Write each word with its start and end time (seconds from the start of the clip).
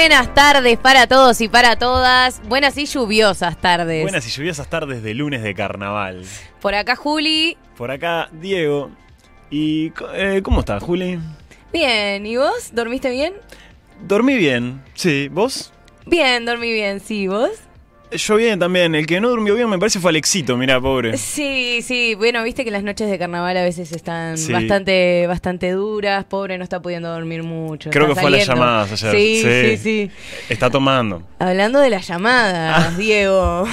Buenas 0.00 0.32
tardes 0.32 0.78
para 0.78 1.08
todos 1.08 1.40
y 1.40 1.48
para 1.48 1.74
todas. 1.74 2.40
Buenas 2.44 2.78
y 2.78 2.86
lluviosas 2.86 3.60
tardes. 3.60 4.02
Buenas 4.02 4.24
y 4.28 4.30
lluviosas 4.30 4.70
tardes 4.70 5.02
de 5.02 5.12
lunes 5.12 5.42
de 5.42 5.56
carnaval. 5.56 6.24
Por 6.60 6.76
acá 6.76 6.94
Juli. 6.94 7.58
Por 7.76 7.90
acá 7.90 8.28
Diego. 8.30 8.92
¿Y 9.50 9.92
eh, 10.14 10.40
cómo 10.44 10.60
estás, 10.60 10.84
Juli? 10.84 11.18
Bien, 11.72 12.24
¿y 12.24 12.36
vos? 12.36 12.70
¿Dormiste 12.72 13.10
bien? 13.10 13.34
Dormí 14.00 14.36
bien, 14.36 14.84
sí. 14.94 15.26
¿Vos? 15.32 15.72
Bien, 16.06 16.46
dormí 16.46 16.72
bien, 16.72 17.00
sí. 17.00 17.26
¿Vos? 17.26 17.50
Yo 18.10 18.36
bien 18.36 18.58
también. 18.58 18.94
El 18.94 19.06
que 19.06 19.20
no 19.20 19.28
durmió 19.28 19.54
bien 19.54 19.68
me 19.68 19.78
parece 19.78 20.00
fue 20.00 20.10
Alexito, 20.10 20.56
mira, 20.56 20.80
pobre. 20.80 21.16
Sí, 21.18 21.80
sí. 21.82 22.14
Bueno, 22.14 22.42
viste 22.42 22.64
que 22.64 22.70
las 22.70 22.82
noches 22.82 23.10
de 23.10 23.18
carnaval 23.18 23.56
a 23.56 23.62
veces 23.62 23.92
están 23.92 24.38
Sí. 24.38 24.52
bastante, 24.52 25.26
bastante 25.26 25.70
duras. 25.72 26.24
Pobre, 26.24 26.56
no 26.58 26.64
está 26.64 26.80
pudiendo 26.80 27.10
dormir 27.10 27.42
mucho. 27.42 27.90
Creo 27.90 28.04
está 28.04 28.14
que 28.14 28.20
fue 28.20 28.28
a 28.28 28.38
las 28.38 28.46
llamadas 28.46 28.92
ayer. 29.04 29.12
Sí, 29.12 29.42
sí, 29.42 29.76
Sí. 29.76 29.76
sí. 29.76 30.10
Está 30.48 30.70
tomando. 30.70 31.22
Hablando 31.38 31.80
de 31.80 31.90
las 31.90 32.06
llamadas, 32.08 32.86
Ah. 32.88 32.94
Diego. 32.98 33.66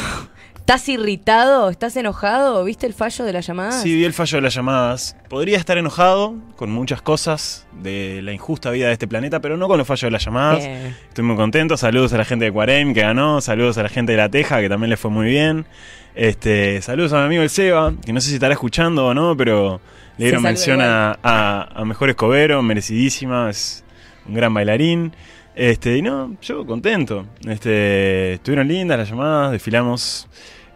¿Estás 0.66 0.90
irritado? 0.90 1.70
¿Estás 1.70 1.96
enojado? 1.96 2.64
¿Viste 2.64 2.88
el 2.88 2.96
fallo 2.96 3.24
de 3.24 3.32
las 3.32 3.46
llamadas? 3.46 3.84
Sí, 3.84 3.94
vi 3.94 4.04
el 4.04 4.14
fallo 4.14 4.38
de 4.38 4.42
las 4.42 4.56
llamadas. 4.56 5.16
Podría 5.30 5.60
estar 5.60 5.78
enojado 5.78 6.34
con 6.56 6.72
muchas 6.72 7.04
cosas 7.04 7.68
de 7.84 8.22
la 8.24 8.34
injusta 8.34 8.72
vida 8.72 8.88
de 8.88 8.94
este 8.94 9.08
planeta, 9.08 9.40
pero 9.42 9.58
no 9.58 9.68
con 9.68 9.78
los 9.78 9.86
fallos 9.88 10.08
de 10.08 10.10
las 10.10 10.26
llamadas. 10.26 10.66
Bien. 10.66 10.98
Estoy 11.08 11.24
muy 11.24 11.36
contento. 11.36 11.78
Saludos 11.78 12.14
a 12.14 12.18
la 12.18 12.26
gente 12.26 12.46
de 12.46 12.52
Cuarem 12.52 12.96
que 12.96 13.02
ganó. 13.02 13.42
Saludos 13.42 13.78
a 13.78 13.84
la 13.84 13.90
gente 13.90 14.14
de 14.14 14.18
La 14.18 14.30
Teja 14.30 14.60
que 14.60 14.68
también 14.68 14.90
le 14.90 14.98
fue 14.98 15.12
muy 15.12 15.28
bien. 15.28 15.68
Este, 16.16 16.82
saludos 16.82 17.14
a 17.14 17.18
mi 17.18 17.26
amigo 17.26 17.44
el 17.44 17.52
Seba, 17.52 17.94
que 18.04 18.12
no 18.12 18.20
sé 18.20 18.30
si 18.30 18.34
estará 18.34 18.56
escuchando 18.56 19.06
o 19.06 19.14
no, 19.14 19.38
pero 19.38 19.80
le 20.18 20.26
dieron 20.26 20.42
mención 20.42 20.82
a, 20.82 21.20
a, 21.22 21.80
a 21.80 21.86
Mejor 21.86 22.10
Escobero, 22.10 22.64
merecidísima. 22.64 23.52
Es 23.52 23.84
un 24.28 24.34
gran 24.34 24.52
bailarín. 24.52 25.14
Este, 25.54 25.96
y 25.96 26.02
no, 26.02 26.36
yo 26.42 26.66
contento. 26.66 27.28
Este, 27.48 28.34
estuvieron 28.34 28.68
lindas 28.68 28.98
las 28.98 29.10
llamadas, 29.12 29.52
desfilamos 29.52 30.28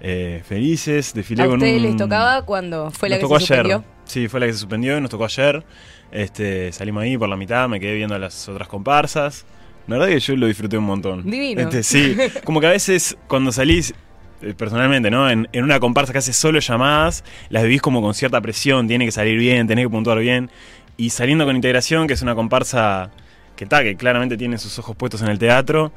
eh, 0.01 0.41
felices. 0.48 1.13
Desfilé 1.13 1.44
¿A 1.44 1.46
con 1.48 1.56
ustedes 1.56 1.77
un- 1.77 1.84
les 1.84 1.98
tocaba 1.98 2.41
cuando 2.44 2.91
fue 2.91 3.10
la 3.10 3.15
nos 3.15 3.20
que 3.20 3.24
tocó 3.27 3.39
se 3.39 3.53
ayer. 3.53 3.65
suspendió? 3.65 3.86
Sí, 4.06 4.27
fue 4.27 4.39
la 4.39 4.46
que 4.48 4.53
se 4.53 4.60
suspendió 4.60 4.98
y 4.98 5.01
nos 5.01 5.10
tocó 5.10 5.25
ayer. 5.25 5.63
Este, 6.12 6.72
salimos 6.72 7.03
ahí 7.03 7.18
por 7.18 7.29
la 7.29 7.36
mitad, 7.38 7.68
me 7.70 7.79
quedé 7.79 7.94
viendo 7.96 8.15
a 8.15 8.20
las 8.20 8.48
otras 8.50 8.68
comparsas. 8.68 9.46
La 9.88 9.98
verdad 9.98 10.13
que 10.13 10.20
yo 10.20 10.36
lo 10.36 10.48
disfruté 10.48 10.77
un 10.77 10.86
montón. 10.86 11.29
Divino. 11.29 11.62
Este, 11.62 11.84
sí, 11.84 12.15
como 12.44 12.60
que 12.62 12.68
a 12.68 12.72
veces 12.72 13.18
cuando 13.27 13.51
salís, 13.51 13.94
eh, 14.41 14.53
personalmente, 14.56 15.10
¿no? 15.12 15.29
En, 15.29 15.48
en 15.51 15.63
una 15.63 15.79
comparsa 15.79 16.12
que 16.13 16.20
hace 16.20 16.34
solo 16.34 16.60
llamadas, 16.60 17.24
las 17.50 17.63
vivís 17.63 17.82
como 17.82 18.01
con 18.01 18.13
cierta 18.13 18.39
presión, 18.41 18.88
tiene 18.88 19.06
que 19.06 19.12
salir 19.12 19.38
bien, 19.38 19.68
tenés 19.68 19.86
que 19.86 19.89
puntuar 19.89 20.20
bien. 20.20 20.50
Y 20.98 21.12
saliendo 21.12 21.46
con 21.46 21.56
integración, 21.56 22.08
que 22.08 22.13
es 22.13 22.22
una 22.22 22.36
comparsa 22.36 23.12
que 23.56 23.63
está, 23.65 23.84
que 23.84 23.96
claramente 23.96 24.38
tiene 24.38 24.58
sus 24.58 24.77
ojos 24.79 24.96
puestos 24.96 25.22
en 25.22 25.27
el 25.29 25.39
teatro, 25.39 25.91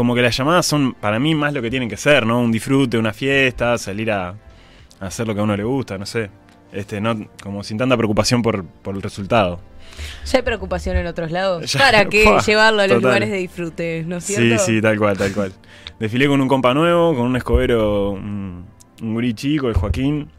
como 0.00 0.14
que 0.14 0.22
las 0.22 0.34
llamadas 0.34 0.64
son 0.64 0.94
para 0.94 1.18
mí 1.18 1.34
más 1.34 1.52
lo 1.52 1.60
que 1.60 1.68
tienen 1.68 1.86
que 1.90 1.98
ser, 1.98 2.24
¿no? 2.24 2.40
Un 2.40 2.50
disfrute, 2.50 2.96
una 2.96 3.12
fiesta, 3.12 3.76
salir 3.76 4.10
a, 4.10 4.28
a 4.30 4.36
hacer 5.06 5.28
lo 5.28 5.34
que 5.34 5.40
a 5.40 5.42
uno 5.42 5.54
le 5.54 5.62
gusta, 5.62 5.98
no 5.98 6.06
sé. 6.06 6.30
Este, 6.72 7.02
no, 7.02 7.28
como 7.42 7.62
sin 7.62 7.76
tanta 7.76 7.98
preocupación 7.98 8.40
por, 8.40 8.64
por 8.64 8.94
el 8.94 9.02
resultado. 9.02 9.60
Ya 10.24 10.38
hay 10.38 10.42
preocupación 10.42 10.96
en 10.96 11.06
otros 11.06 11.30
lados. 11.30 11.70
Ya, 11.74 11.80
¿Para 11.80 12.06
qué 12.06 12.24
llevarlo 12.46 12.80
a 12.80 12.86
los 12.86 12.96
total. 12.96 13.02
lugares 13.10 13.30
de 13.30 13.36
disfrute? 13.36 14.04
¿No 14.06 14.16
es 14.16 14.24
Sí, 14.24 14.36
cierto? 14.36 14.64
sí, 14.64 14.80
tal 14.80 14.98
cual, 14.98 15.18
tal 15.18 15.34
cual. 15.34 15.52
Desfilé 15.98 16.28
con 16.28 16.40
un 16.40 16.48
compa 16.48 16.72
nuevo, 16.72 17.14
con 17.14 17.26
un 17.26 17.36
escobero, 17.36 18.12
un, 18.12 18.64
un 19.02 19.12
gurí 19.12 19.34
chico, 19.34 19.68
el 19.68 19.74
Joaquín, 19.74 20.30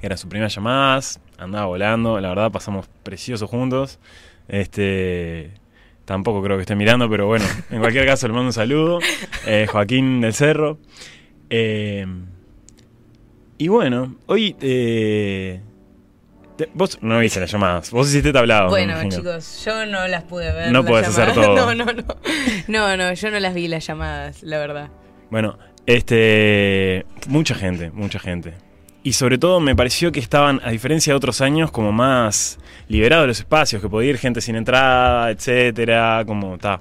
que 0.00 0.06
era 0.06 0.16
su 0.16 0.28
primera 0.28 0.46
llamada, 0.48 1.00
andaba 1.36 1.66
volando, 1.66 2.20
la 2.20 2.28
verdad 2.28 2.52
pasamos 2.52 2.86
preciosos 3.02 3.50
juntos. 3.50 3.98
Este, 4.46 5.54
tampoco 6.04 6.42
creo 6.42 6.56
que 6.56 6.62
esté 6.62 6.74
mirando, 6.76 7.08
pero 7.08 7.26
bueno, 7.26 7.44
en 7.70 7.80
cualquier 7.80 8.06
caso 8.06 8.26
le 8.28 8.34
mando 8.34 8.48
un 8.48 8.52
saludo. 8.52 8.98
Eh, 9.46 9.66
Joaquín 9.70 10.20
del 10.20 10.34
Cerro. 10.34 10.78
Eh, 11.50 12.06
y 13.58 13.68
bueno, 13.68 14.16
hoy... 14.26 14.56
eh, 14.60 15.60
te- 16.56 16.68
vos 16.74 16.98
no 17.02 17.18
viste 17.18 17.40
las 17.40 17.50
llamadas, 17.50 17.90
vos 17.90 18.08
hiciste 18.08 18.32
tablado. 18.32 18.68
Bueno, 18.68 18.94
chicos, 19.08 19.62
yo 19.64 19.86
no 19.86 20.06
las 20.08 20.24
pude 20.24 20.52
ver. 20.52 20.72
No 20.72 20.84
podés 20.84 21.08
hacer 21.08 21.32
todo. 21.34 21.54
No, 21.54 21.74
no, 21.74 21.84
no. 21.92 22.04
No, 22.68 22.96
no, 22.96 23.12
yo 23.12 23.30
no 23.30 23.38
las 23.40 23.54
vi 23.54 23.68
las 23.68 23.86
llamadas, 23.86 24.42
la 24.42 24.58
verdad. 24.58 24.90
Bueno, 25.30 25.58
este. 25.86 27.06
Mucha 27.28 27.54
gente, 27.54 27.90
mucha 27.90 28.18
gente. 28.18 28.54
Y 29.06 29.12
sobre 29.12 29.36
todo 29.36 29.60
me 29.60 29.76
pareció 29.76 30.12
que 30.12 30.18
estaban, 30.18 30.62
a 30.64 30.70
diferencia 30.70 31.12
de 31.12 31.18
otros 31.18 31.42
años, 31.42 31.70
como 31.70 31.92
más 31.92 32.58
liberados 32.88 33.26
los 33.26 33.38
espacios, 33.38 33.82
que 33.82 33.88
podía 33.90 34.08
ir 34.08 34.16
gente 34.16 34.40
sin 34.40 34.56
entrada, 34.56 35.30
etcétera, 35.30 36.24
como 36.26 36.54
está. 36.54 36.80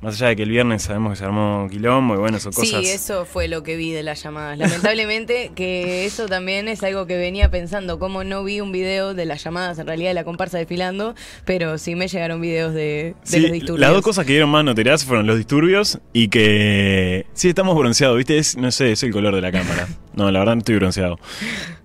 Más 0.00 0.14
allá 0.16 0.28
de 0.28 0.36
que 0.36 0.42
el 0.42 0.50
viernes 0.50 0.82
sabemos 0.82 1.12
que 1.12 1.16
se 1.16 1.24
armó 1.24 1.66
quilombo 1.70 2.14
y 2.14 2.18
bueno, 2.18 2.38
son 2.38 2.52
cosas. 2.52 2.68
Sí, 2.68 2.86
eso 2.90 3.24
fue 3.24 3.48
lo 3.48 3.62
que 3.62 3.76
vi 3.76 3.90
de 3.92 4.02
las 4.02 4.22
llamadas. 4.22 4.58
Lamentablemente 4.58 5.50
que 5.56 6.04
eso 6.04 6.26
también 6.26 6.68
es 6.68 6.82
algo 6.82 7.06
que 7.06 7.16
venía 7.16 7.50
pensando, 7.50 7.98
como 7.98 8.22
no 8.24 8.44
vi 8.44 8.60
un 8.60 8.70
video 8.72 9.14
de 9.14 9.24
las 9.24 9.42
llamadas, 9.42 9.78
en 9.78 9.86
realidad 9.86 10.10
de 10.10 10.14
la 10.14 10.24
comparsa 10.24 10.58
desfilando, 10.58 11.14
pero 11.44 11.78
sí 11.78 11.94
me 11.94 12.08
llegaron 12.08 12.40
videos 12.40 12.74
de, 12.74 12.82
de 12.82 13.14
Sí, 13.24 13.40
los 13.40 13.52
disturbios. 13.52 13.80
las 13.80 13.92
dos 13.92 14.02
cosas 14.02 14.26
que 14.26 14.32
dieron 14.32 14.50
más 14.50 14.64
notoriedad 14.64 14.98
fueron 14.98 15.26
los 15.26 15.36
disturbios 15.36 15.98
y 16.12 16.28
que. 16.28 17.26
Sí, 17.32 17.48
estamos 17.48 17.76
bronceados, 17.76 18.16
¿viste? 18.16 18.36
Es, 18.38 18.56
no 18.56 18.70
sé, 18.70 18.92
es 18.92 19.02
el 19.02 19.12
color 19.12 19.34
de 19.34 19.40
la 19.40 19.52
cámara. 19.52 19.86
No, 20.14 20.30
la 20.30 20.38
verdad 20.38 20.54
no 20.54 20.58
estoy 20.60 20.76
bronceado. 20.76 21.18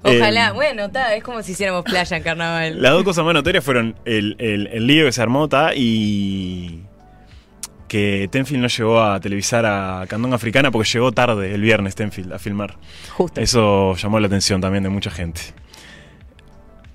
Ojalá, 0.04 0.50
Eh, 0.50 0.51
bueno, 0.54 0.86
está, 0.86 1.16
es 1.16 1.24
como 1.24 1.42
si 1.42 1.54
hiciéramos 1.54 1.84
playa 1.84 2.16
en 2.16 2.22
carnaval. 2.22 2.80
Las 2.80 2.92
dos 2.92 3.04
cosas 3.04 3.25
más 3.25 3.34
notorias 3.34 3.63
fueron 3.63 3.96
el, 4.06 4.36
el- 4.38 4.68
el 4.68 4.86
lío 4.86 5.06
que 5.06 5.12
se 5.12 5.20
armó 5.24 5.50
ta, 5.50 5.74
y 5.75 6.82
que 7.89 8.29
Tenfield 8.31 8.62
no 8.62 8.69
llegó 8.69 9.01
a 9.01 9.19
televisar 9.19 9.65
a 9.65 10.05
Candón 10.08 10.34
Africana 10.34 10.72
porque 10.72 10.88
llegó 10.89 11.12
tarde 11.12 11.53
el 11.53 11.62
viernes 11.62 11.96
Tenfield 11.96 12.31
a 12.31 12.39
filmar. 12.39 12.77
Justo. 13.17 13.41
Eso 13.41 13.96
llamó 13.96 14.19
la 14.22 14.27
atención 14.27 14.62
también 14.62 14.84
de 14.84 14.89
mucha 14.89 15.12
gente. 15.12 15.41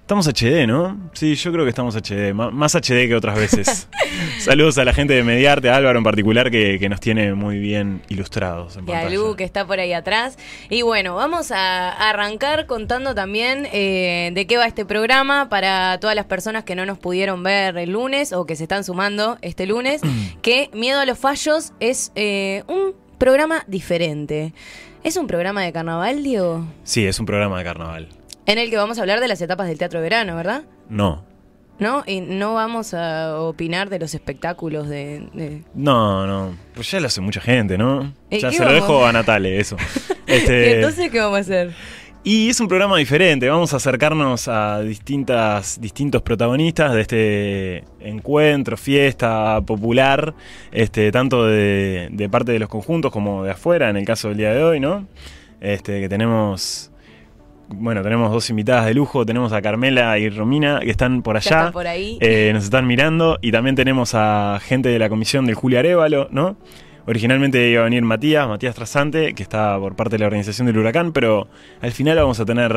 Estamos 0.04 0.28
HD, 0.28 0.66
¿no? 0.66 0.99
Sí, 1.14 1.34
yo 1.34 1.50
creo 1.50 1.64
que 1.64 1.70
estamos 1.70 1.96
HD, 1.96 2.34
más 2.34 2.75
HD 2.75 3.08
que 3.08 3.14
otras 3.14 3.37
veces. 3.37 3.88
Saludos 4.38 4.76
a 4.76 4.84
la 4.84 4.92
gente 4.92 5.14
de 5.14 5.23
Mediarte, 5.23 5.70
a 5.70 5.76
Álvaro 5.76 5.96
en 5.96 6.04
particular, 6.04 6.50
que, 6.50 6.78
que 6.78 6.90
nos 6.90 7.00
tiene 7.00 7.32
muy 7.32 7.58
bien 7.58 8.02
ilustrados. 8.11 8.76
En 8.76 8.87
Y 8.87 8.92
a. 8.92 9.08
Lu, 9.08 9.34
que 9.34 9.44
está 9.44 9.66
por 9.66 9.80
ahí 9.80 9.94
atrás. 9.94 10.37
Y 10.68 10.82
bueno, 10.82 11.14
vamos 11.14 11.50
a 11.52 11.88
arrancar 12.11 12.66
contando 12.66 13.14
también 13.14 13.66
eh, 13.73 14.30
de 14.34 14.46
qué 14.46 14.58
va 14.58 14.66
este 14.66 14.84
programa 14.84 15.49
para 15.49 15.99
todas 16.00 16.14
las 16.14 16.26
personas 16.26 16.64
que 16.64 16.75
no 16.75 16.84
nos 16.84 16.99
pudieron 16.99 17.42
ver 17.42 17.78
el 17.78 17.92
lunes 17.92 18.34
o 18.34 18.44
que 18.44 18.56
se 18.56 18.64
están 18.64 18.84
sumando 18.84 19.38
este 19.40 19.64
lunes, 19.64 20.02
que 20.42 20.68
Miedo 20.75 21.00
a 21.00 21.06
los 21.06 21.18
Fallos 21.18 21.73
es 21.80 22.12
eh, 22.14 22.62
un 22.68 22.92
programa 23.16 23.64
diferente. 23.68 24.52
¿Es 25.02 25.16
un 25.16 25.26
programa 25.26 25.62
de 25.62 25.73
carnaval, 25.73 26.23
Diego? 26.23 26.66
Sí, 26.82 27.06
es 27.06 27.18
un 27.18 27.25
programa 27.25 27.56
de 27.56 27.64
carnaval. 27.64 28.08
En 28.46 28.58
el 28.58 28.70
que 28.70 28.76
vamos 28.76 28.98
a 28.98 29.00
hablar 29.02 29.20
de 29.20 29.28
las 29.28 29.40
etapas 29.40 29.66
del 29.68 29.78
teatro 29.78 30.00
de 30.00 30.04
verano, 30.04 30.36
¿verdad? 30.36 30.64
No, 30.88 31.24
¿No? 31.78 32.04
Y 32.06 32.20
no 32.20 32.54
vamos 32.54 32.94
a 32.94 33.36
opinar 33.40 33.90
de 33.90 33.98
los 33.98 34.14
espectáculos 34.14 34.88
de... 34.88 35.26
de- 35.34 35.64
no, 35.74 36.24
no. 36.24 36.56
Pues 36.72 36.88
ya 36.92 37.00
lo 37.00 37.08
hace 37.08 37.20
mucha 37.20 37.40
gente, 37.40 37.76
¿no? 37.76 38.12
¿Y 38.30 38.38
Ya 38.38 38.52
se 38.52 38.64
lo 38.64 38.72
dejo 38.72 39.04
a 39.04 39.10
Natale, 39.12 39.58
eso. 39.58 39.76
¿Y 40.28 40.32
Este, 40.34 40.76
entonces 40.76 41.10
qué 41.10 41.18
vamos 41.18 41.38
a 41.38 41.40
hacer? 41.40 41.72
Y 42.22 42.48
es 42.48 42.60
un 42.60 42.68
programa 42.68 42.96
diferente, 42.96 43.48
vamos 43.48 43.74
a 43.74 43.78
acercarnos 43.78 44.46
a 44.46 44.80
distintas, 44.82 45.80
distintos 45.80 46.22
protagonistas 46.22 46.94
de 46.94 47.00
este 47.00 47.84
encuentro, 48.00 48.76
fiesta 48.76 49.60
popular, 49.66 50.32
este, 50.70 51.10
tanto 51.10 51.44
de, 51.44 52.08
de 52.12 52.28
parte 52.28 52.52
de 52.52 52.60
los 52.60 52.68
conjuntos 52.68 53.10
como 53.10 53.42
de 53.44 53.50
afuera, 53.50 53.90
en 53.90 53.96
el 53.96 54.04
caso 54.06 54.28
del 54.28 54.36
día 54.38 54.54
de 54.54 54.62
hoy, 54.62 54.78
¿no? 54.80 55.06
Este, 55.60 56.00
que 56.00 56.08
tenemos, 56.08 56.92
bueno, 57.68 58.02
tenemos 58.02 58.30
dos 58.30 58.49
invitadas 58.50 58.87
de 58.87 58.94
lujo, 58.94 59.25
tenemos 59.25 59.52
a 59.52 59.62
Carmela 59.62 60.18
y 60.18 60.28
Romina, 60.28 60.80
que 60.80 60.90
están 60.90 61.23
por 61.23 61.37
allá. 61.37 61.59
están 61.59 61.73
por 61.73 61.87
ahí. 61.87 62.18
Eh, 62.21 62.50
nos 62.52 62.64
están 62.64 62.87
mirando 62.87 63.38
y 63.40 63.52
también 63.52 63.76
tenemos 63.76 64.14
a 64.14 64.59
gente 64.62 64.88
de 64.88 64.99
la 64.99 65.09
comisión 65.09 65.47
del 65.47 65.54
Julio 65.54 65.78
Arevalo, 65.78 66.28
¿no? 66.30 66.56
Originalmente 67.06 67.68
iba 67.68 67.82
a 67.82 67.84
venir 67.84 68.02
Matías, 68.02 68.49
Matías 68.49 68.75
Trasante, 68.75 69.34
que 69.34 69.42
está 69.42 69.78
por 69.78 69.94
parte 69.94 70.14
de 70.14 70.20
la 70.20 70.26
organización 70.26 70.66
del 70.66 70.78
huracán, 70.78 71.12
pero 71.12 71.49
al 71.82 71.92
final 71.92 72.16
vamos 72.16 72.40
a 72.40 72.46
tener 72.46 72.73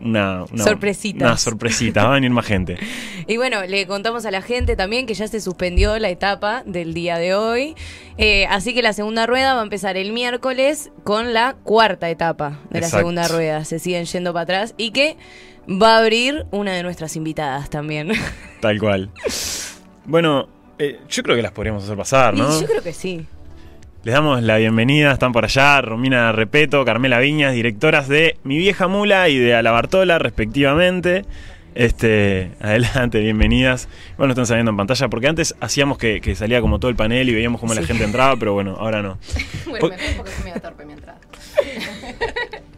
una, 0.00 0.44
una 0.50 0.64
Sorpresitas. 0.64 1.22
Una 1.22 1.36
sorpresita, 1.36 2.04
va 2.04 2.12
a 2.12 2.14
venir 2.14 2.30
más 2.30 2.46
gente. 2.46 2.78
Y 3.28 3.38
bueno, 3.38 3.64
le 3.66 3.88
contamos 3.88 4.24
a 4.24 4.30
la 4.30 4.40
gente 4.40 4.76
también 4.76 5.04
que 5.04 5.14
ya 5.14 5.26
se 5.26 5.40
suspendió 5.40 5.98
la 5.98 6.08
etapa 6.10 6.62
del 6.64 6.94
día 6.94 7.18
de 7.18 7.34
hoy. 7.34 7.74
Eh, 8.18 8.46
así 8.46 8.72
que 8.72 8.82
la 8.82 8.92
segunda 8.92 9.26
rueda 9.26 9.54
va 9.54 9.60
a 9.60 9.64
empezar 9.64 9.96
el 9.96 10.12
miércoles 10.12 10.92
con 11.02 11.34
la 11.34 11.56
cuarta 11.64 12.08
etapa 12.08 12.60
de 12.70 12.82
la 12.82 12.88
segunda 12.88 13.26
rueda. 13.26 13.64
Se 13.64 13.80
siguen 13.80 14.04
yendo 14.04 14.32
para 14.32 14.44
atrás 14.44 14.74
y 14.76 14.92
que 14.92 15.16
va 15.68 15.96
a 15.96 15.98
abrir 15.98 16.46
una 16.52 16.72
de 16.72 16.84
nuestras 16.84 17.16
invitadas 17.16 17.68
también. 17.68 18.12
Tal 18.60 18.78
cual. 18.78 19.10
Bueno, 20.04 20.48
eh, 20.78 21.00
yo 21.08 21.22
creo 21.24 21.34
que 21.34 21.42
las 21.42 21.52
podríamos 21.52 21.82
hacer 21.82 21.96
pasar, 21.96 22.34
¿no? 22.34 22.56
Y 22.56 22.60
yo 22.60 22.66
creo 22.66 22.82
que 22.82 22.92
sí. 22.92 23.26
Les 24.06 24.14
damos 24.14 24.40
la 24.40 24.56
bienvenida, 24.58 25.10
están 25.10 25.32
por 25.32 25.44
allá, 25.44 25.80
Romina 25.80 26.30
Repeto, 26.30 26.84
Carmela 26.84 27.18
Viñas, 27.18 27.52
directoras 27.54 28.06
de 28.06 28.36
Mi 28.44 28.56
Vieja 28.56 28.86
Mula 28.86 29.28
y 29.28 29.36
de 29.36 29.56
A 29.56 29.62
la 29.62 29.72
Bartola, 29.72 30.20
respectivamente. 30.20 31.24
Este, 31.74 32.52
adelante, 32.60 33.18
bienvenidas. 33.18 33.88
Bueno, 34.16 34.30
están 34.32 34.46
saliendo 34.46 34.70
en 34.70 34.76
pantalla, 34.76 35.08
porque 35.08 35.26
antes 35.26 35.56
hacíamos 35.60 35.98
que, 35.98 36.20
que 36.20 36.36
salía 36.36 36.60
como 36.60 36.78
todo 36.78 36.88
el 36.88 36.94
panel 36.94 37.28
y 37.28 37.34
veíamos 37.34 37.60
cómo 37.60 37.74
la 37.74 37.82
gente 37.82 38.04
entraba, 38.04 38.36
pero 38.36 38.52
bueno, 38.52 38.76
ahora 38.78 39.02
no. 39.02 39.18
Bueno, 39.66 39.80
Po- 39.80 39.88
mejor 39.88 40.16
porque 40.18 40.30
fue 40.30 40.44
medio 40.50 40.60
torpe 40.62 40.86
mi 40.86 40.92
entrada. 40.92 41.18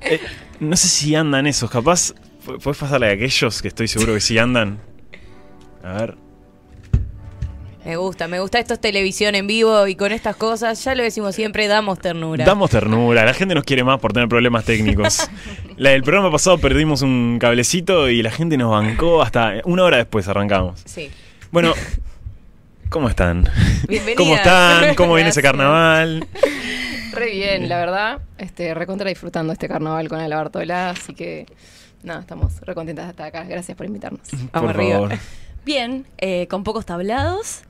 Eh, 0.01 0.21
no 0.61 0.75
sé 0.77 0.89
si 0.89 1.15
andan 1.15 1.47
esos, 1.47 1.71
capaz. 1.71 2.15
pu- 2.47 2.59
¿Puedes 2.63 2.79
pasarle 2.79 3.11
a 3.11 3.13
aquellos 3.13 3.61
que 3.61 3.69
estoy 3.69 3.87
seguro 3.89 4.15
que 4.15 4.21
sí 4.21 4.39
andan? 4.39 4.79
A 5.85 5.93
ver. 5.93 6.15
Me 7.89 7.97
gusta, 7.97 8.29
me 8.29 8.39
gusta. 8.39 8.59
Esto 8.59 8.75
es 8.75 8.81
televisión 8.83 9.35
en 9.35 9.47
vivo 9.47 9.87
y 9.87 9.97
con 9.97 10.13
estas 10.13 10.37
cosas, 10.37 10.85
ya 10.85 10.95
lo 10.95 11.03
decimos 11.03 11.35
siempre, 11.35 11.69
damos 11.69 11.99
ternura. 11.99 12.45
Damos 12.45 12.69
ternura, 12.69 13.25
la 13.25 13.33
gente 13.33 13.55
nos 13.55 13.65
quiere 13.65 13.83
más 13.83 13.99
por 13.99 14.13
tener 14.13 14.29
problemas 14.29 14.67
técnicos. 14.67 15.27
La 15.79 15.91
del 15.91 16.03
programa 16.03 16.31
pasado 16.31 16.59
perdimos 16.59 17.01
un 17.01 17.39
cablecito 17.41 18.11
y 18.11 18.21
la 18.21 18.31
gente 18.31 18.59
nos 18.59 18.73
bancó 18.73 19.23
hasta 19.23 19.63
una 19.65 19.85
hora 19.85 19.97
después 19.97 20.29
arrancamos. 20.29 20.83
Sí. 20.85 21.11
Bueno, 21.51 21.73
¿cómo 22.91 23.09
están? 23.09 23.49
Bienvenidas. 23.89 24.17
¿Cómo 24.19 24.37
están? 24.37 24.95
¿Cómo 24.95 25.15
viene 25.15 25.31
ese 25.31 25.41
carnaval? 25.51 26.27
Re 27.13 27.31
bien, 27.31 27.71
la 27.71 27.79
verdad. 27.79 28.19
Este, 28.37 28.75
recontra 28.75 29.09
disfrutando 29.09 29.55
este 29.55 29.67
carnaval 29.67 30.11
con 30.11 30.21
el 30.21 30.31
Bartola, 30.31 30.91
así 30.91 31.15
que 31.15 31.47
nada, 32.03 32.21
estamos 32.21 32.61
re 32.61 32.75
contentas 32.75 33.07
de 33.07 33.11
estar 33.13 33.29
acá. 33.29 33.45
Gracias 33.45 33.75
por 33.75 33.87
invitarnos. 33.87 34.29
Vamos 34.53 34.73
por 34.73 34.79
arriba. 34.79 34.93
favor. 34.93 35.19
Bien, 35.65 36.07
eh, 36.19 36.47
con 36.49 36.65
pocos 36.65 36.87
tablados, 36.87 37.63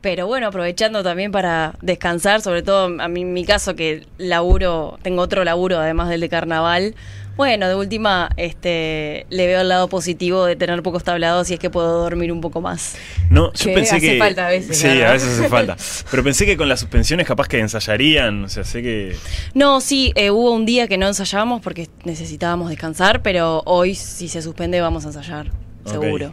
pero 0.00 0.26
bueno, 0.26 0.48
aprovechando 0.48 1.02
también 1.02 1.32
para 1.32 1.74
descansar, 1.82 2.40
sobre 2.40 2.62
todo 2.62 3.00
a 3.00 3.08
mí 3.08 3.22
en 3.22 3.32
mi 3.32 3.44
caso 3.44 3.74
que 3.74 4.06
laburo, 4.18 4.98
tengo 5.02 5.22
otro 5.22 5.44
laburo 5.44 5.78
además 5.78 6.08
del 6.08 6.20
de 6.20 6.28
carnaval. 6.28 6.94
Bueno, 7.36 7.68
de 7.68 7.74
última, 7.74 8.30
este, 8.38 9.26
le 9.28 9.46
veo 9.46 9.60
el 9.60 9.68
lado 9.68 9.88
positivo 9.90 10.46
de 10.46 10.56
tener 10.56 10.82
pocos 10.82 11.04
tablados 11.04 11.50
y 11.50 11.54
es 11.54 11.60
que 11.60 11.68
puedo 11.68 12.00
dormir 12.00 12.32
un 12.32 12.40
poco 12.40 12.62
más. 12.62 12.96
No, 13.28 13.52
yo 13.52 13.64
Que 13.66 13.74
pensé 13.74 13.96
hace 13.96 14.12
que. 14.12 14.18
falta 14.18 14.46
a 14.46 14.50
veces, 14.50 14.78
Sí, 14.78 14.86
¿verdad? 14.86 15.10
a 15.10 15.12
veces 15.12 15.38
hace 15.38 15.48
falta. 15.50 15.76
Pero 16.10 16.24
pensé 16.24 16.46
que 16.46 16.56
con 16.56 16.66
las 16.66 16.80
suspensiones 16.80 17.26
capaz 17.26 17.46
que 17.46 17.58
ensayarían. 17.58 18.44
O 18.44 18.48
sea, 18.48 18.64
sé 18.64 18.80
que. 18.82 19.16
No, 19.52 19.82
sí, 19.82 20.12
eh, 20.14 20.30
hubo 20.30 20.50
un 20.52 20.64
día 20.64 20.88
que 20.88 20.96
no 20.96 21.06
ensayábamos 21.08 21.60
porque 21.60 21.88
necesitábamos 22.04 22.70
descansar, 22.70 23.20
pero 23.20 23.62
hoy 23.66 23.94
si 23.94 24.28
se 24.28 24.40
suspende 24.40 24.80
vamos 24.80 25.04
a 25.04 25.08
ensayar, 25.08 25.50
seguro. 25.84 26.32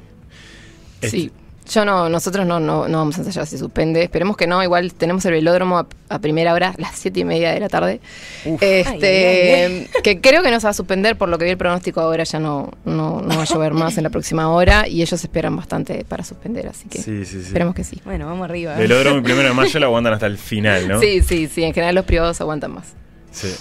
Sí. 1.01 1.31
Yo 1.71 1.85
no, 1.85 2.09
nosotros 2.09 2.45
no, 2.45 2.59
no, 2.59 2.87
no 2.87 2.97
vamos 2.97 3.17
a 3.17 3.21
ensayar 3.21 3.47
si 3.47 3.57
suspende. 3.57 4.03
Esperemos 4.03 4.35
que 4.35 4.47
no. 4.47 4.61
Igual 4.61 4.93
tenemos 4.93 5.23
el 5.25 5.31
velódromo 5.31 5.79
a, 5.79 5.87
a 6.09 6.19
primera 6.19 6.53
hora, 6.53 6.69
a 6.69 6.73
las 6.81 6.95
siete 6.95 7.21
y 7.21 7.25
media 7.25 7.51
de 7.53 7.59
la 7.59 7.69
tarde. 7.69 8.01
Este, 8.43 9.65
Ay, 9.65 9.87
ay, 9.95 10.01
que 10.03 10.19
creo 10.19 10.43
que 10.43 10.51
no 10.51 10.59
se 10.59 10.65
va 10.67 10.71
a 10.71 10.73
suspender, 10.73 11.17
por 11.17 11.29
lo 11.29 11.37
que 11.37 11.45
vi 11.45 11.51
el 11.51 11.57
pronóstico 11.57 12.01
ahora 12.01 12.23
ya 12.25 12.39
no, 12.39 12.71
no, 12.85 13.21
no 13.21 13.35
va 13.37 13.43
a 13.43 13.45
llover 13.45 13.73
más 13.73 13.97
en 13.97 14.03
la 14.03 14.09
próxima 14.09 14.49
hora 14.49 14.87
y 14.87 15.01
ellos 15.01 15.23
esperan 15.23 15.55
bastante 15.55 16.03
para 16.05 16.23
suspender, 16.23 16.67
así 16.67 16.87
que 16.89 16.97
Sí, 17.01 17.25
sí, 17.25 17.39
sí. 17.39 17.45
esperemos 17.47 17.75
que 17.75 17.83
sí. 17.83 18.01
Bueno, 18.03 18.25
vamos 18.25 18.43
arriba. 18.45 18.75
Velódromo 18.75 19.19
y 19.19 19.21
primero 19.23 19.47
de 19.49 19.53
mayo 19.53 19.79
lo 19.79 19.85
aguantan 19.87 20.13
hasta 20.13 20.25
el 20.27 20.37
final, 20.37 20.87
¿no? 20.87 20.99
Sí, 20.99 21.21
sí, 21.21 21.47
sí. 21.47 21.63
En 21.63 21.73
general 21.73 21.95
los 21.95 22.05
privados 22.05 22.39
aguantan 22.41 22.73
más. 22.73 22.87
Sí. 23.31 23.53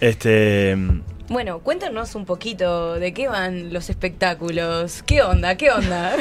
Este. 0.00 0.76
Bueno, 1.34 1.58
cuéntanos 1.58 2.14
un 2.14 2.26
poquito 2.26 2.94
de 2.94 3.12
qué 3.12 3.26
van 3.26 3.72
los 3.72 3.90
espectáculos. 3.90 5.02
¿Qué 5.04 5.20
onda? 5.20 5.56
¿Qué 5.56 5.68
onda? 5.72 6.14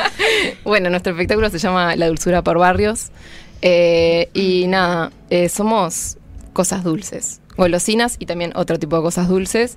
Bueno, 0.64 0.88
nuestro 0.88 1.12
espectáculo 1.12 1.50
se 1.50 1.58
llama 1.58 1.94
La 1.96 2.06
Dulzura 2.08 2.40
por 2.40 2.56
Barrios. 2.58 3.10
Eh, 3.60 4.30
y 4.32 4.66
nada, 4.66 5.12
eh, 5.28 5.50
somos 5.50 6.16
cosas 6.54 6.82
dulces, 6.82 7.42
golosinas 7.58 8.16
y 8.18 8.24
también 8.24 8.52
otro 8.56 8.78
tipo 8.78 8.96
de 8.96 9.02
cosas 9.02 9.28
dulces. 9.28 9.76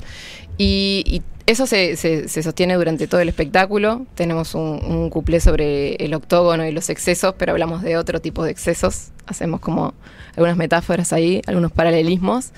Y, 0.57 1.21
eso 1.47 1.65
se, 1.67 1.97
se- 1.97 2.29
se 2.29 2.43
sostiene 2.43 2.75
durante 2.75 3.07
todo 3.07 3.19
el 3.19 3.27
espectáculo. 3.27 4.05
Tenemos 4.15 4.55
un, 4.55 4.81
un 4.85 5.09
cuplé 5.09 5.41
sobre 5.41 5.95
el 5.95 6.13
octógono 6.13 6.65
y 6.65 6.71
los 6.71 6.89
excesos, 6.89 7.35
pero 7.37 7.51
hablamos 7.51 7.81
de 7.81 7.97
otro 7.97 8.21
tipo 8.21 8.41
de 8.45 8.51
excesos. 8.51 9.09
Hacemos 9.25 9.59
como 9.59 9.93
algunas 10.37 10.55
metáforas 10.55 11.11
ahí, 11.11 11.41
algunos 11.47 11.71
paralelismos. 11.73 12.51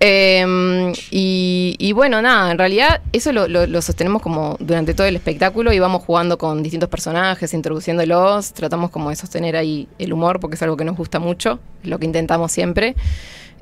Eh, 0.00 0.92
y, 1.10 1.76
y 1.78 1.92
bueno, 1.92 2.20
nada, 2.22 2.50
en 2.50 2.58
realidad 2.58 3.00
eso 3.12 3.32
lo, 3.32 3.48
lo- 3.48 3.66
lo 3.66 3.82
sostenemos 3.82 4.20
como 4.22 4.56
durante 4.60 4.94
todo 4.94 5.06
el 5.06 5.16
espectáculo 5.16 5.72
y 5.72 5.78
vamos 5.78 6.02
jugando 6.04 6.38
con 6.38 6.62
distintos 6.62 6.88
personajes, 6.88 7.54
introduciéndolos, 7.54 8.52
tratamos 8.52 8.90
como 8.90 9.10
de 9.10 9.16
sostener 9.16 9.56
ahí 9.56 9.88
el 9.98 10.12
humor 10.12 10.40
porque 10.40 10.56
es 10.56 10.62
algo 10.62 10.76
que 10.76 10.84
nos 10.84 10.96
gusta 10.96 11.18
mucho, 11.18 11.60
lo 11.84 11.98
que 11.98 12.06
intentamos 12.06 12.50
siempre. 12.52 12.94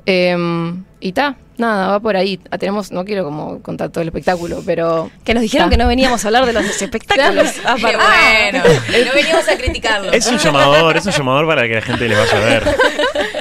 Eh, 0.05 0.73
y 1.01 1.11
ta, 1.13 1.37
nada, 1.57 1.87
va 1.91 1.99
por 1.99 2.17
ahí. 2.17 2.39
Ah, 2.51 2.57
tenemos, 2.57 2.91
no 2.91 3.05
quiero 3.05 3.23
como 3.23 3.61
contar 3.61 3.89
todo 3.89 4.01
el 4.01 4.07
espectáculo, 4.09 4.61
pero... 4.65 5.09
Que 5.23 5.33
nos 5.33 5.41
dijeron 5.41 5.67
Ta. 5.69 5.71
que 5.75 5.81
no 5.81 5.87
veníamos 5.87 6.23
a 6.25 6.27
hablar 6.27 6.45
de 6.45 6.53
los 6.53 6.65
espectáculos. 6.81 7.51
Qué 7.53 7.59
aparte. 7.67 7.97
bueno. 7.97 8.63
No 9.05 9.13
venimos 9.13 9.47
a 9.47 9.57
criticarlo. 9.57 10.11
Es 10.11 10.27
un 10.27 10.37
llamador, 10.37 10.97
es 10.97 11.05
un 11.05 11.11
llamador 11.13 11.47
para 11.47 11.67
que 11.67 11.75
la 11.75 11.81
gente 11.81 12.09
les 12.09 12.17
vaya 12.17 12.37
a 12.37 12.39
ver. 12.39 12.75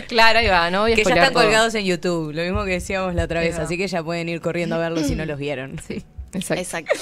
Claro, 0.08 0.38
ahí 0.38 0.46
va, 0.46 0.70
no 0.70 0.82
voy 0.82 0.92
a 0.92 0.96
Que 0.96 1.04
ya 1.04 1.14
están 1.14 1.32
todo. 1.32 1.42
colgados 1.42 1.74
en 1.74 1.84
YouTube, 1.84 2.32
lo 2.32 2.42
mismo 2.42 2.64
que 2.64 2.70
decíamos 2.72 3.14
la 3.14 3.24
otra 3.24 3.40
vez, 3.40 3.58
así 3.58 3.76
que 3.76 3.88
ya 3.88 4.02
pueden 4.02 4.28
ir 4.28 4.40
corriendo 4.40 4.76
a 4.76 4.78
verlos 4.78 5.06
si 5.06 5.14
no 5.14 5.24
los 5.26 5.38
vieron. 5.38 5.80
Sí, 5.86 6.02
exacto. 6.32 6.62
Exacto. 6.62 6.94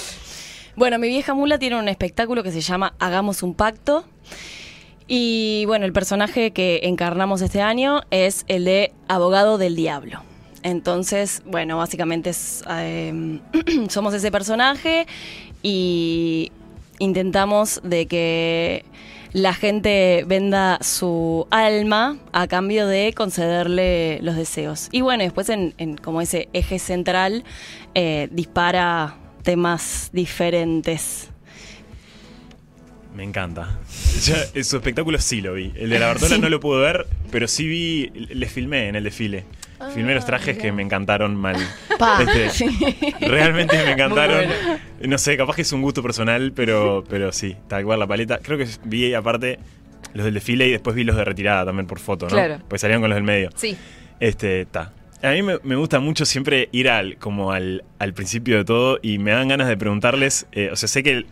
Bueno, 0.75 0.99
mi 0.99 1.09
vieja 1.09 1.33
mula 1.35 1.59
tiene 1.59 1.77
un 1.77 1.89
espectáculo 1.89 2.43
que 2.43 2.51
se 2.53 2.61
llama 2.61 2.95
Hagamos 2.99 3.43
un 3.43 3.55
pacto. 3.55 4.05
Y 5.09 5.65
bueno, 5.67 5.87
el 5.87 5.93
personaje 5.93 6.51
que 6.51 6.81
encarnamos 6.85 7.41
este 7.43 7.63
año 7.63 8.03
es 8.11 8.45
el 8.49 8.65
de 8.65 8.93
abogado 9.09 9.59
del 9.59 9.77
diablo. 9.77 10.23
Entonces, 10.63 11.43
bueno, 11.47 11.77
básicamente 11.77 12.33
eh, 12.71 13.41
somos 13.89 14.15
ese 14.15 14.33
personaje 14.33 15.07
y 15.63 16.51
intentamos 16.99 17.81
de 17.85 18.07
que 18.07 18.85
la 19.33 19.55
gente 19.55 20.25
venda 20.27 20.79
su 20.81 21.47
alma 21.51 22.19
a 22.33 22.49
cambio 22.49 22.87
de 22.87 23.13
concederle 23.15 24.19
los 24.23 24.35
deseos. 24.35 24.89
Y 24.93 25.03
bueno, 25.03 25.23
después 25.23 25.49
en, 25.51 25.75
en 25.79 25.97
como 25.97 26.21
ese 26.21 26.49
eje 26.53 26.79
central 26.79 27.45
eh, 27.95 28.29
dispara 28.33 29.17
temas 29.43 30.11
diferentes. 30.13 31.31
Me 33.17 33.25
encanta. 33.25 33.79
Eh, 34.55 34.63
su 34.63 34.77
espectáculo 34.77 35.19
sí 35.19 35.41
lo 35.41 35.55
vi. 35.55 35.73
El 35.75 35.89
de 35.91 35.99
la 35.99 36.09
Bartola 36.09 36.37
no 36.39 36.49
lo 36.51 36.61
pude 36.61 36.81
ver, 36.83 37.07
pero 37.31 37.49
sí 37.49 37.67
vi, 37.67 38.11
le 38.15 38.47
filmé 38.47 38.89
en 38.89 38.97
el 38.97 39.05
desfile. 39.05 39.45
Filmé 39.95 40.15
los 40.15 40.25
trajes 40.27 40.57
que 40.59 40.71
me 40.73 40.83
encantaron 40.83 41.35
mal. 41.35 41.57
Pa. 41.99 42.23
Este, 42.23 42.67
realmente 43.21 43.83
me 43.85 43.93
encantaron. 43.93 44.45
No 45.03 45.17
sé, 45.19 45.37
capaz 45.37 45.57
que 45.57 45.63
es 45.63 45.73
un 45.73 45.81
gusto 45.83 46.03
personal, 46.03 46.53
pero, 46.55 47.05
pero 47.09 47.33
sí, 47.33 47.57
tal 47.69 47.85
cual 47.85 47.99
la 48.01 48.07
paleta. 48.07 48.39
Creo 48.43 48.59
que 48.59 48.67
vi 48.85 49.13
aparte 49.15 49.59
los 50.15 50.25
del 50.25 50.35
desfile 50.35 50.67
y 50.69 50.71
después 50.73 50.95
vi 50.97 51.05
los 51.05 51.17
de 51.17 51.25
retirada 51.25 51.65
también 51.67 51.87
por 51.87 51.99
foto, 51.99 52.27
¿no? 52.27 52.33
Claro. 52.33 52.59
Pues 52.69 52.81
salieron 52.83 53.03
con 53.03 53.11
los 53.11 53.17
del 53.17 53.25
medio. 53.25 53.51
Sí, 53.55 53.77
Este, 54.21 54.63
está. 54.63 54.93
A 55.23 55.31
mí 55.31 55.43
me, 55.43 55.59
me 55.63 55.77
gusta 55.77 56.01
mucho 56.01 56.25
siempre 56.27 56.69
ir 56.73 56.89
al, 56.91 57.17
como 57.17 57.53
al, 57.53 57.83
al 57.99 58.13
principio 58.13 58.59
de 58.59 58.65
todo 58.65 58.99
y 59.03 59.19
me 59.19 59.31
dan 59.33 59.49
ganas 59.49 59.69
de 59.69 59.77
preguntarles, 59.77 60.47
eh, 60.53 60.69
o 60.71 60.77
sea, 60.77 60.89
sé 60.89 61.03
que, 61.03 61.11
el- 61.11 61.27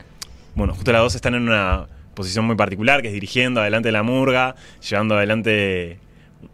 bueno, 0.55 0.75
justo 0.75 0.93
las 0.93 1.03
dos 1.03 1.15
están 1.15 1.35
en 1.35 1.43
una 1.43 1.87
posición 2.15 2.45
muy 2.45 2.57
particular, 2.57 3.03
que 3.03 3.09
es 3.09 3.15
dirigiendo 3.15 3.61
adelante 3.61 3.91
la 3.93 4.03
murga, 4.03 4.55
llevando 4.89 5.17
adelante, 5.17 5.99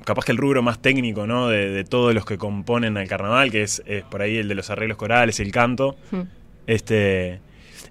capaz 0.05 0.25
que 0.25 0.33
el 0.33 0.39
rubro 0.39 0.63
más 0.63 0.81
técnico, 0.81 1.27
¿no? 1.27 1.49
De, 1.49 1.69
de 1.71 1.85
todos 1.85 2.15
los 2.15 2.25
que 2.25 2.39
componen 2.39 2.97
al 2.97 3.07
carnaval, 3.09 3.51
que 3.51 3.63
es, 3.63 3.83
es 3.87 4.03
por 4.05 4.23
ahí 4.23 4.37
el 4.39 4.49
de 4.49 4.55
los 4.55 4.71
arreglos 4.71 4.97
corales, 4.97 5.39
el 5.41 5.53
canto. 5.53 5.97
Mm. 6.13 6.21
Este, 6.67 7.41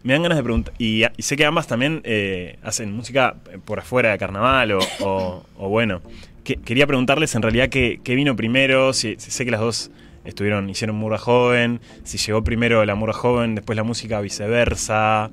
me 0.04 0.14
dan 0.14 0.24
ganas 0.24 0.38
de 0.38 0.44
preguntar, 0.44 0.74
y, 0.78 1.04
y 1.18 1.22
sé 1.22 1.36
que 1.36 1.46
ambas 1.46 1.68
también 1.68 2.02
eh, 2.06 2.58
hacen 2.64 2.92
música 2.94 3.36
por 3.66 3.80
afuera 3.80 4.12
de 4.12 4.18
carnaval 4.18 4.72
o, 4.74 4.80
o- 5.02 5.44
o 5.58 5.70
bueno, 5.70 6.02
que- 6.44 6.56
quería 6.58 6.88
preguntarles 6.88 7.36
en 7.36 7.42
realidad 7.42 7.70
qué, 7.70 8.00
qué 8.04 8.16
vino 8.16 8.36
primero, 8.36 8.94
si, 8.94 9.16
si 9.20 9.30
sé 9.32 9.46
que 9.46 9.52
las 9.52 9.60
dos 9.60 9.92
estuvieron, 10.26 10.70
hicieron 10.70 10.96
Murga 10.96 11.18
Joven, 11.18 11.82
si 12.04 12.18
llegó 12.18 12.44
primero 12.44 12.86
la 12.86 12.96
Murga 12.96 13.14
Joven, 13.14 13.56
después 13.56 13.76
la 13.76 13.84
música 13.84 14.22
viceversa, 14.22 15.32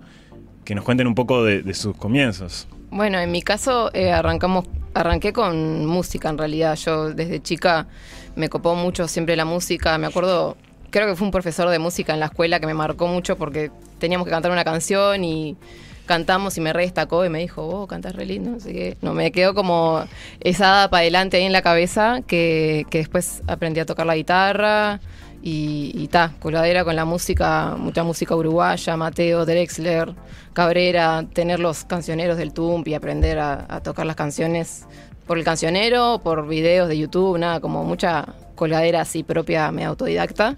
que 0.66 0.74
nos 0.74 0.85
cuenten 0.85 1.07
un 1.07 1.14
poco 1.14 1.44
de, 1.44 1.72
sus 1.72 1.96
comienzos. 1.96 2.66
Bueno, 2.90 3.18
en 3.18 3.31
mi 3.31 3.40
caso 3.40 3.90
eh, 3.94 4.11
arrancamos, 4.11 4.66
arranqué 4.92 5.33
con 5.33 5.87
música 5.87 6.29
en 6.29 6.37
realidad. 6.37 6.74
Yo 6.76 7.14
desde 7.14 7.40
chica 7.40 7.87
me 8.35 8.48
copó 8.48 8.74
mucho 8.74 9.07
siempre 9.09 9.37
la 9.37 9.44
música. 9.44 9.96
Me 9.96 10.09
acuerdo, 10.09 10.57
creo 10.90 11.07
que 11.07 11.14
fue 11.14 11.24
un 11.24 11.31
profesor 11.31 11.70
de 11.70 11.79
música 11.79 12.12
en 12.12 12.20
la 12.20 12.26
escuela 12.26 12.59
que 12.59 12.66
me 12.66 12.74
marcó 12.74 13.07
mucho 13.07 13.38
porque 13.38 13.70
teníamos 13.98 14.26
que 14.26 14.33
cantar 14.33 14.50
una 14.50 14.64
canción 14.64 15.24
y 15.24 15.57
cantamos 16.05 16.59
y 16.59 16.61
me 16.61 16.72
re 16.72 16.83
destacó 16.83 17.24
y 17.24 17.29
me 17.29 17.38
dijo, 17.38 17.64
oh, 17.64 17.87
cantas 17.87 18.16
re 18.16 18.26
lindo. 18.26 18.57
Así 18.57 18.72
que 18.72 18.96
no, 19.02 19.14
me 19.14 19.31
quedó 19.31 19.55
como 19.55 20.05
esa 20.40 20.88
para 20.90 21.02
adelante 21.02 21.37
ahí 21.37 21.44
en 21.44 21.52
la 21.52 21.62
cabeza 21.62 22.22
que, 22.26 22.87
que 22.90 22.98
después 22.98 23.42
aprendí 23.46 23.79
a 23.79 23.87
tocar 23.87 24.05
la 24.05 24.16
guitarra. 24.16 25.00
Y, 25.48 25.92
y 25.94 26.09
ta, 26.09 26.32
coladera 26.40 26.82
con 26.82 26.96
la 26.96 27.04
música, 27.04 27.76
mucha 27.78 28.02
música 28.02 28.35
uruguaya, 28.35 28.96
Mateo, 28.96 29.46
Drexler, 29.46 30.12
Cabrera, 30.52 31.24
tener 31.32 31.61
los 31.61 31.85
cancioneros 31.85 32.37
del 32.37 32.52
TUMP 32.52 32.88
y 32.88 32.94
aprender 32.94 33.38
a, 33.38 33.80
tocar 33.85 34.06
las 34.06 34.16
canciones 34.16 34.87
por 35.24 35.38
el 35.38 35.44
cancionero, 35.44 36.20
por 36.20 36.48
videos 36.48 36.88
de 36.88 36.98
YouTube, 36.98 37.38
nada, 37.38 37.61
como 37.61 37.85
mucha 37.85 38.26
coladera 38.56 39.02
así 39.02 39.22
propia, 39.22 39.70
medio 39.70 39.90
autodidacta. 39.90 40.56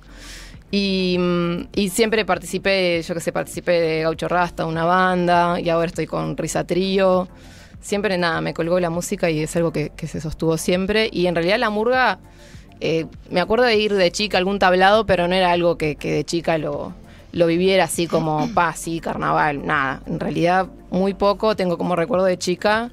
Y, 0.71 1.17
mm, 1.19 1.69
y 1.75 1.91
siempre 1.91 2.25
participé, 2.25 3.03
yo 3.03 3.13
que 3.13 3.21
sé, 3.21 3.31
participé 3.31 3.73
de 3.83 4.03
Gaucho 4.05 4.27
Rasta, 4.27 4.65
una 4.65 4.87
banda, 4.87 5.61
y 5.61 5.69
ahora 5.69 5.89
estoy 5.89 6.07
con 6.07 6.35
Risa 6.35 6.67
Trío. 6.67 7.29
Siempre 7.83 8.17
nada, 8.17 8.41
me 8.41 8.55
colgó 8.55 8.81
la 8.81 8.89
música 8.89 9.29
y 9.29 9.41
es 9.41 9.55
algo 9.55 9.71
que, 9.71 9.91
que 9.91 10.07
se 10.07 10.23
sostuvo 10.23 10.57
siempre. 10.57 11.11
Y 11.13 11.27
en 11.27 11.35
realidad 11.35 11.59
la 11.59 11.69
murga, 11.69 12.21
eh, 12.81 13.07
me 13.31 13.41
acuerdo 13.41 13.65
de 13.65 13.77
ir 13.77 13.95
de 13.95 14.11
chica 14.11 14.37
a 14.37 14.41
algún 14.41 14.59
tablado, 14.59 15.07
pero 15.07 15.29
no 15.29 15.35
era 15.35 15.53
algo 15.53 15.77
que, 15.77 15.97
que 15.97 16.13
de 16.13 16.25
chica 16.25 16.59
lo, 16.59 16.95
lo 17.33 17.47
viviera 17.47 17.85
así 17.85 18.07
como, 18.07 18.49
pa, 18.55 18.75
sí, 18.75 19.01
carnaval, 19.01 19.67
nada. 19.67 20.03
En 20.07 20.21
realidad 20.21 20.67
muy 20.91 21.15
poco, 21.15 21.57
tengo 21.57 21.79
como 21.79 21.97
recuerdo 21.97 22.25
de 22.25 22.39
chica 22.39 22.91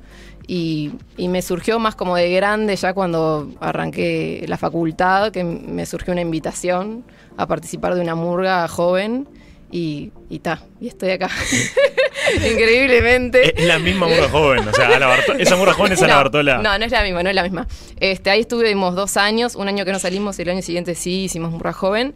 y, 0.48 0.91
y 1.17 1.28
me 1.28 1.41
surgió 1.41 1.80
más 1.80 1.95
como 1.95 2.15
de 2.15 2.32
grande 2.32 2.76
ya 2.76 2.93
cuando 2.93 3.52
arranqué 3.60 4.45
la 4.48 4.58
facultad, 4.58 5.32
que 5.32 5.43
me 5.43 5.86
surgió 5.86 6.13
una 6.13 6.21
invitación 6.21 7.04
a 7.38 7.48
participar 7.48 7.95
de 7.95 8.02
una 8.02 8.15
murga 8.15 8.67
joven 8.67 9.28
y, 9.71 10.12
y 10.30 10.39
ta, 10.39 10.62
y 10.80 10.88
estoy 10.88 11.12
acá. 11.12 11.30
Increíblemente. 12.51 13.60
Es 13.60 13.65
la 13.67 13.80
misma 13.80 14.08
murga 14.08 14.30
joven, 14.30 14.67
o 14.67 14.73
sea, 14.73 14.95
Ana 14.95 15.08
Barto- 15.08 15.34
esa 15.34 15.56
murga 15.56 15.73
joven 15.73 15.93
es 15.93 16.01
Ana 16.01 16.13
no, 16.13 16.19
Bartola. 16.19 16.58
No, 16.58 16.78
no 16.78 16.86
es 16.86 16.91
la 16.91 17.04
misma, 17.04 17.23
no 17.23 17.30
es 17.30 17.36
la 17.36 17.43
misma. 17.43 17.67
Este, 17.99 18.30
ahí 18.30 18.41
estuvimos 18.41 18.95
dos 18.95 19.17
años, 19.17 19.56
un 19.56 19.67
año 19.67 19.86
que 19.86 19.91
no 19.91 19.99
salimos 19.99 20.38
y 20.39 20.43
el 20.43 20.49
año 20.49 20.62
siguiente 20.62 20.95
sí 20.95 21.23
hicimos 21.25 21.51
murga 21.51 21.73
joven. 21.73 22.15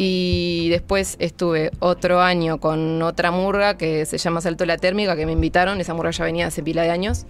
Y 0.00 0.68
después 0.70 1.16
estuve 1.18 1.72
otro 1.80 2.20
año 2.20 2.58
con 2.60 3.02
otra 3.02 3.32
murga 3.32 3.76
que 3.76 4.06
se 4.06 4.16
llama 4.16 4.40
Salto 4.40 4.64
la 4.64 4.76
Térmica, 4.76 5.16
que 5.16 5.26
me 5.26 5.32
invitaron. 5.32 5.80
Esa 5.80 5.92
murga 5.92 6.12
ya 6.12 6.24
venía 6.24 6.46
hace 6.46 6.62
pila 6.62 6.82
de 6.82 6.90
años. 6.90 7.26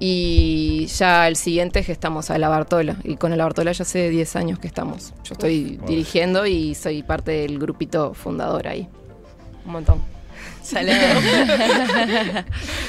Y 0.00 0.86
ya 0.86 1.26
el 1.26 1.36
siguiente 1.36 1.82
gestamos 1.82 2.30
a 2.30 2.38
la 2.38 2.48
Bartola. 2.48 2.96
Y 3.04 3.16
con 3.16 3.36
la 3.36 3.44
Bartola 3.44 3.72
ya 3.72 3.82
hace 3.82 4.10
10 4.10 4.36
años 4.36 4.58
que 4.58 4.68
estamos. 4.68 5.12
Yo 5.24 5.32
estoy 5.32 5.78
Uf. 5.80 5.88
dirigiendo 5.88 6.46
y 6.46 6.74
soy 6.74 7.02
parte 7.02 7.32
del 7.32 7.58
grupito 7.58 8.14
fundador 8.14 8.68
ahí. 8.68 8.88
Un 9.66 9.72
montón. 9.72 10.02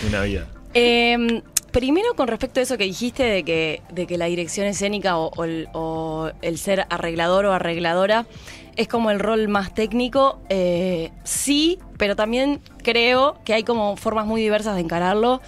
Una 0.07 0.21
vida. 0.21 0.47
Eh, 0.73 1.41
primero, 1.71 2.13
con 2.15 2.27
respecto 2.27 2.59
a 2.59 2.63
eso 2.63 2.77
que 2.77 2.83
dijiste 2.83 3.23
de 3.23 3.43
que, 3.43 3.81
de 3.91 4.05
que 4.05 4.17
la 4.17 4.25
dirección 4.25 4.67
escénica 4.67 5.17
o, 5.17 5.31
o 5.35 5.43
el, 5.45 5.67
o 5.73 6.31
el 6.41 6.57
ser 6.57 6.85
arreglador 6.89 7.45
o 7.45 7.53
arregladora 7.53 8.25
es 8.75 8.87
como 8.87 9.11
el 9.11 9.19
rol 9.19 9.49
más 9.49 9.73
técnico, 9.73 10.39
eh, 10.47 11.11
sí, 11.25 11.79
pero 11.97 12.15
también 12.15 12.61
creo 12.81 13.37
que 13.43 13.53
hay 13.53 13.63
como 13.63 13.97
formas 13.97 14.25
muy 14.25 14.41
diversas 14.41 14.75
de 14.75 14.81
encararlo 14.81 15.41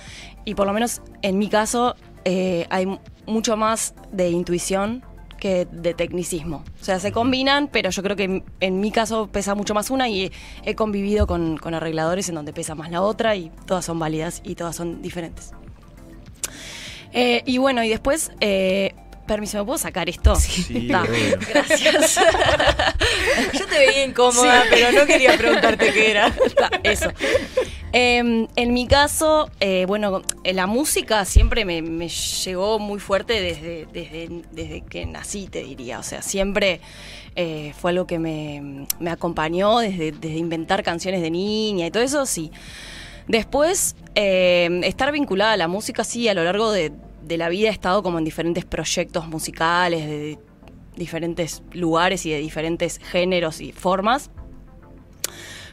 y 0.45 0.55
por 0.55 0.67
lo 0.67 0.73
menos 0.73 1.01
en 1.21 1.37
mi 1.37 1.49
caso 1.49 1.95
eh, 2.25 2.65
hay 2.69 2.85
mu- 2.85 2.99
mucho 3.25 3.57
más 3.57 3.93
de 4.11 4.29
intuición 4.29 5.03
que 5.39 5.65
de 5.71 5.93
tecnicismo. 5.95 6.63
O 6.79 6.83
sea, 6.83 6.99
se 6.99 7.11
combinan, 7.11 7.67
pero 7.67 7.89
yo 7.89 8.03
creo 8.03 8.15
que 8.15 8.23
en, 8.25 8.43
en 8.59 8.79
mi 8.79 8.91
caso 8.91 9.27
pesa 9.31 9.55
mucho 9.55 9.73
más 9.73 9.89
una 9.89 10.07
y 10.07 10.25
he, 10.25 10.31
he 10.63 10.75
convivido 10.75 11.25
con, 11.25 11.57
con 11.57 11.73
arregladores 11.73 12.29
en 12.29 12.35
donde 12.35 12.53
pesa 12.53 12.75
más 12.75 12.91
la 12.91 13.01
otra 13.01 13.35
y 13.35 13.51
todas 13.65 13.83
son 13.85 13.97
válidas 13.97 14.41
y 14.43 14.53
todas 14.53 14.75
son 14.75 15.01
diferentes. 15.01 15.51
Eh, 17.13 17.41
y 17.45 17.57
bueno, 17.57 17.83
y 17.83 17.89
después, 17.89 18.31
eh, 18.39 18.93
permiso, 19.27 19.57
¿me 19.57 19.65
puedo 19.65 19.77
sacar 19.77 20.09
esto? 20.09 20.35
Sí, 20.35 20.89
obvio. 20.93 21.37
Gracias. 21.49 22.19
Yo 23.53 23.65
te 23.67 23.77
veía 23.79 24.05
incómoda, 24.05 24.61
Sí. 24.63 24.67
pero 24.69 24.91
no 24.91 25.05
quería 25.05 25.37
preguntarte 25.37 25.91
qué 25.91 26.11
era. 26.11 26.31
Ta, 26.55 26.69
Eso. 26.83 27.09
Eh, 27.93 28.47
en 28.55 28.73
mi 28.73 28.87
caso, 28.87 29.49
eh, 29.59 29.85
bueno, 29.85 30.21
la 30.45 30.65
música 30.67 31.25
siempre 31.25 31.65
me, 31.65 32.07
llegó 32.07 32.79
muy 32.79 32.99
fuerte 32.99 33.41
desde, 33.41 33.85
desde, 33.91 34.43
desde 34.51 34.81
que 34.81 35.05
nací, 35.05 35.47
te 35.47 35.63
diría. 35.63 35.99
O 35.99 36.03
sea, 36.03 36.21
siempre 36.21 36.79
eh, 37.35 37.73
fue 37.77 37.91
algo 37.91 38.07
que 38.07 38.19
me, 38.19 38.85
me 38.99 39.09
acompañó 39.09 39.79
desde, 39.79 40.11
desde 40.11 40.37
inventar 40.37 40.83
canciones 40.83 41.21
de 41.21 41.31
niña 41.31 41.87
y 41.87 41.91
todo 41.91 42.03
eso, 42.03 42.25
sí. 42.25 42.51
Después, 43.27 43.95
eh, 44.15 44.81
estar 44.83 45.11
vinculada 45.11 45.53
a 45.53 45.57
la 45.57 45.67
música, 45.67 46.03
sí, 46.03 46.27
a 46.27 46.33
lo 46.33 46.43
largo 46.43 46.71
de, 46.71 46.91
de 47.23 47.37
la 47.37 47.49
vida 47.49 47.69
he 47.69 47.71
estado 47.71 48.03
como 48.03 48.17
en 48.19 48.25
diferentes 48.25 48.65
proyectos 48.65 49.27
musicales, 49.27 50.05
de 50.07 50.39
diferentes 50.95 51.63
lugares 51.71 52.25
y 52.25 52.31
de 52.31 52.39
diferentes 52.39 52.99
géneros 52.99 53.61
y 53.61 53.71
formas. 53.71 54.31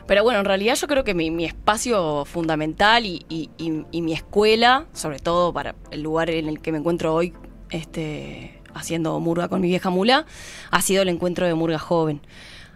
Pero 0.08 0.24
bueno, 0.24 0.40
en 0.40 0.44
realidad 0.46 0.74
yo 0.74 0.88
creo 0.88 1.04
que 1.04 1.14
mi, 1.14 1.30
mi 1.30 1.44
espacio 1.44 2.24
fundamental 2.24 3.06
y, 3.06 3.24
y- 3.28 3.50
y- 3.58 3.84
y 3.92 4.02
mi 4.02 4.12
escuela, 4.14 4.86
sobre 4.92 5.20
todo 5.20 5.52
para 5.52 5.76
el 5.92 6.02
lugar 6.02 6.30
en 6.30 6.48
el 6.48 6.60
que 6.60 6.72
me 6.72 6.78
encuentro 6.78 7.14
hoy, 7.14 7.32
este, 7.70 8.60
haciendo 8.74 9.20
murga 9.20 9.48
con 9.48 9.60
mi 9.60 9.68
vieja 9.68 9.90
mula, 9.90 10.24
ha 10.70 10.82
sido 10.82 11.02
el 11.02 11.08
encuentro 11.10 11.46
de 11.46 11.54
murga 11.54 11.78
joven. 11.78 12.20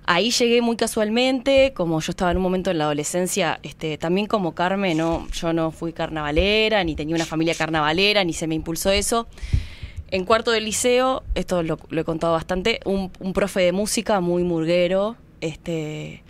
Ahí 0.05 0.31
llegué 0.31 0.61
muy 0.63 0.77
casualmente, 0.77 1.73
como 1.75 2.01
yo 2.01 2.11
estaba 2.11 2.31
en 2.33 2.37
un 2.37 2.43
momento 2.43 2.71
en 2.71 2.79
la 2.79 2.85
adolescencia, 2.85 3.61
este, 3.63 3.97
también 3.99 4.27
como 4.27 4.53
Carmen, 4.55 4.99
no, 4.99 5.27
yo 5.31 5.53
no 5.53 5.71
fui 5.71 5.93
carnavalera, 5.93 6.83
ni 6.85 6.95
tenía 6.97 7.15
una 7.15 7.25
familia 7.25 7.55
carnavalera, 7.55 8.25
ni 8.25 8.33
se 8.33 8.47
me 8.49 8.55
impulsó 8.57 8.91
eso. 8.91 9.27
En 10.11 10.25
cuarto 10.27 10.51
del 10.51 10.65
liceo, 10.67 11.23
esto 11.35 11.63
lo, 11.63 11.79
lo 11.89 12.01
he 12.01 12.05
contado 12.05 12.33
bastante, 12.35 12.81
un, 12.85 13.11
un 13.21 13.33
profe 13.33 13.61
de 13.61 13.73
música 13.73 14.21
muy 14.21 14.43
murguero, 14.43 15.17
este, 15.41 16.25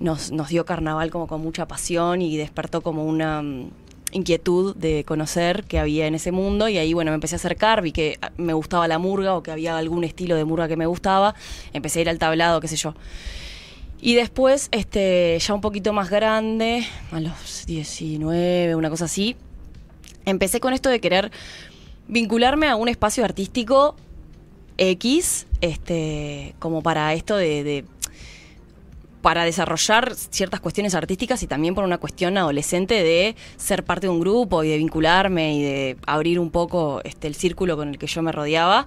nos, 0.00 0.30
nos 0.32 0.48
dio 0.48 0.64
carnaval 0.64 1.10
como 1.10 1.26
con 1.26 1.40
mucha 1.40 1.66
pasión 1.66 2.22
y 2.22 2.36
despertó 2.36 2.80
como 2.82 3.04
una 3.04 3.42
mm, 3.42 3.70
inquietud 4.12 4.74
de 4.76 5.04
conocer 5.04 5.64
qué 5.64 5.78
había 5.78 6.06
en 6.06 6.14
ese 6.14 6.32
mundo 6.32 6.68
y 6.68 6.78
ahí 6.78 6.94
bueno 6.94 7.10
me 7.10 7.16
empecé 7.16 7.34
a 7.34 7.36
acercar, 7.36 7.82
vi 7.82 7.92
que 7.92 8.18
ah, 8.22 8.30
me 8.36 8.52
gustaba 8.52 8.86
la 8.88 8.98
murga 8.98 9.34
o 9.34 9.42
que 9.42 9.50
había 9.50 9.76
algún 9.76 10.04
estilo 10.04 10.36
de 10.36 10.44
murga 10.44 10.68
que 10.68 10.76
me 10.76 10.86
gustaba, 10.86 11.34
empecé 11.72 11.98
a 11.98 12.02
ir 12.02 12.08
al 12.08 12.18
tablado, 12.18 12.60
qué 12.60 12.68
sé 12.68 12.76
yo. 12.76 12.94
Y 14.00 14.14
después, 14.14 14.68
este, 14.72 15.38
ya 15.40 15.54
un 15.54 15.62
poquito 15.62 15.92
más 15.94 16.10
grande, 16.10 16.86
a 17.12 17.18
los 17.18 17.64
19, 17.66 18.74
una 18.76 18.90
cosa 18.90 19.06
así, 19.06 19.36
empecé 20.26 20.60
con 20.60 20.74
esto 20.74 20.90
de 20.90 21.00
querer 21.00 21.32
vincularme 22.06 22.68
a 22.68 22.76
un 22.76 22.88
espacio 22.88 23.24
artístico 23.24 23.96
X, 24.78 25.46
este, 25.62 26.54
como 26.58 26.82
para 26.82 27.14
esto 27.14 27.36
de, 27.36 27.64
de- 27.64 27.84
para 29.26 29.44
desarrollar 29.44 30.14
ciertas 30.14 30.60
cuestiones 30.60 30.94
artísticas 30.94 31.42
y 31.42 31.48
también 31.48 31.74
por 31.74 31.82
una 31.82 31.98
cuestión 31.98 32.38
adolescente 32.38 33.02
de 33.02 33.34
ser 33.56 33.82
parte 33.82 34.06
de 34.06 34.12
un 34.12 34.20
grupo 34.20 34.62
y 34.62 34.68
de 34.68 34.76
vincularme 34.78 35.56
y 35.56 35.62
de 35.64 35.96
abrir 36.06 36.38
un 36.38 36.52
poco 36.52 37.00
este, 37.02 37.26
el 37.26 37.34
círculo 37.34 37.76
con 37.76 37.88
el 37.88 37.98
que 37.98 38.06
yo 38.06 38.22
me 38.22 38.30
rodeaba. 38.30 38.86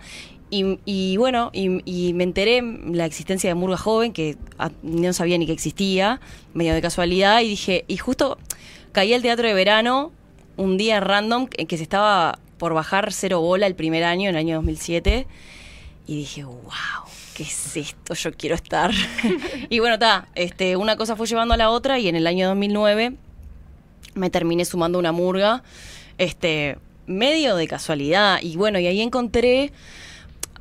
Y, 0.49 1.17
bueno, 1.17 1.49
y, 1.51 2.13
me 2.13 2.23
enteré 2.23 2.61
la 2.61 3.05
existencia 3.05 3.49
de 3.49 3.53
Murga 3.55 3.75
Joven, 3.75 4.13
que 4.13 4.37
no 4.81 5.11
sabía 5.11 5.37
ni 5.37 5.45
que 5.45 5.51
existía, 5.51 6.21
medio 6.53 6.73
de 6.73 6.81
casualidad, 6.81 7.41
y 7.41 7.49
dije, 7.49 7.83
y 7.89 7.97
justo 7.97 8.37
caí 8.93 9.13
al 9.13 9.21
teatro 9.21 9.45
de 9.45 9.53
verano 9.53 10.13
un 10.55 10.77
día 10.77 11.01
random 11.01 11.49
en 11.57 11.67
que 11.67 11.75
se 11.75 11.83
estaba 11.83 12.39
por 12.57 12.73
bajar 12.73 13.11
cero 13.11 13.41
bola 13.41 13.67
el 13.67 13.75
primer 13.75 14.05
año, 14.05 14.29
en 14.29 14.35
el 14.35 14.39
año 14.39 14.55
2007, 14.55 15.27
y 16.07 16.15
dije, 16.15 16.45
wow, 16.45 17.09
¿qué 17.39 17.43
es 17.43 17.77
esto? 17.77 18.13
Yo 18.15 18.33
quiero 18.33 18.55
estar. 18.55 18.91
y 19.69 19.79
bueno, 19.79 19.93
está, 19.93 20.27
este, 20.35 20.75
una 20.75 20.97
cosa 20.97 21.15
fue 21.15 21.25
llevando 21.25 21.53
a 21.53 21.57
la 21.57 21.69
otra 21.69 21.97
y 21.97 22.09
en 22.09 22.17
el 22.17 22.27
año 22.27 22.49
2009 22.49 23.15
me 24.15 24.29
terminé 24.29 24.65
sumando 24.65 24.99
una 24.99 25.13
murga, 25.13 25.63
este, 26.17 26.77
medio 27.07 27.55
de 27.55 27.65
casualidad. 27.67 28.39
Y 28.41 28.57
bueno, 28.57 28.77
y 28.79 28.87
ahí 28.87 28.99
encontré, 28.99 29.71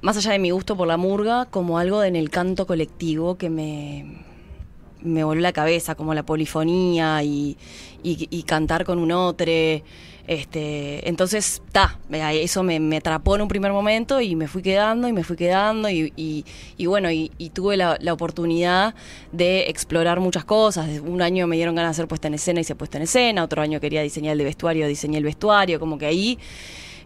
más 0.02 0.16
allá 0.16 0.30
de 0.30 0.38
mi 0.38 0.50
gusto 0.50 0.76
por 0.76 0.86
la 0.86 0.96
murga, 0.96 1.46
como 1.46 1.78
algo 1.78 2.04
en 2.04 2.14
el 2.14 2.30
canto 2.30 2.64
colectivo 2.64 3.36
que 3.36 3.50
me, 3.50 4.22
me 5.02 5.24
voló 5.24 5.40
la 5.40 5.52
cabeza, 5.52 5.96
como 5.96 6.14
la 6.14 6.22
polifonía 6.22 7.24
y, 7.24 7.56
y- 8.04 8.28
y 8.30 8.42
cantar 8.44 8.84
con 8.84 9.00
un 9.00 9.10
otro. 9.10 9.50
Este, 10.28 11.08
entonces, 11.08 11.62
ta, 11.72 11.98
eso 12.10 12.62
me, 12.62 12.80
me 12.80 12.98
atrapó 12.98 13.34
en 13.34 13.40
un 13.40 13.48
primer 13.48 13.72
momento 13.72 14.20
y 14.20 14.36
me 14.36 14.46
fui 14.46 14.60
quedando 14.60 15.08
y 15.08 15.12
me 15.14 15.24
fui 15.24 15.38
quedando 15.38 15.88
y, 15.88 16.44
bueno, 16.84 17.10
y, 17.10 17.30
tuve 17.54 17.78
la, 17.78 17.96
oportunidad 18.12 18.94
de 19.32 19.70
explorar 19.70 20.20
muchas 20.20 20.44
cosas. 20.44 21.00
Un 21.00 21.22
año 21.22 21.46
me 21.46 21.56
dieron 21.56 21.74
ganas 21.74 21.96
de 21.96 22.02
hacer 22.02 22.08
puesta 22.08 22.28
en 22.28 22.34
escena 22.34 22.60
y 22.60 22.64
se 22.64 22.74
puesta 22.74 22.98
en 22.98 23.04
escena, 23.04 23.42
otro 23.42 23.62
año 23.62 23.80
quería 23.80 24.02
diseñar 24.02 24.32
el 24.32 24.38
de 24.38 24.44
vestuario, 24.44 24.86
diseñé 24.86 25.16
el 25.16 25.24
vestuario, 25.24 25.80
como 25.80 25.96
que 25.96 26.04
ahí 26.04 26.38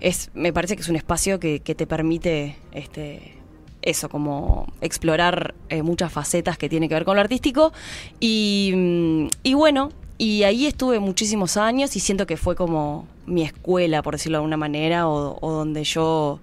es, 0.00 0.30
me 0.34 0.52
parece 0.52 0.74
que 0.74 0.82
es 0.82 0.88
un 0.88 0.96
espacio 0.96 1.38
que, 1.38 1.60
te 1.60 1.86
permite 1.86 2.56
este, 2.72 3.34
eso, 3.82 4.08
como 4.08 4.66
explorar 4.80 5.54
eh, 5.68 5.84
muchas 5.84 6.12
facetas 6.12 6.58
que 6.58 6.68
tiene 6.68 6.88
que 6.88 6.94
ver 6.94 7.04
con 7.04 7.14
lo 7.14 7.20
artístico. 7.20 7.72
Y, 8.18 8.72
mm, 8.74 9.26
y 9.44 9.54
bueno, 9.54 9.90
y 10.18 10.44
ahí 10.44 10.66
estuve 10.66 10.98
muchísimos 10.98 11.56
años 11.56 11.96
y 11.96 12.00
siento 12.00 12.26
que 12.26 12.36
fue 12.36 12.54
como 12.54 13.06
mi 13.26 13.42
escuela, 13.42 14.02
por 14.02 14.14
decirlo 14.14 14.36
de 14.36 14.40
alguna 14.40 14.56
manera, 14.56 15.08
o, 15.08 15.38
o 15.40 15.52
donde 15.52 15.84
yo 15.84 16.38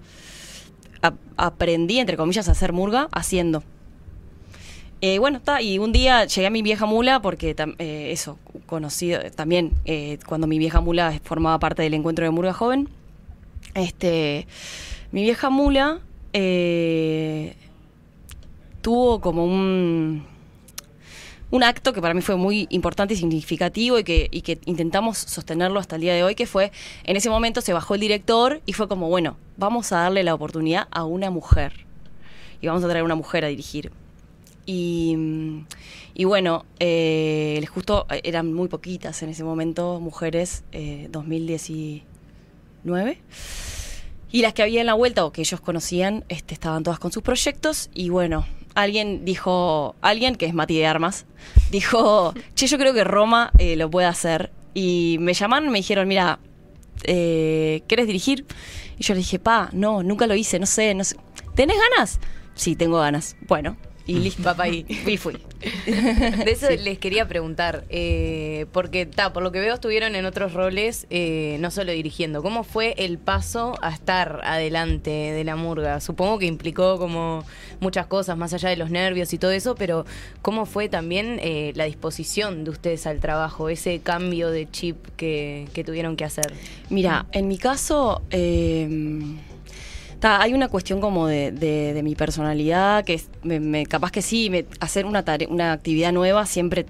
ap- 1.02 1.18
aprendí, 1.36 1.98
entre 1.98 2.16
comillas, 2.16 2.48
a 2.48 2.52
hacer 2.52 2.72
murga 2.72 3.08
haciendo. 3.12 3.62
Eh, 5.02 5.18
bueno, 5.18 5.38
está, 5.38 5.62
y 5.62 5.78
un 5.78 5.92
día 5.92 6.26
llegué 6.26 6.46
a 6.46 6.50
mi 6.50 6.60
vieja 6.60 6.84
mula 6.84 7.22
porque 7.22 7.56
eh, 7.78 8.08
eso, 8.12 8.38
conocido 8.66 9.18
también 9.34 9.72
eh, 9.86 10.18
cuando 10.26 10.46
mi 10.46 10.58
vieja 10.58 10.82
mula 10.82 11.18
formaba 11.24 11.58
parte 11.58 11.82
del 11.82 11.94
encuentro 11.94 12.26
de 12.26 12.30
Murga 12.30 12.52
Joven. 12.52 12.88
Este, 13.74 14.46
mi 15.10 15.22
vieja 15.22 15.48
mula 15.48 16.00
eh, 16.34 17.56
tuvo 18.82 19.22
como 19.22 19.44
un, 19.46 20.26
un 21.50 21.64
acto 21.64 21.92
que 21.92 22.00
para 22.00 22.14
mí 22.14 22.22
fue 22.22 22.36
muy 22.36 22.66
importante 22.70 23.14
y 23.14 23.16
significativo 23.16 23.98
y 23.98 24.04
que, 24.04 24.60
intentamos 24.66 25.18
sostenerlo 25.18 25.80
hasta 25.80 25.96
el 25.96 26.02
día 26.02 26.14
de 26.14 26.22
hoy, 26.22 26.34
que 26.34 26.46
fue, 26.46 26.70
en 27.04 27.16
ese 27.16 27.28
momento 27.28 27.60
se 27.60 27.72
bajó 27.72 27.94
el 27.94 28.00
director 28.00 28.60
y 28.66 28.72
fue 28.72 28.88
como, 28.88 29.08
bueno, 29.08 29.36
vamos 29.56 29.92
a 29.92 29.98
darle 29.98 30.22
la 30.22 30.34
oportunidad 30.34 30.88
a 30.90 31.04
una 31.04 31.30
mujer. 31.30 31.86
Y 32.60 32.66
vamos 32.66 32.84
a 32.84 32.88
traer 32.88 33.02
a 33.02 33.04
una 33.04 33.14
mujer 33.14 33.44
a 33.44 33.48
dirigir. 33.48 33.90
Y, 34.66 35.16
bueno, 36.24 36.66
eh, 36.78 37.64
justo 37.72 38.06
eran 38.22 38.52
muy 38.52 38.68
poquitas 38.68 39.22
en 39.22 39.30
ese 39.30 39.42
momento, 39.42 39.98
mujeres, 39.98 40.62
eh, 40.70 41.08
2019. 41.10 43.18
Y 44.32 44.42
las 44.42 44.54
que 44.54 44.62
había 44.62 44.80
en 44.80 44.86
la 44.86 44.94
vuelta 44.94 45.24
o 45.24 45.32
que 45.32 45.40
ellos 45.40 45.60
conocían, 45.60 46.24
este, 46.28 46.54
estaban 46.54 46.84
todas 46.84 47.00
con 47.00 47.10
sus 47.10 47.24
proyectos. 47.24 47.90
Y 47.94 48.10
bueno, 48.10 48.46
alguien 48.74 49.24
dijo, 49.24 49.94
alguien 50.00 50.36
que 50.36 50.46
es 50.46 50.54
Mati 50.54 50.78
de 50.78 50.86
Armas, 50.86 51.26
dijo, 51.70 52.34
che, 52.54 52.66
yo 52.66 52.78
creo 52.78 52.94
que 52.94 53.04
Roma 53.04 53.52
eh, 53.58 53.76
lo 53.76 53.90
puede 53.90 54.06
hacer. 54.06 54.52
Y 54.74 55.16
me 55.20 55.34
llamaron 55.34 55.70
me 55.70 55.78
dijeron, 55.78 56.06
mira, 56.08 56.38
eh, 57.04 57.82
¿quieres 57.86 58.06
dirigir? 58.06 58.46
Y 58.98 59.04
yo 59.04 59.14
le 59.14 59.18
dije, 59.18 59.38
pa, 59.38 59.70
no, 59.72 60.02
nunca 60.02 60.26
lo 60.26 60.34
hice, 60.34 60.58
no 60.58 60.66
sé, 60.66 60.94
no 60.94 61.04
sé. 61.04 61.16
¿Tenés 61.54 61.76
ganas? 61.90 62.20
Sí, 62.54 62.76
tengo 62.76 62.98
ganas. 62.98 63.36
Bueno, 63.48 63.76
y 64.10 64.18
listo. 64.18 64.42
Papá 64.42 64.68
y 64.68 64.84
Y 64.88 65.16
fui. 65.16 65.36
De 65.60 66.50
eso 66.50 66.68
les 66.70 66.98
quería 66.98 67.28
preguntar, 67.28 67.84
eh, 67.90 68.66
porque 68.72 69.06
ta, 69.06 69.32
por 69.32 69.42
lo 69.42 69.52
que 69.52 69.60
veo 69.60 69.74
estuvieron 69.74 70.14
en 70.14 70.24
otros 70.24 70.54
roles, 70.54 71.06
eh, 71.10 71.58
no 71.60 71.70
solo 71.70 71.92
dirigiendo. 71.92 72.42
¿Cómo 72.42 72.64
fue 72.64 72.94
el 72.98 73.18
paso 73.18 73.74
a 73.82 73.90
estar 73.90 74.40
adelante 74.44 75.10
de 75.10 75.44
la 75.44 75.56
murga? 75.56 76.00
Supongo 76.00 76.38
que 76.38 76.46
implicó 76.46 76.98
como 76.98 77.44
muchas 77.80 78.06
cosas, 78.06 78.36
más 78.36 78.52
allá 78.52 78.70
de 78.70 78.76
los 78.76 78.90
nervios 78.90 79.32
y 79.32 79.38
todo 79.38 79.50
eso, 79.50 79.74
pero 79.74 80.06
¿cómo 80.42 80.66
fue 80.66 80.88
también 80.88 81.38
eh, 81.42 81.72
la 81.76 81.84
disposición 81.84 82.64
de 82.64 82.70
ustedes 82.70 83.06
al 83.06 83.20
trabajo, 83.20 83.68
ese 83.68 84.00
cambio 84.00 84.50
de 84.50 84.68
chip 84.70 84.96
que, 85.16 85.68
que 85.72 85.84
tuvieron 85.84 86.16
que 86.16 86.24
hacer? 86.24 86.52
Mira, 86.88 87.26
en 87.32 87.48
mi 87.48 87.58
caso, 87.58 88.22
eh, 88.30 88.88
hay 90.22 90.52
una 90.54 90.68
cuestión 90.68 91.00
como 91.00 91.26
de, 91.26 92.00
mi 92.04 92.14
personalidad, 92.14 93.04
que 93.04 93.20
capaz 93.88 94.10
que 94.10 94.22
sí, 94.22 94.50
me- 94.50 94.66
hacer 94.80 95.06
una, 95.06 95.24
tare- 95.24 95.46
una 95.48 95.72
actividad 95.72 96.12
nueva 96.12 96.46
siempre 96.46 96.86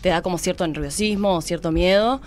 te 0.00 0.10
da 0.10 0.22
como 0.22 0.38
cierto 0.38 0.66
nerviosismo 0.66 1.36
o 1.36 1.40
cierto 1.40 1.72
miedo. 1.72 2.20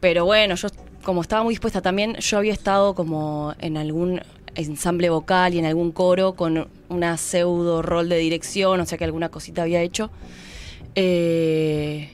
Pero 0.00 0.24
bueno, 0.24 0.54
yo 0.54 0.68
como 1.02 1.22
estaba 1.22 1.42
muy 1.42 1.52
dispuesta 1.52 1.80
también, 1.82 2.16
yo 2.16 2.38
había 2.38 2.52
estado 2.52 2.94
como 2.94 3.54
en 3.60 3.76
algún 3.76 4.20
ensamble 4.54 5.08
vocal 5.10 5.54
y 5.54 5.58
en 5.58 5.66
algún 5.66 5.92
coro 5.92 6.34
con 6.34 6.68
una 6.88 7.16
pseudo 7.16 7.82
rol 7.82 8.08
de 8.08 8.16
dirección, 8.18 8.80
o 8.80 8.86
sea 8.86 8.98
que 8.98 9.04
alguna 9.04 9.28
cosita 9.28 9.62
había 9.62 9.80
hecho. 9.82 10.10
Eh, 10.94 12.10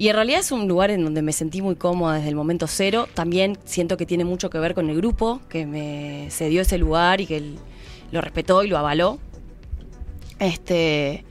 y 0.00 0.08
en 0.08 0.14
realidad 0.14 0.40
es 0.40 0.50
un 0.50 0.66
lugar 0.66 0.90
en 0.90 1.04
donde 1.04 1.20
me 1.20 1.30
sentí 1.30 1.60
muy 1.60 1.76
cómoda 1.76 2.14
desde 2.14 2.30
el 2.30 2.34
momento 2.34 2.66
cero. 2.66 3.06
También 3.12 3.58
siento 3.66 3.98
que 3.98 4.06
tiene 4.06 4.24
mucho 4.24 4.48
que 4.48 4.58
ver 4.58 4.72
con 4.74 4.88
el 4.88 4.96
grupo, 4.96 5.42
que 5.50 5.66
me 5.66 6.28
cedió 6.30 6.62
ese 6.62 6.78
lugar 6.78 7.20
y 7.20 7.26
que 7.26 7.52
lo 8.10 8.22
respetó 8.22 8.64
y 8.64 8.68
lo 8.68 8.78
avaló. 8.78 9.18
Este, 10.38 11.26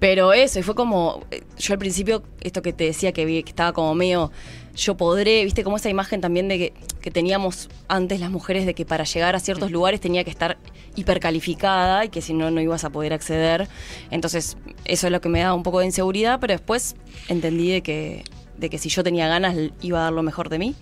pero 0.00 0.34
eso, 0.34 0.58
y 0.58 0.62
fue 0.62 0.74
como, 0.74 1.22
eh, 1.30 1.44
yo 1.56 1.72
al 1.72 1.78
principio, 1.78 2.22
esto 2.42 2.60
que 2.60 2.74
te 2.74 2.84
decía 2.84 3.12
que, 3.12 3.24
vi, 3.24 3.42
que 3.42 3.48
estaba 3.48 3.72
como 3.72 3.94
medio, 3.94 4.30
yo 4.74 4.96
podré, 4.96 5.44
viste, 5.44 5.62
como 5.62 5.76
esa 5.76 5.88
imagen 5.88 6.20
también 6.20 6.48
de 6.48 6.58
que, 6.58 6.72
que 7.00 7.10
teníamos 7.10 7.68
antes 7.88 8.20
las 8.20 8.30
mujeres 8.30 8.66
de 8.66 8.74
que 8.74 8.84
para 8.84 9.04
llegar 9.04 9.36
a 9.36 9.40
ciertos 9.40 9.70
lugares 9.70 10.00
tenía 10.00 10.24
que 10.24 10.30
estar 10.30 10.58
hipercalificada 10.96 12.04
y 12.04 12.08
que 12.08 12.20
si 12.20 12.34
no, 12.34 12.50
no 12.50 12.60
ibas 12.60 12.84
a 12.84 12.90
poder 12.90 13.12
acceder. 13.12 13.68
Entonces, 14.10 14.56
eso 14.84 15.06
es 15.06 15.12
lo 15.12 15.20
que 15.20 15.28
me 15.28 15.40
daba 15.40 15.54
un 15.54 15.62
poco 15.62 15.80
de 15.80 15.86
inseguridad, 15.86 16.40
pero 16.40 16.54
después 16.54 16.96
entendí 17.28 17.70
de 17.70 17.82
que, 17.82 18.24
de 18.56 18.70
que 18.70 18.78
si 18.78 18.88
yo 18.88 19.02
tenía 19.02 19.28
ganas 19.28 19.56
iba 19.80 20.00
a 20.00 20.02
dar 20.04 20.12
lo 20.12 20.22
mejor 20.22 20.48
de 20.48 20.58
mí. 20.58 20.74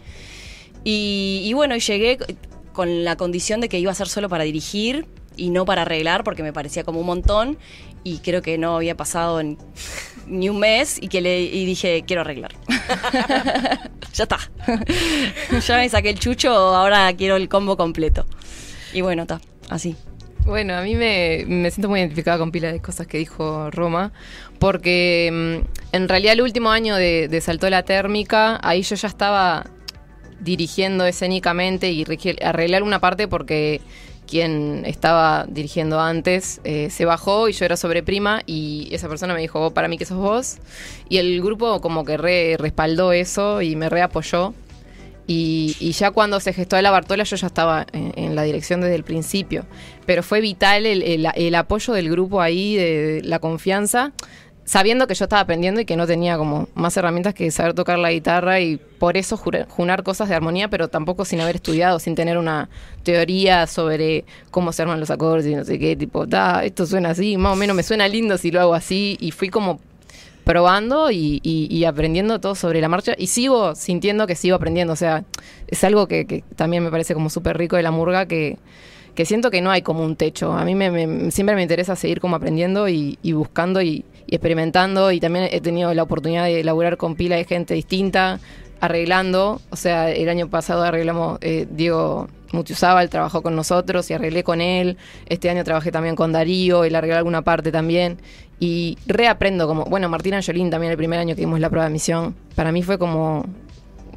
Y, 0.85 1.42
y 1.44 1.52
bueno, 1.52 1.76
llegué 1.76 2.18
con 2.72 3.05
la 3.05 3.16
condición 3.16 3.61
de 3.61 3.68
que 3.68 3.78
iba 3.78 3.92
a 3.92 3.94
ser 3.94 4.09
solo 4.09 4.28
para 4.28 4.44
dirigir 4.44 5.07
y 5.37 5.50
no 5.50 5.64
para 5.64 5.83
arreglar, 5.83 6.24
porque 6.24 6.42
me 6.42 6.52
parecía 6.52 6.85
como 6.85 7.00
un 7.00 7.07
montón. 7.07 7.59
Y 8.04 8.18
creo 8.18 8.42
que 8.42 8.58
no 8.58 8.76
había 8.76 8.96
pasado 8.96 9.40
ni 10.26 10.48
un 10.48 10.58
mes 10.58 10.98
y 11.00 11.08
que 11.08 11.20
le 11.20 11.38
dije, 11.38 12.04
quiero 12.06 12.22
arreglar. 12.22 12.52
ya 14.14 14.24
está. 14.24 14.38
ya 15.66 15.76
me 15.76 15.88
saqué 15.88 16.10
el 16.10 16.18
chucho, 16.18 16.50
ahora 16.50 17.12
quiero 17.14 17.36
el 17.36 17.48
combo 17.48 17.76
completo. 17.76 18.26
Y 18.92 19.00
bueno, 19.00 19.22
está, 19.22 19.40
así. 19.68 19.96
Bueno, 20.44 20.74
a 20.74 20.82
mí 20.82 20.96
me, 20.96 21.44
me 21.46 21.70
siento 21.70 21.88
muy 21.88 22.00
identificada 22.00 22.38
con 22.38 22.50
pila 22.50 22.72
de 22.72 22.80
cosas 22.80 23.06
que 23.06 23.18
dijo 23.18 23.70
Roma, 23.70 24.12
porque 24.58 25.30
mm, 25.62 25.94
en 25.94 26.08
realidad 26.08 26.32
el 26.32 26.42
último 26.42 26.70
año 26.70 26.96
de, 26.96 27.28
de 27.28 27.40
Saltó 27.40 27.70
la 27.70 27.84
Térmica, 27.84 28.58
ahí 28.62 28.82
yo 28.82 28.96
ya 28.96 29.06
estaba 29.06 29.66
dirigiendo 30.40 31.06
escénicamente 31.06 31.92
y 31.92 32.04
arreglé 32.42 32.76
alguna 32.76 33.00
parte 33.00 33.28
porque 33.28 33.80
quien 34.26 34.85
estaba 34.87 35.44
dirigiendo 35.48 36.00
antes 36.00 36.61
eh, 36.64 36.88
se 36.90 37.04
bajó 37.04 37.48
y 37.48 37.52
yo 37.52 37.64
era 37.64 37.76
sobreprima 37.76 38.42
y 38.46 38.88
esa 38.92 39.08
persona 39.08 39.35
me 39.35 39.40
dijo, 39.40 39.58
"Vos, 39.61 39.72
para 39.72 39.88
mí 39.88 39.98
que 39.98 40.04
sos 40.06 40.18
vos. 40.18 40.56
Y 41.08 41.18
el 41.18 41.42
grupo 41.42 41.80
como 41.80 42.04
que 42.04 42.16
re 42.16 42.56
respaldó 42.58 43.12
eso 43.12 43.61
y 43.62 43.76
me 43.76 43.88
reapoyó. 43.88 44.54
Y, 45.26 45.76
y 45.78 45.92
ya 45.92 46.11
cuando 46.11 46.40
se 46.40 46.52
gestó 46.52 46.80
la 46.82 46.90
Bartola 46.90 47.22
yo 47.22 47.37
ya 47.37 47.46
estaba 47.46 47.87
en, 47.92 48.12
en 48.16 48.35
la 48.35 48.42
dirección 48.42 48.80
desde 48.80 48.96
el 48.96 49.04
principio. 49.04 49.64
Pero 50.04 50.22
fue 50.22 50.40
vital 50.40 50.85
el, 50.85 51.02
el- 51.02 51.28
el 51.35 51.54
apoyo 51.54 51.92
del 51.92 52.11
grupo 52.11 52.40
ahí, 52.40 52.74
de, 52.76 52.96
de 53.20 53.22
la 53.22 53.38
confianza, 53.38 54.12
sabiendo 54.64 55.07
que 55.07 55.14
yo 55.14 55.25
estaba 55.25 55.40
aprendiendo 55.42 55.81
y 55.81 55.85
que 55.85 55.96
no 55.96 56.07
tenía 56.07 56.37
como 56.38 56.68
más 56.75 56.96
herramientas 56.96 57.35
que 57.35 57.51
saber 57.51 57.75
tocar 57.75 57.98
la 57.98 58.12
guitarra 58.12 58.61
y 58.61 58.77
por 58.77 59.16
eso 59.16 59.37
jura- 59.37 59.66
junar 59.68 60.03
cosas 60.05 60.29
de 60.29 60.35
armonía, 60.37 60.68
pero 60.68 60.88
tampoco 60.88 61.25
sin 61.25 61.40
haber 61.40 61.57
estudiado, 61.57 61.98
sin 61.98 62.14
tener 62.14 62.38
una 62.38 62.68
teoría 63.03 63.66
sobre 63.66 64.25
cómo 64.51 64.72
se 64.72 64.83
arman 64.83 65.01
los 65.01 65.11
acordes 65.11 65.46
y 65.46 65.55
no 65.55 65.64
sé 65.64 65.79
qué, 65.79 65.96
tipo, 65.96 66.27
esto 66.62 66.87
suena 66.87 67.11
así, 67.11 67.37
más 67.37 67.53
o 67.55 67.57
menos 67.57 67.75
me 67.75 67.83
suena 67.83 68.07
lindo 68.09 68.38
si 68.38 68.51
lo 68.51 68.61
hago 68.61 68.75
así 68.75 69.16
y 69.20 69.33
fui 69.33 69.48
como 69.48 69.81
probando 70.44 71.11
y, 71.11 71.40
y- 71.42 71.68
y 71.70 71.85
aprendiendo 71.85 72.40
todo 72.40 72.55
sobre 72.55 72.81
la 72.81 72.88
marcha 72.88 73.14
y 73.16 73.29
sigo 73.29 73.75
sintiendo 73.75 74.27
que 74.27 74.35
sigo 74.35 74.57
aprendiendo, 74.57 74.92
o 74.92 74.96
sea, 74.96 75.25
es 75.68 75.85
algo 75.85 76.09
que, 76.09 76.27
que 76.27 76.42
también 76.57 76.83
me 76.83 76.90
parece 76.90 77.14
como 77.14 77.31
súper 77.31 77.57
rico 77.59 77.77
de 77.77 77.83
la 77.83 77.90
murga 77.92 78.27
que, 78.27 78.59
que 79.14 79.25
siento 79.25 79.51
que 79.51 79.61
no 79.61 79.70
hay 79.70 79.83
como 79.83 80.05
un 80.05 80.16
techo, 80.16 80.53
a 80.53 80.64
mí 80.64 80.75
me, 80.75 80.90
me- 80.90 81.31
siempre 81.31 81.55
me 81.55 81.62
interesa 81.62 81.94
seguir 81.96 82.20
como 82.20 82.35
aprendiendo 82.37 82.88
y, 82.88 83.18
y 83.22 83.33
buscando 83.33 83.81
y, 83.83 84.05
y 84.26 84.35
experimentando 84.35 85.12
y 85.12 85.20
también 85.20 85.48
he 85.50 85.61
tenido 85.61 85.92
la 85.94 86.02
oportunidad 86.02 86.44
de 86.44 86.64
laburar 86.64 86.96
con 86.96 87.16
pila 87.16 87.37
de 87.37 87.44
gente 87.44 87.74
distinta, 87.74 88.40
arreglando, 88.80 89.61
o 89.70 89.76
sea, 89.76 90.11
el 90.11 90.28
año 90.28 90.48
pasado 90.48 90.82
arreglamos, 90.82 91.38
eh, 91.40 91.66
Diego 91.70 92.28
Mutiuzábal 92.52 93.08
trabajó 93.11 93.42
con 93.42 93.54
nosotros 93.54 94.11
y 94.11 94.14
arreglé 94.14 94.42
con 94.42 94.61
él, 94.61 94.96
este 95.26 95.48
año 95.50 95.62
trabajé 95.64 95.92
también 95.92 96.16
con 96.16 96.32
Darío, 96.32 96.85
él 96.85 96.94
arregló 96.94 97.16
alguna 97.16 97.42
parte 97.42 97.70
también. 97.70 98.18
Y 98.58 98.98
reaprendo 99.06 99.66
como, 99.66 99.85
bueno, 99.85 100.08
Martina 100.08 100.37
Angelín 100.37 100.70
también 100.70 100.92
el 100.92 100.96
primer 100.96 101.18
año 101.18 101.35
que 101.35 101.40
dimos 101.40 101.58
la 101.58 101.68
prueba 101.68 101.87
de 101.87 101.92
misión, 101.92 102.35
para 102.54 102.70
mí 102.70 102.82
fue 102.82 102.98
como 102.98 103.44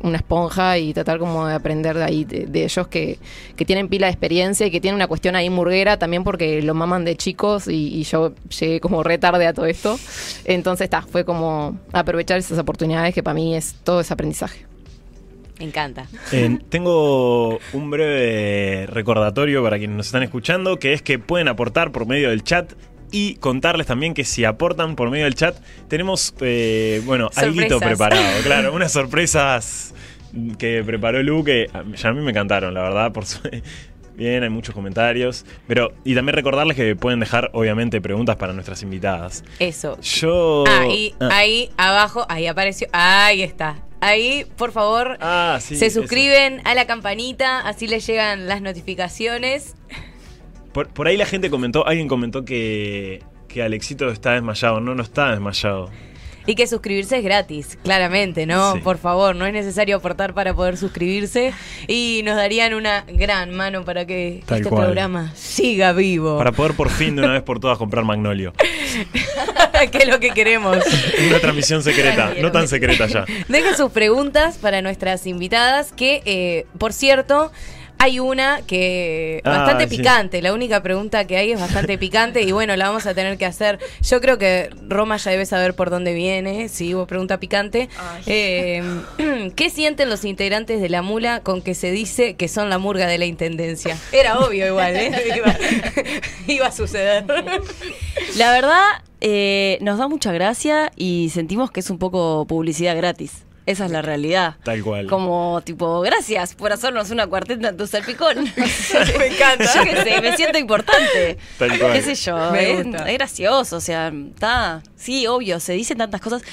una 0.06 0.18
esponja 0.18 0.78
y 0.78 0.94
tratar 0.94 1.20
como 1.20 1.48
de 1.48 1.54
aprender 1.54 1.98
de 1.98 2.04
ahí, 2.04 2.24
de, 2.26 2.46
de 2.46 2.64
ellos 2.64 2.88
que, 2.88 3.18
que 3.56 3.66
tienen 3.66 3.90
pila 3.90 4.08
de 4.08 4.14
experiencia 4.14 4.66
y 4.68 4.72
que 4.72 4.80
tienen 4.80 4.96
una 4.96 5.08
cuestión 5.08 5.36
ahí 5.36 5.50
murguera 5.50 5.98
también 5.98 6.24
porque 6.24 6.62
lo 6.62 6.74
maman 6.74 7.06
de 7.06 7.16
chicos 7.16 7.68
y, 7.68 7.96
y 7.96 8.04
yo 8.04 8.34
llegué 8.60 8.80
como 8.80 9.04
re 9.04 9.18
tarde 9.18 9.48
a 9.48 9.54
todo 9.54 9.66
esto. 9.66 10.00
Entonces, 10.46 10.86
está, 10.86 11.02
fue 11.02 11.26
como 11.26 11.80
aprovechar 11.92 12.38
esas 12.38 12.60
oportunidades 12.60 13.14
que 13.14 13.24
para 13.24 13.34
mí 13.34 13.56
es 13.56 13.76
todo 13.84 14.02
ese 14.02 14.14
aprendizaje. 14.14 14.66
Me 15.60 15.66
encanta. 15.66 16.08
Eh, 16.34 16.60
tengo 16.70 17.60
un 17.72 17.90
breve 17.90 18.88
recordatorio 18.88 19.64
para 19.64 19.78
quienes 19.78 19.96
nos 19.96 20.06
están 20.08 20.24
escuchando, 20.24 20.78
que 20.80 20.92
es 20.92 21.02
que 21.02 21.18
pueden 21.18 21.48
aportar 21.48 21.92
por 21.94 22.06
medio 22.06 22.30
del 22.30 22.44
chat 22.44 22.74
y 23.12 23.36
contarles 23.36 23.88
también 23.88 24.14
que 24.14 24.24
si 24.24 24.46
aportan 24.46 24.96
por 24.96 25.10
medio 25.10 25.26
del 25.26 25.36
chat, 25.36 25.56
tenemos, 25.88 26.34
eh, 26.42 27.02
bueno, 27.06 27.30
algo 27.36 27.80
preparado, 27.80 28.24
claro, 28.44 28.74
unas 28.74 28.92
sorpresas 28.92 29.94
que 30.58 30.84
preparó 30.86 31.24
Lu 31.24 31.44
que 31.44 31.70
ya 31.96 32.10
a 32.10 32.14
mí 32.14 32.22
me 32.22 32.32
encantaron, 32.32 32.74
la 32.74 32.82
verdad, 32.82 33.12
por 33.12 33.26
su... 33.26 33.40
Bien, 34.16 34.44
hay 34.44 34.50
muchos 34.50 34.74
comentarios. 34.74 35.46
Pero, 35.68 35.92
y 36.06 36.16
también 36.16 36.36
recordarles 36.38 36.78
que 36.78 36.96
pueden 36.96 37.20
dejar, 37.20 37.50
obviamente, 37.52 38.00
preguntas 38.00 38.38
para 38.38 38.54
nuestras 38.54 38.82
invitadas. 38.82 39.44
Eso. 39.60 40.00
Yo. 40.00 40.64
Ahí, 40.70 41.14
Ah. 41.20 41.28
ahí 41.34 41.70
abajo, 41.76 42.26
ahí 42.30 42.48
apareció. 42.48 42.88
Ahí 42.94 43.42
está. 43.44 43.76
Ahí, 44.00 44.46
por 44.56 44.72
favor, 44.72 45.18
Ah, 45.20 45.58
sí, 45.62 45.76
se 45.76 45.88
eso. 45.88 46.00
suscriben 46.00 46.62
a 46.64 46.76
la 46.76 46.86
campanita, 46.88 47.60
así 47.68 47.88
les 47.88 48.08
llegan 48.08 48.48
las 48.48 48.62
notificaciones. 48.62 49.76
Por, 50.76 50.90
por 50.90 51.08
ahí 51.08 51.16
la 51.16 51.26
gente 51.26 51.50
comentó, 51.50 51.88
alguien 51.88 52.10
comentó 52.10 52.44
que, 52.44 53.24
que 53.48 53.64
Alexito 53.64 54.10
está 54.10 54.34
desmayado. 54.34 54.82
No, 54.82 54.94
no 54.94 55.04
está 55.04 55.32
desmayado. 55.32 55.90
Y 56.46 56.56
que 56.56 56.68
suscribirse 56.68 57.20
es 57.20 57.24
gratis, 57.24 57.80
claramente, 57.82 58.46
¿no? 58.46 58.74
Sí. 58.74 58.80
Por 58.82 58.98
favor, 58.98 59.38
no 59.38 59.46
es 59.46 59.54
necesario 59.54 59.96
aportar 59.96 60.34
para 60.34 60.54
poder 60.54 60.76
suscribirse. 60.76 61.54
Y 61.88 62.24
nos 62.26 62.36
darían 62.36 62.74
una 62.74 63.06
gran 63.08 63.56
mano 63.56 63.86
para 63.86 64.06
que 64.06 64.44
Tal 64.46 64.58
este 64.58 64.70
cual. 64.70 64.84
programa 64.84 65.32
siga 65.34 65.94
vivo. 65.94 66.38
Para 66.38 66.52
poder 66.52 66.74
por 66.74 66.90
fin 66.90 67.16
de 67.16 67.24
una 67.24 67.32
vez 67.32 67.44
por 67.44 67.62
todas 67.62 67.78
comprar 67.78 68.04
Magnolio. 68.04 68.52
que 69.94 69.98
es 69.98 70.08
lo 70.10 70.20
que 70.20 70.32
queremos. 70.32 70.78
Una 71.30 71.40
transmisión 71.40 71.84
secreta, 71.84 72.34
no 72.42 72.52
tan 72.52 72.68
secreta 72.68 73.08
ya. 73.08 73.24
Dejen 73.48 73.78
sus 73.78 73.92
preguntas 73.92 74.58
para 74.58 74.82
nuestras 74.82 75.26
invitadas, 75.26 75.94
que, 75.94 76.22
eh, 76.26 76.66
por 76.78 76.92
cierto, 76.92 77.54
hay 78.06 78.20
una 78.20 78.62
que 78.66 79.42
Ah, 79.44 79.50
bastante 79.50 79.88
sí. 79.90 79.98
picante. 79.98 80.42
La 80.42 80.54
única 80.54 80.82
pregunta 80.84 81.26
que 81.28 81.38
hay 81.38 81.52
es 81.52 81.60
bastante 81.60 81.98
picante 82.06 82.42
y 82.44 82.52
bueno, 82.52 82.76
la 82.76 82.88
vamos 82.88 83.06
a 83.06 83.14
tener 83.14 83.38
que 83.38 83.46
hacer. 83.46 83.80
Yo 84.02 84.22
creo 84.22 84.38
que 84.38 84.70
Roma 84.88 85.18
ya 85.18 85.32
debe 85.32 85.46
saber 85.46 85.74
por 85.76 85.90
dónde 85.90 86.14
viene, 86.14 86.70
si 86.70 86.94
hubo 86.96 87.08
pregunta 87.08 87.40
picante. 87.40 87.90
Eh, 88.28 88.82
¿Qué 89.56 89.70
sienten 89.70 90.10
los 90.10 90.24
integrantes 90.26 90.82
de 90.82 90.90
la 90.90 91.02
mula 91.02 91.42
con 91.42 91.62
que 91.62 91.74
se 91.76 91.92
dice 91.92 92.36
que 92.36 92.48
son 92.48 92.70
la 92.70 92.78
murga 92.78 93.08
de 93.08 93.18
la 93.18 93.26
intendencia? 93.26 93.98
Era 94.12 94.40
obvio 94.40 94.68
igual, 94.68 94.96
¿eh? 94.96 95.12
Iba, 95.36 95.56
iba 96.48 96.68
a 96.68 96.72
suceder. 96.72 97.26
La 98.38 98.52
verdad, 98.52 98.84
eh, 99.22 99.78
nos 99.82 99.98
da 99.98 100.08
mucha 100.08 100.32
gracia 100.32 100.92
y 100.96 101.30
sentimos 101.34 101.72
que 101.72 101.80
es 101.80 101.90
un 101.90 101.98
poco 101.98 102.46
publicidad 102.48 102.96
gratis. 102.96 103.46
Esa 103.66 103.86
es 103.86 103.92
la 103.92 104.02
realidad. 104.04 104.58
Tal 104.64 104.84
cual. 104.84 105.08
Como 105.08 105.62
tipo, 105.64 106.02
gracias 106.02 106.54
por 106.54 106.72
hacernos 106.72 107.10
una 107.10 107.26
cuarteta 107.26 107.70
en 107.70 107.78
tu 107.78 107.88
salpicón. 107.88 108.44
Me 109.18 109.26
encanta. 109.28 109.66
Yo 109.76 109.84
qué 109.84 110.04
sé, 110.04 110.22
me 110.22 110.38
siento 110.38 110.60
importante. 110.60 111.38
Tal 111.58 111.80
cual. 111.80 111.94
¿Qué 111.94 112.02
sé 112.04 112.16
yo? 112.16 112.52
Me 112.52 112.72
es, 112.72 112.84
gusta. 112.84 113.10
es 113.10 113.18
gracioso, 113.18 113.78
o 113.78 113.82
sea, 113.82 114.10
está. 114.10 114.84
Sí, 114.96 115.26
obvio, 115.26 115.60
se 115.60 115.74
dicen 115.74 115.98
tantas 115.98 116.22
cosas 116.22 116.44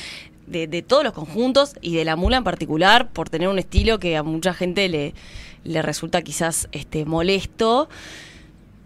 de, 0.46 0.66
de 0.66 0.82
todos 0.82 1.04
los 1.04 1.12
conjuntos 1.12 1.74
y 1.82 1.96
de 1.96 2.04
la 2.04 2.16
mula 2.16 2.38
en 2.38 2.44
particular 2.44 3.10
por 3.10 3.28
tener 3.28 3.48
un 3.48 3.58
estilo 3.58 3.98
que 3.98 4.16
a 4.16 4.22
mucha 4.22 4.54
gente 4.54 4.88
le, 4.88 5.14
le 5.64 5.82
resulta 5.82 6.22
quizás 6.22 6.68
este 6.72 7.04
molesto. 7.04 7.88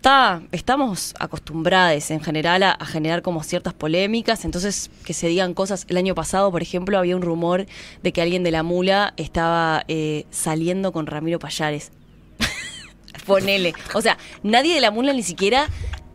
Está, 0.07 0.41
estamos 0.53 1.17
acostumbrados 1.19 2.13
en 2.13 2.21
general 2.21 2.63
a, 2.63 2.71
a 2.71 2.87
generar 2.87 3.23
como 3.23 3.43
ciertas 3.43 3.75
polémicas, 3.75 4.45
entonces 4.45 4.89
que 5.05 5.13
se 5.13 5.27
digan 5.27 5.53
cosas. 5.53 5.85
El 5.89 5.97
año 5.97 6.15
pasado, 6.15 6.53
por 6.53 6.63
ejemplo, 6.63 6.97
había 6.97 7.17
un 7.17 7.23
rumor 7.23 7.67
de 8.05 8.13
que 8.13 8.23
alguien 8.23 8.45
de 8.45 8.53
la 8.53 8.63
mula 8.63 9.15
estaba 9.17 9.83
eh, 9.89 10.25
saliendo 10.31 10.93
con 10.93 11.09
Ramiro 11.09 11.41
Payares. 11.41 11.91
Ponele. 13.27 13.75
O 13.95 14.01
sea, 14.01 14.17
nadie 14.45 14.77
de 14.77 14.81
la 14.81 14.93
mula 14.93 15.13
ni 15.13 15.25
siquiera 15.25 15.69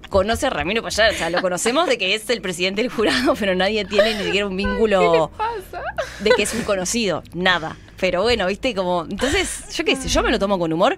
conoce 0.10 0.48
a 0.48 0.52
Ramiro 0.52 0.82
Payares. 0.82 1.16
O 1.16 1.18
sea, 1.18 1.30
lo 1.30 1.42
conocemos 1.42 1.86
de 1.90 1.98
que 1.98 2.16
es 2.16 2.30
el 2.30 2.40
presidente 2.40 2.82
del 2.82 2.90
jurado, 2.90 3.36
pero 3.38 3.56
nadie 3.56 3.84
tiene 3.84 4.16
ni 4.16 4.24
siquiera 4.24 4.48
un 4.48 4.56
vínculo 4.56 5.32
de 6.22 6.30
que 6.32 6.44
es 6.44 6.54
un 6.54 6.62
conocido. 6.62 7.24
Nada. 7.34 7.76
Pero 8.02 8.24
bueno, 8.24 8.48
viste, 8.48 8.76
como. 8.76 9.06
Entonces, 9.10 9.74
yo 9.74 9.86
qué 9.86 9.96
sé, 9.96 10.10
yo 10.10 10.22
me 10.24 10.32
lo 10.32 10.40
tomo 10.40 10.60
con 10.60 10.74
humor 10.74 10.98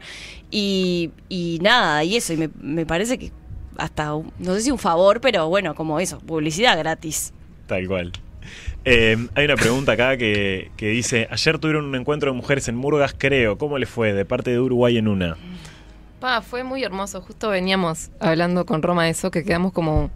y, 0.50 1.12
y 1.30 1.60
nada, 1.62 2.04
y 2.04 2.16
eso. 2.16 2.34
Y 2.34 2.38
me, 2.38 2.50
me 2.62 2.86
parece 2.88 3.20
que 3.20 3.32
hasta, 3.78 4.16
un- 4.16 4.32
no 4.40 4.56
sé 4.56 4.62
si 4.62 4.72
un 4.72 4.80
favor, 4.80 5.22
pero 5.22 5.48
bueno, 5.50 5.76
como 5.76 6.00
eso, 6.00 6.18
publicidad 6.20 6.78
gratis. 6.80 7.32
Tal 7.68 7.88
cual. 7.88 8.12
Eh, 8.86 9.18
hay 9.36 9.46
una 9.46 9.56
pregunta 9.56 9.92
acá 9.94 10.18
que, 10.18 10.72
que 10.78 10.88
dice: 10.88 11.28
Ayer 11.30 11.60
tuvieron 11.60 11.86
un 11.86 11.96
encuentro 11.96 12.32
de 12.32 12.38
mujeres 12.38 12.68
en 12.70 12.76
Murgas, 12.76 13.14
creo. 13.18 13.58
¿Cómo 13.58 13.78
le 13.78 13.86
fue? 13.86 14.14
De 14.14 14.26
parte 14.26 14.52
de 14.52 14.60
Uruguay 14.60 14.98
en 14.98 15.08
una. 15.08 15.38
Pa, 16.20 16.42
fue 16.42 16.64
muy 16.64 16.84
hermoso. 16.84 17.22
Justo 17.22 17.50
veníamos 17.50 18.12
hablando 18.20 18.66
con 18.66 18.82
Roma 18.82 19.04
de 19.06 19.10
eso, 19.12 19.30
que 19.30 19.44
quedamos 19.44 19.74
como 19.74 20.10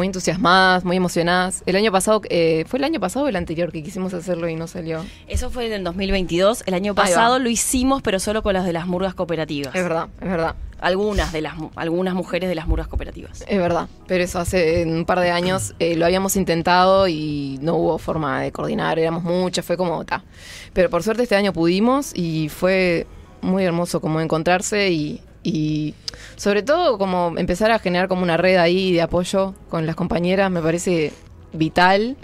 muy 0.00 0.06
entusiasmadas, 0.06 0.82
muy 0.82 0.96
emocionadas. 0.96 1.62
El 1.66 1.76
año 1.76 1.92
pasado, 1.92 2.22
eh, 2.30 2.64
¿fue 2.66 2.78
el 2.78 2.84
año 2.84 2.98
pasado 3.00 3.26
o 3.26 3.28
el 3.28 3.36
anterior 3.36 3.70
que 3.70 3.82
quisimos 3.82 4.14
hacerlo 4.14 4.48
y 4.48 4.56
no 4.56 4.66
salió? 4.66 5.04
Eso 5.28 5.50
fue 5.50 5.66
en 5.66 5.74
el 5.74 5.84
2022. 5.84 6.62
El 6.64 6.72
año 6.72 6.94
pasado 6.94 7.38
lo 7.38 7.50
hicimos, 7.50 8.00
pero 8.00 8.18
solo 8.18 8.42
con 8.42 8.54
las 8.54 8.64
de 8.64 8.72
las 8.72 8.86
murgas 8.86 9.12
cooperativas. 9.12 9.74
Es 9.74 9.82
verdad, 9.82 10.08
es 10.22 10.26
verdad. 10.26 10.54
Algunas 10.80 11.34
de 11.34 11.42
las 11.42 11.52
algunas 11.76 12.14
mujeres 12.14 12.48
de 12.48 12.54
las 12.54 12.66
murgas 12.66 12.88
cooperativas. 12.88 13.44
Es 13.46 13.58
verdad, 13.58 13.88
pero 14.06 14.24
eso 14.24 14.38
hace 14.38 14.86
un 14.86 15.04
par 15.04 15.20
de 15.20 15.30
años 15.30 15.74
eh, 15.78 15.96
lo 15.96 16.06
habíamos 16.06 16.34
intentado 16.36 17.06
y 17.06 17.58
no 17.60 17.74
hubo 17.74 17.98
forma 17.98 18.40
de 18.40 18.52
coordinar, 18.52 18.98
éramos 18.98 19.22
muchas, 19.22 19.66
fue 19.66 19.76
como 19.76 20.02
ta. 20.06 20.24
Pero 20.72 20.88
por 20.88 21.02
suerte 21.02 21.24
este 21.24 21.36
año 21.36 21.52
pudimos 21.52 22.12
y 22.16 22.48
fue 22.48 23.06
muy 23.42 23.64
hermoso 23.64 24.00
como 24.00 24.22
encontrarse 24.22 24.90
y, 24.90 25.20
y 25.42 25.94
sobre 26.36 26.62
todo 26.62 26.98
como 26.98 27.34
empezar 27.36 27.70
a 27.70 27.78
generar 27.78 28.08
como 28.08 28.22
una 28.22 28.36
red 28.36 28.56
ahí 28.56 28.92
de 28.92 29.02
apoyo 29.02 29.54
con 29.68 29.86
las 29.86 29.96
compañeras, 29.96 30.50
me 30.50 30.60
parece 30.60 31.12
vital. 31.52 32.16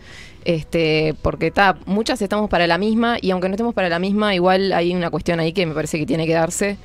Este, 0.45 1.17
porque 1.23 1.51
ta, 1.51 1.77
muchas 1.87 2.23
estamos 2.23 2.49
para 2.49 2.69
la 2.69 2.79
misma 2.79 3.17
y 3.21 3.33
aunque 3.33 3.49
no 3.49 3.55
estemos 3.57 3.75
para 3.75 3.89
la 3.89 3.99
misma, 3.99 4.33
igual 4.33 4.73
hay 4.75 4.95
una 4.95 5.11
cuestión 5.11 5.41
ahí 5.41 5.53
que 5.53 5.67
me 5.67 5.75
parece 5.75 5.99
que 5.99 6.07
tiene 6.07 6.25
que 6.25 6.35
darse, 6.35 6.77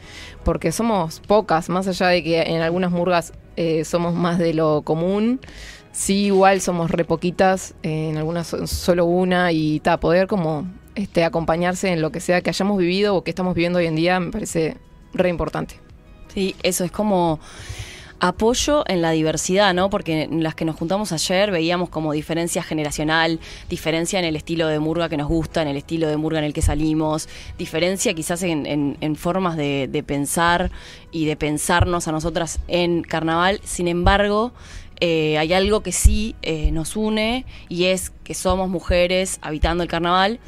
porque 0.43 0.71
somos 0.71 1.19
pocas, 1.19 1.69
más 1.69 1.87
allá 1.87 2.07
de 2.07 2.23
que 2.23 2.41
en 2.41 2.61
algunas 2.61 2.89
murgas 2.89 3.33
eh, 3.57 3.85
somos 3.85 4.15
más 4.15 4.39
de 4.39 4.55
lo 4.55 4.81
común, 4.81 5.39
sí 5.91 6.25
igual 6.25 6.59
somos 6.59 6.89
re 6.89 7.05
poquitas, 7.05 7.75
eh, 7.83 8.09
en 8.09 8.17
algunas 8.17 8.47
so- 8.47 8.65
solo 8.65 9.05
una 9.05 9.51
y 9.51 9.79
ta, 9.79 9.99
poder 9.99 10.25
como 10.25 10.65
este, 10.95 11.23
acompañarse 11.23 11.89
en 11.93 12.01
lo 12.01 12.11
que 12.11 12.19
sea 12.19 12.41
que 12.41 12.49
hayamos 12.49 12.79
vivido 12.79 13.15
o 13.15 13.23
que 13.23 13.29
estamos 13.29 13.53
viviendo 13.53 13.77
hoy 13.77 13.85
en 13.85 13.95
día 13.95 14.19
me 14.19 14.31
parece 14.31 14.77
re 15.13 15.29
importante. 15.29 15.75
Sí, 16.33 16.55
eso 16.63 16.83
es 16.83 16.91
como 16.91 17.39
apoyo 18.19 18.83
en 18.87 19.01
la 19.01 19.11
diversidad, 19.11 19.73
¿no? 19.73 19.89
Porque 19.89 20.23
en 20.23 20.43
las 20.43 20.53
que 20.53 20.63
nos 20.63 20.75
juntamos 20.75 21.11
ayer 21.11 21.49
veíamos 21.49 21.89
como 21.89 22.13
diferencia 22.13 22.61
generacional, 22.61 23.39
diferencia 23.67 24.19
en 24.19 24.25
el 24.25 24.35
estilo 24.35 24.67
de 24.67 24.77
murga 24.79 25.09
que 25.09 25.17
nos 25.17 25.27
gusta, 25.27 25.63
en 25.63 25.67
el 25.67 25.77
estilo 25.77 26.07
de 26.07 26.17
murga 26.17 26.37
en 26.37 26.45
el 26.45 26.53
que 26.53 26.61
salimos, 26.61 27.27
diferencia 27.57 28.13
quizás 28.13 28.43
en, 28.43 28.67
en- 28.67 28.97
en 29.01 29.15
formas 29.15 29.57
de, 29.57 29.87
de 29.91 30.03
pensar 30.03 30.69
y 31.11 31.25
de 31.25 31.35
pensarnos 31.35 32.07
a 32.07 32.11
nosotras 32.11 32.59
en 32.67 33.01
carnaval. 33.01 33.59
Sin 33.63 33.87
embargo, 33.87 34.51
eh, 34.99 35.39
hay 35.39 35.51
algo 35.53 35.81
que 35.81 35.91
sí 35.91 36.35
eh, 36.43 36.69
nos 36.71 36.95
une 36.95 37.43
y 37.69 37.85
es 37.85 38.11
que 38.23 38.35
somos 38.35 38.69
mujeres 38.69 39.39
habitando 39.41 39.81
el 39.81 39.89
carnaval. 39.89 40.39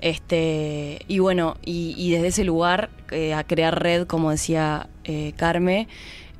Este, 0.00 1.00
y 1.08 1.18
bueno, 1.18 1.56
y, 1.64 2.10
desde 2.10 2.28
ese 2.28 2.44
lugar 2.44 2.90
eh, 3.10 3.34
a 3.34 3.44
crear 3.44 3.82
red, 3.82 4.06
como 4.06 4.30
decía 4.30 4.88
eh, 5.04 5.32
Carme, 5.36 5.88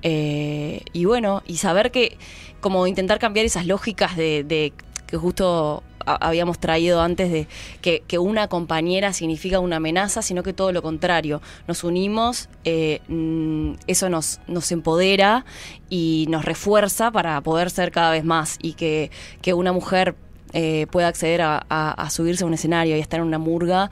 eh, 0.02 0.82
y 0.92 1.04
bueno, 1.04 1.42
y 1.46 1.56
saber 1.56 1.90
que, 1.90 2.16
como 2.60 2.86
intentar 2.86 3.18
cambiar 3.18 3.46
esas 3.46 3.66
lógicas 3.66 4.16
de, 4.16 4.44
de 4.44 4.72
que 5.06 5.16
justo 5.16 5.82
habíamos 6.20 6.58
traído 6.58 7.00
antes 7.02 7.30
de 7.30 7.46
que, 7.80 8.02
que 8.06 8.18
una 8.18 8.48
compañera 8.48 9.12
significa 9.12 9.60
una 9.60 9.76
amenaza, 9.76 10.22
sino 10.22 10.42
que 10.42 10.52
todo 10.52 10.72
lo 10.72 10.82
contrario. 10.82 11.42
Nos 11.66 11.84
unimos, 11.84 12.48
eh, 12.64 13.00
mm, 13.08 13.72
eso 13.86 14.08
nos, 14.08 14.40
nos 14.46 14.72
empodera 14.72 15.44
y 15.88 16.26
nos 16.28 16.44
refuerza 16.44 17.10
para 17.10 17.40
poder 17.42 17.70
ser 17.70 17.90
cada 17.90 18.10
vez 18.10 18.24
más 18.24 18.58
y 18.62 18.72
que, 18.74 19.10
que 19.42 19.54
una 19.54 19.72
mujer 19.72 20.14
eh, 20.52 20.86
pueda 20.90 21.08
acceder 21.08 21.40
a, 21.42 22.08
subirse 22.10 22.44
a 22.44 22.46
un 22.46 22.54
escenario 22.54 22.96
y 22.96 23.00
estar 23.00 23.20
en 23.20 23.26
una 23.26 23.38
murga. 23.38 23.90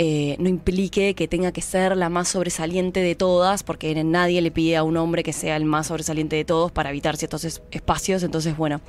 eh, 0.00 0.36
no 0.38 0.48
implique 0.48 1.14
que 1.14 1.26
tenga 1.26 1.50
que 1.50 1.60
ser 1.60 1.96
la 1.96 2.08
más 2.08 2.28
sobresaliente 2.28 3.00
de 3.00 3.16
todas, 3.16 3.64
porque 3.64 3.92
nadie 4.04 4.40
le 4.40 4.52
pide 4.52 4.76
a 4.76 4.84
un 4.84 4.96
hombre 4.96 5.24
que 5.24 5.32
sea 5.32 5.56
el 5.56 5.64
más 5.64 5.88
sobresaliente 5.88 6.36
de 6.36 6.44
todos 6.44 6.70
para 6.70 6.90
evitar 6.90 7.16
ciertos 7.16 7.42
es- 7.44 7.62
espacios. 7.72 8.22
Entonces, 8.22 8.56
bueno, 8.56 8.80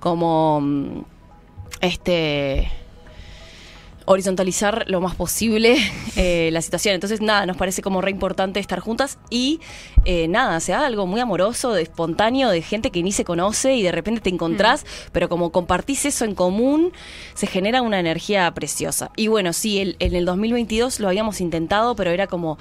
como 0.00 0.60
mm, 0.60 1.02
este 1.80 2.70
horizontalizar 4.12 4.84
lo 4.88 5.00
más 5.00 5.14
posible 5.14 5.76
eh, 6.16 6.50
la 6.52 6.62
situación. 6.62 6.94
Entonces, 6.94 7.20
nada, 7.20 7.46
nos 7.46 7.56
parece 7.56 7.80
como 7.80 8.00
re 8.00 8.10
importante 8.10 8.58
estar 8.58 8.80
juntas 8.80 9.18
y 9.30 9.60
eh, 10.04 10.26
nada, 10.28 10.58
sea 10.60 10.84
algo 10.84 11.06
muy 11.06 11.20
amoroso, 11.20 11.72
de 11.72 11.82
espontáneo, 11.82 12.50
de 12.50 12.60
gente 12.62 12.90
que 12.90 13.02
ni 13.02 13.12
se 13.12 13.24
conoce 13.24 13.74
y 13.74 13.82
de 13.82 13.92
repente 13.92 14.20
te 14.20 14.30
encontrás, 14.30 14.84
pero 15.12 15.28
como 15.28 15.50
compartís 15.52 16.04
eso 16.06 16.24
en 16.24 16.34
común, 16.34 16.92
se 17.34 17.46
genera 17.46 17.82
una 17.82 18.00
energía 18.00 18.52
preciosa. 18.52 19.10
Y 19.16 19.28
bueno, 19.28 19.52
sí, 19.52 19.78
el- 19.78 19.96
en 20.00 20.14
el 20.16 20.24
2022 20.24 20.98
lo 20.98 21.08
habíamos 21.08 21.40
intentado, 21.40 21.94
pero 21.94 22.10
era 22.10 22.26
como, 22.26 22.58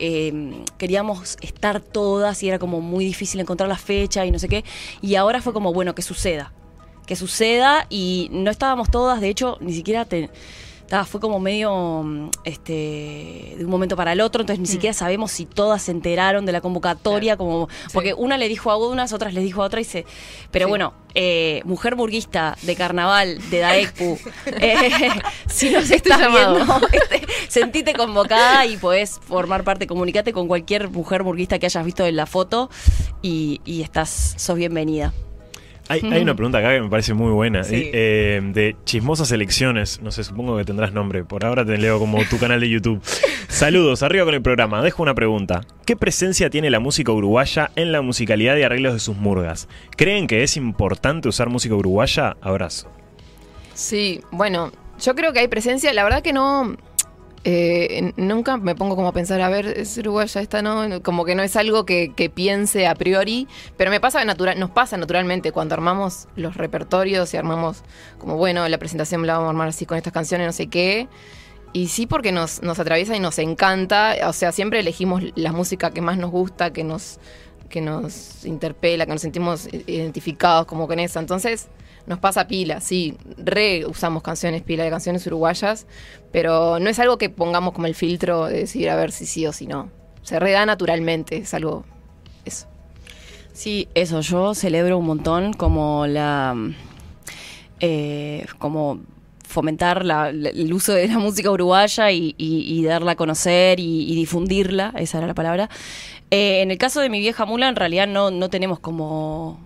eh, 0.00 0.64
queríamos 0.78 1.36
estar 1.40 1.80
todas 1.80 2.42
y 2.42 2.48
era 2.48 2.58
como 2.58 2.80
muy 2.80 3.04
difícil 3.04 3.40
encontrar 3.40 3.68
la 3.68 3.78
fecha 3.78 4.26
y 4.26 4.30
no 4.32 4.38
sé 4.38 4.48
qué. 4.48 4.64
Y 5.00 5.14
ahora 5.14 5.40
fue 5.40 5.52
como, 5.52 5.72
bueno, 5.72 5.94
que 5.94 6.02
suceda 6.02 6.52
que 7.06 7.16
suceda 7.16 7.86
y 7.88 8.28
no 8.32 8.50
estábamos 8.50 8.90
todas, 8.90 9.22
de 9.22 9.30
hecho, 9.30 9.56
ni 9.62 9.72
siquiera 9.72 10.04
te, 10.04 10.28
ta, 10.88 11.04
fue 11.04 11.20
como 11.20 11.38
medio 11.38 12.02
mm, 12.02 12.30
este 12.44 13.54
de 13.58 13.64
un 13.64 13.70
momento 13.70 13.94
para 13.96 14.12
el 14.12 14.20
otro, 14.20 14.40
entonces 14.40 14.60
ni 14.60 14.66
siquiera 14.66 14.92
sabemos 14.94 15.30
si 15.30 15.46
todas 15.46 15.82
se 15.82 15.90
enteraron 15.92 16.46
de 16.46 16.52
la 16.52 16.60
convocatoria, 16.60 17.36
como 17.36 17.68
porque 17.92 18.14
una 18.14 18.36
le 18.38 18.48
dijo 18.48 18.70
a 18.70 18.76
unas, 18.76 19.12
otras 19.12 19.34
les 19.34 19.44
dijo 19.44 19.62
a 19.62 19.66
otra 19.66 19.80
y 19.80 19.84
se 19.84 20.04
pero 20.50 20.66
Sí. 20.66 20.70
bueno, 20.70 20.94
eh, 21.14 21.62
mujer 21.64 21.94
burguista 21.94 22.56
de 22.62 22.74
carnaval 22.76 23.38
de 23.50 23.58
Daekpu, 23.60 24.18
eh, 24.46 24.90
si 25.46 25.70
nos 25.70 25.90
estás 25.90 26.18
llamado. 26.20 26.56
viendo, 26.56 26.88
este, 26.92 27.26
sentite 27.48 27.92
convocada 27.94 28.66
y 28.66 28.76
podés 28.76 29.18
formar 29.20 29.64
parte, 29.64 29.86
comunicate 29.86 30.32
con 30.32 30.48
cualquier 30.48 30.88
mujer 30.90 31.22
burguista 31.22 31.58
que 31.58 31.66
hayas 31.66 31.84
visto 31.84 32.04
en 32.06 32.16
la 32.16 32.26
foto 32.26 32.70
y, 33.22 33.60
y 33.64 33.82
estás, 33.82 34.34
sos 34.36 34.56
bienvenida. 34.56 35.12
Hay, 35.88 36.00
hay 36.12 36.22
una 36.22 36.34
pregunta 36.34 36.58
acá 36.58 36.74
que 36.74 36.80
me 36.82 36.88
parece 36.88 37.14
muy 37.14 37.32
buena. 37.32 37.64
Sí. 37.64 37.90
eh, 37.92 38.40
de 38.52 38.76
chismosas 38.84 39.32
elecciones. 39.32 40.00
No 40.02 40.10
sé, 40.10 40.22
supongo 40.24 40.56
que 40.56 40.64
tendrás 40.64 40.92
nombre. 40.92 41.24
Por 41.24 41.44
ahora 41.44 41.64
te 41.64 41.78
leo 41.78 41.98
como 41.98 42.22
tu 42.24 42.38
canal 42.38 42.60
de 42.60 42.68
YouTube. 42.68 43.00
Saludos, 43.48 44.02
arriba 44.02 44.24
con 44.24 44.34
el 44.34 44.42
programa. 44.42 44.82
Dejo 44.82 45.02
una 45.02 45.14
pregunta. 45.14 45.62
¿Qué 45.86 45.96
presencia 45.96 46.50
tiene 46.50 46.70
la 46.70 46.80
música 46.80 47.10
uruguaya 47.12 47.70
en 47.76 47.92
la 47.92 48.02
musicalidad 48.02 48.56
y 48.56 48.62
arreglos 48.62 48.92
de 48.92 49.00
sus 49.00 49.16
murgas? 49.16 49.68
¿Creen 49.96 50.26
que 50.26 50.42
es 50.42 50.56
importante 50.56 51.28
usar 51.28 51.48
música 51.48 51.74
uruguaya? 51.74 52.36
Abrazo. 52.42 52.90
Sí, 53.74 54.20
bueno, 54.30 54.72
yo 55.00 55.14
creo 55.14 55.32
que 55.32 55.38
hay 55.40 55.48
presencia. 55.48 55.92
La 55.92 56.04
verdad 56.04 56.22
que 56.22 56.32
no. 56.32 56.76
Eh, 57.44 58.12
nunca 58.16 58.56
me 58.56 58.74
pongo 58.74 58.96
como 58.96 59.08
a 59.08 59.12
pensar, 59.12 59.40
a 59.40 59.48
ver, 59.48 59.66
es 59.66 59.96
uruguaya 59.98 60.40
esta, 60.40 60.60
¿no? 60.62 61.02
Como 61.02 61.24
que 61.24 61.34
no 61.34 61.42
es 61.42 61.56
algo 61.56 61.86
que, 61.86 62.12
que 62.14 62.30
piense 62.30 62.86
a 62.86 62.94
priori, 62.94 63.46
pero 63.76 63.90
me 63.90 64.00
pasa 64.00 64.24
natural, 64.24 64.58
nos 64.58 64.70
pasa 64.70 64.96
naturalmente 64.96 65.52
cuando 65.52 65.74
armamos 65.74 66.28
los 66.36 66.56
repertorios 66.56 67.32
y 67.34 67.36
armamos 67.36 67.82
como, 68.18 68.36
bueno, 68.36 68.68
la 68.68 68.78
presentación 68.78 69.26
la 69.26 69.34
vamos 69.34 69.46
a 69.46 69.50
armar 69.50 69.68
así 69.68 69.86
con 69.86 69.96
estas 69.96 70.12
canciones, 70.12 70.46
no 70.46 70.52
sé 70.52 70.66
qué. 70.66 71.08
Y 71.72 71.88
sí, 71.88 72.06
porque 72.06 72.32
nos, 72.32 72.62
nos 72.62 72.78
atraviesa 72.78 73.14
y 73.14 73.20
nos 73.20 73.38
encanta. 73.38 74.16
O 74.26 74.32
sea, 74.32 74.52
siempre 74.52 74.80
elegimos 74.80 75.22
la 75.34 75.52
música 75.52 75.90
que 75.90 76.00
más 76.00 76.16
nos 76.16 76.30
gusta, 76.30 76.72
que 76.72 76.82
nos, 76.82 77.18
que 77.68 77.80
nos 77.80 78.44
interpela, 78.46 79.06
que 79.06 79.12
nos 79.12 79.20
sentimos 79.20 79.68
identificados 79.72 80.66
como 80.66 80.86
con 80.88 80.98
esa. 80.98 81.20
Entonces, 81.20 81.68
nos 82.08 82.18
pasa 82.18 82.48
pila, 82.48 82.80
sí. 82.80 83.16
Re 83.36 83.84
usamos 83.86 84.22
canciones, 84.22 84.62
pila 84.62 84.82
de 84.84 84.90
canciones 84.90 85.26
uruguayas, 85.26 85.86
pero 86.32 86.78
no 86.80 86.88
es 86.90 86.98
algo 86.98 87.18
que 87.18 87.30
pongamos 87.30 87.72
como 87.74 87.86
el 87.86 87.94
filtro 87.94 88.46
de 88.46 88.58
decir 88.60 88.90
a 88.90 88.96
ver 88.96 89.12
si 89.12 89.26
sí 89.26 89.46
o 89.46 89.52
si 89.52 89.66
no. 89.66 89.90
Se 90.22 90.38
reda 90.40 90.66
naturalmente, 90.66 91.36
es 91.36 91.54
algo. 91.54 91.84
Eso. 92.44 92.66
Sí, 93.52 93.88
eso, 93.94 94.20
yo 94.20 94.54
celebro 94.54 94.98
un 94.98 95.06
montón 95.06 95.52
como 95.52 96.06
la. 96.06 96.54
eh, 97.80 98.44
como 98.58 99.00
fomentar 99.46 100.04
la- 100.04 100.28
el 100.28 100.72
uso 100.74 100.92
de 100.92 101.08
la 101.08 101.18
música 101.18 101.50
uruguaya 101.50 102.10
y, 102.10 102.34
y- 102.36 102.64
y 102.78 102.84
darla 102.84 103.12
a 103.12 103.16
conocer 103.16 103.80
y, 103.80 104.02
y 104.12 104.14
difundirla, 104.14 104.92
esa 104.98 105.18
era 105.18 105.26
la 105.26 105.34
palabra. 105.34 105.70
Eh, 106.30 106.60
en 106.60 106.70
el 106.70 106.76
caso 106.78 107.00
de 107.00 107.08
mi 107.08 107.18
vieja 107.20 107.46
mula, 107.46 107.68
en 107.68 107.76
realidad 107.76 108.06
no, 108.06 108.30
no 108.30 108.50
tenemos 108.50 108.78
como. 108.78 109.58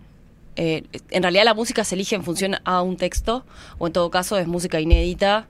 Eh, 0.57 0.85
en 1.11 1.23
realidad 1.23 1.45
la 1.45 1.55
música 1.55 1.85
se 1.85 1.95
elige 1.95 2.15
en 2.17 2.25
función 2.25 2.57
a 2.65 2.83
un 2.83 2.97
texto, 2.97 3.45
o 3.79 3.87
en 3.87 3.93
todo 3.93 4.11
caso 4.11 4.39
es 4.39 4.47
música 4.47 4.81
inédita, 4.81 5.49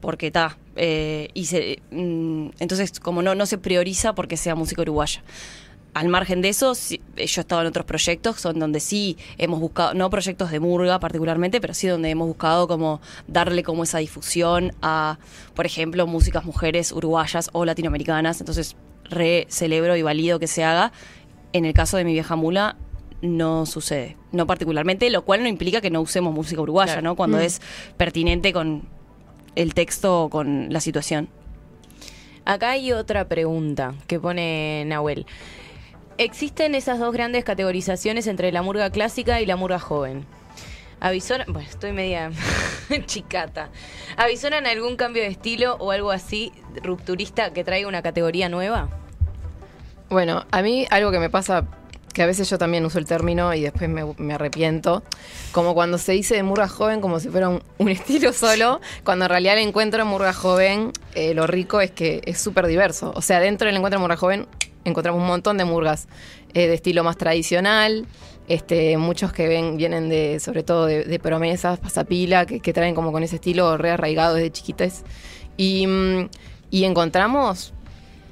porque 0.00 0.28
está. 0.28 0.56
y 0.76 1.44
se, 1.46 1.82
mm, 1.90 2.50
entonces, 2.60 3.00
como 3.00 3.22
no, 3.22 3.34
no 3.34 3.46
se 3.46 3.58
prioriza 3.58 4.14
porque 4.14 4.36
sea 4.36 4.54
música 4.54 4.82
uruguaya 4.82 5.22
al 5.94 6.08
margen 6.08 6.42
de 6.42 6.50
eso, 6.50 6.74
sí, 6.76 7.00
yo 7.16 7.22
he 7.22 7.24
estado 7.24 7.62
en 7.62 7.66
otros 7.66 7.84
proyectos 7.84 8.40
son 8.40 8.58
donde 8.58 8.78
sí 8.78 9.16
hemos 9.36 9.58
buscado, 9.58 9.94
no 9.94 10.10
proyectos 10.10 10.50
de 10.50 10.60
murga 10.60 11.00
particularmente, 11.00 11.60
pero 11.60 11.74
sí 11.74 11.88
donde 11.88 12.10
hemos 12.10 12.28
buscado 12.28 12.68
como 12.68 13.00
darle 13.26 13.62
como 13.62 13.82
esa 13.82 13.98
difusión 13.98 14.72
a, 14.80 15.18
por 15.54 15.66
ejemplo, 15.66 16.06
músicas 16.06 16.44
mujeres 16.44 16.92
uruguayas 16.92 17.50
o 17.52 17.64
latinoamericanas. 17.64 18.40
Entonces, 18.40 18.76
re 19.04 19.46
celebro 19.48 19.96
y 19.96 20.02
valido 20.02 20.38
que 20.38 20.46
se 20.46 20.62
haga. 20.62 20.92
En 21.52 21.64
el 21.64 21.72
caso 21.72 21.96
de 21.96 22.04
mi 22.04 22.12
vieja 22.12 22.36
mula, 22.36 22.76
no 23.22 23.66
sucede. 23.66 24.16
No 24.32 24.46
particularmente, 24.46 25.10
lo 25.10 25.22
cual 25.24 25.42
no 25.42 25.48
implica 25.48 25.80
que 25.80 25.90
no 25.90 26.00
usemos 26.00 26.32
música 26.34 26.60
uruguaya, 26.60 26.92
Claro. 26.94 27.04
¿no? 27.10 27.16
Cuando 27.16 27.38
es 27.40 27.60
pertinente 27.96 28.52
con 28.52 28.82
el 29.56 29.74
texto 29.74 30.24
o 30.24 30.30
con 30.30 30.72
la 30.72 30.80
situación. 30.80 31.28
Acá 32.44 32.70
hay 32.70 32.92
otra 32.92 33.28
pregunta 33.28 33.94
que 34.06 34.18
pone 34.18 34.84
Nahuel. 34.86 35.26
Existen 36.16 36.74
esas 36.74 36.98
dos 36.98 37.12
grandes 37.12 37.44
categorizaciones 37.44 38.26
entre 38.26 38.50
la 38.52 38.62
murga 38.62 38.90
clásica 38.90 39.40
y 39.40 39.46
la 39.46 39.56
murga 39.56 39.78
joven. 39.78 40.24
Avisoran, 41.00 41.46
bueno, 41.52 41.68
estoy 41.68 41.92
media 41.92 42.30
chicata. 43.06 43.70
¿Avisoran 44.16 44.66
algún 44.66 44.96
cambio 44.96 45.22
de 45.22 45.28
estilo 45.28 45.76
o 45.78 45.92
algo 45.92 46.10
así 46.10 46.52
rupturista 46.82 47.52
que 47.52 47.62
traiga 47.62 47.86
una 47.88 48.02
categoría 48.02 48.48
nueva? 48.48 48.88
Bueno, 50.10 50.44
a 50.50 50.62
mí 50.62 50.86
algo 50.90 51.10
que 51.12 51.20
me 51.20 51.30
pasa, 51.30 51.66
que 52.12 52.22
a 52.22 52.26
veces 52.26 52.48
yo 52.50 52.58
también 52.58 52.84
uso 52.84 52.98
el 52.98 53.06
término 53.06 53.54
y 53.54 53.62
después 53.62 53.88
me, 53.88 54.34
arrepiento, 54.34 55.02
como 55.52 55.74
cuando 55.74 55.98
se 55.98 56.12
dice 56.12 56.34
de 56.34 56.42
murga 56.42 56.68
joven 56.68 57.00
como 57.00 57.20
si 57.20 57.28
fuera 57.28 57.48
un, 57.48 57.62
estilo 57.88 58.32
solo, 58.32 58.80
cuando 59.04 59.26
en 59.26 59.30
realidad 59.30 59.58
el 59.58 59.68
encuentro 59.68 60.02
en 60.02 60.08
murga 60.08 60.32
joven, 60.32 60.92
eh, 61.14 61.34
lo 61.34 61.46
rico 61.46 61.80
es 61.80 61.90
que 61.90 62.20
es 62.24 62.40
súper 62.40 62.66
diverso. 62.66 63.12
O 63.14 63.22
sea, 63.22 63.40
dentro 63.40 63.66
del 63.66 63.76
encuentro 63.76 63.98
en 63.98 64.02
murga 64.02 64.16
joven 64.16 64.46
encontramos 64.84 65.20
un 65.20 65.26
montón 65.26 65.58
de 65.58 65.64
murgas 65.64 66.08
eh, 66.54 66.66
de 66.66 66.74
estilo 66.74 67.04
más 67.04 67.16
tradicional, 67.16 68.06
este, 68.48 68.96
muchos 68.96 69.32
que 69.32 69.46
ven, 69.46 69.76
vienen 69.76 70.08
de, 70.08 70.40
sobre 70.40 70.62
todo 70.62 70.86
de, 70.86 71.04
de 71.04 71.18
promesas, 71.18 71.78
pasapila, 71.78 72.46
que, 72.46 72.72
traen 72.72 72.94
como 72.94 73.12
con 73.12 73.22
ese 73.22 73.36
estilo 73.36 73.76
re 73.76 73.90
arraigado 73.90 74.34
desde 74.34 74.50
chiquites. 74.50 75.04
Y, 75.56 75.86
mm, 75.86 76.28
y 76.70 76.84
encontramos 76.84 77.74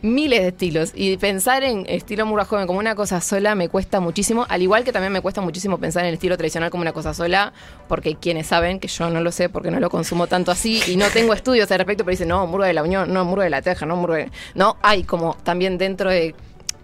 miles 0.07 0.41
de 0.43 0.49
estilos. 0.49 0.93
Y 0.95 1.17
pensar 1.17 1.63
en 1.63 1.85
estilo 1.89 2.27
murga 2.27 2.45
joven 2.45 2.67
como 2.67 2.79
una 2.79 2.95
cosa 2.95 3.21
sola 3.21 3.55
me 3.55 3.69
cuesta 3.69 4.01
muchísimo, 4.01 4.47
al 4.49 4.63
igual 4.63 4.85
que 4.85 4.93
también 4.93 5.13
me 5.13 5.21
cuesta 5.21 5.41
muchísimo 5.41 5.79
pensar 5.79 6.03
en 6.05 6.09
el 6.09 6.15
estilo 6.15 6.37
tradicional 6.37 6.71
como 6.71 6.83
una 6.83 6.93
cosa 6.93 7.15
sola, 7.15 7.53
porque 7.89 8.17
quienes 8.17 8.47
saben, 8.47 8.81
que 8.81 8.89
yo 8.89 9.11
no 9.11 9.21
lo 9.21 9.33
sé 9.33 9.49
porque 9.49 9.71
no 9.71 9.81
lo 9.81 9.91
consumo 9.91 10.27
tanto 10.27 10.51
así 10.51 10.81
y 10.87 10.97
no 10.97 11.07
tengo 11.09 11.35
estudios 11.35 11.71
al 11.71 11.79
respecto, 11.79 12.05
pero 12.05 12.13
dicen, 12.13 12.29
no, 12.29 12.47
murga 12.47 12.67
de 12.67 12.73
la 12.73 12.83
Unión, 12.83 13.13
no, 13.13 13.25
murga 13.25 13.45
de 13.45 13.51
la 13.51 13.63
Teja, 13.63 13.87
no, 13.87 13.97
murga 13.97 14.17
de... 14.17 14.31
No, 14.55 14.77
hay 14.83 15.03
como 15.03 15.37
también 15.43 15.79
dentro 15.79 16.11
de 16.11 16.35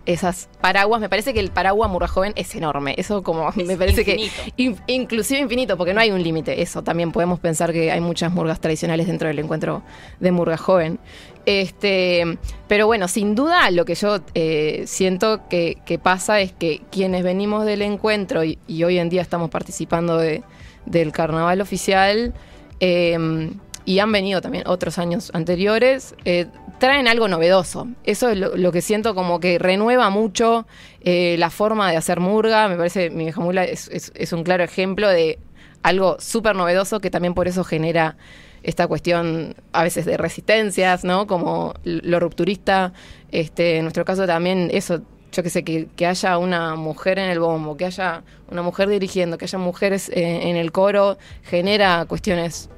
esas 0.06 0.48
paraguas, 0.60 1.00
me 1.00 1.08
parece 1.08 1.32
que 1.32 1.40
el 1.40 1.50
paraguas 1.50 1.90
murga 1.90 2.08
joven 2.08 2.32
es 2.36 2.54
enorme, 2.54 2.94
eso 2.98 3.22
como 3.22 3.50
me 3.56 3.76
parece 3.76 4.00
infinito. 4.02 4.32
que 4.56 4.62
in- 4.62 4.76
inclusive 4.86 5.40
infinito, 5.40 5.76
porque 5.76 5.94
no 5.94 6.00
hay 6.00 6.10
un 6.10 6.22
límite, 6.22 6.60
eso 6.62 6.82
también 6.82 7.12
podemos 7.12 7.38
pensar 7.40 7.72
que 7.72 7.92
hay 7.92 8.00
muchas 8.00 8.32
murgas 8.32 8.60
tradicionales 8.60 9.06
dentro 9.06 9.28
del 9.28 9.38
encuentro 9.38 9.82
de 10.20 10.32
murga 10.32 10.56
joven. 10.56 10.98
Este, 11.46 12.38
pero 12.68 12.86
bueno, 12.86 13.08
sin 13.08 13.34
duda 13.34 13.70
lo 13.70 13.84
que 13.84 13.94
yo 13.96 14.20
eh, 14.34 14.84
siento 14.86 15.48
que, 15.48 15.78
que 15.84 15.98
pasa 15.98 16.40
es 16.40 16.52
que 16.52 16.80
quienes 16.90 17.24
venimos 17.24 17.64
del 17.64 17.82
encuentro 17.82 18.44
y, 18.44 18.58
y 18.68 18.84
hoy 18.84 18.98
en 18.98 19.08
día 19.08 19.22
estamos 19.22 19.50
participando 19.50 20.18
de- 20.18 20.42
del 20.86 21.12
carnaval 21.12 21.60
oficial 21.60 22.32
eh, 22.80 23.50
y 23.84 23.98
han 23.98 24.12
venido 24.12 24.40
también 24.40 24.64
otros 24.66 24.98
años 24.98 25.30
anteriores, 25.34 26.14
eh, 26.24 26.46
traen 26.78 27.08
algo 27.08 27.28
novedoso. 27.28 27.88
Eso 28.04 28.28
es 28.28 28.38
lo, 28.38 28.72
que 28.72 28.82
siento 28.82 29.14
como 29.14 29.40
que 29.40 29.58
renueva 29.58 30.10
mucho 30.10 30.66
eh, 31.00 31.36
la 31.38 31.50
forma 31.50 31.90
de 31.90 31.96
hacer 31.96 32.20
murga. 32.20 32.68
Me 32.68 32.76
parece, 32.76 33.10
mi 33.10 33.24
vieja 33.24 33.40
mula 33.40 33.64
es 33.64 34.32
un 34.32 34.44
claro 34.44 34.64
ejemplo 34.64 35.08
de 35.08 35.38
algo 35.82 36.16
súper 36.20 36.56
novedoso 36.56 37.00
que 37.00 37.10
también 37.10 37.34
por 37.34 37.48
eso 37.48 37.64
genera 37.64 38.16
esta 38.62 38.86
cuestión 38.86 39.56
a 39.72 39.82
veces 39.82 40.04
de 40.04 40.16
resistencias, 40.16 41.04
¿no? 41.04 41.26
Como 41.26 41.74
lo 41.84 42.20
rupturista. 42.20 42.92
Este, 43.30 43.78
en 43.78 43.84
nuestro 43.84 44.04
caso 44.04 44.26
también 44.26 44.68
eso, 44.72 45.02
yo 45.32 45.42
que 45.42 45.50
sé, 45.50 45.64
que, 45.64 45.88
que 45.96 46.06
haya 46.06 46.38
una 46.38 46.76
mujer 46.76 47.18
en 47.18 47.30
el 47.30 47.40
bombo, 47.40 47.76
que 47.76 47.86
haya 47.86 48.22
una 48.50 48.62
mujer 48.62 48.88
dirigiendo, 48.88 49.38
que 49.38 49.46
haya 49.46 49.58
mujeres 49.58 50.08
eh, 50.10 50.48
en 50.48 50.56
el 50.56 50.70
coro, 50.70 51.18
genera 51.42 52.04
cuestiones 52.06 52.70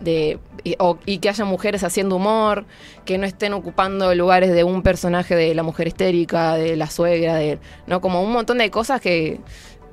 de 0.00 0.38
y, 0.64 0.74
o- 0.78 0.98
y 1.06 1.18
que 1.18 1.28
haya 1.28 1.44
mujeres 1.44 1.84
haciendo 1.84 2.16
humor, 2.16 2.64
que 3.04 3.18
no 3.18 3.26
estén 3.26 3.52
ocupando 3.52 4.14
lugares 4.14 4.52
de 4.52 4.64
un 4.64 4.82
personaje 4.82 5.34
de 5.36 5.54
la 5.54 5.62
mujer 5.62 5.88
histérica, 5.88 6.54
de 6.54 6.76
la 6.76 6.88
suegra, 6.88 7.34
de 7.36 7.58
no 7.86 8.00
como 8.00 8.22
un 8.22 8.32
montón 8.32 8.58
de 8.58 8.70
cosas 8.70 9.00
que 9.00 9.40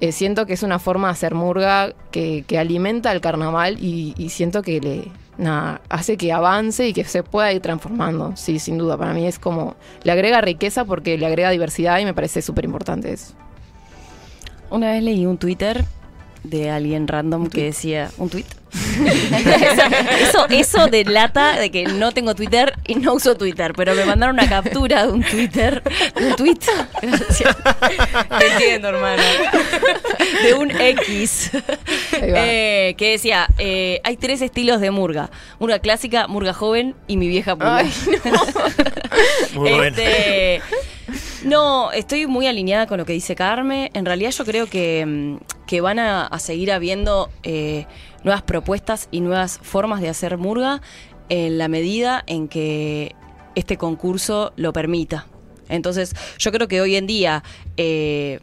eh, 0.01 0.11
siento 0.11 0.45
que 0.45 0.53
es 0.53 0.63
una 0.63 0.77
forma 0.79 1.07
de 1.07 1.11
hacer 1.13 1.33
murga 1.35 1.93
que, 2.11 2.43
que 2.47 2.57
alimenta 2.59 3.11
el 3.11 3.21
carnaval 3.21 3.77
y, 3.79 4.13
y 4.17 4.29
siento 4.29 4.61
que 4.61 4.81
le 4.81 5.07
nada, 5.37 5.81
hace 5.89 6.17
que 6.17 6.31
avance 6.33 6.87
y 6.87 6.93
que 6.93 7.03
se 7.05 7.23
pueda 7.23 7.51
ir 7.53 7.61
transformando. 7.61 8.33
Sí, 8.35 8.59
sin 8.59 8.77
duda, 8.77 8.97
para 8.97 9.13
mí 9.13 9.25
es 9.25 9.39
como 9.39 9.75
le 10.03 10.11
agrega 10.11 10.41
riqueza 10.41 10.85
porque 10.85 11.17
le 11.17 11.25
agrega 11.25 11.49
diversidad 11.49 11.99
y 11.99 12.05
me 12.05 12.13
parece 12.13 12.41
súper 12.41 12.65
importante 12.65 13.11
eso. 13.13 13.33
Una 14.69 14.91
vez 14.91 15.03
leí 15.03 15.25
un 15.25 15.37
Twitter 15.37 15.85
de 16.43 16.69
alguien 16.69 17.07
random 17.07 17.47
que 17.47 17.63
decía 17.65 18.11
un 18.17 18.29
tweet. 18.29 18.45
Eso, 20.21 20.45
eso 20.49 20.87
delata 20.87 21.59
de 21.59 21.69
que 21.71 21.85
no 21.85 22.11
tengo 22.11 22.35
Twitter 22.35 22.73
y 22.87 22.95
no 22.95 23.13
uso 23.13 23.35
Twitter, 23.35 23.73
pero 23.75 23.95
me 23.95 24.05
mandaron 24.05 24.35
una 24.35 24.47
captura 24.49 25.05
de 25.05 25.11
un 25.11 25.23
Twitter, 25.23 25.81
de 26.15 26.27
un 26.27 26.35
tweet, 26.35 26.59
gracias, 27.01 27.55
Te 28.39 28.47
entiendo, 28.47 28.89
hermano. 28.89 29.23
de 30.43 30.53
un 30.53 30.71
X 30.71 31.51
eh, 32.13 32.95
que 32.97 33.11
decía 33.11 33.47
eh, 33.57 34.01
hay 34.03 34.17
tres 34.17 34.41
estilos 34.41 34.81
de 34.81 34.91
murga: 34.91 35.29
murga 35.59 35.79
clásica, 35.79 36.27
murga 36.27 36.53
joven 36.53 36.95
y 37.07 37.17
mi 37.17 37.27
vieja 37.27 37.55
murga. 37.55 37.77
Ay, 37.77 37.93
Muy 39.53 39.71
bueno. 39.71 39.97
Este, 39.97 40.61
no, 41.43 41.91
estoy 41.91 42.25
muy 42.27 42.47
alineada 42.47 42.87
con 42.87 42.97
lo 42.97 43.05
que 43.05 43.13
dice 43.13 43.35
Carmen. 43.35 43.89
En 43.93 44.05
realidad 44.05 44.31
yo 44.31 44.45
creo 44.45 44.67
que, 44.67 45.05
mm, 45.05 45.37
que 45.67 45.81
van 45.81 45.99
a, 45.99 46.25
a 46.25 46.39
seguir 46.39 46.71
habiendo 46.71 47.29
eh, 47.43 47.85
nuevas 48.25 48.41
propuestas 48.41 49.07
y 49.11 49.21
nuevas 49.21 49.59
formas 49.63 50.01
de 50.01 50.09
hacer 50.09 50.37
murga 50.37 50.81
en 51.29 51.57
la 51.57 51.69
medida 51.69 52.21
en 52.27 52.49
que 52.49 53.15
este 53.55 53.77
concurso 53.77 54.51
lo 54.57 54.73
permita. 54.73 55.27
Entonces 55.69 56.13
yo 56.37 56.51
creo 56.51 56.67
que 56.67 56.81
hoy 56.81 56.97
en 56.97 57.07
día... 57.07 57.41
eh, 57.77 58.41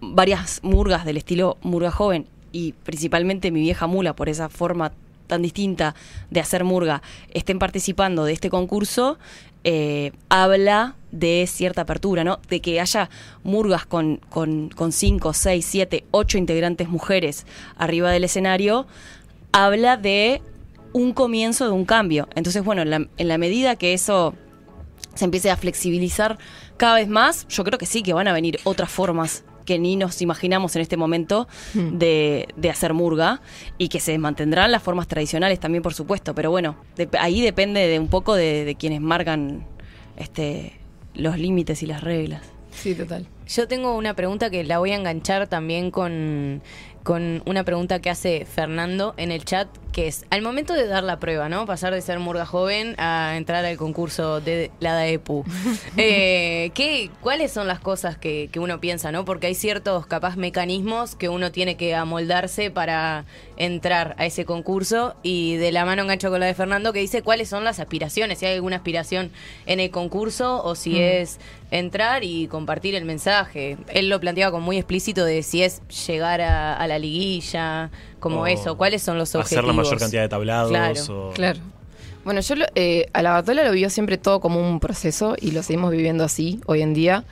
varias 0.00 0.60
murgas 0.62 1.04
del 1.04 1.16
estilo 1.16 1.56
murga 1.62 1.90
joven 1.90 2.26
y 2.52 2.72
principalmente 2.72 3.50
mi 3.50 3.60
vieja 3.60 3.86
mula 3.86 4.14
por 4.14 4.28
esa 4.28 4.48
forma 4.48 4.92
tan 5.26 5.42
distinta 5.42 5.94
de 6.30 6.40
hacer 6.40 6.64
murga 6.64 7.02
estén 7.32 7.58
participando 7.58 8.24
de 8.24 8.32
este 8.32 8.48
concurso, 8.48 9.18
eh, 9.64 10.12
habla 10.28 10.94
de 11.18 11.46
cierta 11.48 11.82
apertura, 11.82 12.24
¿no? 12.24 12.38
De 12.48 12.60
que 12.60 12.80
haya 12.80 13.08
murgas 13.44 13.86
con, 13.86 14.20
con, 14.28 14.68
con 14.70 14.92
cinco, 14.92 15.32
seis, 15.32 15.66
siete, 15.66 16.04
ocho 16.10 16.38
integrantes 16.38 16.88
mujeres 16.88 17.46
arriba 17.76 18.10
del 18.10 18.24
escenario, 18.24 18.86
habla 19.52 19.96
de 19.96 20.42
un 20.92 21.12
comienzo 21.12 21.64
de 21.66 21.72
un 21.72 21.84
cambio. 21.84 22.28
Entonces, 22.34 22.64
bueno, 22.64 22.82
en 22.82 22.90
la, 22.90 23.06
en 23.16 23.28
la 23.28 23.38
medida 23.38 23.76
que 23.76 23.92
eso 23.94 24.34
se 25.14 25.24
empiece 25.24 25.50
a 25.50 25.56
flexibilizar 25.56 26.38
cada 26.76 26.96
vez 26.96 27.08
más, 27.08 27.46
yo 27.48 27.64
creo 27.64 27.78
que 27.78 27.86
sí, 27.86 28.02
que 28.02 28.12
van 28.12 28.28
a 28.28 28.32
venir 28.32 28.58
otras 28.64 28.90
formas 28.90 29.44
que 29.64 29.78
ni 29.80 29.96
nos 29.96 30.22
imaginamos 30.22 30.76
en 30.76 30.82
este 30.82 30.96
momento 30.96 31.48
Hmm. 31.74 31.98
de, 31.98 32.46
de 32.56 32.70
hacer 32.70 32.94
murga 32.94 33.40
y 33.78 33.88
que 33.88 33.98
se 33.98 34.16
mantendrán 34.16 34.70
las 34.70 34.80
formas 34.82 35.08
tradicionales 35.08 35.58
también, 35.58 35.82
por 35.82 35.92
supuesto. 35.92 36.34
Pero 36.36 36.50
bueno, 36.52 36.76
de- 36.96 37.08
ahí 37.18 37.40
depende 37.42 37.80
de 37.88 37.98
un 37.98 38.06
poco 38.08 38.34
de, 38.36 38.64
de 38.64 38.74
quienes 38.76 39.00
marcan 39.00 39.66
este, 40.16 40.78
los 41.16 41.38
límites 41.38 41.82
y 41.82 41.86
las 41.86 42.02
reglas. 42.02 42.42
Sí, 42.70 42.94
total. 42.94 43.26
Yo 43.48 43.68
tengo 43.68 43.96
una 43.96 44.14
pregunta 44.14 44.50
que 44.50 44.64
la 44.64 44.78
voy 44.78 44.92
a 44.92 44.96
enganchar 44.96 45.46
también 45.46 45.90
con, 45.90 46.62
con 47.04 47.42
una 47.46 47.64
pregunta 47.64 48.00
que 48.00 48.10
hace 48.10 48.44
Fernando 48.44 49.14
en 49.16 49.30
el 49.30 49.44
chat, 49.44 49.68
que 49.92 50.08
es, 50.08 50.26
al 50.30 50.42
momento 50.42 50.74
de 50.74 50.86
dar 50.86 51.04
la 51.04 51.18
prueba, 51.18 51.48
¿no? 51.48 51.64
Pasar 51.64 51.94
de 51.94 52.02
ser 52.02 52.18
murga 52.18 52.44
joven 52.44 52.96
a 52.98 53.34
entrar 53.36 53.64
al 53.64 53.76
concurso 53.76 54.40
de 54.40 54.72
la 54.80 54.92
DAEPU. 54.92 55.44
eh, 55.96 56.70
¿qué, 56.74 57.10
¿Cuáles 57.20 57.52
son 57.52 57.68
las 57.68 57.78
cosas 57.78 58.18
que, 58.18 58.50
que 58.52 58.58
uno 58.58 58.80
piensa, 58.80 59.12
no? 59.12 59.24
Porque 59.24 59.46
hay 59.46 59.54
ciertos, 59.54 60.06
capaz, 60.06 60.36
mecanismos 60.36 61.14
que 61.14 61.28
uno 61.28 61.52
tiene 61.52 61.76
que 61.76 61.94
amoldarse 61.94 62.70
para 62.72 63.24
entrar 63.56 64.14
a 64.18 64.26
ese 64.26 64.44
concurso 64.44 65.14
y 65.22 65.56
de 65.56 65.72
la 65.72 65.84
mano 65.84 66.02
engancho 66.02 66.30
con 66.30 66.40
la 66.40 66.46
de 66.46 66.54
Fernando 66.54 66.92
que 66.92 66.98
dice 67.00 67.22
cuáles 67.22 67.48
son 67.48 67.64
las 67.64 67.80
aspiraciones, 67.80 68.38
si 68.38 68.46
hay 68.46 68.54
alguna 68.56 68.76
aspiración 68.76 69.30
en 69.66 69.80
el 69.80 69.90
concurso 69.90 70.62
o 70.62 70.74
si 70.74 71.00
es 71.00 71.38
entrar 71.70 72.22
y 72.24 72.46
compartir 72.48 72.94
el 72.94 73.04
mensaje. 73.04 73.76
Él 73.88 74.08
lo 74.08 74.20
planteaba 74.20 74.52
como 74.52 74.64
muy 74.66 74.76
explícito 74.76 75.24
de 75.24 75.42
si 75.42 75.62
es 75.62 75.80
llegar 76.06 76.40
a, 76.40 76.76
a 76.76 76.86
la 76.86 76.98
liguilla, 76.98 77.90
como 78.20 78.40
O 78.42 78.46
eso, 78.46 78.76
cuáles 78.76 79.02
son 79.02 79.18
los 79.18 79.34
objetivos. 79.34 79.64
Hacer 79.64 79.64
la 79.64 79.72
mayor 79.72 79.98
cantidad 79.98 80.22
de 80.22 80.28
tablados. 80.28 80.70
Claro, 80.70 81.28
o- 81.28 81.32
Claro. 81.32 81.58
Bueno, 82.24 82.40
yo 82.40 82.56
lo- 82.56 82.66
eh, 82.74 83.06
a 83.12 83.22
la 83.22 83.30
Batola 83.34 83.62
lo 83.62 83.70
vio 83.70 83.88
siempre 83.88 84.18
todo 84.18 84.40
como 84.40 84.58
un 84.60 84.80
proceso 84.80 85.36
y 85.40 85.52
lo 85.52 85.62
seguimos 85.62 85.92
viviendo 85.92 86.24
así 86.24 86.60
hoy 86.66 86.82
en 86.82 86.92
día. 86.92 87.24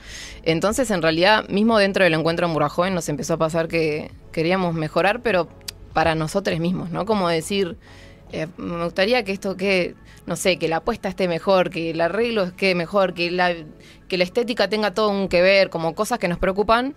Entonces, 0.43 0.89
en 0.89 1.01
realidad, 1.01 1.47
mismo 1.49 1.77
dentro 1.77 2.05
del 2.05 2.13
encuentro 2.13 2.47
en 2.47 2.53
Murajoven 2.53 2.93
nos 2.95 3.09
empezó 3.09 3.33
a 3.33 3.37
pasar 3.37 3.67
que 3.67 4.09
queríamos 4.31 4.73
mejorar, 4.73 5.21
pero 5.21 5.49
para 5.95 6.13
nosotros 6.13 6.59
mismos, 6.59 6.91
¿no? 6.91 7.05
Como 7.05 7.29
decir, 7.29 7.77
eh, 8.33 8.47
me 8.57 8.83
gustaría 8.83 9.23
que 9.23 9.31
esto 9.31 9.55
que, 9.55 9.95
no 10.25 10.35
sé, 10.35 10.57
que 10.57 10.67
la 10.67 10.77
apuesta 10.77 11.07
esté 11.07 11.29
mejor, 11.29 11.69
que 11.69 11.91
el 11.91 12.01
arreglo 12.01 12.53
quede 12.57 12.75
mejor, 12.75 13.13
que 13.13 13.31
la, 13.31 13.53
que 14.09 14.17
la 14.17 14.25
estética 14.25 14.67
tenga 14.67 14.93
todo 14.93 15.09
un 15.09 15.29
que 15.29 15.41
ver, 15.41 15.69
como 15.69 15.95
cosas 15.95 16.19
que 16.19 16.27
nos 16.27 16.37
preocupan, 16.37 16.95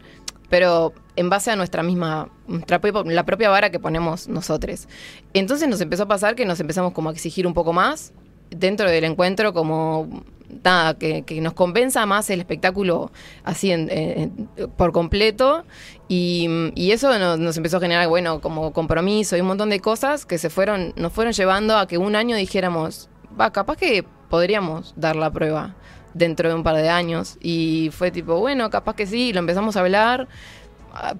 pero 0.50 0.92
en 1.14 1.30
base 1.30 1.52
a 1.52 1.56
nuestra 1.56 1.84
misma, 1.84 2.28
nuestra 2.48 2.80
la 3.04 3.24
propia 3.24 3.50
vara 3.50 3.70
que 3.70 3.78
ponemos 3.78 4.26
nosotros. 4.26 4.88
Entonces 5.32 5.68
nos 5.68 5.80
empezó 5.80 6.02
a 6.02 6.08
pasar 6.08 6.34
que 6.34 6.44
nos 6.44 6.58
empezamos 6.58 6.92
como 6.92 7.10
a 7.10 7.12
exigir 7.12 7.46
un 7.46 7.54
poco 7.54 7.72
más 7.72 8.12
dentro 8.50 8.90
del 8.90 9.04
encuentro, 9.04 9.52
como 9.52 10.24
nada, 10.64 10.94
que, 10.98 11.22
nos 11.40 11.52
convenza 11.52 12.04
más 12.06 12.30
el 12.30 12.40
espectáculo 12.40 13.12
así 13.44 13.70
en- 13.70 14.48
por 14.76 14.90
completo. 14.92 15.64
Y, 16.08 16.48
y 16.74 16.92
eso 16.92 17.16
nos, 17.18 17.56
empezó 17.56 17.76
a 17.76 17.80
generar, 17.80 18.08
bueno, 18.08 18.40
como 18.40 18.72
compromiso 18.72 19.36
y 19.36 19.40
un 19.42 19.46
montón 19.46 19.68
de 19.68 19.80
cosas 19.80 20.24
que 20.24 20.38
se 20.38 20.48
fueron, 20.48 20.94
nos 20.96 21.12
fueron 21.12 21.34
llevando 21.34 21.76
a 21.76 21.86
que 21.86 21.98
un 21.98 22.16
año 22.16 22.34
dijéramos, 22.34 23.10
va, 23.38 23.52
capaz 23.52 23.76
que 23.76 24.04
podríamos 24.30 24.94
dar 24.96 25.16
la 25.16 25.30
prueba 25.30 25.74
dentro 26.14 26.48
de 26.48 26.54
un 26.54 26.62
par 26.62 26.76
de 26.76 26.88
años. 26.88 27.36
Y 27.40 27.90
fue 27.92 28.10
tipo, 28.10 28.38
bueno, 28.38 28.70
capaz 28.70 28.96
que 28.96 29.06
sí, 29.06 29.32
lo 29.32 29.40
empezamos 29.40 29.76
a 29.76 29.80
hablar. 29.80 30.28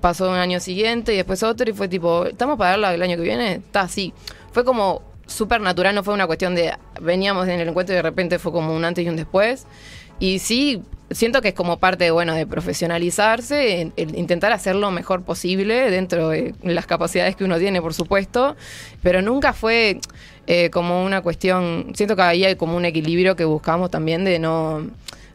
Pasó 0.01 0.31
un 0.31 0.37
año 0.37 0.61
siguiente 0.61 1.13
y 1.13 1.17
después 1.17 1.43
otro 1.43 1.69
y 1.69 1.75
fue 1.75 1.89
tipo, 1.89 2.25
¿estamos 2.25 2.57
para 2.57 2.71
darla 2.71 2.95
el 2.95 3.03
año 3.03 3.17
que 3.17 3.23
viene? 3.23 3.55
Está 3.55 3.83
así. 3.83 4.13
Fue 4.53 4.65
como 4.65 5.03
súper 5.27 5.61
natural, 5.61 5.95
no 5.95 6.03
fue 6.03 6.15
una 6.15 6.27
cuestión 6.27 6.55
de 6.55 6.75
veníamos 7.01 7.47
en 7.49 7.61
el 7.61 7.69
encuentro 7.69 7.95
y 7.95 7.97
de 7.97 8.03
repente 8.03 8.39
fue 8.39 8.51
como 8.51 8.75
un 8.75 8.85
antes 8.85 9.05
y 9.05 9.09
un 9.09 9.17
después. 9.17 9.67
Y 10.19 10.39
sí, 10.39 10.83
siento 11.11 11.41
que 11.43 11.49
es 11.49 11.55
como 11.55 11.79
parte, 11.79 12.11
bueno, 12.11 12.35
de 12.35 12.47
profesionalizarse, 12.47 13.81
en- 13.81 13.93
el 13.97 14.17
intentar 14.19 14.53
hacer 14.53 14.75
lo 14.77 14.91
mejor 14.91 15.23
posible 15.23 15.91
dentro 15.91 16.29
de 16.31 16.55
las 16.63 16.87
capacidades 16.87 17.37
que 17.37 17.45
uno 17.45 17.59
tiene, 17.59 17.81
por 17.81 17.95
supuesto, 17.95 18.57
pero 19.03 19.23
nunca 19.23 19.53
fue 19.53 20.01
eh, 20.47 20.71
como 20.71 21.05
una 21.05 21.21
cuestión, 21.21 21.93
siento 21.95 22.17
que 22.17 22.23
ahí 22.23 22.45
hay 22.45 22.57
como 22.57 22.77
un 22.77 22.85
equilibrio 22.85 23.37
que 23.37 23.45
buscamos 23.45 23.91
también 23.91 24.25
de 24.25 24.39
no 24.39 24.87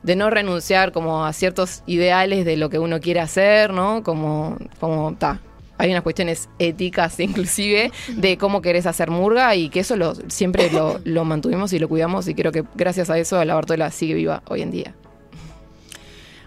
de 0.01 0.17
no 0.17 0.29
renunciar 0.29 0.91
como 0.91 1.25
a 1.25 1.31
ciertos 1.31 1.81
ideales 1.85 2.43
de 2.43 2.57
lo 2.57 2.69
que 2.69 2.77
uno 2.77 2.99
quiere 2.99 3.21
hacer, 3.21 3.71
¿no? 3.71 4.03
Como, 4.03 4.57
como, 4.81 5.15
ta, 5.15 5.39
hay 5.77 5.91
unas 5.91 6.01
cuestiones 6.03 6.49
éticas 6.59 7.17
inclusive 7.21 7.89
de 8.09 8.37
cómo 8.37 8.61
querés 8.61 8.85
hacer 8.85 9.09
murga 9.11 9.55
y 9.55 9.69
que 9.69 9.79
eso 9.79 9.95
lo, 9.95 10.13
siempre 10.27 10.69
lo, 10.71 10.99
lo 11.05 11.23
mantuvimos 11.23 11.71
y 11.71 11.79
lo 11.79 11.87
cuidamos 11.87 12.27
y 12.27 12.33
creo 12.35 12.51
que 12.51 12.65
gracias 12.75 13.09
a 13.09 13.17
eso 13.17 13.41
la 13.45 13.55
Bartola 13.55 13.91
sigue 13.91 14.13
viva 14.15 14.43
hoy 14.49 14.61
en 14.61 14.71
día. 14.71 14.93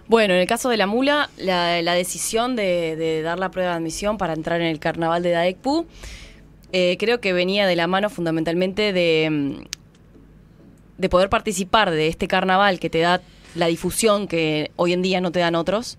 Bueno, 0.07 0.33
en 0.35 0.39
el 0.39 0.47
caso 0.47 0.69
de 0.69 0.77
la 0.77 0.87
mula, 0.87 1.29
la, 1.37 1.93
decisión 1.93 2.55
de, 2.55 2.95
de 2.95 3.21
dar 3.21 3.39
la 3.39 3.51
prueba 3.51 3.71
de 3.71 3.77
admisión 3.77 4.17
para 4.17 4.33
entrar 4.33 4.61
en 4.61 4.67
el 4.67 4.79
carnaval 4.79 5.21
de 5.21 5.31
Daekpu, 5.31 5.85
eh, 6.71 6.95
creo 6.97 7.19
que 7.19 7.33
venía 7.33 7.67
de 7.67 7.75
la 7.75 7.87
mano 7.87 8.09
fundamentalmente 8.09 8.93
de, 8.93 9.29
mm, 9.29 9.63
de 10.97 11.09
poder 11.09 11.29
participar 11.29 11.91
de 11.91 12.07
este 12.07 12.27
carnaval 12.27 12.79
que 12.79 12.89
te 12.89 12.99
da 12.99 13.21
la 13.55 13.67
difusión 13.67 14.27
que 14.27 14.71
hoy 14.77 14.93
en 14.93 15.01
día 15.01 15.19
no 15.19 15.31
te 15.31 15.39
dan 15.39 15.55
otros, 15.55 15.97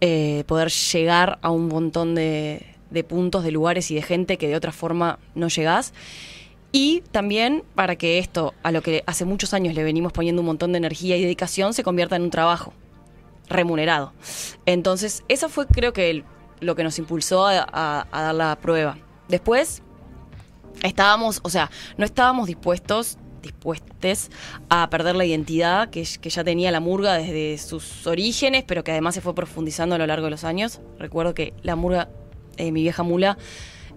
eh, 0.00 0.44
poder 0.46 0.70
llegar 0.70 1.38
a 1.42 1.50
un 1.50 1.68
montón 1.68 2.14
de, 2.14 2.66
de 2.90 3.04
puntos, 3.04 3.42
de 3.42 3.50
lugares 3.50 3.90
y 3.90 3.96
de 3.96 4.02
gente 4.02 4.36
que 4.36 4.48
de 4.48 4.56
otra 4.56 4.72
forma 4.72 5.18
no 5.34 5.48
llegás. 5.48 5.94
Y 6.70 7.02
también 7.10 7.64
para 7.74 7.96
que 7.96 8.18
esto, 8.18 8.54
a 8.62 8.72
lo 8.72 8.82
que 8.82 9.02
hace 9.06 9.24
muchos 9.24 9.52
años 9.52 9.74
le 9.74 9.82
venimos 9.82 10.12
poniendo 10.12 10.42
un 10.42 10.46
montón 10.46 10.72
de 10.72 10.78
energía 10.78 11.16
y 11.16 11.22
dedicación, 11.22 11.74
se 11.74 11.82
convierta 11.82 12.16
en 12.16 12.22
un 12.22 12.30
trabajo 12.30 12.72
remunerado. 13.48 14.12
Entonces, 14.66 15.24
eso 15.28 15.48
fue 15.48 15.66
creo 15.66 15.92
que 15.92 16.24
lo 16.60 16.76
que 16.76 16.84
nos 16.84 16.98
impulsó 16.98 17.46
a, 17.46 18.06
dar 18.12 18.34
la 18.34 18.56
prueba. 18.56 18.98
Después, 19.28 19.82
estábamos, 20.82 21.40
o 21.42 21.50
sea, 21.50 21.70
no 21.96 22.04
estábamos 22.04 22.46
dispuestos 22.46 23.18
dispuestes 23.42 24.30
a 24.68 24.88
perder 24.88 25.16
la 25.16 25.24
identidad 25.24 25.90
que, 25.90 26.04
ya 26.04 26.44
tenía 26.44 26.70
la 26.70 26.78
murga 26.78 27.14
desde 27.14 27.58
sus 27.58 28.06
orígenes, 28.06 28.64
pero 28.64 28.84
que 28.84 28.92
además 28.92 29.16
se 29.16 29.20
fue 29.20 29.34
profundizando 29.34 29.96
a 29.96 29.98
lo 29.98 30.06
largo 30.06 30.26
de 30.26 30.30
los 30.30 30.44
años. 30.44 30.80
Recuerdo 30.98 31.34
que 31.34 31.52
la 31.62 31.74
murga, 31.74 32.08
eh, 32.56 32.70
mi 32.70 32.82
vieja 32.82 33.02
mula, 33.02 33.36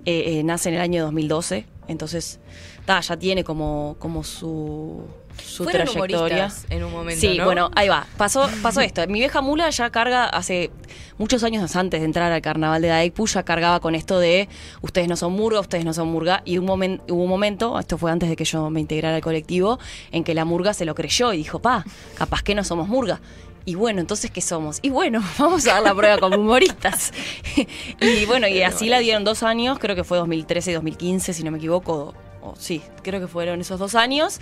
eh, 0.06 0.40
eh, 0.40 0.44
nace 0.44 0.70
en 0.70 0.76
el 0.76 0.82
año 0.82 1.04
2012, 1.04 1.66
entonces 1.88 2.40
ya 2.88 3.18
tiene 3.18 3.44
como, 3.44 3.96
como 4.00 4.24
su, 4.24 5.06
su 5.44 5.64
Fueron 5.64 5.88
trayectoria. 5.88 6.52
en 6.70 6.84
un 6.84 6.92
momento, 6.92 7.22
Sí, 7.22 7.38
¿no? 7.38 7.46
bueno, 7.46 7.72
ahí 7.76 7.88
va. 7.88 8.06
Pasó, 8.18 8.50
pasó 8.62 8.82
esto. 8.82 9.06
Mi 9.08 9.20
vieja 9.20 9.42
mula 9.42 9.70
ya 9.70 9.90
carga 9.90 10.26
hace 10.26 10.70
muchos 11.18 11.44
años 11.44 11.76
antes 11.76 12.00
de 12.02 12.06
entrar 12.06 12.32
al 12.32 12.42
carnaval 12.42 12.82
de 12.82 12.90
Daekpu, 12.90 13.26
ya 13.28 13.44
cargaba 13.44 13.80
con 13.80 13.96
esto 13.96 14.20
de 14.20 14.50
ustedes 14.82 15.08
no 15.08 15.16
son 15.16 15.34
murga, 15.34 15.60
ustedes 15.60 15.86
no 15.86 15.94
son 15.94 16.08
murga. 16.10 16.42
Y 16.46 16.58
un 16.58 16.66
momen- 16.68 17.02
hubo 17.10 17.24
un 17.24 17.30
momento, 17.30 17.80
esto 17.80 17.98
fue 17.98 18.12
antes 18.12 18.30
de 18.30 18.36
que 18.36 18.46
yo 18.46 18.70
me 18.70 18.80
integrara 18.82 19.16
al 19.16 19.22
colectivo, 19.22 19.80
en 20.12 20.24
que 20.24 20.34
la 20.34 20.46
murga 20.46 20.74
se 20.74 20.86
lo 20.86 20.94
creyó 20.96 21.34
y 21.34 21.38
dijo, 21.38 21.60
pa, 21.60 21.86
capaz 22.18 22.42
que 22.44 22.54
no 22.56 22.64
somos 22.64 22.88
murga. 22.88 23.20
Y 23.68 23.74
bueno, 23.74 24.00
entonces, 24.00 24.30
¿qué 24.30 24.42
somos? 24.42 24.78
Y 24.84 24.90
bueno, 24.90 25.24
vamos 25.40 25.66
a 25.68 25.74
dar 25.74 25.84
la 25.84 25.96
prueba 25.96 26.18
como 26.20 26.38
humoristas. 26.38 27.12
y 28.00 28.26
bueno, 28.26 28.48
y 28.48 28.62
así 28.62 28.90
la 28.90 29.00
dieron 29.00 29.24
dos 29.24 29.42
años, 29.44 29.80
creo 29.80 29.96
que 29.96 30.04
fue 30.04 30.18
2013 30.20 30.72
y 30.72 30.74
2015, 30.76 31.34
si 31.34 31.44
no 31.44 31.52
me 31.52 31.58
equivoco. 31.58 32.14
Sí, 32.58 32.82
creo 33.02 33.20
que 33.20 33.28
fueron 33.28 33.62
esos 33.62 33.80
dos 33.80 33.96
años. 33.96 34.40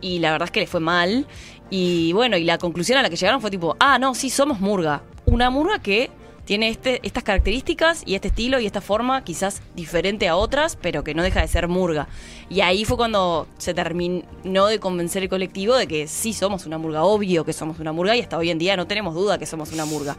Y 0.00 0.18
la 0.18 0.32
verdad 0.32 0.46
es 0.46 0.50
que 0.50 0.60
le 0.60 0.66
fue 0.66 0.80
mal. 0.80 1.26
Y 1.70 2.12
bueno, 2.12 2.36
y 2.36 2.44
la 2.44 2.58
conclusión 2.58 2.98
a 2.98 3.02
la 3.02 3.10
que 3.10 3.16
llegaron 3.16 3.40
fue 3.40 3.50
tipo, 3.50 3.76
ah, 3.78 3.98
no, 3.98 4.14
sí, 4.14 4.30
somos 4.30 4.60
murga. 4.60 5.02
Una 5.26 5.50
murga 5.50 5.78
que 5.78 6.10
tiene 6.44 6.68
este, 6.68 7.00
estas 7.02 7.22
características 7.22 8.02
y 8.04 8.14
este 8.14 8.28
estilo 8.28 8.60
y 8.60 8.66
esta 8.66 8.80
forma, 8.80 9.24
quizás 9.24 9.62
diferente 9.74 10.28
a 10.28 10.36
otras, 10.36 10.76
pero 10.76 11.02
que 11.02 11.14
no 11.14 11.22
deja 11.22 11.40
de 11.40 11.48
ser 11.48 11.68
murga. 11.68 12.08
Y 12.50 12.60
ahí 12.60 12.84
fue 12.84 12.96
cuando 12.96 13.48
se 13.58 13.72
terminó 13.72 14.66
de 14.66 14.78
convencer 14.78 15.22
el 15.22 15.28
colectivo 15.28 15.74
de 15.74 15.86
que 15.86 16.06
sí 16.06 16.32
somos 16.32 16.66
una 16.66 16.78
murga, 16.78 17.04
obvio 17.04 17.44
que 17.44 17.52
somos 17.52 17.78
una 17.80 17.92
murga 17.92 18.14
y 18.16 18.20
hasta 18.20 18.36
hoy 18.36 18.50
en 18.50 18.58
día 18.58 18.76
no 18.76 18.86
tenemos 18.86 19.14
duda 19.14 19.38
que 19.38 19.46
somos 19.46 19.72
una 19.72 19.86
murga. 19.86 20.16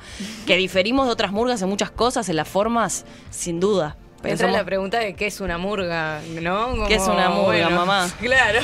Que 0.47 0.57
diferimos 0.57 1.05
de 1.05 1.11
otras 1.11 1.31
murgas 1.31 1.61
en 1.61 1.69
muchas 1.69 1.91
cosas, 1.91 2.27
en 2.29 2.37
las 2.37 2.47
formas, 2.47 3.05
sin 3.29 3.59
duda. 3.59 3.95
Entra 4.31 4.47
somos- 4.47 4.57
la 4.57 4.65
pregunta 4.65 4.99
de 4.99 5.13
qué 5.13 5.27
es 5.27 5.39
una 5.41 5.57
murga, 5.57 6.21
¿no? 6.41 6.69
Como, 6.71 6.87
¿Qué 6.87 6.95
es 6.95 7.07
una 7.07 7.29
murga, 7.29 7.69
mamá? 7.69 8.09
Claro. 8.19 8.59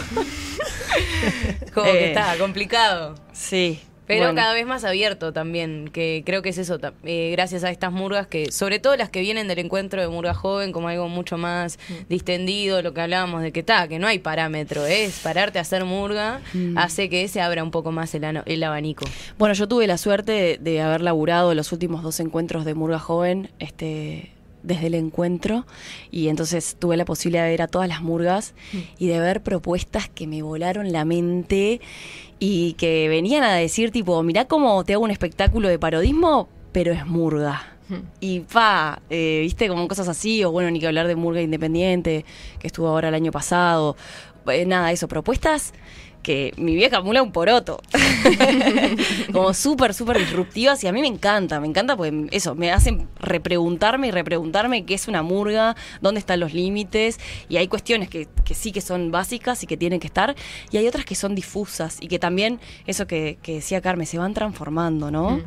Como 1.73 1.85
que 1.91 2.05
Eh. 2.05 2.07
está 2.09 2.37
complicado. 2.37 3.15
Sí. 3.33 3.79
Pero 4.07 4.23
Bueno. 4.25 4.41
cada 4.41 4.53
vez 4.53 4.65
más 4.65 4.83
abierto 4.83 5.31
también, 5.31 5.89
que 5.93 6.23
creo 6.25 6.41
que 6.41 6.49
es 6.49 6.57
eso, 6.57 6.79
eh, 7.05 7.29
gracias 7.31 7.63
a 7.63 7.69
estas 7.69 7.93
murgas 7.93 8.27
que, 8.27 8.51
sobre 8.51 8.77
todo 8.79 8.97
las 8.97 9.09
que 9.09 9.21
vienen 9.21 9.47
del 9.47 9.59
encuentro 9.59 10.01
de 10.01 10.09
murga 10.09 10.33
joven, 10.33 10.73
como 10.73 10.89
algo 10.89 11.07
mucho 11.07 11.37
más 11.37 11.79
Mm. 11.87 11.93
distendido, 12.09 12.81
lo 12.81 12.93
que 12.93 12.99
hablábamos 12.99 13.41
de 13.41 13.53
que 13.53 13.61
está, 13.61 13.87
que 13.87 13.99
no 13.99 14.07
hay 14.07 14.19
parámetro, 14.19 14.85
es 14.85 15.19
pararte 15.19 15.59
a 15.59 15.61
hacer 15.61 15.85
murga, 15.85 16.41
Mm. 16.53 16.77
hace 16.77 17.07
que 17.09 17.25
se 17.29 17.39
abra 17.39 17.63
un 17.63 17.71
poco 17.71 17.93
más 17.93 18.13
el 18.13 18.63
abanico. 18.63 19.05
Bueno, 19.37 19.53
yo 19.53 19.65
tuve 19.69 19.87
la 19.87 19.97
suerte 19.97 20.31
de, 20.33 20.57
de 20.57 20.81
haber 20.81 20.99
laburado 21.01 21.53
los 21.53 21.71
últimos 21.71 22.03
dos 22.03 22.19
encuentros 22.19 22.65
de 22.65 22.73
Murga 22.73 22.99
Joven 22.99 23.49
este, 23.59 24.31
desde 24.63 24.87
el 24.87 24.95
encuentro 24.95 25.65
y 26.11 26.27
entonces 26.27 26.75
tuve 26.79 26.97
la 26.97 27.05
posibilidad 27.05 27.43
de 27.43 27.51
ver 27.51 27.61
a 27.61 27.67
todas 27.67 27.87
las 27.87 28.01
murgas 28.01 28.53
y 28.97 29.07
de 29.07 29.19
ver 29.19 29.41
propuestas 29.41 30.09
que 30.09 30.27
me 30.27 30.41
volaron 30.41 30.91
la 30.91 31.05
mente 31.05 31.81
y 32.39 32.73
que 32.73 33.07
venían 33.09 33.43
a 33.43 33.53
decir 33.53 33.91
tipo, 33.91 34.21
mirá 34.23 34.45
cómo 34.45 34.83
te 34.83 34.93
hago 34.93 35.03
un 35.03 35.11
espectáculo 35.11 35.67
de 35.67 35.79
parodismo, 35.79 36.49
pero 36.71 36.91
es 36.91 37.05
murga. 37.05 37.67
Y 38.21 38.41
pa, 38.41 39.01
eh, 39.09 39.39
viste 39.41 39.67
como 39.67 39.87
cosas 39.87 40.07
así, 40.07 40.43
o 40.45 40.51
bueno, 40.51 40.71
ni 40.71 40.79
que 40.79 40.87
hablar 40.87 41.07
de 41.07 41.15
Murga 41.15 41.41
Independiente, 41.41 42.23
que 42.57 42.67
estuvo 42.67 42.87
ahora 42.87 43.09
el 43.09 43.15
año 43.15 43.33
pasado. 43.33 43.97
Eh, 44.47 44.65
nada, 44.65 44.91
eso, 44.93 45.09
propuestas 45.09 45.73
que 46.21 46.53
mi 46.57 46.75
vieja 46.75 47.01
mula 47.01 47.21
un 47.21 47.31
poroto. 47.31 47.81
como 49.31 49.53
súper, 49.53 49.93
súper 49.93 50.19
disruptivas 50.19 50.83
y 50.83 50.87
a 50.87 50.91
mí 50.91 51.01
me 51.01 51.07
encanta, 51.07 51.59
me 51.59 51.67
encanta 51.67 51.95
porque 51.95 52.27
eso, 52.31 52.55
me 52.55 52.71
hacen 52.71 53.07
repreguntarme 53.19 54.07
y 54.07 54.11
repreguntarme 54.11 54.85
qué 54.85 54.93
es 54.93 55.07
una 55.07 55.23
murga, 55.23 55.75
dónde 56.01 56.19
están 56.19 56.39
los 56.39 56.53
límites 56.53 57.19
y 57.49 57.57
hay 57.57 57.67
cuestiones 57.67 58.09
que, 58.09 58.27
que 58.45 58.53
sí 58.53 58.71
que 58.71 58.81
son 58.81 59.11
básicas 59.11 59.63
y 59.63 59.67
que 59.67 59.77
tienen 59.77 59.99
que 59.99 60.07
estar 60.07 60.35
y 60.71 60.77
hay 60.77 60.87
otras 60.87 61.05
que 61.05 61.15
son 61.15 61.35
difusas 61.35 61.97
y 61.99 62.07
que 62.07 62.19
también, 62.19 62.59
eso 62.85 63.07
que, 63.07 63.37
decía 63.45 63.81
Carmen, 63.81 64.07
se 64.07 64.17
van 64.17 64.33
transformando, 64.33 65.11
¿no? 65.11 65.31
Mm. 65.31 65.43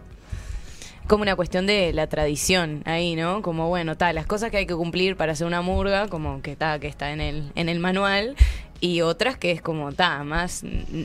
Como 1.06 1.22
una 1.22 1.36
cuestión 1.36 1.66
de 1.66 1.92
la 1.92 2.06
tradición 2.06 2.82
ahí, 2.86 3.14
¿no? 3.14 3.42
Como, 3.42 3.68
bueno, 3.68 3.94
tal, 3.96 4.14
las 4.14 4.24
cosas 4.24 4.50
que 4.50 4.56
hay 4.56 4.66
que 4.66 4.74
cumplir 4.74 5.16
para 5.16 5.32
hacer 5.32 5.46
una 5.46 5.60
murga, 5.60 6.08
como 6.08 6.40
que 6.40 6.52
está, 6.52 6.78
que 6.78 6.88
está 6.88 7.12
en 7.12 7.20
el, 7.20 7.52
en 7.54 7.68
el 7.68 7.78
manual, 7.78 8.36
y 8.80 9.00
otras 9.00 9.38
que 9.38 9.50
es 9.50 9.62
como, 9.62 9.92
ta, 9.92 10.24
más 10.24 10.62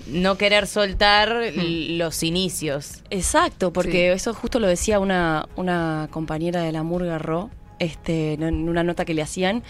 no 0.07 0.38
querer 0.38 0.67
soltar 0.67 1.32
l- 1.32 1.97
los 1.97 2.24
inicios. 2.24 3.03
Exacto, 3.09 3.72
porque 3.72 4.11
eso 4.11 4.34
justo 4.34 4.59
lo 4.59 4.67
decía 4.67 4.99
una, 4.99 5.47
una 5.55 6.07
compañera 6.11 6.61
de 6.61 6.72
la 6.72 6.84
Murga 6.84 7.17
Ro, 7.20 7.49
este, 7.80 8.34
en 8.34 8.67
una 8.67 8.84
nota 8.84 9.05
que 9.05 9.13
le 9.13 9.22
hacían, 9.22 9.63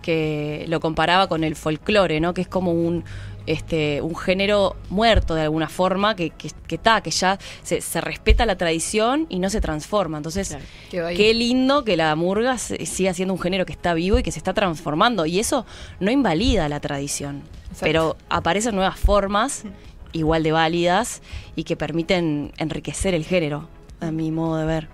que 0.00 0.64
lo 0.68 0.80
comparaba 0.80 1.28
con 1.28 1.44
el 1.44 1.54
folclore, 1.54 2.18
¿no? 2.20 2.34
Que 2.34 2.40
es 2.40 2.48
como 2.48 2.72
un 2.72 3.04
este 3.46 4.00
un 4.02 4.14
género 4.16 4.76
muerto 4.90 5.34
de 5.34 5.42
alguna 5.42 5.68
forma, 5.68 6.14
que, 6.16 6.30
que, 6.30 6.50
que, 6.66 6.78
ta, 6.78 7.00
que 7.02 7.10
ya 7.10 7.38
se, 7.62 7.80
se 7.80 8.00
respeta 8.00 8.46
la 8.46 8.56
tradición 8.56 9.26
y 9.28 9.38
no 9.38 9.50
se 9.50 9.60
transforma. 9.60 10.16
Entonces, 10.18 10.56
Claro. 10.90 11.16
Qué 11.16 11.32
lindo 11.34 11.84
que 11.84 11.96
la 11.96 12.14
murga 12.16 12.58
se- 12.58 12.84
siga 12.86 13.14
siendo 13.14 13.34
un 13.34 13.40
género 13.40 13.64
que 13.66 13.72
está 13.72 13.94
vivo 13.94 14.18
y 14.18 14.22
que 14.22 14.30
se 14.32 14.38
está 14.38 14.52
transformando. 14.54 15.26
Y 15.26 15.38
eso 15.40 15.64
no 16.00 16.10
invalida 16.10 16.68
la 16.68 16.80
tradición, 16.80 17.42
Exacto. 17.70 17.78
pero 17.82 18.16
aparecen 18.28 18.74
nuevas 18.74 18.98
formas 18.98 19.64
igual 20.12 20.42
de 20.42 20.52
válidas 20.52 21.22
y 21.56 21.64
que 21.64 21.76
permiten 21.76 22.52
enriquecer 22.58 23.14
el 23.14 23.24
género, 23.24 23.68
a 24.00 24.10
mi 24.10 24.30
modo 24.30 24.58
de 24.58 24.66
ver. 24.66 24.88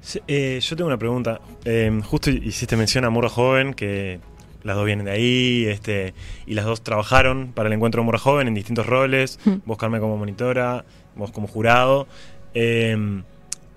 Sí, 0.00 0.20
eh, 0.26 0.58
yo 0.60 0.76
tengo 0.76 0.88
una 0.88 0.98
pregunta. 0.98 1.40
Eh, 1.64 2.00
justo 2.04 2.30
hiciste 2.30 2.76
mención 2.76 3.04
a 3.04 3.10
Murra 3.10 3.28
Joven, 3.28 3.72
que 3.74 4.20
las 4.64 4.76
dos 4.76 4.84
vienen 4.86 5.06
de 5.06 5.12
ahí, 5.12 5.66
este, 5.66 6.14
y 6.46 6.54
las 6.54 6.64
dos 6.64 6.82
trabajaron 6.82 7.52
para 7.52 7.68
el 7.68 7.72
encuentro 7.72 8.00
de 8.00 8.06
Murra 8.06 8.18
Joven 8.18 8.48
en 8.48 8.54
distintos 8.54 8.86
roles. 8.86 9.38
Vos, 9.64 9.78
Carmen, 9.78 10.00
como 10.00 10.16
monitora, 10.16 10.84
vos 11.16 11.30
como 11.30 11.46
jurado. 11.46 12.06
Eh, 12.54 13.22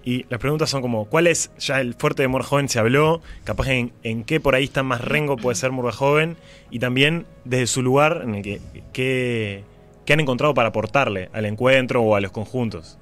y 0.04 0.26
las 0.30 0.40
preguntas 0.40 0.70
son 0.70 0.84
como, 0.84 1.06
¿cuál 1.06 1.26
es 1.26 1.52
ya 1.58 1.82
el 1.82 1.96
fuerte 1.96 2.22
de 2.22 2.28
Murra 2.28 2.46
Joven? 2.46 2.70
Se 2.70 2.78
habló, 2.78 3.22
capaz 3.44 3.70
en, 3.70 3.92
en 4.04 4.24
qué 4.24 4.40
por 4.40 4.54
ahí 4.54 4.66
está 4.66 4.84
más 4.84 5.02
rengo 5.02 5.36
puede 5.36 5.56
ser 5.56 5.72
Murra 5.72 5.92
Joven, 5.92 6.38
y 6.70 6.78
también 6.78 7.26
desde 7.44 7.66
su 7.66 7.82
lugar 7.82 8.22
en 8.24 8.36
el 8.36 8.44
que, 8.44 8.62
que, 8.94 9.64
que 10.06 10.14
han 10.14 10.20
encontrado 10.20 10.54
para 10.54 10.70
aportarle 10.70 11.30
al 11.34 11.46
encuentro 11.46 12.04
o 12.04 12.16
a 12.16 12.22
los 12.22 12.32
conjuntos. 12.32 13.00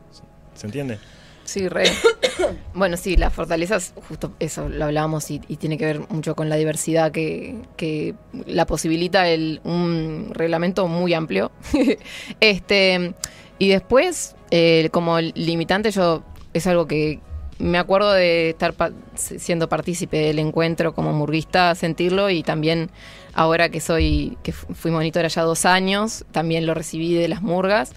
¿Se 0.54 0.66
entiende? 0.66 0.98
Sí, 1.46 1.68
re. 1.68 1.84
bueno, 2.74 2.96
sí, 2.98 3.18
las 3.18 3.34
fortalezas, 3.34 3.94
justo 4.08 4.34
eso 4.40 4.70
lo 4.70 4.86
hablábamos 4.86 5.30
y, 5.30 5.42
y 5.48 5.58
tiene 5.58 5.78
que 5.78 5.86
ver 5.86 6.00
mucho 6.10 6.36
con 6.36 6.48
la 6.50 6.56
diversidad 6.56 7.12
que, 7.12 7.56
que 7.76 8.16
la 8.48 8.66
posibilita 8.66 9.28
el, 9.28 9.60
un 9.64 10.30
reglamento 10.34 10.88
muy 10.88 11.14
amplio. 11.14 11.52
este 12.40 13.14
Y 13.60 13.70
después, 13.70 14.36
eh, 14.52 14.90
como 14.92 15.20
limitante, 15.20 15.92
yo 15.92 16.24
es 16.54 16.68
algo 16.68 16.88
que 16.88 17.20
me 17.60 17.78
acuerdo 17.78 18.12
de 18.12 18.50
estar 18.50 18.74
pa- 18.74 18.92
siendo 19.16 19.70
partícipe 19.70 20.18
del 20.18 20.40
encuentro 20.40 20.94
como 20.94 21.14
murguista, 21.14 21.76
sentirlo 21.76 22.30
y 22.30 22.42
también 22.44 22.90
ahora 23.34 23.70
que 23.70 23.80
soy, 23.80 24.38
que 24.44 24.52
fu- 24.52 24.74
fui 24.74 24.92
monitora 24.92 25.28
ya 25.28 25.44
dos 25.44 25.66
años, 25.66 26.26
también 26.32 26.66
lo 26.66 26.74
recibí 26.74 27.14
de 27.14 27.28
las 27.28 27.42
murgas. 27.42 27.94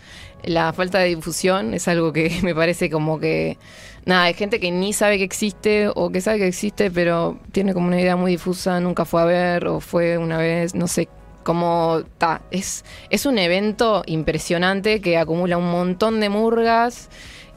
La 0.46 0.72
falta 0.72 1.00
de 1.00 1.14
difusión 1.14 1.74
es 1.74 1.88
algo 1.88 2.12
que 2.12 2.30
me 2.42 2.54
parece 2.54 2.88
como 2.88 3.18
que, 3.18 3.58
nada, 4.04 4.22
hay 4.24 4.34
gente 4.34 4.60
que 4.60 4.70
ni 4.70 4.92
sabe 4.92 5.18
que 5.18 5.24
existe 5.24 5.88
o 5.94 6.10
que 6.10 6.20
sabe 6.20 6.38
que 6.38 6.46
existe, 6.46 6.90
pero 6.90 7.38
tiene 7.52 7.74
como 7.74 7.88
una 7.88 8.00
idea 8.00 8.16
muy 8.16 8.32
difusa, 8.32 8.80
nunca 8.80 9.04
fue 9.04 9.22
a 9.22 9.24
ver 9.24 9.66
o 9.66 9.80
fue 9.80 10.16
una 10.16 10.38
vez, 10.38 10.74
no 10.74 10.86
sé, 10.86 11.08
como, 11.42 12.02
ta, 12.18 12.42
es, 12.50 12.84
es 13.10 13.26
un 13.26 13.38
evento 13.38 14.02
impresionante 14.06 15.00
que 15.00 15.18
acumula 15.18 15.58
un 15.58 15.70
montón 15.70 16.20
de 16.20 16.28
murgas 16.28 17.10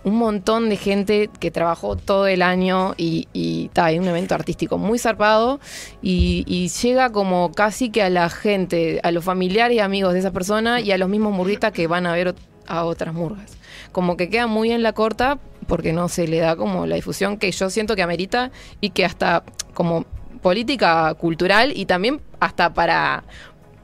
un 0.04 0.16
montón 0.16 0.70
de 0.70 0.78
gente 0.78 1.30
que 1.40 1.52
trabajó 1.52 1.96
todo 1.96 2.28
el 2.28 2.42
año 2.42 2.94
y, 2.98 3.28
y 3.34 3.70
ta, 3.70 3.92
es 3.92 4.00
un 4.00 4.08
evento 4.08 4.36
artístico 4.36 4.78
muy 4.78 4.98
zarpado 4.98 5.60
y, 6.02 6.46
y 6.48 6.70
llega 6.70 7.12
como 7.12 7.52
casi 7.52 7.90
que 7.90 8.02
a 8.02 8.10
la 8.10 8.30
gente, 8.30 9.00
a 9.04 9.12
los 9.12 9.24
familiares 9.24 9.76
y 9.76 9.80
amigos 9.80 10.14
de 10.14 10.20
esa 10.20 10.32
persona 10.32 10.80
y 10.80 10.92
a 10.92 10.98
los 10.98 11.10
mismos 11.10 11.34
murguistas 11.34 11.74
que 11.74 11.88
van 11.88 12.06
a 12.06 12.14
ver 12.14 12.34
a 12.70 12.86
otras 12.86 13.14
murgas. 13.14 13.52
Como 13.92 14.16
que 14.16 14.30
queda 14.30 14.48
muy 14.48 14.72
en 14.72 14.84
la 14.84 14.94
corta 14.94 15.40
porque 15.68 15.92
no 15.94 16.08
se 16.08 16.28
le 16.28 16.40
da 16.40 16.56
como 16.56 16.86
la 16.86 16.96
difusión 16.96 17.38
que 17.38 17.52
yo 17.52 17.70
siento 17.70 17.96
que 17.96 18.02
amerita 18.04 18.52
y 18.80 18.92
que 18.92 19.04
hasta 19.06 19.44
como 19.74 20.06
política 20.42 21.14
cultural 21.16 21.74
y 21.76 21.86
también 21.86 22.22
hasta 22.40 22.74
para 22.74 23.24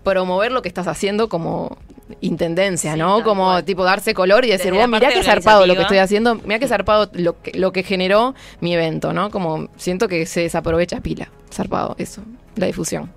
promover 0.03 0.51
lo 0.51 0.61
que 0.61 0.69
estás 0.69 0.87
haciendo 0.87 1.27
como 1.29 1.77
intendencia, 2.21 2.93
Sí, 2.93 2.99
¿no? 2.99 3.23
como 3.23 3.45
cual. 3.45 3.65
tipo 3.65 3.83
darse 3.83 4.13
color 4.13 4.45
y 4.45 4.49
decir, 4.49 4.73
vos 4.73 4.87
mirá 4.87 5.09
qué 5.09 5.23
zarpado 5.23 5.65
lo 5.65 5.75
que 5.75 5.81
estoy 5.81 5.97
haciendo, 5.97 6.35
mirá 6.35 6.59
qué 6.59 6.67
zarpado 6.67 7.09
lo 7.13 7.41
que, 7.41 7.57
lo 7.57 7.71
que 7.71 7.83
generó 7.83 8.35
mi 8.61 8.73
evento, 8.75 9.11
¿no? 9.11 9.31
Como 9.31 9.69
siento 9.77 10.07
que 10.07 10.25
se 10.27 10.41
desaprovecha 10.41 11.01
pila, 11.01 11.29
zarpado, 11.51 11.95
eso, 11.97 12.21
la 12.55 12.67
difusión. 12.67 13.11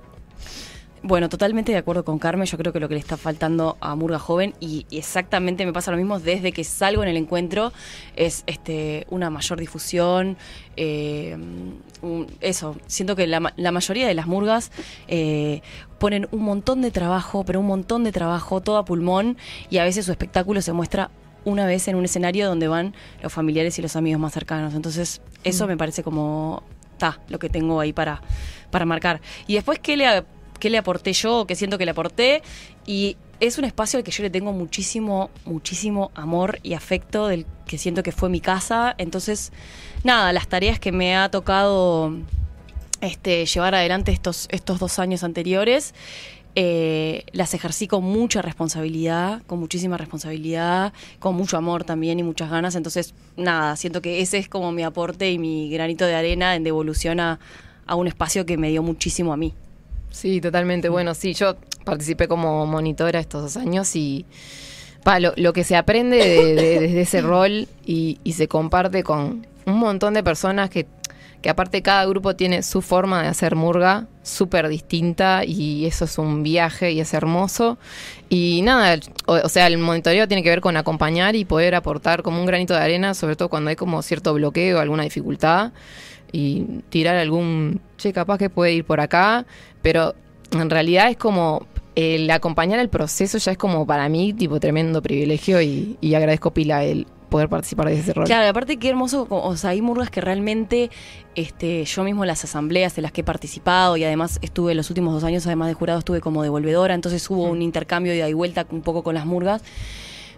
Bueno, 1.02 1.28
totalmente 1.28 1.70
de 1.72 1.78
acuerdo 1.78 2.04
con 2.04 2.18
Carmen. 2.18 2.46
Yo 2.46 2.58
creo 2.58 2.72
que 2.72 2.80
lo 2.80 2.88
que 2.88 2.94
le 2.94 3.00
está 3.00 3.16
faltando 3.16 3.76
a 3.80 3.94
Murga 3.94 4.18
Joven, 4.18 4.54
y, 4.58 4.84
y 4.90 4.98
exactamente 4.98 5.64
me 5.64 5.72
pasa 5.72 5.90
lo 5.92 5.96
mismo 5.96 6.18
desde 6.18 6.50
que 6.52 6.64
salgo 6.64 7.02
en 7.02 7.08
el 7.08 7.16
encuentro, 7.16 7.72
es 8.16 8.42
este 8.46 9.06
una 9.10 9.30
mayor 9.30 9.60
difusión. 9.60 10.36
eh, 10.76 11.36
un- 12.02 12.26
eso, 12.40 12.76
siento 12.86 13.16
que 13.16 13.26
la, 13.26 13.52
la 13.56 13.72
mayoría 13.72 14.06
de 14.08 14.14
las 14.14 14.26
murgas 14.26 14.70
eh, 15.08 15.62
ponen 15.98 16.28
un 16.32 16.42
montón 16.42 16.82
de 16.82 16.90
trabajo, 16.90 17.44
pero 17.44 17.60
un 17.60 17.66
montón 17.66 18.04
de 18.04 18.12
trabajo, 18.12 18.60
todo 18.60 18.76
a 18.78 18.84
pulmón, 18.84 19.36
y 19.70 19.78
a 19.78 19.84
veces 19.84 20.04
su 20.06 20.10
espectáculo 20.12 20.62
se 20.62 20.72
muestra 20.72 21.10
una 21.44 21.64
vez 21.66 21.86
en 21.88 21.94
un 21.96 22.04
escenario 22.04 22.46
donde 22.48 22.68
van 22.68 22.94
los 23.22 23.32
familiares 23.32 23.78
y 23.78 23.82
los 23.82 23.94
amigos 23.96 24.20
más 24.20 24.32
cercanos. 24.32 24.74
Entonces, 24.74 25.20
eso 25.44 25.66
me 25.68 25.76
parece 25.76 26.02
como 26.02 26.62
ta, 26.98 27.20
lo 27.28 27.38
que 27.38 27.48
tengo 27.48 27.80
ahí 27.80 27.92
para, 27.92 28.20
para 28.70 28.84
marcar. 28.84 29.20
Y 29.46 29.54
después, 29.54 29.78
¿qué 29.78 29.96
le, 29.96 30.24
qué 30.58 30.70
le 30.70 30.78
aporté 30.78 31.12
yo? 31.12 31.46
¿Qué 31.46 31.54
siento 31.54 31.78
que 31.78 31.84
le 31.84 31.92
aporté? 31.92 32.42
Y 32.86 33.16
es 33.40 33.58
un 33.58 33.64
espacio 33.64 33.98
al 33.98 34.04
que 34.04 34.10
yo 34.10 34.22
le 34.22 34.30
tengo 34.30 34.52
muchísimo, 34.52 35.30
muchísimo 35.44 36.10
amor 36.14 36.58
y 36.62 36.74
afecto, 36.74 37.28
del 37.28 37.46
que 37.66 37.78
siento 37.78 38.02
que 38.02 38.12
fue 38.12 38.28
mi 38.28 38.40
casa. 38.40 38.94
Entonces, 38.98 39.52
nada, 40.04 40.32
las 40.32 40.48
tareas 40.48 40.80
que 40.80 40.92
me 40.92 41.16
ha 41.16 41.30
tocado 41.30 42.12
este, 43.00 43.46
llevar 43.46 43.74
adelante 43.74 44.10
estos, 44.12 44.48
estos 44.50 44.78
dos 44.78 44.98
años 44.98 45.22
anteriores, 45.22 45.94
eh, 46.54 47.24
las 47.32 47.54
ejercí 47.54 47.86
con 47.86 48.02
mucha 48.02 48.42
responsabilidad, 48.42 49.42
con 49.46 49.60
muchísima 49.60 49.96
responsabilidad, 49.96 50.92
con 51.20 51.36
mucho 51.36 51.56
amor 51.56 51.84
también 51.84 52.18
y 52.18 52.24
muchas 52.24 52.50
ganas. 52.50 52.74
Entonces, 52.74 53.14
nada, 53.36 53.76
siento 53.76 54.02
que 54.02 54.20
ese 54.20 54.38
es 54.38 54.48
como 54.48 54.72
mi 54.72 54.82
aporte 54.82 55.30
y 55.30 55.38
mi 55.38 55.70
granito 55.70 56.04
de 56.04 56.16
arena 56.16 56.56
en 56.56 56.64
devolución 56.64 57.20
a, 57.20 57.38
a 57.86 57.94
un 57.94 58.08
espacio 58.08 58.44
que 58.44 58.56
me 58.56 58.70
dio 58.70 58.82
muchísimo 58.82 59.32
a 59.32 59.36
mí. 59.36 59.54
Sí, 60.10 60.40
totalmente. 60.40 60.88
Bueno, 60.88 61.14
sí, 61.14 61.34
yo 61.34 61.56
participé 61.84 62.28
como 62.28 62.66
monitora 62.66 63.20
estos 63.20 63.42
dos 63.42 63.56
años 63.56 63.94
y 63.96 64.26
pa, 65.04 65.20
lo, 65.20 65.32
lo 65.36 65.52
que 65.52 65.64
se 65.64 65.76
aprende 65.76 66.16
de- 66.16 66.54
de- 66.54 66.80
desde 66.80 67.00
ese 67.02 67.20
rol 67.20 67.68
y, 67.86 68.18
y 68.24 68.32
se 68.32 68.48
comparte 68.48 69.02
con 69.02 69.46
un 69.66 69.78
montón 69.78 70.14
de 70.14 70.22
personas 70.22 70.70
que, 70.70 70.86
que 71.40 71.50
aparte 71.50 71.82
cada 71.82 72.04
grupo 72.06 72.34
tiene 72.34 72.62
su 72.62 72.82
forma 72.82 73.22
de 73.22 73.28
hacer 73.28 73.54
murga 73.54 74.06
súper 74.22 74.68
distinta 74.68 75.44
y 75.44 75.86
eso 75.86 76.04
es 76.04 76.18
un 76.18 76.42
viaje 76.42 76.90
y 76.92 77.00
es 77.00 77.14
hermoso. 77.14 77.78
Y 78.28 78.60
nada, 78.62 78.98
o, 79.26 79.34
o 79.34 79.48
sea, 79.48 79.66
el 79.68 79.78
monitoreo 79.78 80.26
tiene 80.26 80.42
que 80.42 80.50
ver 80.50 80.60
con 80.60 80.76
acompañar 80.76 81.36
y 81.36 81.44
poder 81.44 81.74
aportar 81.74 82.22
como 82.22 82.40
un 82.40 82.46
granito 82.46 82.74
de 82.74 82.80
arena, 82.80 83.14
sobre 83.14 83.36
todo 83.36 83.48
cuando 83.48 83.70
hay 83.70 83.76
como 83.76 84.02
cierto 84.02 84.34
bloqueo, 84.34 84.80
alguna 84.80 85.04
dificultad 85.04 85.72
y 86.32 86.82
tirar 86.88 87.16
algún, 87.16 87.80
che, 87.96 88.12
capaz 88.12 88.38
que 88.38 88.50
puede 88.50 88.72
ir 88.74 88.84
por 88.84 89.00
acá, 89.00 89.46
pero 89.82 90.14
en 90.52 90.70
realidad 90.70 91.10
es 91.10 91.16
como 91.16 91.66
el 91.94 92.30
acompañar 92.30 92.78
el 92.78 92.88
proceso 92.88 93.38
ya 93.38 93.52
es 93.52 93.58
como 93.58 93.86
para 93.86 94.08
mí 94.08 94.32
tipo 94.32 94.60
tremendo 94.60 95.02
privilegio 95.02 95.60
y, 95.60 95.96
y 96.00 96.14
agradezco 96.14 96.52
pila 96.52 96.84
el 96.84 97.06
poder 97.28 97.48
participar 97.48 97.88
de 97.88 97.98
ese 97.98 98.12
rol. 98.12 98.24
Claro, 98.24 98.48
aparte 98.48 98.78
qué 98.78 98.88
hermoso, 98.88 99.26
o 99.28 99.56
sea, 99.56 99.70
hay 99.70 99.82
murgas 99.82 100.10
que 100.10 100.20
realmente 100.20 100.90
este, 101.34 101.84
yo 101.84 102.04
mismo 102.04 102.24
en 102.24 102.28
las 102.28 102.44
asambleas 102.44 102.96
en 102.98 103.02
las 103.02 103.12
que 103.12 103.20
he 103.20 103.24
participado 103.24 103.96
y 103.96 104.04
además 104.04 104.38
estuve 104.42 104.74
los 104.74 104.90
últimos 104.90 105.14
dos 105.14 105.24
años, 105.24 105.46
además 105.46 105.68
de 105.68 105.74
jurado, 105.74 105.98
estuve 105.98 106.20
como 106.20 106.42
devolvedora, 106.42 106.94
entonces 106.94 107.28
hubo 107.30 107.44
un 107.44 107.62
intercambio 107.62 108.12
de 108.12 108.18
ida 108.18 108.28
y 108.28 108.32
vuelta 108.32 108.66
un 108.70 108.82
poco 108.82 109.02
con 109.02 109.14
las 109.14 109.26
murgas. 109.26 109.62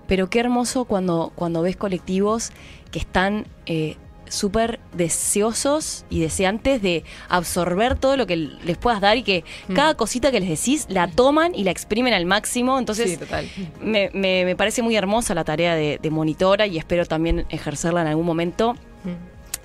Pero 0.07 0.29
qué 0.29 0.41
hermoso 0.41 0.87
cuando, 0.87 1.31
cuando 1.37 1.63
ves 1.63 1.77
colectivos 1.77 2.51
que 2.91 2.99
están 2.99 3.47
eh, 3.67 3.97
súper 4.31 4.81
deseosos 4.95 6.05
y 6.09 6.21
deseantes 6.21 6.81
de 6.81 7.05
absorber 7.29 7.99
todo 7.99 8.17
lo 8.17 8.27
que 8.27 8.37
les 8.37 8.79
puedas 8.79 9.01
dar 9.03 9.17
y 9.19 9.23
que 9.23 9.45
Mm. 9.69 9.75
cada 9.75 9.95
cosita 9.97 10.31
que 10.31 10.41
les 10.41 10.49
decís 10.49 10.87
la 10.89 11.09
toman 11.09 11.55
y 11.55 11.65
la 11.65 11.71
exprimen 11.71 12.15
al 12.15 12.25
máximo. 12.25 12.79
Entonces, 12.79 13.11
sí, 13.11 13.17
total. 13.19 13.47
me, 13.83 14.11
me- 14.15 14.45
me 14.45 14.57
parece 14.57 14.81
muy 14.83 14.97
hermosa 14.97 15.35
la 15.35 15.45
tarea 15.45 15.75
de, 15.75 15.99
de 16.01 16.11
monitora 16.11 16.67
y 16.67 16.79
espero 16.79 17.05
también 17.05 17.45
ejercerla 17.51 18.01
en 18.03 18.07
algún 18.09 18.25
momento. 18.27 18.75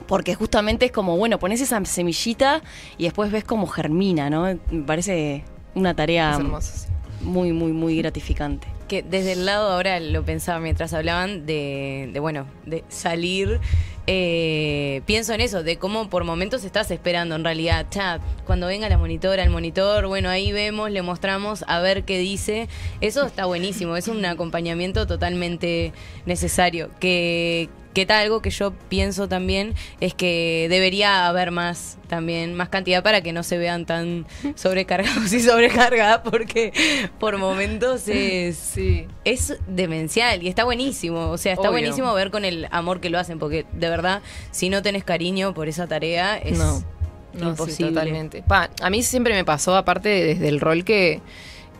Porque 0.08 0.36
justamente 0.36 0.86
es 0.86 0.92
como, 0.92 1.18
bueno, 1.18 1.40
pones 1.40 1.62
esa 1.62 1.84
semillita 1.86 2.62
y 2.98 3.06
después 3.06 3.32
ves 3.32 3.44
cómo 3.44 3.66
germina, 3.66 4.30
¿no? 4.30 4.44
Me 4.70 4.84
parece 4.86 5.44
una 5.74 5.96
tarea 5.96 6.36
hermoso. 6.36 6.72
sí. 6.76 6.88
Muy, 7.26 7.52
muy, 7.52 7.74
muy 7.74 7.98
gratificante. 7.98 8.68
que 8.88 9.02
desde 9.04 9.34
el 9.34 9.46
lado 9.46 9.72
ahora 9.72 10.00
lo 10.00 10.24
pensaba 10.24 10.60
mientras 10.60 10.94
hablaban 10.94 11.46
de, 11.46 12.16
bueno 12.20 12.46
de 12.66 12.84
salir 12.88 13.60
eh, 14.08 15.02
pienso 15.08 15.34
en 15.34 15.42
eso 15.42 15.64
de 15.64 15.78
cómo 15.78 16.10
por 16.10 16.24
momentos 16.24 16.64
estás 16.64 16.92
esperando 16.92 17.34
en 17.36 17.44
realidad 17.44 17.88
chat 17.90 18.22
cuando 18.46 18.68
venga 18.68 18.88
la 18.88 19.00
monitora 19.00 19.42
el 19.44 19.50
monitor 19.50 20.06
bueno 20.06 20.30
ahí 20.30 20.52
vemos 20.52 20.92
le 20.92 21.02
mostramos 21.02 21.66
a 21.68 21.80
ver 21.80 22.04
qué 22.04 22.20
dice 22.20 22.70
eso 23.02 23.26
está 23.26 23.46
buenísimo 23.46 23.98
es 23.98 24.08
un 24.08 24.24
acompañamiento 24.24 25.08
totalmente 25.08 25.92
necesario 26.28 26.92
que 27.00 27.70
que 27.96 28.06
tal 28.06 28.22
algo 28.22 28.42
que 28.44 28.52
yo 28.52 28.72
pienso 28.90 29.28
también 29.28 29.74
es 30.00 30.14
que 30.14 30.68
debería 30.70 31.26
haber 31.28 31.50
más 31.50 31.98
también 32.08 32.54
más 32.54 32.70
cantidad 32.70 33.02
para 33.02 33.22
que 33.22 33.34
no 33.34 33.42
se 33.42 33.58
vean 33.58 33.86
tan 33.88 34.28
sobrecargados 34.56 35.34
y 35.34 35.40
sobrecargadas 35.42 36.20
porque 36.20 36.72
por 37.20 37.40
momentos 37.40 38.08
es 38.08 38.58
Sí. 38.58 39.08
es 39.24 39.58
demencial 39.68 40.44
y 40.44 40.48
está 40.50 40.64
buenísimo. 40.66 41.30
O 41.32 41.38
sea, 41.40 41.54
está 41.54 41.64
Obvio. 41.70 41.72
buenísimo 41.80 42.14
ver 42.14 42.30
con 42.30 42.46
el 42.46 42.68
amor 42.70 43.00
que 43.00 43.10
lo 43.10 43.18
hacen, 43.18 43.40
porque 43.40 43.66
de 43.74 43.90
verdad, 43.90 44.22
si 44.52 44.70
no 44.70 44.82
tenés 44.84 45.04
cariño 45.04 45.54
por 45.56 45.68
esa 45.68 45.88
tarea, 45.88 46.38
es 46.38 46.58
No. 46.60 46.84
No, 47.34 47.50
imposible. 47.50 47.90
sí, 47.90 47.94
totalmente. 47.94 48.44
Pa, 48.48 48.70
a 48.82 48.90
mí 48.90 49.04
siempre 49.04 49.34
me 49.34 49.44
pasó, 49.44 49.76
aparte 49.76 50.08
desde 50.10 50.48
el 50.48 50.62
rol 50.62 50.86
que, 50.86 51.20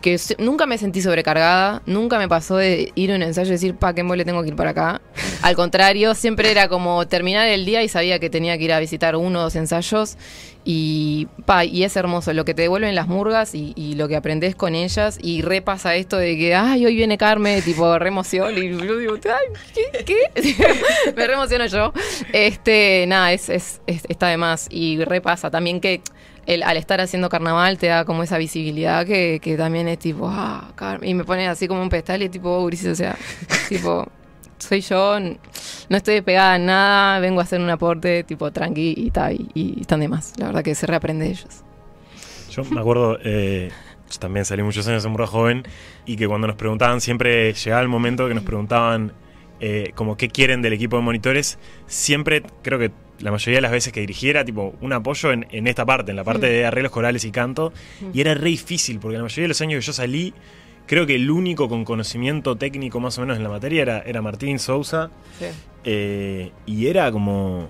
que 0.00 0.18
nunca 0.38 0.66
me 0.66 0.78
sentí 0.78 1.02
sobrecargada, 1.02 1.82
nunca 1.86 2.18
me 2.18 2.28
pasó 2.28 2.56
de 2.56 2.92
ir 2.94 3.12
a 3.12 3.16
un 3.16 3.22
ensayo 3.22 3.48
y 3.48 3.52
decir, 3.52 3.74
pa, 3.74 3.94
qué 3.94 4.02
mole 4.02 4.24
tengo 4.24 4.42
que 4.42 4.48
ir 4.48 4.56
para 4.56 4.70
acá. 4.70 5.00
Al 5.42 5.56
contrario, 5.56 6.14
siempre 6.14 6.50
era 6.50 6.68
como 6.68 7.06
terminar 7.06 7.48
el 7.48 7.64
día 7.64 7.82
y 7.82 7.88
sabía 7.88 8.18
que 8.18 8.30
tenía 8.30 8.56
que 8.58 8.64
ir 8.64 8.72
a 8.72 8.80
visitar 8.80 9.16
uno 9.16 9.40
o 9.40 9.42
dos 9.42 9.56
ensayos. 9.56 10.16
Y, 10.68 11.28
pa, 11.44 11.64
y 11.64 11.84
es 11.84 11.94
hermoso 11.94 12.32
lo 12.32 12.44
que 12.44 12.52
te 12.52 12.62
devuelven 12.62 12.96
las 12.96 13.06
murgas 13.06 13.54
y, 13.54 13.94
lo 13.94 14.08
que 14.08 14.16
aprendes 14.16 14.56
con 14.56 14.74
ellas. 14.74 15.16
Y 15.22 15.42
repasa 15.42 15.94
esto 15.94 16.16
de 16.16 16.36
que, 16.36 16.56
ay, 16.56 16.84
hoy 16.84 16.96
viene 16.96 17.16
Carmen, 17.16 17.62
tipo, 17.62 17.96
re 18.00 18.08
emoción. 18.08 18.52
Y 18.58 18.70
yo 18.70 18.96
digo, 18.98 19.14
ay, 19.14 19.62
¿qué? 19.72 20.04
¿Qué? 20.04 20.56
me 21.16 21.26
re 21.28 21.68
yo. 21.68 21.92
Este, 22.32 23.04
nada, 23.06 23.32
es, 23.32 23.48
es, 23.48 23.80
es- 23.86 24.06
está 24.08 24.26
de 24.26 24.38
más. 24.38 24.66
Y 24.68 25.04
repasa 25.04 25.52
también 25.52 25.80
que 25.80 26.02
el, 26.46 26.64
al 26.64 26.76
estar 26.76 27.00
haciendo 27.00 27.28
carnaval 27.28 27.78
te 27.78 27.86
da 27.86 28.04
como 28.04 28.24
esa 28.24 28.36
visibilidad 28.36 29.06
que, 29.06 29.38
que 29.40 29.56
también 29.56 29.86
es 29.86 30.00
tipo, 30.00 30.28
ah, 30.28 30.72
Carmen. 30.74 31.08
Y 31.08 31.14
me 31.14 31.22
pone 31.24 31.46
así 31.46 31.68
como 31.68 31.80
un 31.80 31.90
pedestal 31.90 32.24
y 32.24 32.28
tipo, 32.28 32.50
oh, 32.50 32.64
o 32.66 32.94
sea, 32.96 33.16
tipo, 33.68 34.08
soy 34.58 34.80
yo, 34.80 35.18
no 35.20 35.96
estoy 35.96 36.20
pegada 36.20 36.56
en 36.56 36.66
nada, 36.66 37.20
vengo 37.20 37.40
a 37.40 37.44
hacer 37.44 37.60
un 37.60 37.70
aporte 37.70 38.24
tipo 38.24 38.50
tranqui 38.50 38.94
y 38.96 39.10
tal, 39.10 39.34
y, 39.34 39.48
y 39.54 39.80
están 39.80 40.00
de 40.00 40.08
más. 40.08 40.32
La 40.38 40.46
verdad 40.46 40.62
que 40.62 40.74
se 40.74 40.86
reaprende 40.86 41.26
de 41.26 41.30
ellos. 41.32 41.62
Yo 42.50 42.64
me 42.64 42.80
acuerdo, 42.80 43.18
eh, 43.22 43.70
yo 44.10 44.18
también 44.18 44.44
salí 44.44 44.62
muchos 44.62 44.86
años 44.88 45.04
en 45.04 45.12
Murga 45.12 45.26
Joven 45.26 45.64
y 46.06 46.16
que 46.16 46.26
cuando 46.26 46.46
nos 46.46 46.56
preguntaban, 46.56 47.00
siempre 47.00 47.52
llegaba 47.52 47.82
el 47.82 47.88
momento 47.88 48.28
que 48.28 48.34
nos 48.34 48.44
preguntaban 48.44 49.12
eh, 49.60 49.92
como 49.94 50.16
qué 50.16 50.28
quieren 50.28 50.62
del 50.62 50.72
equipo 50.72 50.96
de 50.96 51.02
monitores, 51.02 51.58
siempre 51.86 52.42
creo 52.62 52.78
que 52.78 52.92
la 53.18 53.30
mayoría 53.30 53.58
de 53.58 53.62
las 53.62 53.72
veces 53.72 53.92
que 53.92 54.00
dirigiera, 54.00 54.44
tipo, 54.44 54.74
un 54.82 54.92
apoyo 54.92 55.32
en, 55.32 55.46
en 55.50 55.66
esta 55.66 55.86
parte, 55.86 56.10
en 56.10 56.16
la 56.16 56.24
parte 56.24 56.46
de 56.46 56.66
arreglos 56.66 56.92
corales 56.92 57.24
y 57.24 57.30
canto, 57.30 57.72
y 58.12 58.20
era 58.20 58.34
re 58.34 58.50
difícil, 58.50 58.98
porque 58.98 59.16
la 59.16 59.22
mayoría 59.22 59.44
de 59.44 59.48
los 59.48 59.60
años 59.62 59.80
que 59.80 59.86
yo 59.86 59.92
salí, 59.94 60.34
creo 60.86 61.06
que 61.06 61.14
el 61.16 61.30
único 61.30 61.68
con 61.68 61.84
conocimiento 61.84 62.56
técnico 62.56 63.00
más 63.00 63.18
o 63.18 63.20
menos 63.22 63.36
en 63.36 63.42
la 63.42 63.48
materia 63.50 63.82
era, 63.82 63.98
era 64.00 64.22
Martín 64.22 64.58
Sousa, 64.58 65.10
eh, 65.84 66.52
y 66.66 66.86
era 66.86 67.10
como. 67.12 67.68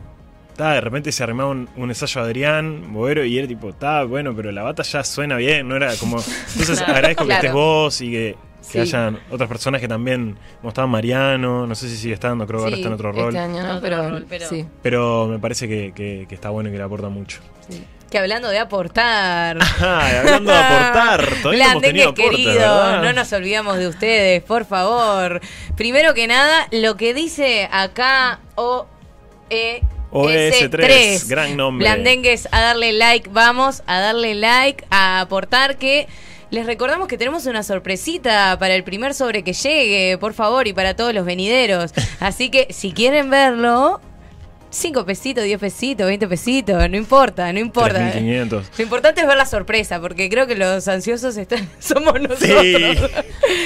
ta, 0.57 0.73
de 0.73 0.81
repente 0.81 1.13
se 1.13 1.23
arrimaba 1.23 1.51
un, 1.51 1.69
un 1.77 1.89
ensayo 1.91 2.21
a 2.21 2.25
Adrián 2.25 2.93
Boero 2.93 3.25
y 3.25 3.39
era 3.39 3.47
tipo, 3.47 3.71
está 3.71 4.05
bueno, 4.05 4.35
pero 4.35 4.53
la 4.53 4.63
bata 4.63 4.83
ya 4.83 5.05
suena 5.05 5.37
bien, 5.37 5.69
no 5.69 5.77
era 5.77 5.95
como. 5.97 6.17
Entonces 6.19 6.79
Claro. 6.79 6.95
agradezco 6.95 7.27
que 7.27 7.33
estés 7.35 7.53
vos 7.53 8.01
y 8.01 8.11
que, 8.11 8.37
que 8.63 8.73
Sí. 8.73 8.79
hayan 8.81 9.19
otras 9.31 9.49
personas 9.49 9.81
que 9.81 9.87
también, 9.87 10.37
como 10.61 10.71
estaba 10.71 10.87
Mariano, 10.89 11.67
no 11.69 11.75
sé 11.77 11.89
si 11.89 11.97
sigue 11.97 12.15
estando, 12.15 12.47
creo 12.47 12.59
que 12.61 12.65
ahora 12.65 12.77
Sí, 12.77 12.83
está 12.83 12.89
en 12.89 12.95
otro 12.95 13.13
rol. 13.13 13.29
Este 13.29 13.39
año, 13.39 13.63
¿no? 13.63 13.81
Pero, 13.81 14.49
sí. 14.49 14.65
Pero 14.83 15.29
me 15.29 15.39
parece 15.39 15.69
que, 15.69 15.93
que- 15.95 16.27
que 16.29 16.35
está 16.35 16.51
bueno 16.51 16.69
y 16.69 16.73
que 16.73 16.79
le 16.79 16.85
aporta 16.85 17.09
mucho. 17.09 17.41
Que 18.17 18.21
hablando 18.21 18.49
de 18.49 18.59
aportar. 18.59 19.59
Hablando 19.79 20.51
de 20.51 20.59
aportar, 20.59 21.29
todavía 21.43 21.75
Blandengues, 21.75 22.15
querido, 22.15 23.03
no 23.03 23.13
nos 23.13 23.31
olvidamos 23.35 23.77
de 23.77 23.89
ustedes, 23.89 24.43
por 24.43 24.65
favor. 24.65 25.43
Primero 25.77 26.15
que 26.15 26.27
nada, 26.27 26.67
lo 26.71 26.97
que 26.97 27.13
dice 27.13 27.69
acá 27.71 28.41
O 28.55 28.87
E 29.51 29.83
OS3, 30.13 31.29
gran 31.29 31.59
nombre. 31.59 31.87
Blandengues, 31.87 32.49
a 32.53 32.63
darle 32.63 32.95
like, 32.95 33.29
vamos 33.31 33.83
a 33.87 34.01
darle 34.01 34.35
like, 34.35 34.87
a 34.89 35.21
aportar 35.21 35.77
que 35.77 36.09
les 36.49 36.65
recordamos 36.65 37.09
que 37.09 37.19
tenemos 37.19 37.45
una 37.45 37.63
sorpresita 37.63 38.59
para 38.59 38.75
el 38.75 38.83
primer 38.83 39.13
sobre 39.13 39.45
que 39.45 39.53
llegue, 39.53 40.17
por 40.17 40.33
favor, 40.33 40.67
y 40.67 40.73
para 40.73 40.97
todos 40.97 41.13
los 41.13 41.27
venideros. 41.27 41.93
Así 42.21 42.49
que 42.49 42.69
si 42.71 42.93
quieren 42.93 43.29
verlo, 43.29 44.01
5 44.71 45.07
pesitos, 45.07 45.45
10 45.45 45.59
pesitos, 45.59 46.07
20 46.07 46.29
pesitos, 46.29 46.91
no 46.91 46.97
importa, 46.97 47.53
no 47.53 47.59
importa. 47.59 48.13
3.500. 48.15 48.63
Lo 48.77 48.83
importante 48.85 49.21
es 49.21 49.27
ver 49.27 49.37
la 49.37 49.47
sorpresa, 49.47 50.01
porque 50.01 50.29
creo 50.29 50.47
que 50.47 50.55
los 50.57 50.87
ansiosos 50.89 51.37
están, 51.37 51.69
somos 51.79 52.21
nosotros. 52.21 52.63
Sí, 52.63 52.95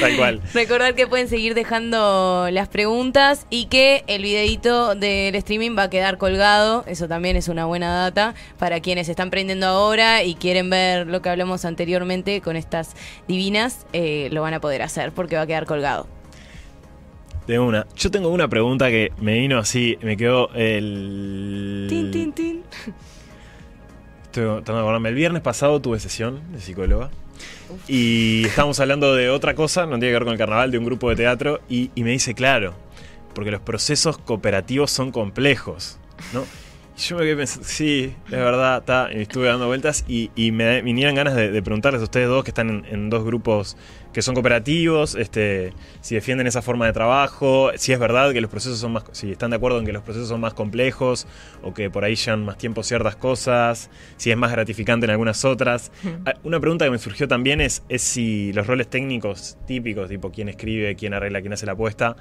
tal 0.01 0.17
cual. 0.17 0.41
Recordar 0.55 0.95
que 0.95 1.07
pueden 1.07 1.29
seguir 1.29 1.55
dejando 1.55 2.49
las 2.51 2.69
preguntas 2.69 3.47
y 3.51 3.67
que 3.67 4.05
el 4.07 4.23
videito 4.23 4.95
del 4.95 5.35
streaming 5.35 5.77
va 5.77 5.85
a 5.85 5.91
quedar 5.91 6.19
colgado. 6.19 6.85
Eso 6.87 7.09
también 7.09 7.37
es 7.37 7.49
una 7.49 7.65
buena 7.65 7.95
data 7.95 8.35
para 8.59 8.81
quienes 8.81 9.09
están 9.09 9.31
prendiendo 9.31 9.67
ahora 9.67 10.23
y 10.23 10.35
quieren 10.35 10.71
ver 10.71 11.07
lo 11.07 11.23
que 11.23 11.29
hablamos 11.31 11.65
anteriormente 11.65 12.41
con 12.41 12.57
estas 12.57 12.95
divinas. 13.27 13.87
eh, 13.93 14.29
lo 14.33 14.43
van 14.43 14.55
a 14.55 14.61
poder 14.61 14.83
hacer 14.83 15.13
porque 15.13 15.37
va 15.37 15.43
a 15.43 15.47
quedar 15.47 15.67
colgado. 15.67 16.07
De 17.47 17.59
una. 17.59 17.87
Yo 17.97 18.11
tengo 18.11 18.29
una 18.29 18.49
pregunta 18.49 18.91
que 18.91 19.13
me 19.21 19.39
vino 19.39 19.59
así, 19.59 19.99
me 20.03 20.17
quedó 20.17 20.51
el. 20.55 21.87
Tin, 21.89 22.11
tin, 22.11 22.33
tin. 22.33 22.63
Estoy 24.25 24.45
tratando 24.45 24.75
de 24.75 24.81
acordarme. 24.81 25.09
El 25.09 25.15
viernes 25.17 25.43
pasado 25.43 25.81
tuve 25.81 25.99
sesión 25.99 26.41
de 26.53 26.61
psicóloga. 26.61 27.11
Y 27.89 28.45
estábamos 28.47 28.79
hablando 28.81 29.15
de 29.15 29.31
otra 29.31 29.55
cosa, 29.55 29.87
no 29.87 29.99
tiene 29.99 30.09
que 30.09 30.13
ver 30.13 30.25
con 30.25 30.33
el 30.33 30.39
carnaval, 30.39 30.71
de 30.71 30.79
un 30.79 30.85
grupo 30.85 31.09
de 31.11 31.17
teatro. 31.17 31.61
Y, 31.69 31.91
y 31.95 32.05
me 32.05 32.11
dice, 32.11 32.35
claro, 32.35 32.75
porque 33.35 33.51
los 33.51 33.61
procesos 33.61 34.19
cooperativos 34.19 34.91
son 34.91 35.11
complejos, 35.11 35.99
¿no? 36.33 36.45
Y 36.97 37.01
yo 37.01 37.17
me 37.17 37.23
quedé 37.23 37.37
pensando, 37.37 37.67
sí, 37.67 38.15
es 38.27 38.31
verdad, 38.31 38.79
está. 38.79 39.09
Y 39.13 39.23
estuve 39.23 39.47
dando 39.49 39.67
vueltas 39.67 40.05
y, 40.07 40.31
y 40.37 40.53
me 40.53 40.83
vinieron 40.83 41.15
ganas 41.15 41.35
de, 41.35 41.51
de 41.51 41.63
preguntarles 41.63 42.01
a 42.03 42.05
ustedes 42.05 42.29
dos 42.29 42.45
que 42.45 42.51
están 42.51 42.69
en, 42.71 42.85
en 42.85 43.11
dos 43.11 43.25
grupos 43.25 43.77
que 44.13 44.23
son 44.23 44.35
cooperativos, 44.35 45.15
este, 45.15 45.73
si 46.01 46.17
defienden 46.17 46.47
esa 46.47 46.63
forma 46.63 46.87
de 46.87 46.93
trabajo, 46.93 47.71
si 47.77 47.93
es 47.93 47.99
verdad 47.99 48.33
que 48.33 48.41
los 48.41 48.51
procesos 48.51 48.79
son 48.79 48.93
más, 48.93 49.05
si 49.13 49.31
están 49.31 49.51
de 49.51 49.57
acuerdo 49.57 49.79
en 49.79 49.87
que 49.87 49.93
los 49.93 50.03
procesos 50.03 50.29
son 50.29 50.41
más 50.41 50.53
complejos 50.55 51.27
o 51.63 51.73
que 51.75 51.91
por 51.91 52.05
ahí 52.05 52.17
llevan 52.17 52.45
más 52.45 52.59
tiempo 52.59 52.83
ciertas 52.83 53.15
cosas, 53.17 53.89
si 54.17 54.31
es 54.31 54.37
más 54.37 54.51
gratificante 54.51 55.05
en 55.05 55.11
algunas 55.11 55.45
otras. 55.45 55.93
Ah, 56.27 56.35
Una 56.43 56.59
pregunta 56.59 56.85
que 56.87 56.91
me 56.91 56.99
surgió 56.99 57.29
también 57.29 57.61
es, 57.61 57.83
es 57.89 58.03
si 58.03 58.53
los 58.53 58.67
roles 58.67 58.89
técnicos 58.89 59.57
típicos, 59.67 60.09
tipo 60.09 60.31
quién 60.33 60.49
escribe, 60.49 60.97
quién 60.97 61.15
arregla, 61.15 61.41
quién 61.41 61.53
hace 61.53 61.67
la 61.67 61.73
apuesta, 61.73 62.17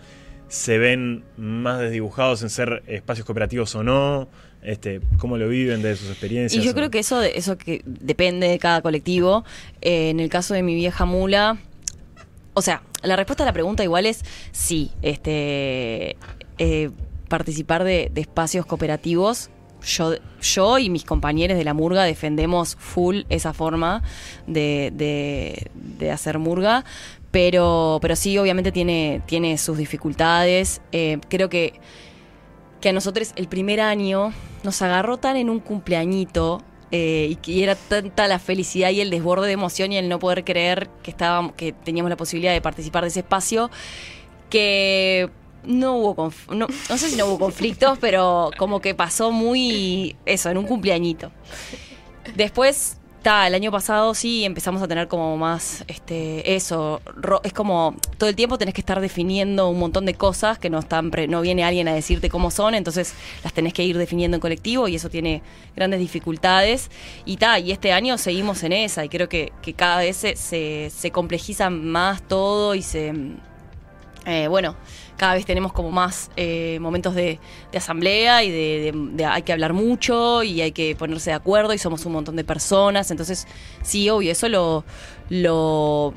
se 0.47 0.77
ven 0.77 1.23
más 1.37 1.79
desdibujados 1.79 2.41
en 2.43 2.49
ser 2.49 2.83
espacios 2.87 3.25
cooperativos 3.25 3.73
o 3.75 3.83
no? 3.83 4.27
Este, 4.61 4.99
¿Cómo 5.19 5.37
lo 5.37 5.47
viven 5.47 5.81
de 5.81 5.95
sus 5.95 6.09
experiencias? 6.09 6.61
Y 6.61 6.65
yo 6.65 6.71
o- 6.71 6.75
creo 6.75 6.89
que 6.91 6.99
eso, 6.99 7.21
eso 7.21 7.57
que 7.57 7.81
depende 7.85 8.47
de 8.47 8.59
cada 8.59 8.81
colectivo. 8.81 9.45
Eh, 9.81 10.09
en 10.09 10.19
el 10.19 10.29
caso 10.29 10.53
de 10.53 10.63
mi 10.63 10.75
vieja 10.75 11.05
mula, 11.05 11.57
o 12.59 12.61
sea, 12.61 12.83
la 13.01 13.15
respuesta 13.15 13.43
a 13.43 13.45
la 13.45 13.53
pregunta 13.53 13.83
igual 13.83 14.05
es 14.05 14.23
sí. 14.51 14.91
Este, 15.01 16.17
eh, 16.57 16.89
participar 17.29 17.83
de, 17.83 18.11
espacios 18.15 18.65
cooperativos. 18.65 19.49
Yo, 19.81 20.15
yo 20.41 20.77
y 20.77 20.89
mis 20.89 21.05
compañeros 21.05 21.57
de 21.57 21.63
la 21.63 21.73
murga 21.73 22.03
defendemos 22.03 22.75
full 22.77 23.21
esa 23.29 23.53
forma 23.53 24.03
de, 24.45 24.91
de- 24.93 25.71
de 25.73 26.11
hacer 26.11 26.37
murga. 26.37 26.83
Pero, 27.31 27.99
pero 28.01 28.15
sí, 28.15 28.37
obviamente 28.37 28.71
tiene, 28.71 29.21
tiene 29.25 29.57
sus 29.57 29.77
dificultades. 29.77 30.81
Eh, 30.91 31.19
creo 31.29 31.49
que 31.49 31.79
que 32.81 32.89
a 32.89 32.93
nosotros 32.93 33.33
el 33.35 33.49
primer 33.49 33.81
año 33.81 34.31
nos 34.63 34.81
agarró 34.81 35.17
tan 35.17 35.35
en 35.35 35.49
un 35.49 35.59
cumpleañito 35.59 36.61
eh, 36.91 37.27
y 37.31 37.35
que 37.35 37.63
era 37.63 37.75
tanta 37.75 38.27
la 38.27 38.39
felicidad 38.39 38.89
y 38.89 39.01
el 39.01 39.09
desborde 39.09 39.47
de 39.47 39.53
emoción 39.53 39.91
y 39.91 39.97
el 39.97 40.09
no 40.09 40.19
poder 40.19 40.43
creer 40.43 40.89
que 41.03 41.11
estábamos, 41.11 41.53
que 41.53 41.71
teníamos 41.71 42.09
la 42.09 42.17
posibilidad 42.17 42.53
de 42.53 42.61
participar 42.61 43.03
de 43.03 43.09
ese 43.09 43.19
espacio, 43.19 43.69
que 44.49 45.29
no 45.63 45.97
hubo 45.97 46.31
no, 46.49 46.67
no 46.67 46.97
sé 46.97 47.09
si 47.09 47.15
no 47.15 47.25
hubo 47.27 47.39
conflictos, 47.39 47.97
pero 48.01 48.51
como 48.57 48.81
que 48.81 48.95
pasó 48.95 49.31
muy 49.31 50.15
eso, 50.25 50.49
en 50.49 50.57
un 50.57 50.65
cumpleañito. 50.65 51.31
Después, 52.35 52.98
ta, 53.21 53.47
el 53.47 53.53
año 53.53 53.71
pasado 53.71 54.13
sí 54.13 54.45
empezamos 54.45 54.81
a 54.81 54.87
tener 54.87 55.07
como 55.07 55.37
más 55.37 55.83
este 55.87 56.55
eso, 56.55 57.01
es 57.43 57.53
como 57.53 57.95
todo 58.17 58.29
el 58.29 58.35
tiempo 58.35 58.57
tenés 58.57 58.73
que 58.73 58.81
estar 58.81 58.99
definiendo 59.01 59.69
un 59.69 59.79
montón 59.79 60.05
de 60.05 60.13
cosas 60.13 60.57
que 60.57 60.69
no 60.69 60.79
están 60.79 61.11
pre- 61.11 61.27
no 61.27 61.41
viene 61.41 61.63
alguien 61.63 61.87
a 61.87 61.93
decirte 61.93 62.29
cómo 62.29 62.51
son, 62.51 62.75
entonces 62.75 63.13
las 63.43 63.53
tenés 63.53 63.73
que 63.73 63.83
ir 63.83 63.97
definiendo 63.97 64.35
en 64.35 64.41
colectivo 64.41 64.87
y 64.87 64.95
eso 64.95 65.09
tiene 65.09 65.41
grandes 65.75 65.99
dificultades. 65.99 66.89
Y 67.25 67.37
ta, 67.37 67.59
y 67.59 67.71
este 67.71 67.91
año 67.91 68.17
seguimos 68.17 68.63
en 68.63 68.73
esa 68.73 69.05
y 69.05 69.09
creo 69.09 69.29
que, 69.29 69.51
cada 69.75 69.99
vez 69.99 70.17
se, 70.17 70.35
se, 70.35 70.89
se 70.89 71.11
complejiza 71.11 71.69
más 71.69 72.21
todo 72.27 72.75
y 72.75 72.81
se 72.81 73.13
eh, 74.25 74.47
bueno, 74.47 74.75
cada 75.19 75.33
vez 75.33 75.45
tenemos 75.45 75.73
como 75.73 75.91
más 75.91 76.31
eh, 76.37 76.79
momentos 76.79 77.13
de, 77.13 77.39
asamblea 77.75 78.41
y 78.43 78.51
de, 78.51 79.25
hay 79.25 79.43
que 79.43 79.51
hablar 79.51 79.73
mucho 79.73 80.43
y 80.43 80.61
hay 80.61 80.71
que 80.71 80.95
ponerse 80.95 81.31
de 81.31 81.35
acuerdo 81.35 81.73
y 81.73 81.77
somos 81.77 82.05
un 82.05 82.13
montón 82.13 82.37
de 82.37 82.45
personas. 82.45 83.11
Entonces, 83.11 83.45
sí, 83.83 84.09
obvio, 84.09 84.31
eso 84.31 84.47
lo, 84.47 84.85
lo 85.29 86.13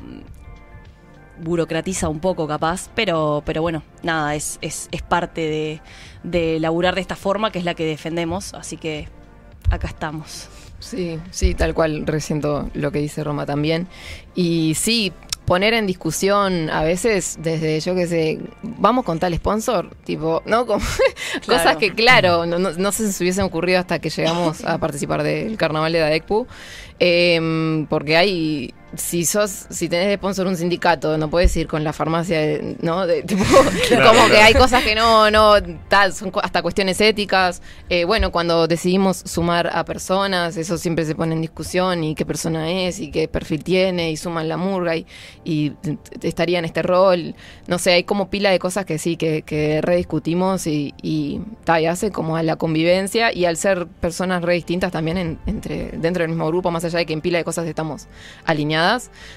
burocratiza 1.42 2.08
un 2.08 2.20
poco 2.20 2.46
capaz, 2.46 2.90
pero, 2.94 3.42
pero 3.44 3.60
bueno, 3.60 3.82
nada, 4.04 4.36
es, 4.36 4.58
es, 4.62 4.88
es 4.92 5.02
parte 5.02 5.40
de, 5.40 5.80
de 6.22 6.60
laburar 6.60 6.94
de 6.94 7.00
esta 7.00 7.16
forma 7.16 7.50
que 7.50 7.58
es 7.58 7.64
la 7.64 7.74
que 7.74 7.84
defendemos, 7.84 8.54
así 8.54 8.76
que 8.76 9.08
acá 9.68 9.88
estamos. 9.88 10.48
Sí, 10.78 11.18
sí, 11.32 11.54
tal 11.54 11.74
cual, 11.74 12.06
resiento 12.06 12.70
lo 12.74 12.92
que 12.92 13.00
dice 13.00 13.24
Roma 13.24 13.46
también. 13.46 13.88
Y 14.36 14.74
sí, 14.76 15.12
poner 15.44 15.74
en 15.74 15.86
discusión 15.86 16.70
a 16.70 16.82
veces 16.84 17.36
desde, 17.40 17.80
yo 17.80 17.94
qué 17.94 18.06
sé, 18.06 18.38
vamos 18.62 19.04
con 19.04 19.18
tal 19.18 19.34
sponsor, 19.34 19.90
tipo, 20.04 20.42
¿no? 20.46 20.66
Como 20.66 20.84
Claro. 21.44 21.62
cosas 21.62 21.76
que, 21.76 21.92
claro, 21.94 22.46
no, 22.46 22.58
no, 22.58 22.70
no 22.72 22.92
se 22.92 23.04
hubiesen 23.22 23.44
ocurrido 23.44 23.78
hasta 23.80 23.98
que 23.98 24.10
llegamos 24.10 24.64
a 24.64 24.78
participar 24.80 25.22
del 25.22 25.56
carnaval 25.56 25.92
de 25.92 25.98
Dadecpu. 26.00 26.46
Em, 26.98 27.86
porque 27.86 28.16
hay, 28.16 28.74
si 28.96 29.24
sos, 29.24 29.66
si 29.70 29.88
tenés 29.88 30.08
de 30.08 30.16
sponsor 30.16 30.46
un 30.46 30.56
sindicato, 30.56 31.16
no 31.16 31.30
puedes 31.30 31.56
ir 31.56 31.66
con 31.66 31.82
la 31.82 31.92
farmacia, 31.92 32.38
de- 32.40 32.76
¿no? 32.82 33.06
De, 33.06 33.22
tipo, 33.26 33.42
Claro, 33.88 34.10
como 34.12 34.28
que 34.28 34.36
hay 34.36 34.52
cosas 34.54 34.82
que 34.84 34.94
no, 34.94 35.30
no, 35.30 35.54
tal, 35.88 36.12
son 36.12 36.30
hasta 36.42 36.60
cuestiones 36.62 37.00
éticas. 37.00 37.62
Eh, 37.88 38.04
bueno, 38.04 38.30
cuando 38.32 38.66
decidimos 38.66 39.18
sumar 39.24 39.70
a 39.74 39.84
personas, 39.84 40.56
eso 40.56 40.76
siempre 40.78 41.04
se 41.06 41.14
pone 41.14 41.34
en 41.34 41.40
discusión 41.40 42.04
y 42.04 42.14
qué 42.14 42.26
persona 42.26 42.70
es 42.70 43.00
y 43.00 43.10
qué 43.10 43.28
perfil 43.28 43.64
tiene 43.64 44.10
y 44.10 44.16
suman 44.16 44.48
la 44.48 44.56
murga 44.56 44.94
y, 44.96 45.06
y 45.44 45.72
estaría 46.22 46.58
en 46.58 46.64
este 46.64 46.82
rol. 46.82 47.34
No 47.66 47.78
sé, 47.78 47.92
hay 47.92 48.04
como 48.04 48.28
pila 48.28 48.50
de 48.50 48.58
cosas 48.58 48.84
que 48.84 48.98
sí, 48.98 49.16
que, 49.16 49.42
que 49.42 49.80
rediscutimos 49.80 50.66
y, 50.66 50.94
y, 51.02 51.40
ta, 51.64 51.80
y 51.80 51.86
hace 51.86 52.10
como 52.10 52.36
a 52.36 52.42
la 52.42 52.56
convivencia 52.56 53.32
y 53.32 53.46
al 53.46 53.56
ser 53.56 53.86
personas 53.86 54.42
re 54.42 54.54
distintas 54.54 54.92
también 54.92 55.16
en- 55.16 55.38
entre, 55.46 55.92
dentro 55.92 56.22
del 56.22 56.28
mismo 56.30 56.46
grupo, 56.48 56.70
más 56.70 56.84
allá 56.84 56.98
de 56.98 57.06
que 57.06 57.12
en 57.14 57.20
pila 57.22 57.38
de 57.38 57.44
cosas 57.44 57.66
estamos 57.66 58.06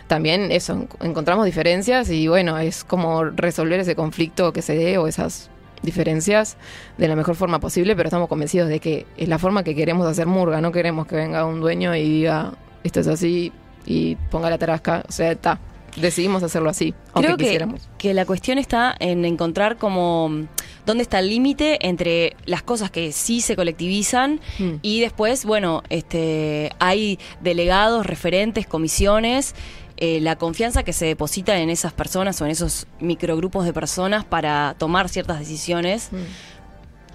también 0.07 0.51
eso, 0.51 0.73
en- 0.73 0.89
encontramos 1.01 1.45
diferencias 1.45 2.09
y 2.09 2.27
bueno, 2.27 2.57
es 2.57 2.83
como 2.83 3.23
resolver 3.25 3.79
ese 3.79 3.95
conflicto 3.95 4.51
que 4.53 4.61
se 4.61 4.75
dé 4.75 4.97
o 4.97 5.07
esas 5.07 5.49
diferencias 5.81 6.57
de 6.97 7.07
la 7.07 7.15
mejor 7.15 7.35
forma 7.35 7.59
posible, 7.59 7.95
pero 7.95 8.07
estamos 8.07 8.27
convencidos 8.27 8.69
de 8.69 8.79
que 8.79 9.05
es 9.17 9.27
la 9.29 9.37
forma 9.39 9.63
que 9.63 9.75
queremos 9.75 10.07
hacer 10.07 10.25
murga, 10.25 10.59
no 10.61 10.71
queremos 10.71 11.05
que 11.07 11.15
venga 11.15 11.45
un 11.45 11.59
dueño 11.61 11.95
y 11.95 12.01
diga 12.03 12.53
esto 12.83 12.99
es 13.01 13.07
así 13.07 13.51
y 13.85 14.15
ponga 14.31 14.49
la 14.49 14.57
tarasca, 14.57 15.03
o 15.07 15.11
sea, 15.11 15.31
está, 15.31 15.59
decidimos 15.95 16.43
hacerlo 16.43 16.69
así, 16.69 16.93
aunque 17.13 17.27
Creo 17.27 17.37
que, 17.37 17.43
quisiéramos. 17.45 17.89
que 17.97 18.13
la 18.13 18.25
cuestión 18.25 18.57
está 18.57 18.95
en 18.99 19.23
encontrar 19.25 19.77
como 19.77 20.47
dónde 20.85 21.01
está 21.03 21.19
el 21.19 21.29
límite 21.29 21.87
entre 21.87 22.35
las 22.45 22.61
cosas 22.63 22.91
que 22.91 23.11
sí 23.11 23.41
se 23.41 23.55
colectivizan 23.55 24.39
Mm. 24.59 24.73
y 24.81 24.99
después, 25.01 25.45
bueno, 25.45 25.81
este 25.89 26.71
hay 26.79 27.17
delegados, 27.41 28.05
referentes, 28.05 28.67
comisiones, 28.67 29.55
eh, 29.97 30.19
la 30.19 30.35
confianza 30.35 30.83
que 30.83 30.91
se 30.93 31.05
deposita 31.05 31.57
en 31.59 31.69
esas 31.69 31.93
personas 31.93 32.41
o 32.41 32.45
en 32.45 32.51
esos 32.51 32.85
microgrupos 32.99 33.63
de 33.65 33.71
personas 33.73 34.25
para 34.25 34.75
tomar 34.77 35.07
ciertas 35.09 35.39
decisiones 35.39 36.09
Mm. 36.11 36.17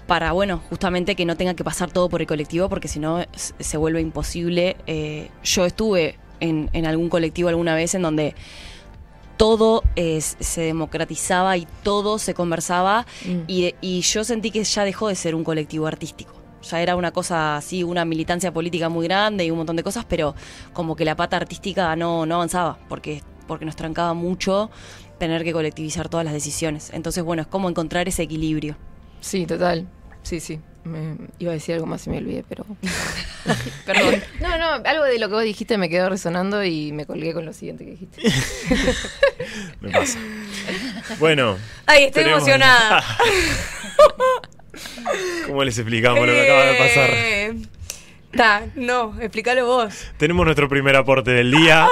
para, 0.07 0.31
bueno, 0.33 0.61
justamente 0.69 1.15
que 1.15 1.23
no 1.25 1.37
tenga 1.37 1.53
que 1.53 1.63
pasar 1.63 1.91
todo 1.91 2.09
por 2.09 2.19
el 2.21 2.27
colectivo, 2.27 2.67
porque 2.67 2.87
si 2.89 2.99
no 2.99 3.23
se 3.35 3.77
vuelve 3.77 4.01
imposible. 4.01 4.75
Eh, 4.87 5.29
yo 5.43 5.65
estuve 5.65 6.17
en, 6.41 6.69
en 6.73 6.85
algún 6.85 7.07
colectivo 7.07 7.47
alguna 7.49 7.75
vez 7.75 7.93
en 7.95 8.01
donde 8.01 8.35
todo 9.41 9.83
eh, 9.95 10.21
se 10.21 10.61
democratizaba 10.61 11.57
y 11.57 11.67
todo 11.81 12.19
se 12.19 12.35
conversaba 12.35 13.07
Mm. 13.25 13.39
y, 13.47 13.73
y 13.81 14.01
yo 14.01 14.23
sentí 14.23 14.51
que 14.51 14.63
ya 14.63 14.83
dejó 14.85 15.07
de 15.07 15.15
ser 15.15 15.33
un 15.33 15.43
colectivo 15.43 15.87
artístico. 15.87 16.31
Ya 16.69 16.79
era 16.79 16.95
una 16.95 17.09
cosa 17.11 17.57
así, 17.57 17.81
una 17.83 18.05
militancia 18.05 18.53
política 18.53 18.87
muy 18.87 19.07
grande 19.07 19.43
y 19.43 19.49
un 19.49 19.57
montón 19.57 19.75
de 19.77 19.81
cosas, 19.83 20.05
pero 20.07 20.35
como 20.73 20.95
que 20.95 21.05
la 21.05 21.15
pata 21.15 21.37
artística 21.37 21.95
no, 21.95 22.27
no 22.27 22.35
avanzaba, 22.35 22.77
porque, 22.87 23.23
porque 23.47 23.65
nos 23.65 23.75
trancaba 23.75 24.13
mucho 24.13 24.69
tener 25.17 25.43
que 25.43 25.53
colectivizar 25.53 26.07
todas 26.07 26.23
las 26.23 26.35
decisiones. 26.35 26.91
Entonces, 26.93 27.23
bueno, 27.23 27.41
es 27.41 27.47
como 27.47 27.67
encontrar 27.67 28.07
ese 28.07 28.21
equilibrio. 28.21 28.75
Sí, 29.21 29.47
total. 29.47 29.87
Sí, 30.21 30.39
sí. 30.39 30.59
Me, 30.83 31.15
iba 31.37 31.51
a 31.51 31.53
decir 31.53 31.75
algo 31.75 31.85
más 31.85 32.05
y 32.07 32.09
me 32.09 32.17
olvidé, 32.17 32.43
pero. 32.49 32.65
Perdón. 33.85 34.23
No, 34.41 34.57
no, 34.57 34.83
algo 34.83 35.03
de 35.03 35.19
lo 35.19 35.27
que 35.29 35.33
vos 35.35 35.43
dijiste 35.43 35.77
me 35.77 35.89
quedó 35.89 36.09
resonando 36.09 36.63
y 36.63 36.91
me 36.91 37.05
colgué 37.05 37.33
con 37.33 37.45
lo 37.45 37.53
siguiente 37.53 37.85
que 37.85 37.91
dijiste. 37.91 38.21
Me 39.81 39.91
pasa. 39.91 40.17
Bueno. 41.19 41.57
Ay, 41.85 42.05
estoy 42.05 42.23
tenemos- 42.23 42.39
emocionada. 42.43 43.03
¿Cómo 45.47 45.63
les 45.63 45.77
explicamos 45.77 46.25
lo 46.25 46.33
que 46.33 46.41
acaba 46.41 46.65
de 46.65 46.75
pasar? 46.75 47.09
Ta, 48.35 48.63
no, 48.75 49.19
explícalo 49.19 49.65
vos. 49.65 50.07
Tenemos 50.17 50.45
nuestro 50.45 50.69
primer 50.69 50.95
aporte 50.95 51.31
del 51.31 51.51
día. 51.51 51.87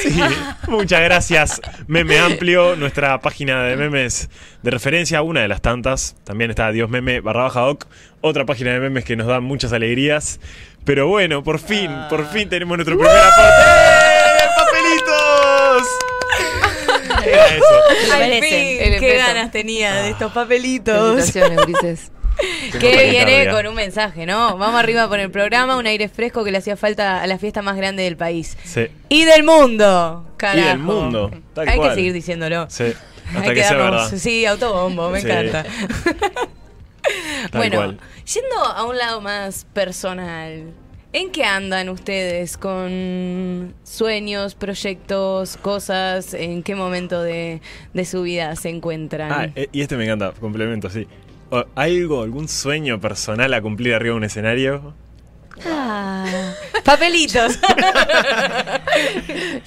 Sí, 0.00 0.20
muchas 0.68 1.02
gracias, 1.02 1.60
Meme 1.86 2.18
Amplio, 2.18 2.76
nuestra 2.76 3.20
página 3.20 3.62
de 3.64 3.76
memes 3.76 4.30
de 4.62 4.70
referencia, 4.70 5.22
una 5.22 5.40
de 5.40 5.48
las 5.48 5.60
tantas. 5.60 6.16
También 6.24 6.50
está 6.50 6.70
Dios 6.72 6.88
Meme 6.88 7.20
barra 7.20 7.44
baja 7.44 7.60
doc, 7.60 7.86
otra 8.20 8.46
página 8.46 8.72
de 8.72 8.80
memes 8.80 9.04
que 9.04 9.16
nos 9.16 9.26
da 9.26 9.40
muchas 9.40 9.72
alegrías. 9.72 10.40
Pero 10.84 11.08
bueno, 11.08 11.42
por 11.42 11.58
fin, 11.58 11.90
por 12.08 12.26
fin 12.28 12.48
tenemos 12.48 12.76
nuestro 12.78 12.96
primer 12.96 13.16
aporte. 13.16 13.62
¡Eh! 13.62 14.48
¡Papelitos! 14.56 15.88
Era 17.26 17.46
eso. 17.48 18.14
Al 18.14 18.30
fin, 18.30 19.00
qué 19.00 19.16
ganas 19.18 19.50
tenía 19.50 19.94
de 19.94 20.10
estos 20.10 20.32
papelitos. 20.32 21.16
Felicitaciones, 21.16 21.64
Ulises. 21.64 22.12
Que 22.80 23.10
viene 23.10 23.50
con 23.50 23.66
un 23.66 23.74
mensaje, 23.74 24.26
¿no? 24.26 24.58
Vamos 24.58 24.78
arriba 24.78 25.08
por 25.08 25.18
el 25.20 25.30
programa, 25.30 25.76
un 25.76 25.86
aire 25.86 26.08
fresco 26.08 26.44
que 26.44 26.50
le 26.50 26.58
hacía 26.58 26.76
falta 26.76 27.22
a 27.22 27.26
la 27.26 27.38
fiesta 27.38 27.62
más 27.62 27.76
grande 27.76 28.02
del 28.02 28.16
país. 28.16 28.56
Sí, 28.64 28.86
Y 29.08 29.24
del 29.24 29.42
mundo, 29.44 30.26
carajo. 30.36 30.58
Y 30.66 30.68
del 30.70 30.78
mundo, 30.78 31.30
tal 31.54 31.68
Hay 31.68 31.76
cual. 31.78 31.88
que 31.90 31.94
seguir 31.94 32.12
diciéndolo. 32.12 32.66
sí. 32.70 32.92
Hasta 33.34 33.40
Hay 33.50 33.54
que 33.56 33.62
sea 33.62 33.72
darnos- 33.76 34.02
verdad. 34.10 34.18
Sí, 34.18 34.46
autobombo, 34.46 35.10
me 35.10 35.20
Sí. 35.20 35.26
encanta. 35.26 35.64
Bueno, 37.52 37.76
cual. 37.76 37.98
yendo 38.32 38.56
a 38.64 38.84
un 38.84 38.96
lado 38.98 39.20
más 39.20 39.64
personal, 39.72 40.72
¿en 41.12 41.30
qué 41.30 41.44
andan 41.44 41.88
ustedes 41.88 42.56
con 42.56 43.74
sueños, 43.84 44.54
proyectos, 44.56 45.56
cosas? 45.56 46.34
¿En 46.34 46.62
qué 46.64 46.74
momento 46.74 47.22
de, 47.22 47.60
de 47.94 48.04
su 48.04 48.22
vida 48.22 48.56
se 48.56 48.70
encuentran? 48.70 49.30
Ah, 49.32 49.48
eh, 49.54 49.68
y 49.72 49.82
este 49.82 49.96
me 49.96 50.04
encanta, 50.04 50.32
complemento, 50.40 50.90
sí. 50.90 51.06
O- 51.50 51.64
¿Hay 51.74 51.98
algo, 52.00 52.22
algún 52.22 52.48
sueño 52.48 53.00
personal 53.00 53.52
a 53.54 53.62
cumplir 53.62 53.94
arriba 53.94 54.12
de 54.14 54.18
un 54.18 54.24
escenario? 54.24 54.94
Ah, 55.64 56.52
papelitos. 56.84 57.58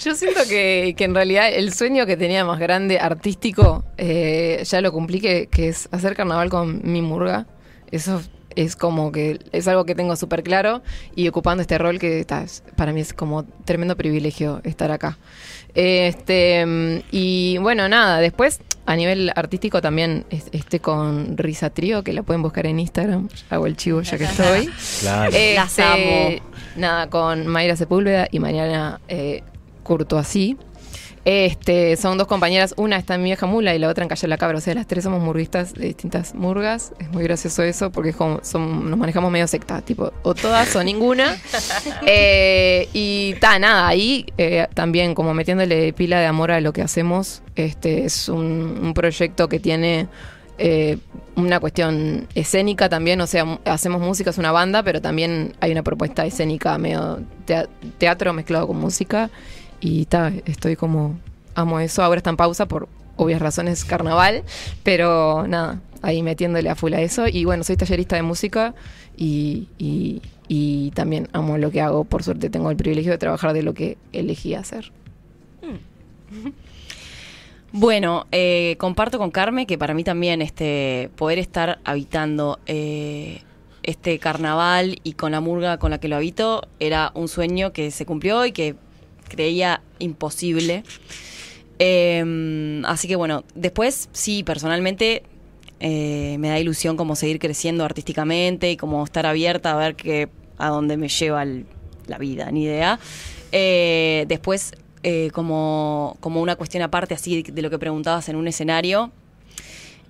Yo 0.03 0.15
siento 0.15 0.41
que, 0.47 0.93
que 0.97 1.03
en 1.03 1.15
realidad 1.15 1.49
el 1.51 1.73
sueño 1.73 2.05
que 2.05 2.17
tenía 2.17 2.45
más 2.45 2.59
grande, 2.59 2.99
artístico, 2.99 3.83
eh, 3.97 4.63
ya 4.65 4.81
lo 4.81 4.91
cumplí, 4.91 5.19
que, 5.21 5.47
que 5.47 5.69
es 5.69 5.89
hacer 5.91 6.15
carnaval 6.15 6.49
con 6.49 6.81
mi 6.83 7.01
murga. 7.01 7.45
Eso 7.91 8.21
es 8.55 8.75
como 8.75 9.11
que 9.11 9.39
es 9.51 9.67
algo 9.67 9.85
que 9.85 9.95
tengo 9.95 10.15
súper 10.15 10.43
claro 10.43 10.81
y 11.15 11.27
ocupando 11.27 11.61
este 11.61 11.77
rol 11.77 11.99
que 11.99 12.19
está, 12.19 12.43
es- 12.43 12.63
para 12.75 12.93
mí 12.93 13.01
es 13.01 13.13
como 13.13 13.43
tremendo 13.65 13.95
privilegio 13.95 14.61
estar 14.63 14.91
acá. 14.91 15.17
Este, 15.75 17.03
y 17.11 17.57
bueno, 17.59 17.87
nada, 17.89 18.19
después 18.19 18.59
a 18.85 18.95
nivel 18.95 19.31
artístico 19.35 19.81
también 19.81 20.25
es- 20.31 20.49
estoy 20.51 20.79
con 20.79 21.37
Risa 21.37 21.69
Trío, 21.69 22.03
que 22.03 22.11
la 22.13 22.23
pueden 22.23 22.41
buscar 22.41 22.65
en 22.65 22.79
Instagram, 22.79 23.29
hago 23.49 23.67
el 23.67 23.77
chivo 23.77 24.01
ya 24.01 24.17
que 24.17 24.23
estoy. 24.25 24.69
Claro. 25.01 25.31
Las 25.55 25.79
amo. 25.79 26.29
Nada, 26.75 27.09
con 27.09 27.45
Mayra 27.47 27.75
Sepúlveda 27.75 28.27
y 28.31 28.39
Mariana 28.39 28.99
eh, 29.07 29.43
Courtoisí. 29.83 30.57
Este, 31.31 31.95
son 31.95 32.17
dos 32.17 32.25
compañeras, 32.25 32.73
una 32.75 32.97
está 32.97 33.13
en 33.13 33.21
mi 33.21 33.25
vieja 33.29 33.45
mula 33.45 33.75
y 33.75 33.77
la 33.77 33.87
otra 33.87 34.03
en 34.03 34.09
Calle 34.09 34.27
La 34.27 34.39
Cabra. 34.39 34.57
O 34.57 34.61
sea, 34.61 34.73
las 34.73 34.87
tres 34.87 35.03
somos 35.03 35.21
murguistas 35.21 35.75
de 35.75 35.85
distintas 35.85 36.33
murgas. 36.33 36.91
Es 36.97 37.07
muy 37.11 37.21
gracioso 37.23 37.61
eso 37.61 37.91
porque 37.91 38.13
como, 38.13 38.39
son- 38.41 38.89
nos 38.89 38.97
manejamos 38.97 39.29
medio 39.31 39.45
secta, 39.45 39.79
tipo, 39.81 40.11
o 40.23 40.33
todas 40.33 40.75
o 40.75 40.83
ninguna. 40.83 41.37
Eh, 42.07 42.89
y 42.93 43.35
ta, 43.35 43.59
nada, 43.59 43.87
ahí 43.87 44.25
eh, 44.39 44.65
también 44.73 45.13
como 45.13 45.33
metiéndole 45.35 45.93
pila 45.93 46.19
de 46.19 46.25
amor 46.25 46.49
a 46.51 46.61
lo 46.61 46.73
que 46.73 46.81
hacemos. 46.81 47.43
Este 47.55 48.05
es 48.05 48.27
un, 48.27 48.79
un 48.81 48.93
proyecto 48.95 49.47
que 49.47 49.59
tiene 49.59 50.07
eh, 50.57 50.97
una 51.35 51.59
cuestión 51.59 52.27
escénica 52.33 52.89
también, 52.89 53.21
o 53.21 53.27
sea, 53.27 53.59
hacemos 53.65 54.01
música, 54.01 54.31
es 54.31 54.37
una 54.39 54.51
banda, 54.51 54.81
pero 54.81 54.99
también 55.01 55.53
hay 55.59 55.71
una 55.71 55.83
propuesta 55.83 56.25
escénica 56.25 56.77
medio 56.79 57.19
tea- 57.45 57.67
teatro 57.99 58.33
mezclado 58.33 58.65
con 58.67 58.77
música 58.77 59.29
y 59.81 60.05
ta, 60.05 60.31
estoy 60.45 60.75
como, 60.75 61.19
amo 61.55 61.79
eso, 61.79 62.03
ahora 62.03 62.17
está 62.19 62.29
en 62.29 62.37
pausa 62.37 62.67
por 62.67 62.87
obvias 63.15 63.41
razones 63.41 63.83
carnaval, 63.85 64.43
pero 64.83 65.45
nada, 65.47 65.81
ahí 66.01 66.23
metiéndole 66.23 66.69
a 66.69 66.75
full 66.75 66.93
a 66.93 67.01
eso. 67.01 67.27
Y 67.27 67.45
bueno, 67.45 67.63
soy 67.63 67.75
tallerista 67.77 68.15
de 68.15 68.21
música 68.21 68.73
y, 69.17 69.67
y- 69.77 70.21
también 70.95 71.29
amo 71.33 71.57
lo 71.57 71.69
que 71.71 71.81
hago, 71.81 72.03
por 72.03 72.23
suerte 72.23 72.49
tengo 72.49 72.71
el 72.71 72.77
privilegio 72.77 73.11
de 73.11 73.17
trabajar 73.17 73.53
de 73.53 73.61
lo 73.63 73.73
que 73.73 73.97
elegí 74.11 74.55
hacer. 74.55 74.91
Bueno, 77.71 78.25
eh, 78.31 78.75
comparto 78.79 79.19
con 79.19 79.29
Carmen 79.29 79.65
que 79.67 79.77
para 79.77 79.93
mí 79.93 80.03
también 80.03 80.41
este 80.41 81.09
poder 81.15 81.37
estar 81.37 81.79
habitando 81.85 82.59
eh, 82.65 83.43
este 83.83 84.17
carnaval 84.17 84.99
y 85.03 85.13
con 85.13 85.31
la 85.31 85.39
murga 85.39 85.77
con 85.77 85.91
la 85.91 85.99
que 85.99 86.07
lo 86.07 86.15
habito 86.15 86.63
era 86.79 87.11
un 87.13 87.27
sueño 87.27 87.71
que 87.71 87.91
se 87.91 88.05
cumplió 88.07 88.45
y 88.45 88.51
que 88.51 88.75
creía 89.29 89.81
imposible. 89.99 90.83
Eh, 91.79 92.81
así 92.85 93.07
que 93.07 93.15
bueno, 93.15 93.45
después 93.55 94.09
sí, 94.11 94.43
personalmente 94.43 95.23
eh, 95.79 96.35
me 96.39 96.49
da 96.49 96.59
ilusión 96.59 96.97
como 96.97 97.15
seguir 97.15 97.39
creciendo 97.39 97.85
artísticamente 97.85 98.69
y 98.71 98.77
como 98.77 99.03
estar 99.03 99.25
abierta 99.25 99.71
a 99.71 99.77
ver 99.77 99.95
que, 99.95 100.27
a 100.57 100.69
dónde 100.69 100.97
me 100.97 101.07
lleva 101.07 101.45
la 102.07 102.17
vida, 102.17 102.51
ni 102.51 102.63
idea. 102.63 102.99
Eh, 103.51 104.25
después, 104.27 104.73
eh, 105.03 105.29
como, 105.31 106.17
como 106.19 106.41
una 106.41 106.57
cuestión 106.57 106.83
aparte 106.83 107.13
así 107.13 107.43
de, 107.43 107.61
lo 107.61 107.69
que 107.69 107.79
preguntabas 107.79 108.27
en 108.27 108.35
un 108.35 108.47
escenario, 108.47 109.11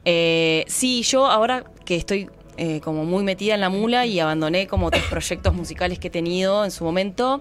sí, 0.03 1.03
yo 1.03 1.27
ahora 1.27 1.65
que 1.85 1.95
estoy 1.95 2.29
eh, 2.61 2.81
como 2.81 3.05
muy 3.05 3.23
metida 3.23 3.53
en 3.53 3.61
la 3.61 3.69
mula 3.69 4.05
y 4.05 4.19
abandoné 4.19 4.67
como 4.67 4.87
otros 4.87 5.05
proyectos 5.05 5.53
musicales 5.53 5.97
que 5.97 6.09
he 6.09 6.11
tenido 6.11 6.65
en 6.65 6.71
su 6.71 6.83
momento, 6.83 7.39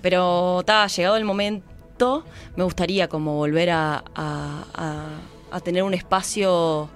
pero 0.00 0.62
ta, 0.64 0.86
llegado 0.86 1.16
el 1.16 1.24
momento, 1.24 2.22
me 2.54 2.62
gustaría 2.62 3.08
como 3.08 3.34
volver 3.34 3.70
a, 3.72 4.04
tener 5.64 5.82
un 5.82 5.92
espacio 5.92 6.88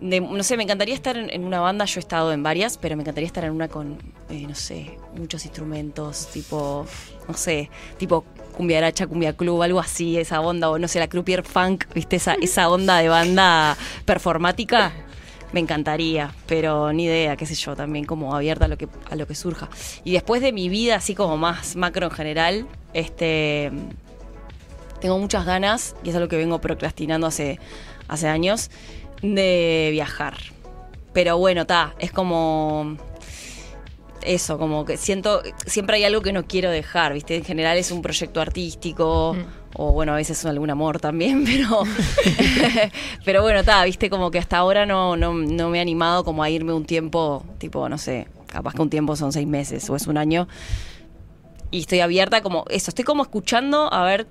de, 0.00 0.20
no 0.20 0.42
sé, 0.42 0.58
me 0.58 0.64
encantaría 0.64 0.94
estar 0.94 1.16
en, 1.16 1.30
en 1.30 1.46
una 1.46 1.60
banda, 1.60 1.86
yo 1.86 1.98
he 1.98 2.00
estado 2.02 2.30
en 2.30 2.42
varias, 2.42 2.76
pero 2.76 2.94
me 2.94 3.04
encantaría 3.04 3.26
estar 3.26 3.44
en 3.44 3.52
una 3.52 3.68
con, 3.68 3.96
eh, 4.28 4.46
no 4.46 4.54
sé, 4.54 4.98
muchos 5.16 5.46
instrumentos, 5.46 6.28
tipo, 6.30 6.84
no 7.26 7.32
sé, 7.32 7.70
tipo 7.96 8.26
cumbia 8.54 8.76
aracha, 8.76 9.06
cumbia 9.06 9.32
club, 9.32 9.62
algo 9.62 9.80
así, 9.80 10.18
esa 10.18 10.42
onda, 10.42 10.68
o 10.68 10.78
no 10.78 10.86
sé, 10.88 10.98
la 10.98 11.08
croupier 11.08 11.42
funk, 11.42 11.86
viste, 11.94 12.16
esa, 12.16 12.34
esa 12.34 12.68
onda 12.68 12.98
de 12.98 13.08
banda 13.08 13.78
performática. 14.04 14.92
Me 15.52 15.60
encantaría, 15.60 16.32
pero 16.46 16.92
ni 16.92 17.04
idea, 17.04 17.36
qué 17.36 17.46
sé 17.46 17.54
yo, 17.54 17.74
también 17.74 18.04
como 18.04 18.34
abierta 18.34 18.66
a 18.66 18.68
lo 18.68 18.76
que, 18.76 18.88
a 19.10 19.16
lo 19.16 19.26
que 19.26 19.34
surja. 19.34 19.68
Y 20.04 20.12
después 20.12 20.42
de 20.42 20.52
mi 20.52 20.68
vida, 20.68 20.96
así 20.96 21.14
como 21.14 21.36
más 21.36 21.74
macro 21.76 22.06
en 22.06 22.12
general, 22.12 22.66
este 22.92 23.72
tengo 25.00 25.18
muchas 25.18 25.46
ganas, 25.46 25.94
y 26.02 26.10
es 26.10 26.16
algo 26.16 26.28
que 26.28 26.36
vengo 26.36 26.60
procrastinando 26.60 27.26
hace, 27.26 27.58
hace 28.08 28.28
años, 28.28 28.70
de 29.22 29.88
viajar. 29.92 30.34
Pero 31.12 31.38
bueno, 31.38 31.66
ta, 31.66 31.94
es 31.98 32.12
como 32.12 32.96
eso, 34.22 34.58
como 34.58 34.84
que 34.84 34.96
siento, 34.96 35.42
siempre 35.66 35.96
hay 35.96 36.04
algo 36.04 36.20
que 36.20 36.32
no 36.32 36.46
quiero 36.46 36.70
dejar, 36.70 37.14
¿viste? 37.14 37.36
En 37.36 37.44
general 37.44 37.78
es 37.78 37.90
un 37.90 38.02
proyecto 38.02 38.40
artístico, 38.40 39.36
o 39.74 39.92
bueno, 39.92 40.12
a 40.12 40.16
veces 40.16 40.38
es 40.38 40.46
algún 40.46 40.70
amor 40.70 41.00
también, 41.00 41.44
pero, 41.46 41.82
pero 43.24 43.42
bueno, 43.42 43.64
ta, 43.64 43.84
¿viste? 43.84 44.10
Como 44.10 44.30
que 44.30 44.38
hasta 44.38 44.58
ahora 44.58 44.86
no, 44.86 45.16
no, 45.16 45.34
no 45.34 45.70
me 45.70 45.78
he 45.78 45.80
animado 45.80 46.24
como 46.24 46.42
a 46.42 46.50
irme 46.50 46.72
un 46.72 46.84
tiempo, 46.84 47.44
tipo, 47.58 47.88
no 47.88 47.98
sé, 47.98 48.28
capaz 48.46 48.74
que 48.74 48.82
un 48.82 48.90
tiempo 48.90 49.16
son 49.16 49.32
seis 49.32 49.46
meses 49.46 49.88
o 49.90 49.96
es 49.96 50.06
un 50.06 50.16
año. 50.16 50.48
Y 51.70 51.80
estoy 51.80 52.00
abierta 52.00 52.40
como 52.42 52.64
eso, 52.70 52.90
estoy 52.90 53.04
como 53.04 53.22
escuchando 53.22 53.92
a 53.92 54.04
ver 54.04 54.26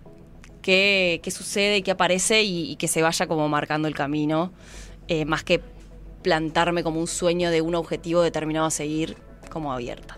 qué, 0.61 1.19
qué 1.23 1.31
sucede, 1.31 1.83
qué 1.83 1.91
aparece 1.91 2.43
y, 2.43 2.71
y 2.71 2.75
que 2.77 2.87
se 2.87 3.01
vaya 3.01 3.27
como 3.27 3.47
marcando 3.47 3.87
el 3.87 3.93
camino, 3.93 4.51
eh, 5.07 5.25
más 5.25 5.43
que 5.43 5.61
plantarme 6.23 6.83
como 6.83 6.99
un 6.99 7.07
sueño 7.07 7.51
de 7.51 7.61
un 7.61 7.75
objetivo 7.75 8.21
determinado 8.21 8.65
a 8.65 8.71
seguir, 8.71 9.17
como 9.49 9.71
abierta. 9.71 10.17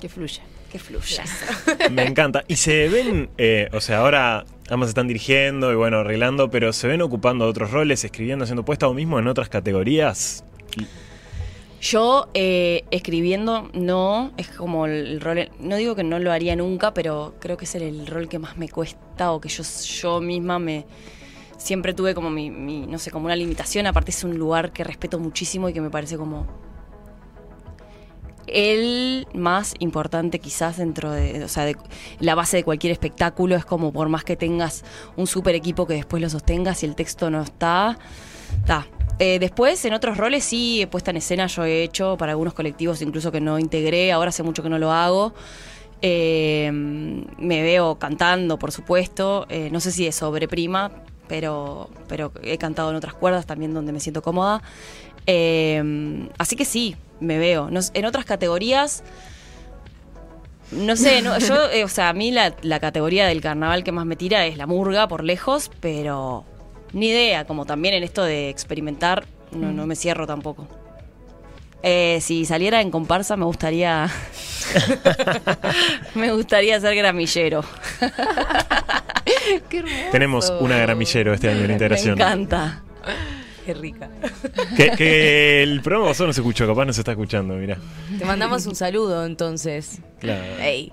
Que 0.00 0.08
fluya. 0.08 0.42
Que 0.72 0.78
fluya. 0.78 1.24
Me 1.90 2.06
encanta. 2.06 2.44
Y 2.48 2.56
se 2.56 2.88
ven, 2.88 3.28
eh, 3.36 3.68
o 3.74 3.80
sea, 3.82 3.98
ahora 3.98 4.46
ambas 4.70 4.88
están 4.88 5.06
dirigiendo 5.06 5.70
y 5.70 5.74
bueno, 5.74 5.98
arreglando, 5.98 6.50
pero 6.50 6.72
se 6.72 6.88
ven 6.88 7.02
ocupando 7.02 7.46
otros 7.46 7.72
roles, 7.72 8.02
escribiendo, 8.04 8.44
haciendo 8.44 8.64
puesta 8.64 8.88
o 8.88 8.94
mismo 8.94 9.18
en 9.18 9.26
otras 9.26 9.50
categorías. 9.50 10.44
Yo 11.82 12.30
eh, 12.32 12.84
escribiendo 12.90 13.68
no, 13.74 14.32
es 14.38 14.48
como 14.48 14.86
el 14.86 15.20
rol, 15.20 15.50
no 15.60 15.76
digo 15.76 15.94
que 15.94 16.04
no 16.04 16.18
lo 16.18 16.32
haría 16.32 16.56
nunca, 16.56 16.94
pero 16.94 17.34
creo 17.38 17.58
que 17.58 17.66
es 17.66 17.74
el, 17.74 17.82
el 17.82 18.06
rol 18.06 18.30
que 18.30 18.38
más 18.38 18.56
me 18.56 18.70
cuesta 18.70 19.32
o 19.32 19.42
que 19.42 19.50
yo, 19.50 19.62
yo 20.00 20.22
misma 20.22 20.58
me 20.58 20.86
siempre 21.58 21.92
tuve 21.92 22.14
como 22.14 22.30
mi, 22.30 22.50
mi, 22.50 22.86
no 22.86 22.98
sé, 22.98 23.10
como 23.10 23.26
una 23.26 23.36
limitación, 23.36 23.86
aparte 23.86 24.10
es 24.10 24.24
un 24.24 24.38
lugar 24.38 24.72
que 24.72 24.84
respeto 24.84 25.18
muchísimo 25.18 25.68
y 25.68 25.74
que 25.74 25.82
me 25.82 25.90
parece 25.90 26.16
como 26.16 26.71
el 28.52 29.26
más 29.34 29.74
importante 29.78 30.38
quizás 30.38 30.76
dentro 30.76 31.10
de, 31.10 31.44
o 31.44 31.48
sea, 31.48 31.72
la 32.20 32.34
base 32.34 32.58
de 32.58 32.64
cualquier 32.64 32.92
espectáculo 32.92 33.56
es 33.56 33.64
como 33.64 33.92
por 33.92 34.08
más 34.08 34.24
que 34.24 34.36
tengas 34.36 34.84
un 35.16 35.26
super 35.26 35.54
equipo 35.54 35.86
que 35.86 35.94
después 35.94 36.22
lo 36.22 36.28
sostengas 36.28 36.82
y 36.82 36.86
el 36.86 36.94
texto 36.94 37.30
no 37.30 37.42
está, 37.42 37.98
está. 38.58 38.86
Eh, 39.18 39.38
después, 39.38 39.84
en 39.84 39.94
otros 39.94 40.16
roles 40.16 40.44
sí, 40.44 40.86
puesta 40.90 41.10
en 41.10 41.18
escena 41.18 41.46
yo 41.46 41.64
he 41.64 41.82
hecho 41.82 42.16
para 42.16 42.32
algunos 42.32 42.54
colectivos 42.54 43.02
incluso 43.02 43.30
que 43.30 43.40
no 43.40 43.58
integré, 43.58 44.10
ahora 44.12 44.30
hace 44.30 44.42
mucho 44.42 44.62
que 44.62 44.68
no 44.68 44.78
lo 44.78 44.92
hago. 44.92 45.34
Eh, 46.04 46.68
me 46.72 47.62
veo 47.62 47.96
cantando, 47.96 48.58
por 48.58 48.72
supuesto, 48.72 49.46
eh, 49.48 49.68
no 49.70 49.78
sé 49.78 49.92
si 49.92 50.06
es 50.06 50.16
sobre 50.16 50.48
prima, 50.48 50.90
pero, 51.28 51.88
pero 52.08 52.32
he 52.42 52.58
cantado 52.58 52.90
en 52.90 52.96
otras 52.96 53.14
cuerdas 53.14 53.46
también 53.46 53.72
donde 53.72 53.92
me 53.92 54.00
siento 54.00 54.20
cómoda. 54.20 54.62
Eh, 55.26 56.28
así 56.38 56.56
que 56.56 56.64
sí, 56.64 56.96
me 57.20 57.38
veo. 57.38 57.70
No- 57.70 57.80
en 57.94 58.04
otras 58.04 58.24
categorías, 58.24 59.02
no 60.72 60.96
sé, 60.96 61.22
no, 61.22 61.38
yo, 61.38 61.70
eh, 61.72 61.84
o 61.84 61.88
sea, 61.88 62.08
a 62.08 62.12
mí 62.12 62.30
la, 62.30 62.54
la 62.62 62.80
categoría 62.80 63.26
del 63.26 63.40
carnaval 63.40 63.84
que 63.84 63.92
más 63.92 64.06
me 64.06 64.16
tira 64.16 64.46
es 64.46 64.56
la 64.56 64.66
murga, 64.66 65.06
por 65.08 65.22
lejos, 65.24 65.70
pero 65.80 66.44
ni 66.92 67.08
idea, 67.08 67.44
como 67.46 67.64
también 67.66 67.94
en 67.94 68.02
esto 68.02 68.22
de 68.24 68.48
experimentar, 68.48 69.24
no, 69.52 69.70
no 69.72 69.86
me 69.86 69.96
cierro 69.96 70.26
tampoco. 70.26 70.66
Eh, 71.84 72.18
si 72.22 72.44
saliera 72.44 72.80
en 72.80 72.92
comparsa 72.92 73.36
me 73.36 73.44
gustaría 73.44 74.08
me 76.14 76.32
gustaría 76.32 76.80
ser 76.80 76.94
gramillero. 76.94 77.64
Qué 79.68 79.78
hermoso. 79.78 80.10
Tenemos 80.12 80.52
una 80.60 80.78
gramillero 80.78 81.34
este 81.34 81.48
año 81.48 81.60
en 81.62 81.66
Me 81.66 81.72
integración. 81.72 82.14
encanta. 82.14 82.82
Qué 83.64 83.74
rica. 83.74 84.10
Que, 84.76 84.90
que 84.90 85.62
el 85.62 85.82
programa 85.82 86.08
pasado 86.10 86.28
no 86.28 86.32
se 86.32 86.40
escuchó, 86.40 86.66
capaz 86.66 86.84
no 86.84 86.92
se 86.92 87.00
está 87.00 87.12
escuchando, 87.12 87.54
mira. 87.54 87.78
Te 88.18 88.24
mandamos 88.24 88.66
un 88.66 88.74
saludo 88.74 89.24
entonces. 89.24 90.00
Claro. 90.18 90.42
Ey. 90.60 90.92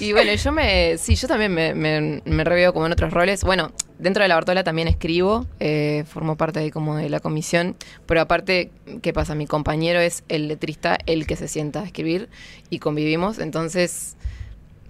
Y 0.00 0.12
bueno, 0.12 0.32
yo 0.34 0.52
me. 0.52 0.96
Sí, 0.98 1.14
yo 1.14 1.28
también 1.28 1.52
me, 1.52 1.74
me, 1.74 2.22
me 2.24 2.44
reveo 2.44 2.72
como 2.72 2.86
en 2.86 2.92
otros 2.92 3.12
roles. 3.12 3.44
Bueno, 3.44 3.72
dentro 3.98 4.22
de 4.22 4.28
la 4.28 4.34
Bartola 4.36 4.64
también 4.64 4.88
escribo, 4.88 5.46
eh, 5.60 6.04
formo 6.06 6.36
parte 6.36 6.60
ahí 6.60 6.70
como 6.70 6.96
de 6.96 7.08
la 7.08 7.20
comisión. 7.20 7.76
Pero 8.06 8.20
aparte, 8.20 8.70
¿qué 9.02 9.12
pasa? 9.12 9.34
Mi 9.34 9.46
compañero 9.46 10.00
es 10.00 10.24
el 10.28 10.48
letrista, 10.48 10.98
el 11.06 11.26
que 11.26 11.36
se 11.36 11.48
sienta 11.48 11.80
a 11.80 11.84
escribir 11.84 12.28
y 12.70 12.78
convivimos. 12.78 13.38
Entonces, 13.38 14.16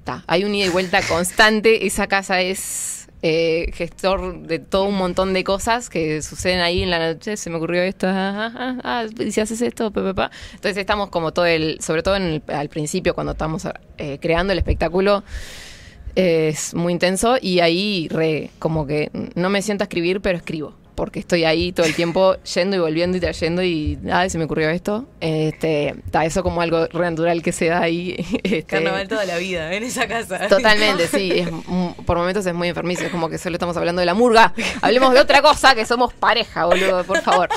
ta, 0.04 0.24
hay 0.26 0.44
un 0.44 0.54
ida 0.54 0.66
y 0.66 0.70
vuelta 0.70 1.02
constante. 1.02 1.86
Esa 1.86 2.06
casa 2.06 2.40
es. 2.40 3.01
Eh, 3.22 3.70
gestor 3.74 4.42
de 4.42 4.58
todo 4.58 4.84
un 4.84 4.96
montón 4.96 5.32
de 5.32 5.44
cosas 5.44 5.88
que 5.88 6.20
suceden 6.22 6.60
ahí 6.60 6.82
en 6.82 6.90
la 6.90 6.98
noche. 6.98 7.36
Se 7.36 7.50
me 7.50 7.56
ocurrió 7.56 7.82
esto, 7.82 8.06
ah, 8.08 8.52
ah, 8.52 8.52
ah, 8.56 9.04
ah, 9.04 9.22
y 9.24 9.30
si 9.30 9.40
haces 9.40 9.62
esto, 9.62 9.90
pa, 9.92 10.02
pa, 10.02 10.14
pa. 10.14 10.30
entonces 10.54 10.76
estamos 10.76 11.08
como 11.10 11.32
todo 11.32 11.46
el, 11.46 11.78
sobre 11.80 12.02
todo 12.02 12.16
en 12.16 12.22
el- 12.22 12.42
al 12.48 12.68
principio 12.68 13.14
cuando 13.14 13.32
estamos 13.32 13.66
eh, 13.98 14.18
creando 14.20 14.52
el 14.52 14.58
espectáculo, 14.58 15.22
es 16.14 16.74
muy 16.74 16.92
intenso 16.92 17.36
y 17.40 17.60
ahí 17.60 18.08
re, 18.10 18.50
como 18.58 18.86
que 18.86 19.10
no 19.34 19.48
me 19.48 19.62
siento 19.62 19.84
a 19.84 19.86
escribir, 19.86 20.20
pero 20.20 20.36
escribo. 20.36 20.74
Porque 20.94 21.20
estoy 21.20 21.44
ahí 21.44 21.72
todo 21.72 21.86
el 21.86 21.94
tiempo 21.94 22.36
yendo 22.54 22.76
y 22.76 22.78
volviendo 22.78 23.16
y 23.16 23.20
trayendo 23.20 23.62
y 23.62 23.98
ay, 24.12 24.28
se 24.30 24.38
me 24.38 24.44
ocurrió 24.44 24.68
esto. 24.70 25.06
Este, 25.20 25.94
ta, 26.10 26.24
eso 26.24 26.42
como 26.42 26.60
algo 26.60 26.86
re 26.86 27.10
natural 27.10 27.42
que 27.42 27.52
se 27.52 27.66
da 27.66 27.80
ahí. 27.80 28.14
este, 28.42 28.62
Carnaval 28.64 29.08
toda 29.08 29.24
la 29.24 29.38
vida 29.38 29.72
en 29.74 29.82
esa 29.84 30.06
casa. 30.06 30.48
Totalmente, 30.48 31.06
sí. 31.08 31.32
es 31.32 31.48
por 32.04 32.16
momentos 32.18 32.44
es 32.46 32.54
muy 32.54 32.68
enfermizo. 32.68 33.04
Es 33.04 33.10
como 33.10 33.28
que 33.28 33.38
solo 33.38 33.56
estamos 33.56 33.76
hablando 33.76 34.00
de 34.00 34.06
la 34.06 34.14
murga. 34.14 34.52
Hablemos 34.82 35.14
de 35.14 35.20
otra 35.20 35.40
cosa, 35.42 35.74
que 35.74 35.86
somos 35.86 36.12
pareja, 36.12 36.66
boludo, 36.66 37.04
por 37.04 37.20
favor. 37.22 37.48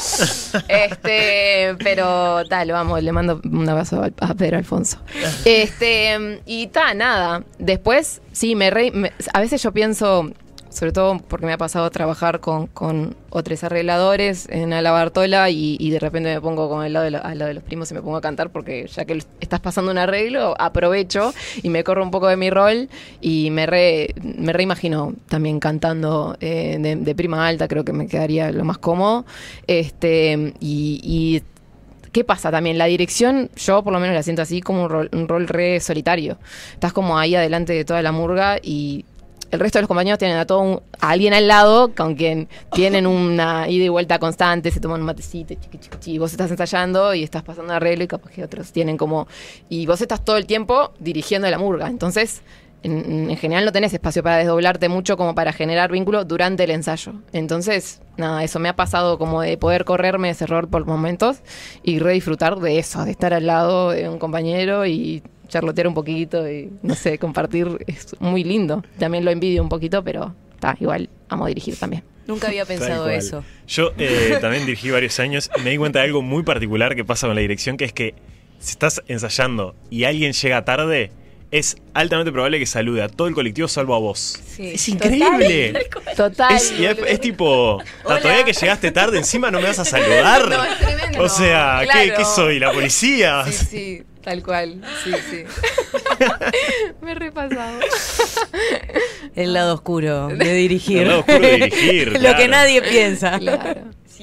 Este, 0.67 1.75
pero 1.83 2.45
tal, 2.45 2.71
vamos, 2.71 3.01
le 3.03 3.11
mando 3.11 3.41
un 3.43 3.67
abrazo 3.67 4.03
a 4.19 4.33
Pedro 4.33 4.57
Alfonso. 4.57 4.97
Este, 5.45 6.41
y 6.45 6.67
ta, 6.67 6.93
nada. 6.93 7.43
Después, 7.59 8.21
sí, 8.31 8.55
me, 8.55 8.69
re- 8.69 8.91
me- 8.91 9.11
A 9.33 9.39
veces 9.39 9.61
yo 9.61 9.71
pienso, 9.71 10.31
sobre 10.76 10.91
todo 10.91 11.17
porque 11.19 11.45
me 11.45 11.53
ha 11.53 11.57
pasado 11.57 11.89
trabajar 11.89 12.39
con, 12.41 12.67
con 12.67 13.15
otros 13.30 13.63
arregladores 13.63 14.47
en 14.49 14.69
la 14.71 14.91
Bartola 14.91 15.49
y, 15.49 15.78
y 15.80 15.89
de 15.89 15.99
repente 15.99 16.34
me 16.34 16.41
pongo 16.41 16.69
con 16.69 16.86
el 16.86 16.93
lado 16.93 17.05
de 17.05 17.11
lo- 17.11 17.23
al 17.26 17.39
lado 17.39 17.47
de 17.47 17.53
los 17.55 17.63
primos 17.63 17.89
y 17.91 17.93
me 17.93 18.01
pongo 18.01 18.17
a 18.17 18.21
cantar 18.21 18.49
porque 18.51 18.88
ya 18.88 19.05
que 19.05 19.23
estás 19.39 19.59
pasando 19.61 19.91
un 19.91 19.97
arreglo, 19.97 20.55
aprovecho 20.59 21.34
y 21.63 21.69
me 21.69 21.84
corro 21.84 22.03
un 22.03 22.11
poco 22.11 22.28
de 22.28 22.38
mi 22.38 22.49
rol 22.49 22.89
y 23.21 23.49
me 23.51 23.65
re, 23.65 24.13
me 24.21 24.53
reimagino 24.53 25.13
también 25.30 25.59
cantando 25.59 26.38
eh, 26.41 26.78
de, 26.80 27.15
prima 27.15 27.47
alta, 27.47 27.67
creo 27.67 27.86
que 27.86 27.93
me 27.93 28.07
quedaría 28.07 28.51
lo 28.51 28.65
más 28.65 28.78
cómodo. 28.78 29.26
Este, 29.67 30.53
y, 30.59 30.99
y 31.03 31.43
¿Qué 32.11 32.23
pasa 32.23 32.49
también? 32.49 32.78
La 32.78 32.86
dirección, 32.86 33.49
yo 33.57 33.84
por 33.84 33.91
lo 33.91 33.99
menos 33.99 34.15
la 34.15 34.23
siento 34.23 34.41
así 34.41 34.61
como 34.61 34.84
un 34.84 34.89
rol, 34.89 35.09
un 35.11 35.28
rol 35.28 35.47
re 35.49 35.82
solitario. 35.82 36.38
Estás 36.71 36.93
como 36.93 37.19
ahí 37.19 37.36
adelante 37.36 37.73
de 37.73 37.84
toda 37.84 38.01
la 38.01 38.13
murga 38.13 38.57
y 38.63 39.03
el 39.51 39.59
resto 39.59 39.77
de 39.77 39.83
los 39.83 39.87
compañeros 39.87 40.17
tienen 40.19 40.37
a 40.37 40.45
todo 40.45 40.59
un- 40.59 40.81
alguien 40.99 41.33
al 41.33 41.47
lado 41.47 41.93
con 41.95 42.15
quien 42.15 42.49
tienen 42.73 43.07
una 43.07 43.69
ida 43.69 43.85
y 43.85 43.89
vuelta 43.89 44.19
constante, 44.19 44.71
se 44.71 44.79
toman 44.79 45.01
un 45.01 45.05
matecito, 45.05 45.53
chiqui, 45.53 45.77
chiqui, 45.77 46.11
y 46.13 46.17
vos 46.17 46.31
estás 46.31 46.51
ensayando 46.51 47.13
y 47.13 47.23
estás 47.23 47.43
pasando 47.43 47.73
arreglo 47.73 48.03
y 48.03 48.07
capaz 48.07 48.31
que 48.31 48.43
otros 48.43 48.71
tienen 48.71 48.97
como... 48.97 49.27
Y 49.69 49.85
vos 49.85 50.01
estás 50.01 50.23
todo 50.25 50.37
el 50.37 50.45
tiempo 50.45 50.91
dirigiendo 50.99 51.49
la 51.49 51.57
murga. 51.57 51.87
Entonces, 51.87 52.41
en, 52.83 53.29
en 53.31 53.37
general 53.37 53.65
no 53.65 53.71
tenés 53.71 53.93
espacio 53.93 54.21
para 54.21 54.37
desdoblarte 54.37 54.89
mucho 54.89 55.17
como 55.17 55.33
para 55.33 55.53
generar 55.53 55.91
vínculo 55.91 56.23
durante 56.25 56.65
el 56.65 56.71
ensayo. 56.71 57.13
Entonces, 57.33 58.01
nada, 58.17 58.43
eso 58.43 58.59
me 58.59 58.69
ha 58.69 58.75
pasado 58.75 59.17
como 59.17 59.41
de 59.41 59.57
poder 59.57 59.85
correrme 59.85 60.29
ese 60.29 60.45
rol 60.45 60.67
por 60.67 60.85
momentos 60.85 61.37
y 61.81 61.99
re 61.99 62.13
disfrutar 62.13 62.57
de 62.59 62.77
eso, 62.77 63.03
de 63.03 63.11
estar 63.11 63.33
al 63.33 63.47
lado 63.47 63.89
de 63.91 64.07
un 64.07 64.19
compañero 64.19 64.85
y 64.85 65.23
charlotear 65.47 65.87
un 65.87 65.93
poquito 65.93 66.49
y, 66.49 66.71
no 66.81 66.95
sé, 66.95 67.17
compartir. 67.17 67.67
Es 67.87 68.15
muy 68.19 68.43
lindo. 68.43 68.83
También 68.97 69.25
lo 69.25 69.31
envidio 69.31 69.61
un 69.61 69.69
poquito, 69.69 70.03
pero 70.03 70.35
está, 70.53 70.75
igual 70.79 71.09
amo 71.29 71.47
dirigir 71.47 71.77
también. 71.77 72.03
Nunca 72.27 72.47
había 72.47 72.65
pensado 72.65 73.07
eso. 73.07 73.43
Yo 73.67 73.91
eh, 73.97 74.37
también 74.41 74.65
dirigí 74.65 74.89
varios 74.89 75.19
años 75.19 75.51
y 75.57 75.61
me 75.61 75.69
di 75.69 75.77
cuenta 75.77 75.99
de 75.99 76.05
algo 76.05 76.21
muy 76.21 76.43
particular 76.43 76.95
que 76.95 77.05
pasa 77.05 77.27
con 77.27 77.35
la 77.35 77.41
dirección, 77.41 77.77
que 77.77 77.85
es 77.85 77.93
que 77.93 78.15
si 78.59 78.71
estás 78.71 79.03
ensayando 79.07 79.75
y 79.91 80.05
alguien 80.05 80.33
llega 80.33 80.65
tarde, 80.65 81.11
es 81.58 81.78
altamente 81.93 82.32
probable 82.32 82.60
que 82.60 82.66
salude 82.66 83.01
a 83.01 83.08
todo 83.10 83.28
el 83.28 83.34
colectivo 83.34 83.68
salvo 83.68 83.95
a 83.95 83.99
vos. 83.99 84.39
Sí. 84.56 84.72
Es 84.74 84.89
increíble. 84.89 85.88
Total. 86.18 86.53
Es, 86.56 86.72
y 86.78 86.86
es, 86.86 86.95
boludo. 86.95 87.06
es 87.12 87.22
tipo, 87.22 87.78
"Ta, 88.03 88.10
Hola. 88.10 88.22
todavía 88.22 88.43
que 88.43 88.53
llegaste 88.53 88.91
tarde, 88.91 89.18
encima 89.18 89.51
no 89.51 89.62
me 89.62 89.68
vas 89.68 89.80
a 89.80 89.86
saludar. 89.86 90.49
No, 90.49 90.64
es 90.64 90.78
tremendo. 90.78 91.24
O 91.24 91.30
sea, 91.30 91.82
¿qué, 91.91 92.26
soy? 92.26 92.60
¿La 92.60 92.72
policía? 92.72 93.45
Sí, 93.45 93.53
sí, 93.53 94.03
tal 94.22 94.43
cual. 94.43 94.82
Sí, 95.03 95.12
sí. 95.30 95.43
me 97.01 97.12
he 97.12 97.16
repasado. 97.16 97.80
El 99.36 99.53
lado 99.53 99.76
oscuro 99.76 100.28
de 100.28 100.53
dirigir. 100.53 101.03
El 101.03 101.08
lado 101.10 101.20
oscuro 101.22 101.39
de 101.39 101.53
dirigir, 101.53 102.12
Lo 102.14 102.20
claro. 102.20 102.38
que 102.38 102.47
nadie 102.47 102.82
piensa. 102.82 103.39
Claro. 103.39 103.82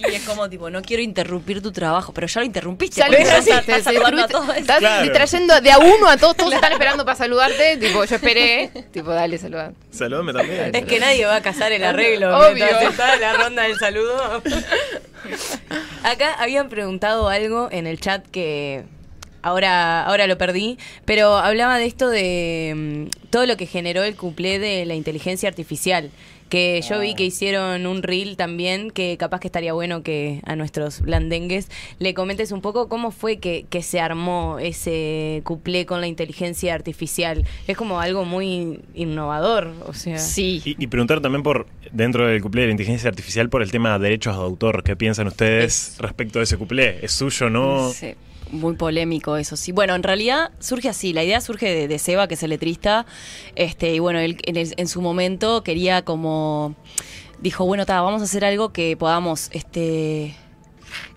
Sí, 0.08 0.14
es 0.14 0.22
como 0.24 0.48
tipo, 0.50 0.68
no 0.70 0.82
quiero 0.82 1.02
interrumpir 1.02 1.62
tu 1.62 1.72
trabajo, 1.72 2.12
pero 2.12 2.26
ya 2.26 2.40
lo 2.40 2.46
interrumpiste. 2.46 3.00
Ya 3.00 3.08
lo 3.08 3.18
hiciste, 3.18 3.50
estás- 3.52 3.82
saludando 3.84 4.22
a 4.24 4.28
todos. 4.28 4.56
Estás 4.56 4.78
Claro. 4.78 5.02
distrayendo 5.04 5.60
de 5.60 5.70
a 5.72 5.78
uno 5.78 6.08
a 6.08 6.16
todos, 6.16 6.36
todos 6.36 6.52
están 6.54 6.72
esperando 6.72 7.04
para 7.04 7.16
saludarte. 7.16 7.76
Tipo, 7.76 8.04
yo 8.04 8.14
esperé. 8.16 8.70
Tipo, 8.92 9.10
dale, 9.10 9.38
saluda. 9.38 9.72
Saludame 9.90 10.32
también. 10.32 10.74
Es 10.74 10.84
que 10.84 10.98
nadie 11.00 11.24
va 11.26 11.36
a 11.36 11.42
casar 11.42 11.72
el 11.72 11.84
arreglo 11.84 12.36
Obvio. 12.36 12.66
la 13.20 13.32
ronda 13.34 13.62
del 13.62 13.78
saludo. 13.78 14.42
Acá 16.02 16.34
habían 16.34 16.68
preguntado 16.68 17.28
algo 17.28 17.68
en 17.70 17.86
el 17.86 18.00
chat 18.00 18.26
que 18.26 18.82
ahora, 19.42 20.02
ahora 20.04 20.26
lo 20.26 20.36
perdí, 20.38 20.78
pero 21.04 21.36
hablaba 21.36 21.78
de 21.78 21.86
esto 21.86 22.08
de 22.08 22.72
mm, 23.14 23.28
todo 23.30 23.46
lo 23.46 23.56
que 23.56 23.66
generó 23.66 24.02
el 24.02 24.16
cuplé 24.16 24.58
de 24.58 24.84
la 24.84 24.94
inteligencia 24.94 25.48
artificial. 25.48 26.10
Que 26.52 26.82
yo 26.86 27.00
vi 27.00 27.14
que 27.14 27.24
hicieron 27.24 27.86
un 27.86 28.02
reel 28.02 28.36
también, 28.36 28.90
que 28.90 29.16
capaz 29.16 29.40
que 29.40 29.48
estaría 29.48 29.72
bueno 29.72 30.02
que 30.02 30.42
a 30.44 30.54
nuestros 30.54 31.00
blandengues 31.00 31.70
le 31.98 32.12
comentes 32.12 32.52
un 32.52 32.60
poco 32.60 32.90
cómo 32.90 33.10
fue 33.10 33.38
que, 33.38 33.64
que 33.70 33.80
se 33.80 34.00
armó 34.00 34.58
ese 34.58 35.40
cuplé 35.44 35.86
con 35.86 36.02
la 36.02 36.08
inteligencia 36.08 36.74
artificial. 36.74 37.46
Es 37.66 37.78
como 37.78 38.00
algo 38.00 38.26
muy 38.26 38.80
innovador, 38.92 39.72
o 39.86 39.94
sea. 39.94 40.18
Sí. 40.18 40.60
Y, 40.62 40.76
y 40.78 40.88
preguntar 40.88 41.22
también 41.22 41.42
por, 41.42 41.66
dentro 41.90 42.26
del 42.26 42.42
cuplé 42.42 42.60
de 42.60 42.66
la 42.66 42.72
inteligencia 42.72 43.08
artificial, 43.08 43.48
por 43.48 43.62
el 43.62 43.70
tema 43.70 43.98
de 43.98 44.04
derechos 44.04 44.36
de 44.36 44.42
autor. 44.42 44.82
¿Qué 44.82 44.94
piensan 44.94 45.28
ustedes 45.28 45.96
respecto 46.00 46.38
de 46.38 46.42
ese 46.42 46.58
cuplé? 46.58 46.98
¿Es 47.00 47.12
suyo 47.12 47.46
o 47.46 47.48
no? 47.48 47.90
Sí, 47.94 48.14
muy 48.52 48.76
polémico 48.76 49.36
eso, 49.36 49.56
sí. 49.56 49.72
Bueno, 49.72 49.94
en 49.94 50.02
realidad 50.02 50.50
surge 50.60 50.88
así, 50.88 51.12
la 51.12 51.24
idea 51.24 51.40
surge 51.40 51.66
de, 51.74 51.88
de 51.88 51.98
Seba, 51.98 52.28
que 52.28 52.34
es 52.34 52.42
el 52.42 52.50
letrista, 52.50 53.06
este, 53.56 53.94
y 53.94 53.98
bueno, 53.98 54.18
él 54.20 54.38
en, 54.44 54.56
el- 54.56 54.74
en 54.76 54.88
su 54.88 55.00
momento 55.02 55.62
quería 55.64 56.02
como, 56.04 56.74
dijo, 57.40 57.64
bueno, 57.64 57.84
vamos 57.86 58.20
a 58.20 58.24
hacer 58.24 58.44
algo 58.44 58.72
que 58.72 58.96
podamos, 58.96 59.48
este 59.52 60.34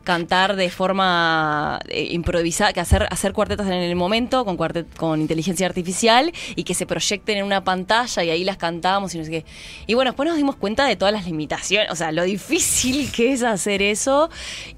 cantar 0.05 0.55
de 0.55 0.69
forma 0.69 1.81
eh, 1.89 2.07
improvisada, 2.11 2.71
que 2.71 2.79
hacer, 2.79 3.05
hacer 3.11 3.33
cuartetas 3.33 3.67
en 3.67 3.73
el 3.73 3.95
momento 3.97 4.45
con, 4.45 4.55
cuartet, 4.55 4.87
con 4.95 5.19
inteligencia 5.19 5.67
artificial 5.67 6.31
y 6.55 6.63
que 6.63 6.73
se 6.73 6.85
proyecten 6.85 7.39
en 7.39 7.43
una 7.45 7.65
pantalla 7.65 8.23
y 8.23 8.29
ahí 8.29 8.43
las 8.45 8.55
cantamos 8.55 9.13
y 9.13 9.17
no 9.17 9.25
sé 9.25 9.31
qué. 9.31 9.45
Y 9.87 9.95
bueno, 9.95 10.11
después 10.11 10.27
nos 10.29 10.37
dimos 10.37 10.55
cuenta 10.55 10.85
de 10.85 10.95
todas 10.95 11.13
las 11.13 11.25
limitaciones, 11.25 11.91
o 11.91 11.95
sea, 11.95 12.13
lo 12.13 12.23
difícil 12.23 13.11
que 13.15 13.33
es 13.33 13.43
hacer 13.43 13.81
eso. 13.81 14.29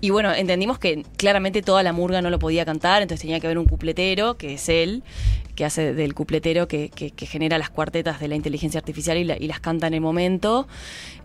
Y 0.01 0.09
bueno, 0.09 0.33
entendimos 0.33 0.79
que 0.79 1.03
claramente 1.17 1.61
toda 1.61 1.83
la 1.83 1.93
murga 1.93 2.23
no 2.23 2.31
lo 2.31 2.39
podía 2.39 2.65
cantar, 2.65 3.03
entonces 3.03 3.21
tenía 3.21 3.39
que 3.39 3.45
haber 3.47 3.59
un 3.59 3.65
cupletero, 3.65 4.37
que 4.37 4.55
es 4.55 4.69
él, 4.69 5.03
que 5.55 5.65
hace 5.65 5.93
del 5.93 6.13
cupletero 6.13 6.67
que, 6.67 6.89
que- 6.89 7.11
que 7.11 7.25
genera 7.25 7.57
las 7.57 7.69
cuartetas 7.71 8.19
de 8.19 8.27
la 8.27 8.35
inteligencia 8.35 8.77
artificial 8.79 9.17
y, 9.17 9.23
la- 9.23 9.37
y 9.37 9.47
las 9.47 9.59
canta 9.59 9.87
en 9.87 9.93
el 9.95 10.01
momento. 10.01 10.67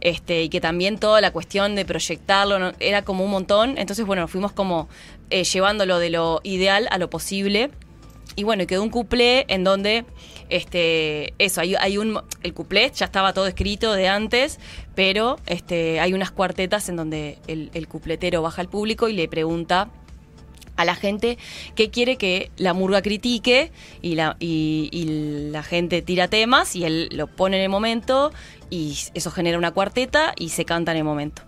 Este, 0.00 0.42
y 0.42 0.48
que 0.48 0.60
también 0.60 0.98
toda 0.98 1.20
la 1.20 1.30
cuestión 1.30 1.76
de 1.76 1.84
proyectarlo 1.84 2.72
era 2.80 3.02
como 3.02 3.24
un 3.24 3.30
montón. 3.30 3.70
Entonces, 3.78 3.91
bueno, 4.00 4.28
fuimos 4.28 4.52
como 4.52 4.88
eh, 5.30 5.44
llevándolo 5.44 5.98
de 5.98 6.10
lo 6.10 6.40
ideal 6.44 6.88
a 6.90 6.98
lo 6.98 7.10
posible. 7.10 7.70
Y 8.34 8.44
bueno, 8.44 8.66
quedó 8.66 8.82
un 8.82 8.88
cuplé 8.88 9.44
en 9.48 9.62
donde, 9.62 10.06
este, 10.48 11.34
eso, 11.38 11.60
hay, 11.60 11.74
hay 11.74 11.98
un, 11.98 12.18
el 12.42 12.54
cuplé 12.54 12.90
ya 12.94 13.04
estaba 13.04 13.34
todo 13.34 13.46
escrito 13.46 13.92
de 13.92 14.08
antes, 14.08 14.58
pero 14.94 15.38
este, 15.46 16.00
hay 16.00 16.14
unas 16.14 16.30
cuartetas 16.30 16.88
en 16.88 16.96
donde 16.96 17.38
el, 17.46 17.70
el 17.74 17.88
cupletero 17.88 18.40
baja 18.40 18.62
al 18.62 18.68
público 18.68 19.08
y 19.08 19.12
le 19.12 19.28
pregunta 19.28 19.90
a 20.76 20.84
la 20.84 20.94
gente 20.94 21.38
qué 21.74 21.90
quiere 21.90 22.16
que 22.16 22.50
la 22.56 22.72
murga 22.72 23.02
critique 23.02 23.72
y 24.00 24.14
la, 24.14 24.36
y, 24.40 24.88
y 24.90 25.50
la 25.50 25.62
gente 25.62 26.02
tira 26.02 26.28
temas 26.28 26.74
y 26.76 26.84
él 26.84 27.08
lo 27.12 27.26
pone 27.26 27.58
en 27.58 27.64
el 27.64 27.68
momento 27.68 28.32
y 28.70 28.98
eso 29.14 29.30
genera 29.30 29.58
una 29.58 29.72
cuarteta 29.72 30.34
y 30.38 30.48
se 30.48 30.64
canta 30.64 30.92
en 30.92 30.98
el 30.98 31.04
momento. 31.04 31.42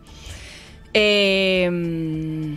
Eh, 0.95 2.57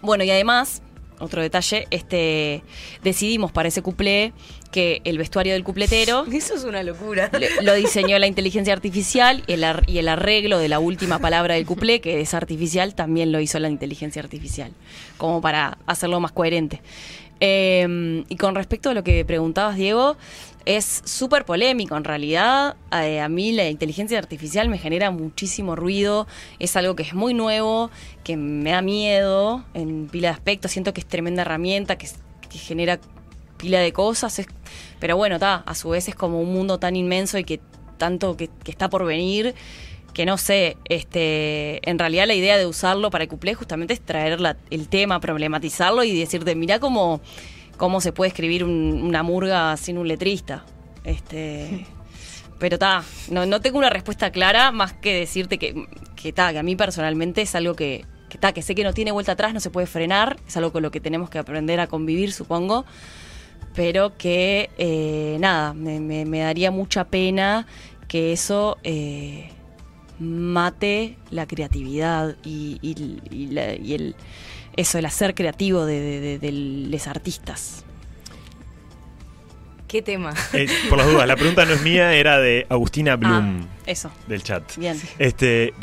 bueno, 0.00 0.24
y 0.24 0.30
además, 0.30 0.82
otro 1.18 1.42
detalle, 1.42 1.86
este, 1.90 2.62
decidimos 3.02 3.52
para 3.52 3.68
ese 3.68 3.82
cuplé 3.82 4.32
que 4.72 5.02
el 5.04 5.18
vestuario 5.18 5.52
del 5.52 5.64
cupletero 5.64 6.24
Eso 6.32 6.54
es 6.54 6.64
una 6.64 6.82
locura. 6.82 7.30
lo 7.62 7.74
diseñó 7.74 8.18
la 8.18 8.26
inteligencia 8.26 8.72
artificial 8.72 9.44
y 9.46 9.52
el, 9.52 9.64
ar- 9.64 9.84
y 9.86 9.98
el 9.98 10.08
arreglo 10.08 10.58
de 10.58 10.68
la 10.68 10.78
última 10.80 11.18
palabra 11.18 11.54
del 11.54 11.66
cuplé, 11.66 12.00
que 12.00 12.20
es 12.20 12.32
artificial, 12.34 12.94
también 12.94 13.32
lo 13.32 13.40
hizo 13.40 13.58
la 13.58 13.68
inteligencia 13.68 14.22
artificial, 14.22 14.72
como 15.18 15.40
para 15.40 15.78
hacerlo 15.86 16.18
más 16.20 16.32
coherente. 16.32 16.80
Eh, 17.44 18.24
y 18.28 18.36
con 18.36 18.54
respecto 18.54 18.90
a 18.90 18.94
lo 18.94 19.02
que 19.02 19.24
preguntabas, 19.24 19.74
Diego, 19.76 20.16
es 20.64 21.02
súper 21.04 21.44
polémico 21.44 21.96
en 21.96 22.04
realidad. 22.04 22.76
Eh, 22.92 23.20
a 23.20 23.28
mí 23.28 23.50
la 23.50 23.68
inteligencia 23.68 24.16
artificial 24.16 24.68
me 24.68 24.78
genera 24.78 25.10
muchísimo 25.10 25.74
ruido, 25.74 26.28
es 26.60 26.76
algo 26.76 26.94
que 26.94 27.02
es 27.02 27.14
muy 27.14 27.34
nuevo, 27.34 27.90
que 28.22 28.36
me 28.36 28.70
da 28.70 28.80
miedo 28.80 29.64
en 29.74 30.06
pila 30.06 30.28
de 30.28 30.34
aspectos, 30.34 30.70
siento 30.70 30.94
que 30.94 31.00
es 31.00 31.06
tremenda 31.06 31.42
herramienta, 31.42 31.98
que, 31.98 32.08
genera 32.52 33.00
pila 33.56 33.80
de 33.80 33.92
cosas, 33.92 34.38
es- 34.38 34.46
pero 35.00 35.16
bueno, 35.16 35.34
está, 35.36 35.64
a 35.66 35.74
su 35.74 35.88
vez 35.88 36.06
es 36.06 36.14
como 36.14 36.40
un 36.40 36.52
mundo 36.52 36.78
tan 36.78 36.94
inmenso 36.94 37.38
y 37.38 37.44
que 37.44 37.58
tanto 37.98 38.36
que 38.36 38.50
está 38.66 38.88
por 38.88 39.04
venir 39.04 39.54
que 40.14 40.26
no 40.26 40.36
sé, 40.38 40.76
este, 40.84 41.88
en 41.88 41.98
realidad 41.98 42.26
la 42.26 42.34
idea 42.34 42.58
de 42.58 42.66
usarlo 42.66 43.10
para 43.10 43.24
el 43.24 43.30
cuplé 43.30 43.54
justamente 43.54 43.94
es 43.94 44.00
traer 44.00 44.40
la- 44.40 44.56
el 44.70 44.88
tema, 44.88 45.20
problematizarlo 45.20 46.04
y 46.04 46.18
decirte, 46.18 46.54
mirá 46.54 46.78
cómo, 46.80 47.20
cómo 47.78 48.00
se 48.00 48.12
puede 48.12 48.28
escribir 48.28 48.64
un- 48.64 49.02
una 49.02 49.22
murga 49.22 49.76
sin 49.76 49.96
un 49.98 50.08
letrista. 50.08 50.64
Este, 51.04 51.86
pero 52.58 52.74
está, 52.76 53.02
no, 53.30 53.46
no 53.46 53.60
tengo 53.60 53.78
una 53.78 53.90
respuesta 53.90 54.30
clara 54.30 54.70
más 54.70 54.92
que 54.92 55.14
decirte 55.14 55.58
que, 55.58 55.86
que, 56.14 56.32
ta, 56.32 56.52
que 56.52 56.58
a 56.58 56.62
mí 56.62 56.76
personalmente 56.76 57.42
es 57.42 57.54
algo 57.54 57.74
que, 57.74 58.04
que, 58.28 58.38
ta, 58.38 58.52
que 58.52 58.62
sé 58.62 58.74
que 58.74 58.84
no 58.84 58.92
tiene 58.92 59.12
vuelta 59.12 59.32
atrás, 59.32 59.52
no 59.54 59.60
se 59.60 59.70
puede 59.70 59.86
frenar, 59.86 60.36
es 60.46 60.56
algo 60.56 60.72
con 60.72 60.82
lo 60.82 60.90
que 60.90 61.00
tenemos 61.00 61.28
que 61.30 61.38
aprender 61.38 61.80
a 61.80 61.86
convivir, 61.86 62.32
supongo 62.32 62.84
pero 63.74 64.18
que 64.18 64.68
eh, 64.76 65.38
nada, 65.40 65.72
me, 65.72 65.98
me- 65.98 66.26
me 66.26 66.40
daría 66.40 66.70
mucha 66.70 67.04
pena 67.04 67.66
que 68.06 68.32
eso 68.34 68.76
eh, 68.84 69.48
mate 70.22 71.16
la 71.30 71.46
creatividad 71.46 72.36
y, 72.44 72.78
y- 72.80 73.18
y 73.30 73.46
la- 73.48 73.74
y 73.74 73.94
el 73.94 74.14
eso, 74.76 74.98
el 74.98 75.04
hacer 75.04 75.34
creativo 75.34 75.84
de, 75.84 76.00
de- 76.00 76.20
de- 76.20 76.38
de 76.38 76.52
los 76.90 77.06
artistas. 77.06 77.84
¿Qué 79.88 80.00
tema? 80.00 80.32
Eh, 80.54 80.66
por 80.88 80.96
las 80.98 81.06
dudas, 81.06 81.26
la 81.28 81.36
pregunta 81.36 81.66
no 81.66 81.72
es 81.74 81.82
mía, 81.82 82.14
era 82.14 82.38
de 82.38 82.66
Agustina 82.70 83.16
Bloom 83.16 83.60
Ah, 83.62 83.66
eso, 83.86 84.10
del 84.26 84.42
chat. 84.42 84.62
bien. 84.78 84.98
Este, 85.18 85.74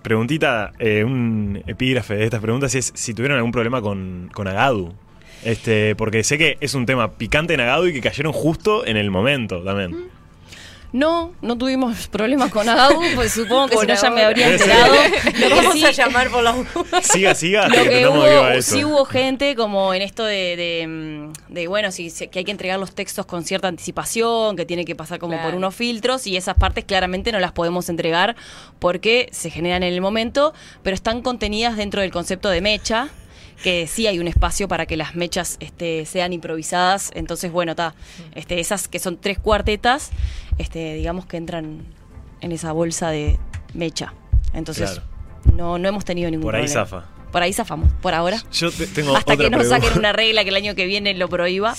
preguntita, 0.00 0.72
eh, 0.78 1.04
un 1.04 1.62
epígrafe 1.66 2.14
de 2.16 2.24
estas 2.24 2.40
preguntas 2.40 2.74
es 2.74 2.92
si 2.94 3.12
tuvieron 3.12 3.36
algún 3.36 3.52
problema 3.52 3.82
con, 3.82 4.30
con 4.32 4.48
Agadu. 4.48 4.94
Este, 5.44 5.94
porque 5.96 6.24
sé 6.24 6.38
que 6.38 6.56
es 6.60 6.72
un 6.74 6.86
tema 6.86 7.12
picante 7.12 7.52
en 7.52 7.60
Agadu 7.60 7.88
y 7.88 7.92
que 7.92 8.00
cayeron 8.00 8.32
justo 8.32 8.86
en 8.86 8.96
el 8.96 9.10
momento 9.10 9.62
también. 9.62 10.08
No, 10.92 11.32
no 11.40 11.56
tuvimos 11.56 12.06
problemas 12.08 12.50
con 12.50 12.68
Agadu, 12.68 13.00
pues 13.14 13.32
supongo 13.32 13.68
que 13.68 13.74
Por 13.76 13.86
si 13.86 13.92
no 13.92 14.00
ya 14.02 14.10
me 14.10 14.22
habría 14.24 14.48
enterado. 14.52 14.94
Lo 15.40 15.48
Lo 15.48 15.48
que 15.48 15.54
vamos 15.54 15.72
sí- 15.74 15.84
a 15.86 15.90
llamar 15.90 16.28
por 16.30 16.42
la. 16.42 16.54
Siga, 17.02 17.34
siga, 17.34 17.68
Lo 17.68 17.82
que 17.84 18.06
hubo, 18.06 18.26
eso. 18.48 18.74
sí 18.74 18.84
hubo 18.84 19.04
gente 19.06 19.56
como 19.56 19.94
en 19.94 20.02
esto 20.02 20.24
de, 20.24 20.56
de, 20.56 20.86
mm, 20.86 21.52
de, 21.54 21.66
bueno, 21.68 21.90
sí, 21.92 22.10
sí, 22.10 22.28
que 22.28 22.40
hay 22.40 22.44
que 22.44 22.50
entregar 22.50 22.78
los 22.78 22.94
textos 22.94 23.24
con 23.24 23.42
cierta 23.44 23.68
anticipación, 23.68 24.54
que 24.56 24.66
tiene 24.66 24.84
que 24.84 24.94
pasar 24.94 25.18
como 25.18 25.32
Claro. 25.34 25.48
por 25.48 25.56
unos 25.56 25.74
filtros 25.74 26.26
y 26.26 26.36
esas 26.36 26.56
partes 26.56 26.84
claramente 26.84 27.32
no 27.32 27.40
las 27.40 27.52
podemos 27.52 27.88
entregar 27.88 28.36
porque 28.78 29.28
se 29.32 29.48
generan 29.50 29.82
en 29.82 29.94
el 29.94 30.00
momento, 30.02 30.52
pero 30.82 30.94
están 30.94 31.22
contenidas 31.22 31.76
dentro 31.76 32.02
del 32.02 32.10
concepto 32.10 32.50
de 32.50 32.60
mecha 32.60 33.08
que 33.62 33.86
sí 33.86 34.06
hay 34.06 34.18
un 34.18 34.28
espacio 34.28 34.68
para 34.68 34.86
que 34.86 34.96
las 34.96 35.14
mechas 35.14 35.56
este, 35.60 36.04
sean 36.06 36.32
improvisadas. 36.32 37.10
Entonces, 37.14 37.50
bueno, 37.52 37.72
está. 37.72 37.94
Este, 38.34 38.60
esas 38.60 38.88
que 38.88 38.98
son 38.98 39.16
tres 39.18 39.38
cuartetas, 39.38 40.10
este, 40.58 40.94
digamos 40.94 41.26
que 41.26 41.36
entran 41.36 41.84
en 42.40 42.52
esa 42.52 42.72
bolsa 42.72 43.10
de 43.10 43.38
mecha. 43.74 44.14
Entonces, 44.52 44.90
Claro. 44.90 45.06
no, 45.54 45.78
no 45.78 45.88
hemos 45.88 46.04
tenido 46.04 46.30
ningún 46.30 46.44
Por 46.46 46.56
ahí 46.56 46.64
problema. 46.64 46.84
zafa. 46.86 47.06
Por 47.32 47.42
ahí 47.42 47.52
zafamos, 47.54 47.90
por 48.02 48.12
ahora. 48.14 48.36
Yo 48.52 48.70
te- 48.70 48.86
tengo 48.86 49.16
Hasta 49.16 49.32
otra 49.32 49.44
que 49.46 49.50
nos 49.50 49.60
pregunta. 49.62 49.84
saquen 49.86 49.98
una 49.98 50.12
regla 50.12 50.44
que 50.44 50.50
el 50.50 50.56
año 50.56 50.74
que 50.74 50.84
viene 50.86 51.14
lo 51.14 51.28
prohíba. 51.30 51.74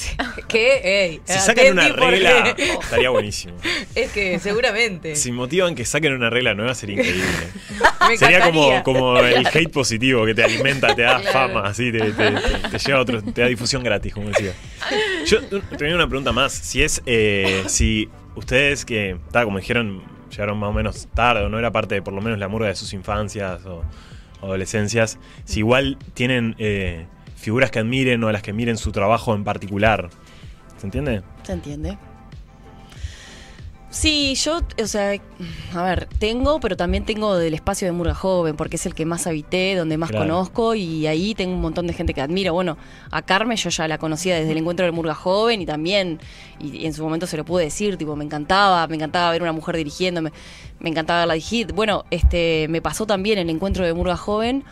¿Qué? 0.48 0.82
Ey, 1.06 1.22
Si 1.26 1.40
sacan 1.40 1.74
una 1.74 1.90
regla, 1.90 2.50
estaría 2.58 3.10
buenísimo. 3.12 3.54
Es 3.94 4.12
que 4.12 4.40
seguramente. 4.40 5.16
Si 5.16 5.32
motivan 5.32 5.76
que 5.76 5.86
saquen 5.86 6.14
una 6.14 6.30
regla 6.32 6.56
nueva, 6.56 6.74
sería 6.74 6.96
increíble. 6.96 7.24
Me 8.10 8.18
Sería 8.18 8.42
como, 8.42 8.64
encantaría. 8.72 8.84
como 8.84 9.18
el 9.20 9.48
hate 9.48 9.70
positivo 9.72 10.26
que 10.26 10.34
te 10.36 10.44
alimenta, 10.44 10.94
te 10.96 11.04
da 11.04 11.20
Claro. 11.22 11.32
fama, 11.54 11.68
así, 11.70 11.92
te, 11.92 12.00
te- 12.00 12.12
te- 12.12 12.70
te 12.70 12.80
lleva 12.80 12.98
a 12.98 13.02
otro, 13.02 13.22
te 13.22 13.42
da 13.42 13.48
difusión 13.48 13.84
gratis, 13.84 14.14
como 14.14 14.30
decía. 14.30 14.54
Yo 15.26 15.40
tenía 15.78 15.96
una 15.96 16.08
pregunta 16.08 16.32
más. 16.32 16.52
Si 16.52 16.82
es, 16.84 17.02
eh, 17.06 17.64
si 17.68 18.10
ustedes 18.36 18.84
que, 18.86 19.18
como 19.32 19.60
dijeron, 19.60 20.02
llegaron 20.32 20.58
más 20.58 20.72
o 20.72 20.74
menos 20.74 21.08
tarde, 21.14 21.44
o 21.46 21.50
no 21.50 21.60
era 21.60 21.72
parte 21.72 21.94
de 21.96 22.02
por 22.02 22.14
lo 22.14 22.22
menos 22.22 22.40
la 22.40 22.48
murga 22.48 22.68
de 22.70 22.76
sus 22.76 22.92
infancias 22.94 23.64
o 23.66 23.84
adolescencias, 24.44 25.20
si 25.46 25.60
igual 25.60 25.98
tienen 26.14 26.56
eh, 26.60 27.06
figuras 27.36 27.72
que 27.72 27.80
admiren 27.80 28.24
o 28.24 28.28
a 28.28 28.32
las 28.32 28.42
que 28.42 28.54
miren 28.54 28.78
su 28.78 28.92
trabajo 28.92 29.34
en 29.36 29.44
particular. 29.44 30.10
¿Se 30.78 30.88
entiende? 30.88 31.22
¿Se 31.44 31.54
entiende? 31.54 31.98
Sí, 33.94 34.34
yo, 34.34 34.60
o 34.82 34.88
sea, 34.88 35.14
a 35.76 35.84
ver, 35.84 36.10
tengo, 36.18 36.60
pero 36.60 36.76
también 36.76 37.06
tengo 37.06 37.38
del 37.38 37.54
espacio 37.54 37.88
de 37.88 37.92
Murga 37.92 38.16
Joven, 38.16 38.56
porque 38.56 38.78
es 38.78 38.86
el 38.88 38.96
que 38.96 39.06
más 39.06 39.28
habité, 39.28 39.76
donde 39.76 39.98
más 39.98 40.10
Claro. 40.10 40.26
conozco, 40.26 40.74
y 40.74 41.06
ahí 41.06 41.36
tengo 41.36 41.54
un 41.54 41.62
montón 41.62 41.86
de 41.86 41.94
gente 41.94 42.16
que 42.16 42.22
admiro. 42.22 42.54
Bueno, 42.54 42.76
a 43.12 43.22
Carmen 43.22 43.56
yo 43.56 43.70
ya 43.70 43.88
la 43.88 44.00
conocía 44.00 44.36
desde 44.36 44.52
el 44.52 44.58
encuentro 44.58 44.84
del 44.84 44.94
Murga 44.94 45.14
Joven 45.14 45.62
y 45.62 45.68
también, 45.68 46.20
y, 46.60 46.76
y 46.78 46.86
en 46.88 46.94
su 46.96 47.04
momento 47.04 47.28
se 47.28 47.38
lo 47.38 47.46
pude 47.46 47.66
decir, 47.66 47.96
tipo, 47.98 48.16
me 48.16 48.24
encantaba, 48.26 48.88
me 48.88 48.96
encantaba 48.96 49.30
ver 49.30 49.44
una 49.44 49.52
mujer 49.52 49.78
dirigiéndome, 49.78 50.32
me 50.80 50.90
encantaba 50.90 51.20
verla 51.20 51.36
dirigir. 51.36 51.72
Bueno, 51.74 52.06
este, 52.10 52.66
me 52.70 52.82
pasó 52.82 53.06
también 53.06 53.38
el 53.38 53.50
encuentro 53.52 53.86
de 53.86 53.94
Murga 53.94 54.18
Joven. 54.18 54.64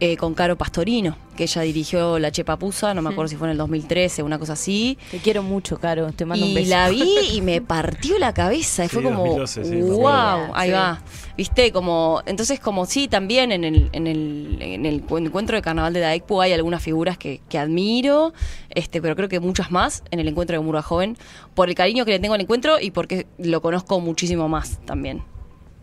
Eh, 0.00 0.16
con 0.16 0.34
Caro 0.34 0.56
Pastorino, 0.58 1.16
que 1.36 1.44
ella 1.44 1.62
dirigió 1.62 2.18
La 2.18 2.30
Chepapusa, 2.32 2.94
no 2.94 3.00
me 3.02 3.10
acuerdo 3.10 3.28
si 3.28 3.36
fue 3.36 3.46
en 3.46 3.52
el 3.52 3.58
2013, 3.58 4.22
una 4.22 4.38
cosa 4.38 4.54
así. 4.54 4.98
Te 5.10 5.18
quiero 5.18 5.42
mucho, 5.42 5.78
Caro. 5.78 6.10
Te 6.12 6.24
mando 6.24 6.44
un 6.44 6.50
Y 6.52 6.54
beso. 6.56 6.70
la 6.70 6.88
vi 6.90 7.04
y 7.34 7.40
me 7.40 7.60
partió 7.60 8.18
la 8.18 8.34
cabeza. 8.34 8.84
Y 8.84 8.88
Sí, 8.88 8.94
fue 8.94 9.02
como, 9.04 9.18
2012, 9.18 9.64
sí, 9.64 9.70
me 9.70 9.82
wow, 9.84 10.52
ahí 10.54 10.68
Sí. 10.68 10.72
va. 10.74 11.02
Viste, 11.36 11.72
como, 11.72 12.22
entonces 12.26 12.60
como 12.60 12.86
sí, 12.86 13.08
también 13.08 13.52
en 13.52 13.64
el, 13.64 13.88
en 13.92 14.06
el, 14.06 14.58
en 14.60 14.84
el 14.86 15.02
cu- 15.02 15.18
encuentro 15.18 15.56
de 15.56 15.62
carnaval 15.62 15.92
de 15.92 16.00
Daekpu 16.00 16.40
hay 16.40 16.52
algunas 16.52 16.82
figuras 16.82 17.16
que, 17.16 17.40
que 17.48 17.58
admiro, 17.58 18.32
este, 18.70 19.00
pero 19.00 19.16
creo 19.16 19.28
que 19.28 19.40
muchas 19.40 19.70
más 19.70 20.02
en 20.10 20.20
el 20.20 20.28
encuentro 20.28 20.56
de 20.58 20.64
Murga 20.64 20.82
Joven, 20.82 21.16
por 21.54 21.68
el 21.68 21.74
cariño 21.74 22.04
que 22.04 22.10
le 22.12 22.18
tengo 22.18 22.34
al 22.34 22.40
encuentro 22.40 22.80
y 22.80 22.90
porque 22.90 23.26
lo 23.38 23.60
conozco 23.62 24.00
muchísimo 24.00 24.48
más 24.48 24.80
también. 24.86 25.22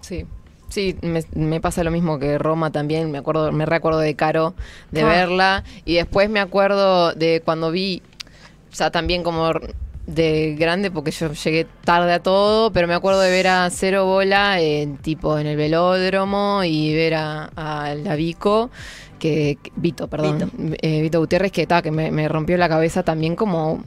Sí. 0.01 0.25
Sí, 0.71 0.95
me, 1.01 1.21
me 1.35 1.59
pasa 1.61 1.83
lo 1.83 1.91
mismo 1.91 2.17
que 2.17 2.37
Roma 2.37 2.71
también. 2.71 3.11
Me 3.11 3.17
acuerdo, 3.17 3.51
me 3.51 3.65
recuerdo 3.65 3.99
de 3.99 4.15
Caro, 4.15 4.53
de 4.91 5.01
Ah. 5.01 5.05
verla. 5.07 5.63
Y 5.85 5.95
después 5.95 6.29
me 6.29 6.39
acuerdo 6.39 7.13
de 7.13 7.41
cuando 7.45 7.71
vi, 7.71 8.01
o 8.71 8.75
sea, 8.75 8.89
también 8.89 9.21
como 9.21 9.51
de 10.07 10.55
grande, 10.57 10.89
porque 10.89 11.11
yo 11.11 11.31
llegué 11.33 11.67
tarde 11.83 12.13
a 12.13 12.23
todo, 12.23 12.71
pero 12.71 12.87
me 12.87 12.93
acuerdo 12.93 13.19
de 13.21 13.29
ver 13.31 13.47
a 13.47 13.69
Cero 13.69 14.05
Bola 14.05 14.59
en 14.61 14.97
tipo 14.97 15.37
en 15.37 15.45
el 15.47 15.57
velódromo 15.57 16.63
y 16.63 16.93
ver 16.95 17.13
a, 17.15 17.51
a 17.55 17.93
la 17.95 18.15
Vico, 18.15 18.71
que, 19.19 19.57
que- 19.61 19.71
Vito, 19.75 20.07
perdón, 20.07 20.51
eh, 20.81 21.01
Vito 21.01 21.19
Gutiérrez, 21.19 21.51
que, 21.51 21.67
ta, 21.67 21.81
que 21.81 21.91
me, 21.91 22.11
me 22.11 22.27
rompió 22.27 22.57
la 22.57 22.67
cabeza 22.69 23.03
también 23.03 23.35
como 23.35 23.83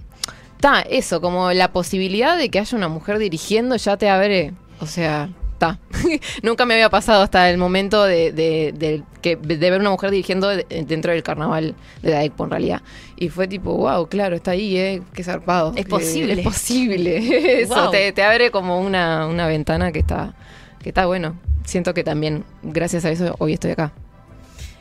Está, 0.56 0.80
eso, 0.82 1.20
como 1.20 1.52
la 1.52 1.72
posibilidad 1.72 2.38
de 2.38 2.48
que 2.48 2.58
haya 2.58 2.78
una 2.78 2.88
mujer 2.88 3.18
dirigiendo 3.18 3.76
ya 3.76 3.96
te 3.98 4.08
abre, 4.08 4.52
o 4.80 4.86
sea, 4.86 5.28
está. 5.72 5.78
Nunca 6.42 6.64
me 6.66 6.74
había 6.74 6.90
pasado 6.90 7.22
hasta 7.22 7.48
el 7.50 7.58
momento 7.58 8.04
de, 8.04 8.32
de, 8.32 8.72
de 8.76 9.02
que, 9.22 9.36
de 9.36 9.56
ver 9.70 9.80
una 9.80 9.90
mujer 9.90 10.10
dirigiendo 10.10 10.48
de- 10.48 10.66
dentro 10.86 11.12
del 11.12 11.22
carnaval 11.22 11.74
de 12.02 12.10
la 12.10 12.24
Expo 12.24 12.44
en 12.44 12.50
realidad. 12.50 12.82
Y 13.16 13.28
fue 13.28 13.46
tipo, 13.48 13.74
wow, 13.76 14.06
claro, 14.08 14.36
está 14.36 14.52
ahí, 14.52 14.76
¿eh? 14.76 15.02
Qué 15.12 15.22
zarpado. 15.24 15.72
Es 15.76 15.84
Que- 15.84 15.90
posible. 15.90 16.32
Es 16.34 16.40
posible. 16.44 17.62
Eso, 17.62 17.90
te, 17.90 18.12
te 18.12 18.22
abre 18.22 18.50
como 18.50 18.80
una, 18.80 19.26
una 19.26 19.46
ventana 19.46 19.92
que 19.92 20.00
está, 20.00 20.34
que 20.82 20.90
está 20.90 21.06
bueno. 21.06 21.36
Siento 21.64 21.94
que 21.94 22.04
también, 22.04 22.44
gracias 22.62 23.04
a 23.06 23.10
eso, 23.10 23.34
hoy 23.38 23.54
estoy 23.54 23.70
acá. 23.70 23.92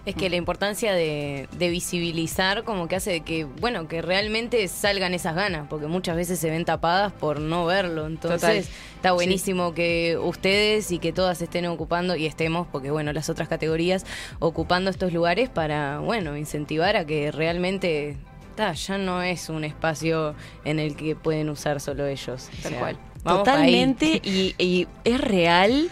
Es 0.06 0.16
que 0.16 0.30
la 0.30 0.36
importancia 0.36 0.94
de, 0.94 1.48
de 1.58 1.70
visibilizar 1.70 2.66
como 2.66 2.90
que 2.90 2.98
hace 2.98 3.12
de 3.12 3.22
que, 3.22 3.46
bueno, 3.46 3.88
que 3.88 4.02
realmente 4.02 4.68
salgan 4.68 5.14
esas 5.14 5.34
ganas, 5.34 5.68
porque 5.70 5.88
muchas 5.88 6.18
veces 6.18 6.40
se 6.40 6.50
ven 6.50 6.66
tapadas 6.66 7.14
por 7.14 7.40
no 7.40 7.66
verlo. 7.66 8.06
Entonces, 8.08 8.66
Total. 8.66 8.76
está 8.96 9.12
buenísimo 9.14 9.74
que 9.74 10.18
ustedes 10.22 10.92
y 10.92 11.00
que 11.00 11.14
todas 11.14 11.42
estén 11.42 11.66
ocupando, 11.68 12.18
y 12.18 12.26
estemos, 12.26 12.68
porque 12.70 12.92
bueno, 12.92 13.14
las 13.14 13.30
otras 13.30 13.48
categorías, 13.48 14.06
ocupando 14.40 14.90
estos 14.90 15.14
lugares 15.14 15.50
para, 15.50 16.00
bueno, 16.00 16.36
incentivar 16.36 16.98
a 16.98 17.06
que 17.06 17.32
realmente, 17.32 18.18
ta, 18.56 18.74
ya 18.74 18.98
no 18.98 19.22
es 19.22 19.48
un 19.48 19.64
espacio 19.64 20.36
en 20.66 20.80
el 20.80 20.98
que 20.98 21.16
pueden 21.16 21.50
usar 21.50 21.80
solo 21.80 22.06
ellos. 22.08 22.50
O 22.60 22.62
Tal 22.62 22.72
sea, 22.72 22.80
cual. 22.80 22.98
Totalmente, 23.24 24.22
y, 24.22 24.54
y 24.58 24.86
es 25.06 25.22
real 25.22 25.90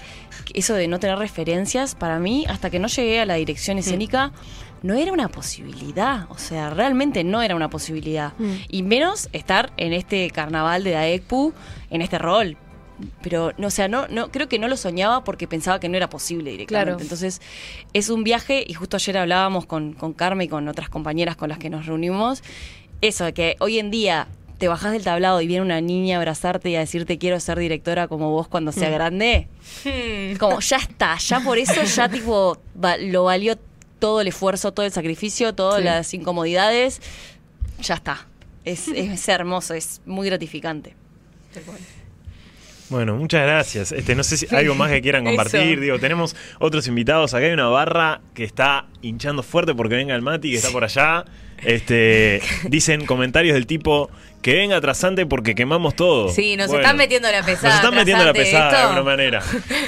eso 0.55 0.73
de 0.73 0.87
no 0.87 0.99
tener 0.99 1.17
referencias, 1.17 1.95
para 1.95 2.19
mí, 2.19 2.45
hasta 2.47 2.69
que 2.69 2.79
no 2.79 2.87
llegué 2.87 3.19
a 3.19 3.25
la 3.25 3.35
dirección 3.35 3.77
escénica, 3.77 4.31
no 4.83 4.95
era 4.95 5.11
una 5.11 5.27
posibilidad, 5.27 6.25
o 6.29 6.37
sea, 6.37 6.71
realmente 6.71 7.23
no 7.23 7.41
era 7.41 7.55
una 7.55 7.69
posibilidad. 7.69 8.33
Mm. 8.37 8.51
Y 8.69 8.83
menos 8.83 9.29
estar 9.31 9.71
en 9.77 9.93
este 9.93 10.29
carnaval 10.31 10.83
de 10.83 10.91
Daekpu, 10.91 11.53
en 11.89 12.01
este 12.01 12.17
rol. 12.17 12.57
Pero, 13.21 13.51
no, 13.57 13.67
o 13.67 13.71
sea, 13.71 13.87
no, 13.87 14.07
no, 14.07 14.31
creo 14.31 14.47
que 14.47 14.59
no 14.59 14.67
lo 14.67 14.77
soñaba 14.77 15.23
porque 15.23 15.47
pensaba 15.47 15.79
que 15.79 15.89
no 15.89 15.97
era 15.97 16.09
posible 16.09 16.51
directamente. 16.51 16.91
Claro. 16.91 17.01
Entonces, 17.01 17.41
es 17.93 18.09
un 18.09 18.23
viaje, 18.23 18.63
y 18.67 18.73
justo 18.73 18.97
ayer 18.97 19.17
hablábamos 19.17 19.65
con, 19.65 19.93
con 19.93 20.13
Carmen 20.13 20.45
y 20.45 20.49
con 20.49 20.67
otras 20.67 20.89
compañeras 20.89 21.35
con 21.35 21.49
las 21.49 21.57
que 21.57 21.69
nos 21.69 21.85
reunimos, 21.85 22.43
eso, 23.01 23.25
de 23.25 23.33
que 23.33 23.55
hoy 23.59 23.79
en 23.79 23.89
día 23.89 24.27
te 24.61 24.67
bajás 24.67 24.91
del 24.91 25.03
tablado 25.03 25.41
y 25.41 25.47
viene 25.47 25.63
una 25.63 25.81
niña 25.81 26.15
a 26.15 26.19
abrazarte 26.19 26.69
y 26.69 26.75
a 26.75 26.79
decirte 26.81 27.17
quiero 27.17 27.39
ser 27.39 27.57
directora 27.57 28.07
como 28.07 28.29
vos 28.29 28.47
cuando 28.47 28.71
sea 28.71 28.91
grande, 28.91 29.47
como 30.39 30.59
ya 30.59 30.77
está, 30.77 31.17
ya 31.17 31.39
por 31.39 31.57
eso 31.57 31.81
ya 31.83 32.07
tipo 32.11 32.57
va- 32.81 32.97
lo 32.97 33.23
valió 33.23 33.57
todo 33.97 34.21
el 34.21 34.27
esfuerzo, 34.27 34.71
todo 34.71 34.85
el 34.85 34.91
sacrificio, 34.91 35.55
todas 35.55 35.79
Sí. 35.79 35.83
las 35.83 36.13
incomodidades, 36.13 37.01
ya 37.81 37.95
está. 37.95 38.27
Es, 38.63 38.87
es 38.89 39.27
hermoso, 39.27 39.73
es 39.73 39.99
muy 40.05 40.27
gratificante. 40.27 40.93
Bueno, 41.65 41.79
muchas 42.91 43.41
gracias. 43.41 43.91
Este, 43.91 44.15
no 44.15 44.23
sé 44.23 44.37
si 44.37 44.53
algo 44.55 44.75
más 44.75 44.91
que 44.91 45.01
quieran 45.01 45.23
compartir. 45.25 45.79
Digo, 45.79 45.99
tenemos 45.99 46.35
otros 46.59 46.87
invitados. 46.87 47.33
Acá 47.33 47.45
hay 47.45 47.53
una 47.53 47.67
barra 47.67 48.21
que 48.33 48.43
está 48.43 48.85
hinchando 49.01 49.43
fuerte 49.43 49.73
porque 49.73 49.95
venga 49.95 50.15
el 50.15 50.21
Mati, 50.21 50.51
que 50.51 50.57
está 50.57 50.69
por 50.71 50.83
allá. 50.83 51.25
Este, 51.63 52.41
dicen 52.69 53.05
comentarios 53.05 53.53
del 53.53 53.67
tipo 53.67 54.09
que 54.41 54.55
venga 54.55 54.81
trasante 54.81 55.25
porque 55.25 55.55
quemamos 55.55 55.95
todo. 55.95 56.29
Sí, 56.29 56.57
nos 56.57 56.67
Bueno, 56.67 56.81
están 56.81 56.97
metiendo 56.97 57.31
la 57.31 57.43
pesada. 57.43 57.69
Nos 57.69 57.75
están 57.75 57.95
metiendo 57.95 58.25
la 58.25 58.33
pesada 58.33 58.71
de 58.71 58.77
alguna 58.77 59.03
manera. 59.03 59.41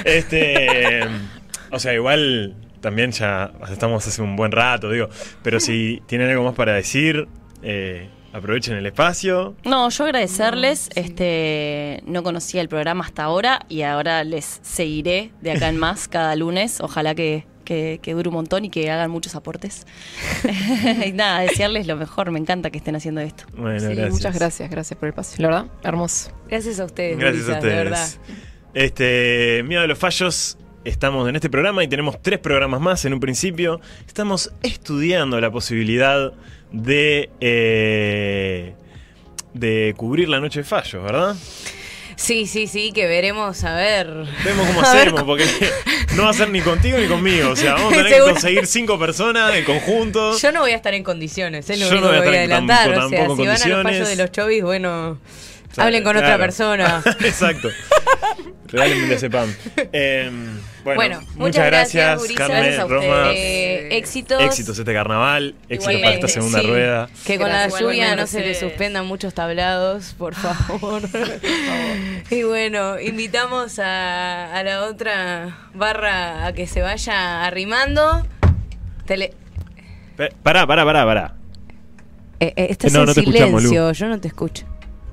Este, 0.04 1.00
o 1.70 1.78
sea, 1.78 1.92
igual 1.94 2.54
también 2.80 3.10
ya 3.12 3.50
estamos 3.70 4.06
hace 4.06 4.22
un 4.22 4.36
buen 4.36 4.52
rato, 4.52 4.90
digo. 4.90 5.08
Pero 5.42 5.58
si 5.58 6.02
tienen 6.06 6.30
algo 6.30 6.44
más 6.44 6.54
para 6.54 6.74
decir, 6.74 7.26
eh, 7.62 8.08
aprovechen 8.34 8.76
el 8.76 8.84
espacio. 8.86 9.54
No, 9.64 9.88
yo 9.88 10.04
agradecerles, 10.04 10.90
este, 10.96 12.02
no 12.04 12.22
conocía 12.22 12.60
el 12.60 12.68
programa 12.68 13.04
hasta 13.04 13.22
ahora 13.24 13.64
y 13.68 13.82
ahora 13.82 14.24
les 14.24 14.58
seguiré 14.62 15.30
de 15.40 15.52
acá 15.52 15.68
en 15.68 15.76
más 15.78 16.08
cada 16.08 16.34
lunes. 16.34 16.80
Ojalá 16.80 17.14
que, 17.14 17.46
que, 17.64 18.00
que 18.02 18.12
dure 18.12 18.28
un 18.28 18.34
montón 18.34 18.64
y 18.64 18.70
que 18.70 18.90
hagan 18.90 19.10
muchos 19.10 19.34
aportes. 19.36 19.86
y 21.06 21.12
nada, 21.12 21.40
desearles 21.40 21.86
lo 21.86 21.96
mejor, 21.96 22.30
me 22.32 22.38
encanta 22.40 22.70
que 22.70 22.78
estén 22.78 22.96
haciendo 22.96 23.20
esto. 23.20 23.44
Bueno, 23.56 23.78
Sí, 23.78 23.86
gracias. 23.86 24.10
muchas 24.12 24.34
gracias, 24.34 24.70
gracias 24.70 24.98
por 24.98 25.06
el 25.06 25.14
paso. 25.14 25.36
La 25.38 25.48
verdad, 25.48 25.66
hermoso. 25.84 26.32
Gracias 26.48 26.80
a 26.80 26.84
ustedes. 26.86 27.16
Gracias 27.18 27.44
a 27.48 27.52
gurisas, 27.54 27.62
de 27.62 27.68
verdad. 27.68 28.04
ustedes. 28.04 28.38
Este, 28.74 29.62
Miedo 29.64 29.82
a 29.82 29.86
los 29.86 29.96
fallos. 29.98 30.58
Estamos 30.84 31.26
en 31.28 31.34
este 31.36 31.48
programa 31.48 31.82
y 31.82 31.88
tenemos 31.88 32.20
tres 32.20 32.38
programas 32.38 32.80
más 32.80 33.04
en 33.06 33.14
un 33.14 33.20
principio. 33.20 33.80
Estamos 34.06 34.52
estudiando 34.62 35.40
la 35.40 35.50
posibilidad 35.50 36.32
de 36.72 37.30
eh, 37.40 38.74
de 39.54 39.94
cubrir 39.96 40.28
la 40.28 40.40
noche 40.40 40.60
de 40.60 40.64
fallos, 40.64 41.02
¿verdad? 41.02 41.36
Sí, 42.16 42.46
sí, 42.46 42.66
sí, 42.66 42.92
que 42.92 43.06
veremos 43.06 43.64
a 43.64 43.74
ver. 43.74 44.08
Vemos 44.44 44.66
cómo 44.66 44.80
hacemos, 44.82 45.22
porque 45.22 45.46
no 46.16 46.24
va 46.24 46.30
a 46.30 46.34
ser 46.34 46.50
ni 46.50 46.60
contigo 46.60 46.98
ni 46.98 47.06
conmigo. 47.06 47.50
O 47.50 47.56
sea, 47.56 47.74
vamos 47.74 47.92
a 47.92 47.96
tener 47.96 48.12
que 48.12 48.20
conseguir 48.32 48.66
cinco 48.66 48.98
personas 48.98 49.54
en 49.54 49.64
conjunto. 49.64 50.36
Yo 50.38 50.52
no 50.52 50.60
voy 50.60 50.72
a 50.72 50.76
estar 50.76 50.92
en 50.92 51.02
condiciones, 51.02 51.68
es 51.70 51.80
lo 51.80 51.88
Yo 51.88 51.94
no 52.00 52.08
voy 52.08 52.16
a 52.16 52.20
voy 52.20 52.28
a 52.28 52.38
adelantar. 52.40 52.94
tampoco- 52.94 53.32
o 53.32 53.36
sea, 53.46 53.56
si 53.56 53.70
van 53.70 53.80
a 53.80 53.82
los 53.82 53.92
fallos 53.92 54.08
de 54.10 54.16
los 54.16 54.32
chovis, 54.32 54.62
bueno, 54.62 55.18
O 55.70 55.74
sea, 55.74 55.84
hablen 55.84 56.04
con 56.04 56.14
otra 56.16 56.36
persona. 56.36 57.02
Exacto. 57.20 57.70
Regálenme 58.66 59.14
ese 59.14 59.30
pan. 59.30 59.54
Eh, 59.92 60.30
bueno, 60.84 60.96
Bueno, 60.96 61.20
muchas 61.36 61.66
gracias. 61.66 62.22
Carmen, 62.36 62.56
Gracias 62.62 62.78
a 62.78 62.86
Roma. 62.86 63.30
Eh, 63.34 63.96
éxitos. 63.96 64.42
Éxitos 64.42 64.78
este 64.78 64.92
carnaval, 64.92 65.54
éxitos 65.68 66.00
para 66.00 66.14
esta 66.14 66.28
segunda 66.28 66.60
sí. 66.60 66.66
rueda. 66.66 67.08
Que 67.26 67.38
con 67.38 67.48
la 67.48 67.68
lluvia 67.68 68.14
no 68.16 68.26
se 68.26 68.40
le 68.40 68.54
suspendan 68.54 69.06
muchos 69.06 69.32
tablados, 69.34 70.14
por 70.18 70.34
favor. 70.34 71.02
y 72.30 72.42
bueno, 72.42 73.00
invitamos 73.00 73.78
a, 73.78 74.54
a 74.54 74.62
la 74.62 74.84
otra 74.84 75.56
barra 75.74 76.46
a 76.46 76.52
que 76.52 76.66
se 76.66 76.82
vaya 76.82 77.44
arrimando. 77.44 78.26
Tele- 79.06 79.32
Pe- 80.16 80.32
Pará, 80.42 80.66
pará, 80.66 80.84
pará, 80.84 81.04
pará. 81.04 81.34
eh, 82.40 82.52
eh, 82.56 82.66
estás 82.70 82.92
No, 82.92 83.00
en 83.00 83.06
no 83.06 83.14
te 83.14 83.20
escuchamos, 83.20 83.62
silencio, 83.62 83.92
yo 83.92 84.08
no 84.08 84.20
te 84.20 84.28
escucho. 84.28 84.64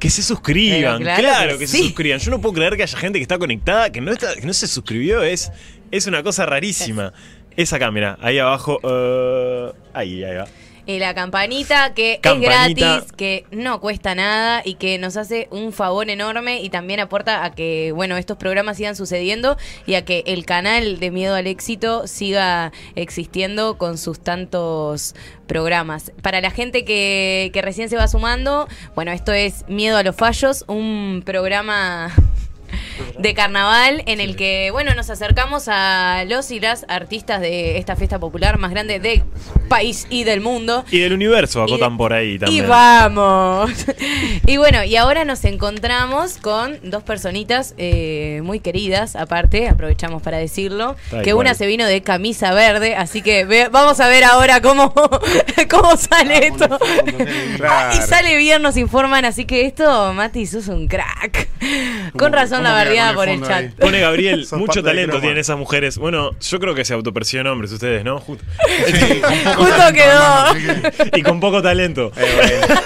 Que 0.01 0.09
se 0.09 0.23
suscriban, 0.23 0.97
Pero 0.97 1.15
claro 1.15 1.21
claro, 1.21 1.57
que 1.59 1.67
se 1.67 1.77
suscriban. 1.77 2.19
Yo 2.19 2.31
no 2.31 2.41
puedo 2.41 2.55
creer 2.55 2.75
que 2.75 2.81
haya 2.83 2.97
gente 2.97 3.19
que 3.19 3.23
está 3.23 3.37
conectada, 3.37 3.91
que 3.91 4.01
no, 4.01 4.11
está, 4.11 4.33
que 4.33 4.45
no 4.47 4.51
se 4.53 4.67
suscribió. 4.67 5.21
Es, 5.21 5.51
es 5.91 6.07
una 6.07 6.23
cosa 6.23 6.45
rarísima. 6.47 7.13
Esa 7.55 7.77
cámara, 7.77 8.17
ahí 8.19 8.39
abajo. 8.39 8.79
eh, 8.83 9.71
ahí, 9.93 10.23
ahí 10.23 10.37
va. 10.37 10.47
Y 10.91 10.99
la 10.99 11.13
campanita 11.13 11.93
que 11.93 12.19
Campanita. 12.21 12.65
es 12.65 12.75
gratis, 12.75 13.11
que 13.13 13.45
no 13.51 13.79
cuesta 13.79 14.13
nada 14.13 14.61
y 14.65 14.75
que 14.75 14.97
nos 14.97 15.15
hace 15.15 15.47
un 15.49 15.71
favor 15.71 16.09
enorme 16.09 16.61
y 16.61 16.69
también 16.69 16.99
aporta 16.99 17.45
a 17.45 17.53
que, 17.53 17.93
bueno, 17.93 18.17
estos 18.17 18.37
programas 18.37 18.77
sigan 18.77 18.95
sucediendo 18.95 19.57
y 19.85 19.93
a 19.95 20.03
que 20.03 20.23
el 20.27 20.45
canal 20.45 20.99
de 20.99 21.11
Miedo 21.11 21.35
al 21.35 21.47
Éxito 21.47 22.07
siga 22.07 22.73
existiendo 22.95 23.77
con 23.77 23.97
sus 23.97 24.19
tantos 24.19 25.15
programas. 25.47 26.11
Para 26.21 26.41
la 26.41 26.51
gente 26.51 26.83
que, 26.83 27.51
que 27.53 27.61
recién 27.61 27.89
se 27.89 27.95
va 27.95 28.07
sumando, 28.07 28.67
bueno, 28.93 29.11
esto 29.11 29.31
es 29.31 29.63
Miedo 29.69 29.97
a 29.97 30.03
los 30.03 30.15
Fallos, 30.15 30.65
un 30.67 31.23
programa 31.25 32.11
de 33.17 33.33
carnaval 33.33 34.03
en 34.05 34.19
el 34.19 34.35
que, 34.35 34.69
bueno, 34.71 34.93
nos 34.95 35.09
acercamos 35.09 35.65
a 35.67 36.23
los 36.27 36.51
y 36.51 36.59
las 36.59 36.85
artistas 36.87 37.41
de 37.41 37.77
esta 37.77 37.95
fiesta 37.95 38.19
popular 38.19 38.57
más 38.57 38.71
grande 38.71 38.99
del 38.99 39.23
país 39.67 40.07
y 40.09 40.23
del 40.23 40.41
mundo. 40.41 40.83
Y 40.91 40.99
del 40.99 41.13
universo, 41.13 41.65
Y- 41.67 41.73
acotan 41.73 41.97
por 41.97 42.13
ahí 42.13 42.33
Y 42.33 42.39
también. 42.39 42.67
vamos. 42.67 43.71
y 44.45 44.57
bueno, 44.57 44.83
y 44.83 44.95
ahora 44.95 45.25
nos 45.25 45.43
encontramos 45.45 46.37
con 46.37 46.77
dos 46.83 47.03
personitas 47.03 47.73
eh, 47.77 48.41
muy 48.43 48.59
queridas, 48.59 49.15
aparte, 49.15 49.69
aprovechamos 49.69 50.21
para 50.21 50.37
decirlo, 50.37 50.95
que 51.23 51.33
una 51.33 51.53
se 51.53 51.65
vino 51.67 51.85
de 51.85 52.01
camisa 52.01 52.53
verde, 52.53 52.95
así 52.95 53.21
que 53.21 53.45
ve- 53.45 53.69
vamos 53.69 53.99
a 53.99 54.07
ver 54.07 54.23
ahora 54.23 54.61
cómo, 54.61 54.93
cómo 55.69 55.97
sale 55.97 56.47
esto. 56.47 56.79
Claro. 57.57 57.91
Y 57.97 57.97
sale 58.01 58.37
bien, 58.37 58.61
nos 58.61 58.77
informan, 58.77 59.25
así 59.25 59.45
que 59.45 59.65
esto, 59.65 60.13
Mati, 60.13 60.45
sos 60.45 60.67
un 60.67 60.87
crack. 60.87 61.47
Con 62.17 62.33
razón 62.33 62.63
la 62.63 62.69
queda 62.71 62.79
bardeada 62.99 63.13
con 63.13 63.15
por 63.15 63.29
el 63.29 63.41
chat. 63.41 63.51
ahí? 63.51 63.69
Pone 63.79 63.99
Gabriel, 63.99 64.47
mucho 64.53 64.83
talento 64.83 65.19
tienen 65.19 65.37
esas 65.37 65.57
mujeres. 65.57 65.97
Bueno, 65.97 66.31
yo 66.39 66.59
creo 66.59 66.75
que 66.75 66.85
se 66.85 66.93
autoperciben 66.93 67.47
hombres 67.47 67.71
ustedes, 67.71 68.03
¿no? 68.03 68.19
Justo. 68.19 68.43
Sí, 68.87 69.21
quedó. 69.93 70.53
que- 71.11 71.11
y 71.19 71.23
con 71.23 71.39
poco 71.39 71.61
talento. 71.61 72.11
Eh, 72.17 72.25
bueno. 72.35 72.81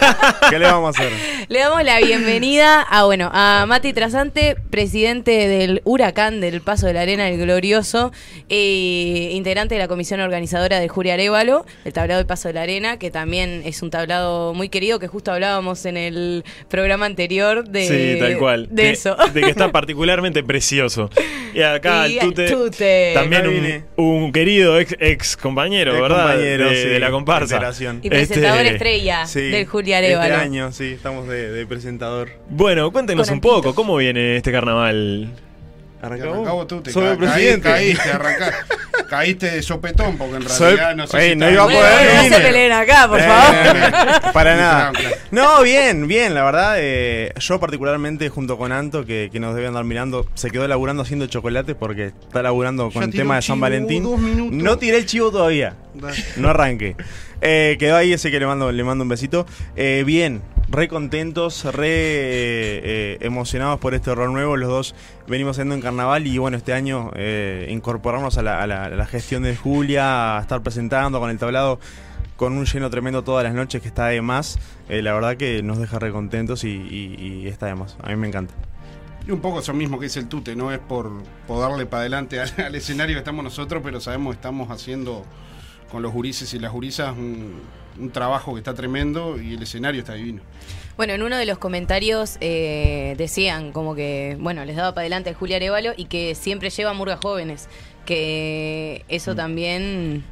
¿Qué 0.49 0.59
le 0.59 0.65
vamos 0.65 0.95
a 0.95 0.99
hacer? 0.99 1.11
Le 1.47 1.59
damos 1.59 1.83
la 1.83 1.99
bienvenida 1.99 2.81
a 2.81 3.05
bueno 3.05 3.29
a 3.33 3.65
Mati 3.67 3.93
Trasante, 3.93 4.55
presidente 4.69 5.47
del 5.47 5.81
Huracán 5.85 6.41
del 6.41 6.61
Paso 6.61 6.87
de 6.87 6.93
la 6.93 7.01
Arena, 7.01 7.29
el 7.29 7.37
glorioso, 7.37 8.11
eh, 8.49 9.29
integrante 9.33 9.75
de 9.75 9.79
la 9.79 9.87
comisión 9.87 10.19
organizadora 10.21 10.79
de 10.79 10.87
Juria 10.87 11.13
Arevalo, 11.15 11.65
el 11.83 11.93
tablado 11.93 12.19
del 12.19 12.27
Paso 12.27 12.47
de 12.47 12.53
la 12.55 12.61
Arena, 12.63 12.97
que 12.97 13.11
también 13.11 13.61
es 13.65 13.81
un 13.81 13.89
tablado 13.89 14.53
muy 14.53 14.69
querido, 14.69 14.99
que 14.99 15.07
justo 15.07 15.31
hablábamos 15.31 15.85
en 15.85 15.97
el 15.97 16.43
programa 16.69 17.05
anterior 17.05 17.67
de, 17.67 17.87
sí, 17.87 18.19
tal 18.19 18.37
cual. 18.37 18.67
de 18.71 18.89
eso. 18.91 19.15
De 19.33 19.41
que 19.41 19.49
está 19.49 19.71
particularmente 19.71 19.94
precioso. 20.43 21.09
Y 21.53 21.61
acá 21.61 22.07
Y 22.07 22.17
el 22.19 22.33
Tute, 22.33 23.11
también 23.13 23.85
un, 23.95 24.31
querido 24.31 24.79
ex, 24.79 24.95
ex 24.99 25.37
compañero, 25.37 25.93
Ex 25.93 26.01
¿verdad? 26.01 26.17
compañero, 26.27 26.69
de, 26.69 26.75
sí, 26.83 26.89
de 26.89 26.99
la 26.99 27.11
comparsa. 27.11 27.55
y 28.01 28.09
presentador 28.09 28.59
Este, 28.61 28.73
estrella 28.73 29.25
Sí, 29.25 29.41
del 29.41 29.65
Julia 29.65 29.99
Este 30.01 30.15
Arevalo. 30.15 30.35
año, 30.43 30.71
sí, 30.71 30.91
estamos 30.93 31.27
de, 31.27 31.49
de 31.51 31.65
presentador. 31.65 32.29
Bueno, 32.49 32.91
cuéntenos 32.91 33.27
Con 33.27 33.35
un 33.35 33.41
poco. 33.41 33.73
¿cómo 33.73 33.95
viene 33.97 34.35
este 34.37 34.51
carnaval? 34.51 35.29
¿Arrancamos? 36.05 36.35
Arrancamos 36.35 36.67
tú, 36.67 36.81
te 36.81 36.91
Soy 36.91 37.05
el 37.07 37.17
presidente. 37.17 37.97
Caíste, 39.09 39.51
de 39.51 39.61
sopetón, 39.61 40.17
porque 40.17 40.37
en 40.37 40.49
Soy- 40.49 40.75
realidad 40.75 40.95
no 40.95 41.07
sé 41.07 41.17
Ey, 41.19 41.29
si 41.31 41.35
no 41.35 41.49
iba 41.51 41.63
a 41.63 41.67
poder, 41.67 42.15
no 42.15 42.35
se 42.37 42.41
peleen 42.43 42.71
acá, 42.71 43.07
por 43.07 43.19
Eh, 43.19 43.23
favor. 43.23 44.33
Para 44.33 44.55
nada. 44.55 44.91
No, 45.31 45.61
bien, 45.61 46.07
bien, 46.07 46.33
la 46.33 46.43
verdad. 46.43 46.75
eh, 46.79 47.31
yo 47.37 47.59
particularmente 47.59 48.29
junto 48.29 48.57
con 48.57 48.71
Anto, 48.71 49.05
que, 49.05 49.29
que 49.31 49.39
nos 49.39 49.53
debe 49.53 49.67
andar 49.67 49.83
mirando, 49.83 50.25
se 50.33 50.49
quedó 50.49 50.67
laburando 50.67 51.03
haciendo 51.03 51.27
chocolates 51.27 51.75
porque 51.75 52.07
está 52.07 52.41
laburando 52.41 52.89
con 52.89 53.01
Ya 53.03 53.05
el 53.07 53.11
tema 53.13 53.35
de 53.35 53.41
San 53.43 53.59
Valentín. 53.59 54.03
No 54.63 54.77
tiré 54.77 54.97
el 54.97 55.05
chivo 55.05 55.29
todavía. 55.31 55.75
Dale. 55.93 56.17
No 56.37 56.49
arranque. 56.49 56.95
Eh, 57.41 57.75
quedó 57.79 57.97
ahí, 57.97 58.11
ese 58.13 58.31
que 58.31 58.39
le 58.39 58.47
mando, 58.47 58.71
le 58.71 58.83
mando 58.83 59.03
un 59.03 59.09
besito. 59.09 59.45
Eh, 59.75 60.03
bien, 60.05 60.41
re 60.69 60.87
contentos, 60.87 61.63
re 61.65 61.85
eh, 61.89 63.17
emocionados 63.21 63.79
por 63.79 63.93
este 63.93 64.15
rol 64.15 64.33
nuevo. 64.33 64.57
Los 64.57 64.69
dos 64.69 64.95
venimos 65.27 65.55
haciendo 65.57 65.75
en 65.75 65.81
carnaval 65.81 66.27
y 66.27 66.37
bueno, 66.37 66.57
este 66.57 66.73
año 66.73 67.11
eh, 67.15 67.67
incorporarnos 67.71 68.37
a 68.37 68.41
la, 68.43 68.61
a 68.61 68.67
la- 68.67 69.05
gestión 69.05 69.43
de 69.43 69.55
Julia, 69.55 70.37
a 70.37 70.41
estar 70.41 70.61
presentando 70.61 71.19
con 71.19 71.29
el 71.29 71.37
tablado 71.37 71.79
con 72.35 72.53
un 72.53 72.65
lleno 72.65 72.89
tremendo 72.89 73.23
todas 73.23 73.43
las 73.43 73.53
noches 73.53 73.81
que 73.81 73.87
está 73.87 74.07
de 74.07 74.21
más. 74.21 74.59
Eh, 74.89 75.01
la 75.01 75.13
verdad 75.13 75.37
que 75.37 75.63
nos 75.63 75.77
deja 75.79 75.99
re 75.99 76.11
contentos 76.11 76.63
y, 76.63 76.69
y- 76.69 77.47
está 77.47 77.67
de 77.67 77.75
más. 77.75 77.97
A 78.03 78.09
mí 78.09 78.15
me 78.17 78.27
encanta. 78.27 78.53
Y 79.27 79.31
un 79.31 79.39
poco 79.39 79.59
eso 79.59 79.73
mismo 79.73 79.97
que 79.97 80.05
dice 80.05 80.19
el 80.19 80.27
Tute, 80.27 80.55
no 80.55 80.71
es 80.71 80.79
por, 80.79 81.11
por 81.47 81.59
darle 81.61 81.85
para 81.87 82.01
adelante 82.01 82.39
al, 82.39 82.51
al 82.63 82.75
escenario 82.75 83.15
que 83.15 83.19
estamos 83.19 83.43
nosotros, 83.43 83.81
pero 83.83 83.99
sabemos 83.99 84.33
que 84.33 84.37
estamos 84.37 84.69
haciendo 84.69 85.23
con 85.95 86.03
los 86.03 86.11
jurises 86.11 86.53
y 86.53 86.59
las 86.59 86.73
jurisas 86.73 87.15
un, 87.17 87.61
un 87.97 88.11
trabajo 88.11 88.51
que 88.53 88.57
está 88.59 88.73
tremendo 88.73 89.41
y 89.41 89.53
el 89.53 89.63
escenario 89.63 90.01
está 90.01 90.13
divino. 90.13 90.41
Bueno, 90.97 91.13
en 91.13 91.23
uno 91.23 91.37
de 91.37 91.45
los 91.45 91.57
comentarios 91.57 92.35
eh, 92.41 93.15
decían 93.17 93.71
como 93.71 93.95
que, 93.95 94.35
bueno, 94.37 94.65
les 94.65 94.75
daba 94.75 94.89
para 94.93 95.03
adelante 95.03 95.29
a 95.29 95.33
Julia 95.33 95.55
Arevalo 95.55 95.93
y 95.95 96.05
que 96.05 96.35
siempre 96.35 96.69
lleva 96.69 96.91
murgas 96.91 97.19
jóvenes, 97.21 97.69
que 98.05 99.05
eso 99.07 99.31
Mm. 99.31 99.35
también 99.37 100.23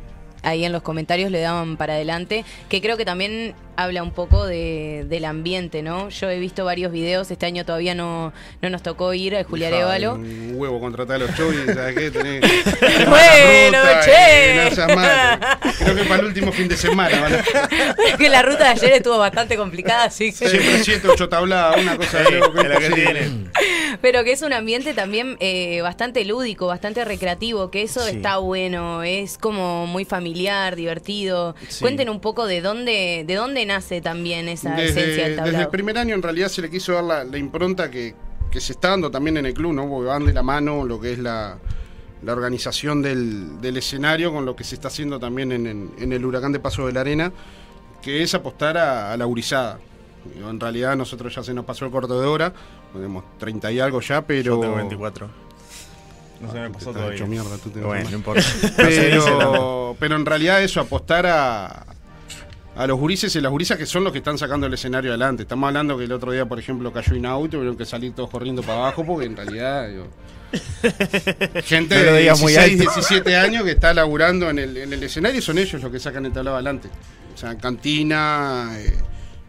ahí 0.42 0.66
en 0.66 0.74
los 0.74 0.82
comentarios 0.82 1.32
le 1.32 1.40
daban 1.40 1.78
para 1.78 1.94
adelante, 1.94 2.44
que 2.68 2.82
creo 2.82 2.98
que 2.98 3.06
también 3.06 3.56
habla 3.76 4.04
un 4.04 4.12
poco 4.12 4.46
de, 4.46 5.06
del 5.08 5.26
ambiente, 5.26 5.82
¿no? 5.82 6.10
Yo 6.10 6.30
he 6.30 6.40
visto 6.40 6.66
varios 6.66 6.92
videos, 6.92 7.30
este 7.32 7.46
año 7.46 7.66
todavía 7.66 7.96
no, 7.96 8.34
no 8.62 8.70
nos 8.70 8.84
tocó 8.84 9.14
ir 9.14 9.36
a 9.36 9.44
Julia 9.44 9.68
Dejá, 9.70 9.78
Arevalo. 9.94 10.16
Un 10.16 10.54
huevo 10.56 10.80
contratar 10.80 11.16
a 11.18 11.20
los 11.20 11.36
chovis, 11.36 11.60
¿sabes 11.74 11.96
qué? 11.96 12.12
Tenés, 12.12 12.42
Bueno, 13.10 13.80
che. 14.04 14.70
no 14.76 14.96
malo. 14.96 15.46
Creo 15.80 15.96
que 15.96 16.04
para 16.04 16.20
el 16.22 16.26
último 16.28 16.52
fin 16.52 16.68
de 16.68 16.78
semana. 16.78 17.20
van 17.20 17.34
a- 17.36 18.18
que 18.18 18.30
la 18.30 18.42
ruta 18.42 18.66
de 18.66 18.70
ayer 18.72 18.92
estuvo 18.94 19.18
bastante 19.18 19.56
complicada, 19.58 20.06
así 20.06 20.32
que... 20.34 20.48
Siempre 20.50 20.84
siete, 20.84 21.08
ocho 21.08 21.30
tabladas, 21.30 21.78
una 21.82 21.98
cosa 21.98 22.20
de 22.20 22.40
la 22.70 22.78
que 22.80 22.90
tienen. 22.92 23.52
Pero 24.02 24.24
que 24.24 24.32
es 24.34 24.42
un 24.42 24.54
ambiente 24.54 24.94
también 24.94 25.38
eh, 25.40 25.82
bastante 25.82 26.26
lúdico, 26.26 26.68
bastante 26.68 27.04
recreativo, 27.06 27.72
que 27.72 27.82
eso 27.84 28.02
Sí. 28.04 28.18
está 28.18 28.38
bueno, 28.38 29.04
es 29.04 29.38
como 29.38 29.88
muy 29.88 30.04
familiar, 30.06 30.76
divertido. 30.76 31.56
Sí. 31.70 31.82
Cuenten 31.82 32.10
un 32.10 32.20
poco 32.20 32.46
de 32.46 32.62
dónde, 32.62 33.24
de 33.26 33.36
dónde 33.36 33.63
nace 33.66 34.02
también 34.02 34.48
esa 34.50 34.72
Desde, 34.76 34.90
esencia 34.90 35.06
del 35.06 35.16
desde 35.16 35.30
el 35.32 35.52
tablado. 35.54 35.72
primer 35.72 35.98
año 35.98 36.16
en 36.16 36.22
realidad 36.22 36.48
se 36.50 36.62
le 36.62 36.70
quiso 36.70 36.94
dar 36.94 37.04
la, 37.04 37.24
la 37.24 37.38
impronta 37.38 37.90
que, 37.92 38.16
que 38.52 38.60
se 38.62 38.74
está 38.74 38.90
dando 38.90 39.10
también 39.12 39.38
en 39.38 39.46
el 39.46 39.54
club, 39.54 39.74
¿no? 39.74 39.88
Porque 39.90 40.08
van 40.08 40.26
de 40.26 40.34
la 40.34 40.44
mano 40.44 40.86
lo 40.86 41.00
que 41.00 41.14
es 41.14 41.20
la, 41.20 41.58
la 42.24 42.32
organización 42.34 43.02
del, 43.02 43.60
del 43.62 43.78
escenario 43.78 44.32
con 44.32 44.46
lo 44.46 44.56
que 44.56 44.64
se 44.64 44.76
está 44.76 44.88
haciendo 44.90 45.20
también 45.20 45.52
en, 45.52 45.68
en- 45.68 45.92
en 45.98 46.14
el 46.14 46.26
huracán 46.26 46.52
de 46.52 46.60
Paso 46.60 46.86
de 46.88 46.94
la 46.94 47.02
Arena, 47.02 47.32
que 48.02 48.22
es 48.24 48.34
apostar 48.34 48.78
a, 48.78 49.12
a 49.14 49.18
la 49.18 49.26
gurizada. 49.26 49.80
Digo, 50.36 50.50
En 50.50 50.60
realidad 50.60 50.96
nosotros 50.96 51.36
ya 51.36 51.44
se 51.44 51.54
nos 51.54 51.66
pasó 51.66 51.86
el 51.86 51.92
corto 51.92 52.20
de 52.22 52.28
hora, 52.28 52.54
tenemos 52.94 53.24
30 53.40 53.72
y 53.74 53.80
algo 53.80 54.00
ya, 54.02 54.22
pero... 54.22 54.56
Yo 54.56 54.60
tengo 54.62 54.76
24. 54.76 55.30
No 56.42 56.52
se 56.52 56.60
me 56.60 56.70
pasó 56.70 56.92
todavía. 56.92 57.16
hecho 57.16 57.26
mierda, 57.28 57.58
tú 57.58 57.70
te 57.70 57.80
vas 57.80 57.88
Bueno, 57.88 58.10
no 58.10 58.16
importa. 58.18 58.42
Pero, 58.78 59.96
pero 60.00 60.16
en 60.16 60.26
realidad 60.26 60.62
eso, 60.64 60.80
apostar 60.82 61.26
a, 61.26 61.86
a 62.76 62.88
los 62.88 62.98
gurises 63.00 63.36
y 63.36 63.42
las 63.42 63.52
gurisas 63.52 63.78
que 63.78 63.86
son 63.86 64.04
los 64.04 64.12
que 64.12 64.18
están 64.20 64.38
sacando 64.38 64.66
el 64.68 64.74
escenario 64.74 65.12
adelante. 65.12 65.44
Estamos 65.44 65.68
hablando 65.68 65.98
que 65.98 66.06
el 66.06 66.12
otro 66.12 66.32
día, 66.32 66.46
por 66.46 66.60
ejemplo, 66.60 66.92
cayó 66.92 67.16
Inauto 67.16 67.46
y 67.46 67.50
tuvieron 67.52 67.78
que 67.78 67.86
salir 67.86 68.14
todos 68.14 68.30
corriendo 68.30 68.62
para 68.64 68.80
abajo 68.80 69.06
porque 69.06 69.26
en 69.28 69.36
realidad... 69.38 69.88
digo, 69.90 70.08
gente 71.66 71.96
No 71.98 72.04
lo 72.04 72.14
de 72.14 72.20
digas 72.22 72.40
muy 72.42 72.52
16, 72.54 72.80
alto. 72.82 72.94
17 72.94 73.36
años 73.38 73.64
que 73.64 73.72
está 73.72 73.94
laburando 73.94 74.50
en 74.50 74.60
el, 74.60 74.78
en 74.78 74.94
el 74.94 75.04
escenario 75.04 75.40
y 75.40 75.42
son 75.42 75.58
ellos 75.58 75.82
los 75.82 75.92
que 75.92 76.00
sacan 76.00 76.26
el 76.26 76.32
tablado 76.34 76.56
adelante. 76.58 76.90
O 77.34 77.38
sea, 77.38 77.58
cantina, 77.58 78.70
eh, 78.78 78.94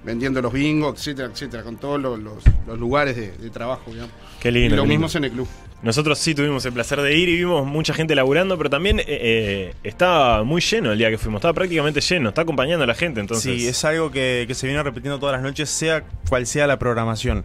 vendiendo 0.05 0.41
los 0.41 0.53
bingos, 0.53 0.99
etcétera, 0.99 1.29
etcétera, 1.33 1.63
con 1.63 1.77
todos 1.77 2.01
los, 2.01 2.19
los- 2.19 2.43
los 2.67 2.79
lugares 2.79 3.17
de, 3.17 3.33
de 3.33 3.51
trabajo, 3.51 3.91
digamos. 3.91 4.13
Qué 4.41 4.49
Y 4.49 4.53
lindo. 4.53 4.77
lo 4.77 4.83
qué 4.83 4.89
lindo. 4.89 4.93
mismo 4.95 5.07
es 5.07 5.15
en 5.17 5.25
el 5.25 5.31
club. 5.33 5.49
Nosotros 5.85 6.19
sí 6.19 6.35
tuvimos 6.35 6.65
el 6.65 6.73
placer 6.73 7.03
de 7.03 7.15
ir 7.15 7.29
y 7.29 7.37
vimos 7.37 7.67
mucha 7.67 7.93
gente 7.93 8.15
laburando, 8.15 8.57
pero 8.57 8.71
también 8.71 9.01
eh, 9.01 9.05
eh, 9.07 9.75
estaba 9.85 10.43
muy 10.43 10.63
lleno 10.63 10.93
el 10.93 10.99
día 10.99 11.11
que 11.11 11.19
fuimos. 11.19 11.41
Estaba 11.41 11.53
prácticamente 11.53 12.01
lleno, 12.01 12.31
está 12.31 12.41
acompañando 12.41 12.85
a 12.85 12.87
la 12.87 12.95
gente. 12.95 13.21
Entonces, 13.21 13.61
Sí, 13.61 13.69
es 13.69 13.85
algo 13.85 14.11
que, 14.11 14.49
se 14.55 14.67
viene 14.67 14.83
repitiendo 14.83 15.19
todas 15.19 15.35
las 15.35 15.43
noches, 15.43 15.69
sea 15.69 16.03
cual 16.27 16.47
sea 16.47 16.67
la 16.67 16.79
programación. 16.79 17.45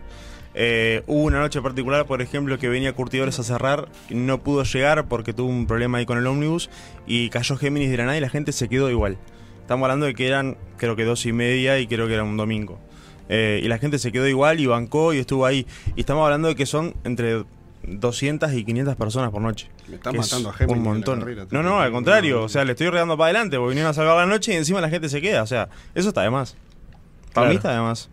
Eh, 0.53 1.03
hubo 1.05 1.23
una 1.23 1.41
noche 1.41 1.61
particular, 1.61 2.05
por 2.05 2.21
ejemplo, 2.21 2.57
que 2.57 2.69
venía 2.69 2.93
Curtidores 2.93 3.37
a 3.39 3.43
cerrar, 3.43 3.89
no 4.09 4.41
pudo 4.41 4.63
llegar 4.63 5.09
porque 5.09 5.33
tuvo 5.33 5.49
un 5.49 5.67
problema 5.67 5.97
ahí 5.97 6.05
con 6.05 6.17
el 6.17 6.25
ómnibus 6.25 6.69
y 7.05 7.29
cayó 7.29 7.57
Géminis 7.57 7.91
de 7.91 7.97
la 7.97 8.05
nada 8.05 8.17
y 8.17 8.21
la 8.21 8.29
gente 8.29 8.53
se 8.53 8.69
quedó 8.69 8.89
igual. 8.89 9.17
Estamos 9.59 9.83
hablando 9.83 10.05
de 10.05 10.15
que 10.15 10.25
eran, 10.25 10.57
creo 10.77 10.95
que 10.95 11.03
dos 11.03 11.25
y 11.25 11.33
media 11.33 11.77
y 11.79 11.87
creo 11.87 12.07
que 12.07 12.13
era 12.13 12.23
un 12.23 12.37
domingo. 12.37 12.79
Eh, 13.27 13.59
y 13.61 13.67
la 13.67 13.79
gente 13.79 13.99
se 13.99 14.13
quedó 14.13 14.27
igual 14.29 14.61
y 14.61 14.65
bancó 14.65 15.13
y 15.13 15.19
estuvo 15.19 15.45
ahí. 15.45 15.67
Y 15.97 15.99
estamos 15.99 16.23
hablando 16.23 16.47
de 16.47 16.55
que 16.55 16.65
son 16.65 16.95
entre 17.03 17.43
200 17.83 18.53
y 18.53 18.63
500 18.65 18.95
personas 18.95 19.31
por 19.31 19.41
noche. 19.41 19.69
Me 19.87 19.95
están 19.95 20.15
es 20.15 20.21
matando 20.21 20.49
a 20.49 20.53
Géminis 20.53 20.77
Un 20.79 20.83
montón. 20.83 21.19
carrera, 21.19 21.45
no, 21.51 21.63
no, 21.63 21.79
al 21.79 21.91
contrario. 21.91 22.43
O 22.43 22.49
sea, 22.49 22.63
le 22.65 22.71
estoy 22.73 22.89
regando 22.89 23.17
para 23.17 23.25
adelante 23.27 23.57
porque 23.57 23.69
vinieron 23.69 23.89
a 23.91 23.93
salvar 23.93 24.17
la 24.17 24.25
noche 24.25 24.53
y 24.53 24.57
encima 24.57 24.81
la 24.81 24.89
gente 24.89 25.09
se 25.09 25.21
queda. 25.21 25.43
O 25.43 25.47
sea, 25.47 25.69
eso 25.95 26.09
está 26.09 26.21
de 26.21 26.29
más. 26.29 26.55
Para 27.33 27.45
Claro. 27.45 27.49
mí 27.49 27.55
está 27.55 27.73
de 27.73 27.79
más. 27.81 28.09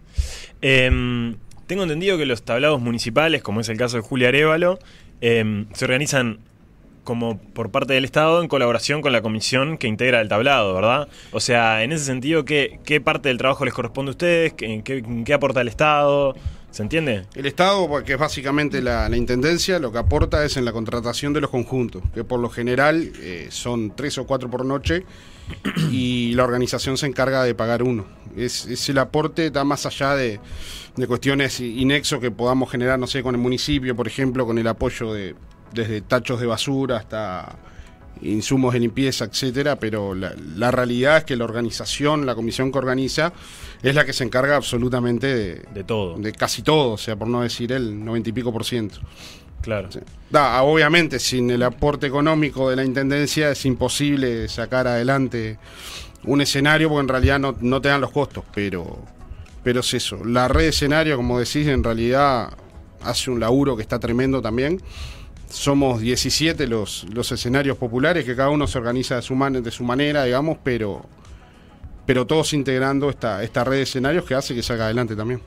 Em, 0.63 1.37
tengo 1.67 1.83
entendido 1.83 2.17
que 2.19 2.27
los 2.27 2.43
tablados 2.43 2.81
municipales, 2.81 3.43
como 3.43 3.61
es 3.61 3.69
el 3.69 3.77
caso 3.77 3.97
de 3.97 4.03
Julia 4.03 4.29
Arevalo, 4.29 4.79
em, 5.21 5.67
se 5.75 5.85
organizan 5.85 6.39
como 7.05 7.39
por 7.39 7.71
parte 7.71 7.93
del 7.95 8.05
Estado 8.05 8.43
en 8.43 8.49
colaboración 8.49 9.01
con 9.01 9.13
la 9.13 9.23
comisión 9.23 9.79
que 9.79 9.87
integra 9.87 10.21
el 10.21 10.29
tablado, 10.29 10.75
¿verdad? 10.75 11.07
O 11.31 11.39
sea, 11.39 11.85
en 11.85 11.93
ese 11.93 12.05
sentido, 12.05 12.45
¿qué, 12.45 12.81
qué 12.85 13.01
parte 13.01 13.29
del 13.29 13.39
trabajo 13.39 13.65
les 13.65 13.75
corresponde 13.75 14.11
a 14.11 14.13
ustedes? 14.13 14.55
¿Qué, 14.55 14.83
qué- 14.85 15.05
qué 15.25 15.35
aporta 15.35 15.61
el 15.61 15.69
Estado? 15.69 16.35
¿Se 16.77 16.83
entiende? 16.83 17.25
El 17.35 17.47
Estado, 17.47 17.89
que 18.05 18.13
es 18.13 18.19
básicamente 18.19 18.83
la, 18.83 19.09
Intendencia, 19.17 19.79
lo 19.79 19.93
que 19.93 19.97
aporta 19.97 20.45
es 20.45 20.59
en 20.59 20.67
la 20.67 20.73
contratación 20.73 21.33
de 21.33 21.41
los 21.41 21.49
conjuntos, 21.49 22.03
que 22.13 22.23
por 22.23 22.39
lo 22.39 22.51
general 22.51 23.13
eh, 23.19 23.47
son 23.49 23.97
tres 23.97 24.19
o 24.19 24.27
cuatro 24.27 24.51
por 24.51 24.63
noche 24.63 25.07
y 25.91 26.35
la 26.35 26.45
organización 26.45 26.99
se 26.99 27.07
encarga 27.07 27.45
de 27.45 27.55
pagar 27.55 27.83
uno. 27.83 28.05
Es, 28.37 28.67
es 28.67 28.87
el 28.91 28.99
aporte, 28.99 29.47
está 29.47 29.65
más 29.65 29.87
allá 29.87 30.17
de, 30.17 30.39
de 30.97 31.07
cuestiones 31.07 31.61
inexo 31.61 32.21
que 32.21 32.31
podamos 32.31 32.71
generar, 32.71 32.99
no 32.99 33.07
sé, 33.07 33.23
con 33.23 33.35
el 33.35 33.41
municipio, 33.41 33.97
por 33.97 34.07
ejemplo, 34.07 34.45
con 34.45 34.59
el 34.59 34.67
apoyo 34.67 35.15
de 35.15 35.35
desde 35.73 36.03
tachos 36.03 36.41
de 36.41 36.47
basura 36.47 36.99
hasta 36.99 37.57
insumos 38.23 38.73
de 38.73 38.81
limpieza, 38.81 39.27
etcétera, 39.27 39.77
pero 39.77 40.15
la, 40.15 40.35
la 40.57 40.71
realidad 40.71 41.19
es 41.19 41.25
que 41.25 41.37
la 41.37 41.45
organización, 41.45 42.27
la 42.27 42.35
comisión 42.35 42.73
que 42.73 42.79
organiza, 42.79 43.33
es 43.83 43.95
la 43.95 44.05
que 44.05 44.13
se 44.13 44.25
encarga 44.25 44.57
absolutamente 44.57 45.27
de, 45.27 45.63
De 45.75 45.85
todo. 45.85 46.17
de 46.17 46.33
casi 46.33 46.63
todo, 46.63 46.93
o 46.93 46.99
sea, 46.99 47.17
por 47.17 47.29
no 47.29 47.43
decir 47.43 47.73
el 47.73 48.05
noventa 48.05 48.31
y 48.31 48.33
pico 48.33 48.53
por 48.53 48.65
ciento. 48.65 48.99
Claro. 49.63 49.91
Sí. 49.91 50.01
Da, 50.31 50.63
obviamente, 50.63 51.19
sin 51.19 51.51
el 51.51 51.63
aporte 51.63 52.07
económico 52.07 52.71
de 52.71 52.77
la 52.77 52.85
intendencia 52.85 53.51
es 53.51 53.65
imposible 53.67 54.49
sacar 54.49 54.87
adelante 54.87 55.59
un 56.25 56.41
escenario 56.41 56.89
porque 56.89 57.03
en 57.03 57.09
realidad 57.09 57.39
no, 57.39 57.57
no 57.61 57.81
te 57.81 57.89
dan 57.89 58.01
los 58.01 58.11
costos, 58.11 58.45
pero, 58.55 58.99
pero 59.63 59.81
es 59.81 59.95
eso. 59.95 60.25
La 60.25 60.49
red 60.49 60.63
de 60.63 60.69
escenario, 60.69 61.17
como 61.17 61.39
decís, 61.39 61.67
en 61.67 61.85
realidad 61.85 62.51
hace 63.03 63.31
un 63.31 63.41
laburo 63.41 63.77
que 63.77 63.83
está 63.83 63.99
tremendo 63.99 64.41
también. 64.43 64.81
Somos 65.49 66.01
17 66.01 66.67
los, 66.67 67.07
los 67.13 67.31
escenarios 67.33 67.77
populares, 67.79 68.25
que 68.25 68.35
cada 68.37 68.51
uno 68.51 68.67
se 68.67 68.79
organiza 68.79 69.17
de 69.17 69.23
su, 69.23 69.35
man- 69.35 69.63
de 69.63 69.71
su 69.71 69.85
manera, 69.85 70.25
digamos, 70.25 70.59
pero, 70.63 71.07
pero 72.05 72.27
todos 72.27 72.53
integrando 72.53 73.09
esta, 73.11 73.43
esta 73.43 73.63
red 73.65 73.77
de 73.77 73.83
escenarios 73.83 74.25
que 74.25 74.35
hace 74.35 74.55
que 74.55 74.63
salga 74.63 74.87
adelante 74.87 75.15
también. 75.15 75.41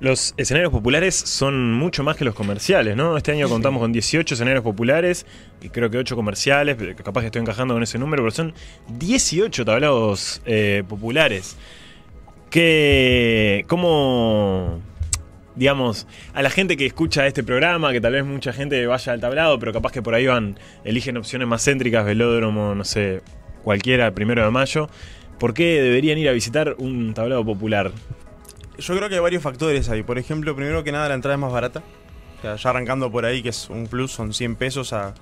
Los 0.00 0.34
escenarios 0.36 0.70
populares 0.72 1.14
son 1.14 1.72
mucho 1.72 2.02
más 2.04 2.16
que 2.16 2.24
los 2.24 2.34
comerciales, 2.34 2.96
¿no? 2.96 3.16
Este 3.16 3.32
año 3.32 3.48
contamos 3.48 3.80
con 3.80 3.92
18 3.92 4.34
escenarios 4.34 4.62
populares 4.62 5.24
y 5.62 5.68
creo 5.70 5.88
que 5.88 5.98
8 5.98 6.14
comerciales, 6.16 6.76
pero 6.78 6.94
capaz 6.96 7.20
que 7.22 7.26
estoy 7.26 7.40
encajando 7.42 7.74
con 7.74 7.82
ese 7.82 7.98
número, 7.98 8.22
pero 8.22 8.30
son 8.32 8.54
18 8.98 9.64
tablados 9.64 10.42
eh, 10.46 10.82
populares. 10.88 11.56
Que, 12.50 13.64
¿cómo, 13.68 14.80
digamos, 15.56 16.06
a 16.32 16.42
la 16.42 16.50
gente 16.50 16.76
que 16.76 16.86
escucha 16.86 17.26
este 17.26 17.42
programa, 17.42 17.92
que 17.92 18.00
tal 18.00 18.12
vez 18.12 18.24
mucha 18.24 18.52
gente 18.52 18.86
vaya 18.86 19.12
al 19.12 19.20
tablado, 19.20 19.58
pero 19.58 19.72
capaz 19.72 19.92
que 19.92 20.02
por 20.02 20.14
ahí 20.14 20.26
van, 20.26 20.58
eligen 20.84 21.16
opciones 21.16 21.48
más 21.48 21.64
céntricas, 21.64 22.04
velódromo, 22.04 22.74
no 22.74 22.84
sé, 22.84 23.22
cualquiera, 23.62 24.12
primero 24.12 24.44
de 24.44 24.50
mayo, 24.50 24.88
¿por 25.38 25.54
qué 25.54 25.80
deberían 25.82 26.18
ir 26.18 26.28
a 26.28 26.32
visitar 26.32 26.74
un 26.78 27.14
tablado 27.14 27.44
popular? 27.44 27.92
Yo 28.78 28.96
creo 28.96 29.08
que 29.08 29.14
hay 29.14 29.20
varios 29.20 29.42
factores 29.42 29.88
ahí. 29.88 30.02
Por 30.02 30.18
ejemplo, 30.18 30.54
primero 30.56 30.82
que 30.82 30.90
nada, 30.90 31.08
la 31.08 31.14
entrada 31.14 31.36
es 31.36 31.40
más 31.40 31.52
barata. 31.52 31.82
O 32.38 32.42
sea, 32.42 32.56
ya 32.56 32.70
arrancando 32.70 33.10
por 33.10 33.24
ahí, 33.24 33.42
que 33.42 33.50
es 33.50 33.70
un 33.70 33.86
plus, 33.86 34.10
son 34.10 34.34
100 34.34 34.56
pesos 34.56 34.92
a 34.92 35.14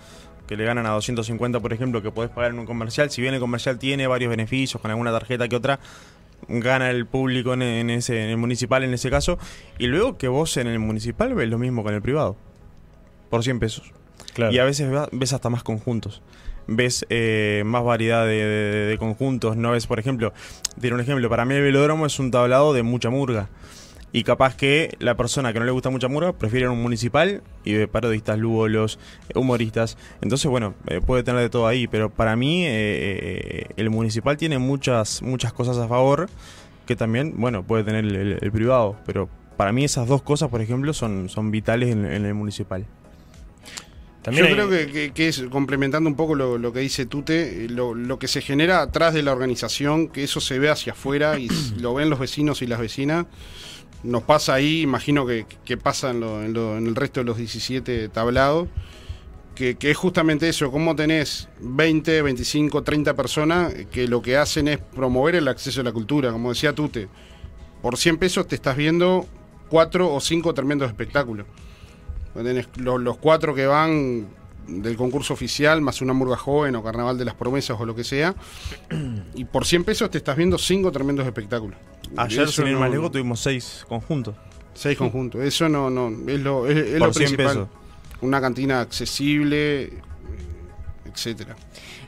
que 0.46 0.56
le 0.56 0.64
ganan 0.64 0.86
a 0.86 0.90
250, 0.90 1.60
por 1.60 1.72
ejemplo, 1.72 2.02
que 2.02 2.10
podés 2.10 2.30
pagar 2.30 2.50
en 2.50 2.58
un 2.58 2.66
comercial. 2.66 3.10
Si 3.10 3.22
bien 3.22 3.34
el 3.34 3.40
comercial 3.40 3.78
tiene 3.78 4.06
varios 4.06 4.30
beneficios, 4.30 4.80
con 4.80 4.90
alguna 4.90 5.12
tarjeta 5.12 5.48
que 5.48 5.56
otra, 5.56 5.78
gana 6.48 6.90
el 6.90 7.06
público 7.06 7.54
en, 7.54 7.62
en 7.62 7.90
ese, 7.90 8.22
en 8.24 8.30
el 8.30 8.36
municipal 8.36 8.82
en 8.84 8.94
ese 8.94 9.10
caso. 9.10 9.38
Y 9.78 9.86
luego 9.86 10.18
que 10.18 10.28
vos 10.28 10.56
en 10.56 10.66
el 10.66 10.78
municipal 10.78 11.34
ves 11.34 11.48
lo 11.48 11.58
mismo 11.58 11.82
con 11.82 11.94
el 11.94 12.02
privado. 12.02 12.36
Por 13.30 13.42
100 13.42 13.58
pesos. 13.60 13.92
Claro. 14.34 14.52
Y 14.52 14.58
a 14.58 14.64
veces 14.64 14.88
ves 15.12 15.32
hasta 15.32 15.50
más 15.50 15.62
conjuntos. 15.62 16.22
Ves 16.66 17.04
eh, 17.10 17.62
más 17.66 17.82
variedad 17.84 18.24
de, 18.26 18.34
de- 18.44 18.86
de 18.86 18.98
conjuntos. 18.98 19.56
No 19.56 19.72
ves, 19.72 19.86
por 19.86 19.98
ejemplo, 19.98 20.32
diré 20.76 20.94
un 20.94 21.00
ejemplo, 21.00 21.28
para 21.28 21.44
mí 21.44 21.54
el 21.54 21.62
velódromo 21.62 22.06
es 22.06 22.18
un 22.18 22.30
tablado 22.30 22.72
de 22.72 22.82
mucha 22.82 23.10
murga. 23.10 23.48
Y 24.14 24.24
capaz 24.24 24.54
que 24.56 24.94
la 24.98 25.16
persona 25.16 25.52
que 25.54 25.58
no 25.58 25.64
le 25.64 25.70
gusta 25.72 25.88
mucha 25.88 26.06
murga 26.06 26.34
prefiere 26.34 26.68
un 26.68 26.82
municipal 26.82 27.42
y 27.64 27.72
de 27.72 27.88
parodistas, 27.88 28.38
lúgolos, 28.38 28.98
humoristas. 29.34 29.96
Entonces, 30.20 30.50
bueno, 30.50 30.74
eh, 30.88 31.00
puede 31.00 31.22
tener 31.22 31.40
de 31.40 31.48
todo 31.48 31.66
ahí. 31.66 31.86
Pero 31.86 32.10
para 32.10 32.36
mí, 32.36 32.64
eh, 32.66 32.70
eh, 32.72 33.66
el 33.76 33.88
municipal 33.88 34.36
tiene 34.36 34.58
muchas, 34.58 35.22
muchas 35.22 35.52
cosas 35.54 35.78
a 35.78 35.88
favor 35.88 36.28
que 36.86 36.94
también, 36.94 37.34
bueno, 37.38 37.62
puede 37.62 37.84
tener 37.84 38.04
el, 38.04 38.14
el- 38.16 38.38
el 38.42 38.52
privado. 38.52 38.96
Pero 39.06 39.30
para 39.56 39.72
mí 39.72 39.82
esas 39.84 40.06
dos 40.06 40.20
cosas, 40.20 40.50
por 40.50 40.60
ejemplo, 40.60 40.92
son, 40.92 41.30
son 41.30 41.50
vitales 41.50 41.88
en, 41.90 42.04
en 42.04 42.26
el 42.26 42.34
municipal. 42.34 42.84
También 44.22 44.44
Yo 44.46 44.50
hay- 44.50 44.54
creo 44.54 44.68
que, 44.68 44.92
que- 44.92 45.10
que 45.12 45.28
es, 45.28 45.42
complementando 45.50 46.08
un 46.08 46.14
poco 46.16 46.34
lo, 46.34 46.58
lo 46.58 46.72
que 46.72 46.80
dice 46.80 47.06
Tute, 47.06 47.64
eh, 47.64 47.68
lo, 47.68 47.94
lo 47.94 48.18
que 48.18 48.28
se 48.28 48.40
genera 48.40 48.80
atrás 48.82 49.14
de 49.14 49.22
la 49.22 49.32
organización, 49.32 50.08
que 50.08 50.22
eso 50.22 50.40
se 50.40 50.58
ve 50.58 50.68
hacia 50.70 50.92
afuera 50.92 51.38
y 51.40 51.48
lo 51.80 51.94
ven 51.94 52.08
los 52.10 52.18
vecinos 52.20 52.62
y 52.62 52.66
las 52.68 52.78
vecinas, 52.78 53.26
nos 54.02 54.22
pasa 54.22 54.54
ahí, 54.54 54.82
imagino 54.82 55.26
que, 55.26 55.46
que 55.64 55.76
pasa 55.76 56.10
en, 56.10 56.22
el 56.22 56.94
resto 56.96 57.20
de 57.20 57.24
los 57.24 57.36
17 57.36 58.08
tablados, 58.08 58.68
que, 59.54 59.76
que 59.76 59.90
es 59.90 59.96
justamente 59.96 60.48
eso, 60.48 60.70
cómo 60.72 60.96
tenés 60.96 61.48
20, 61.60 62.22
25, 62.22 62.82
30 62.82 63.14
personas 63.14 63.72
que 63.90 64.08
lo 64.08 64.22
que 64.22 64.36
hacen 64.36 64.66
es 64.68 64.78
promover 64.78 65.34
el 65.36 65.46
acceso 65.48 65.82
a 65.82 65.84
la 65.84 65.92
cultura, 65.92 66.32
como 66.32 66.48
decía 66.50 66.74
Tute. 66.74 67.08
Por 67.82 67.96
100 67.98 68.16
pesos 68.18 68.46
te 68.48 68.54
estás 68.54 68.76
viendo 68.76 69.26
cuatro 69.68 70.12
o 70.12 70.20
cinco 70.20 70.54
tremendos 70.54 70.88
espectáculos. 70.88 71.46
Tenés 72.34 72.66
lo- 72.76 72.98
los 72.98 73.18
cuatro 73.18 73.54
que 73.54 73.66
van 73.66 74.26
del 74.66 74.96
concurso 74.96 75.34
oficial, 75.34 75.80
más 75.80 76.00
una 76.02 76.12
murga 76.12 76.36
joven 76.36 76.76
o 76.76 76.82
carnaval 76.82 77.18
de 77.18 77.24
las 77.24 77.34
promesas 77.34 77.76
o 77.80 77.84
lo 77.84 77.94
que 77.94 78.04
sea. 78.04 78.34
Y 79.34 79.44
por 79.44 79.66
100 79.66 79.84
pesos 79.84 80.10
te 80.10 80.18
estás 80.18 80.36
viendo 80.36 80.58
cinco 80.58 80.90
tremendos 80.92 81.26
espectáculos. 81.26 81.76
Ayer, 82.16 82.48
sin 82.48 82.66
ir 82.66 82.72
no- 82.74 82.80
más 82.80 82.90
lejos, 82.90 83.10
tuvimos 83.12 83.40
seis 83.40 83.84
conjuntos. 83.88 84.34
Seis 84.74 84.96
conjuntos. 84.96 85.42
Eso 85.42 85.68
no, 85.68 85.90
no, 85.90 86.08
es 86.30 86.40
lo, 86.40 86.66
es, 86.66 86.76
es 86.76 86.98
Por 86.98 87.08
lo 87.08 87.14
100 87.14 87.26
principal. 87.28 87.46
pesos. 87.46 87.68
Una 88.22 88.40
cantina 88.40 88.80
accesible, 88.80 89.92
etcétera. 91.12 91.56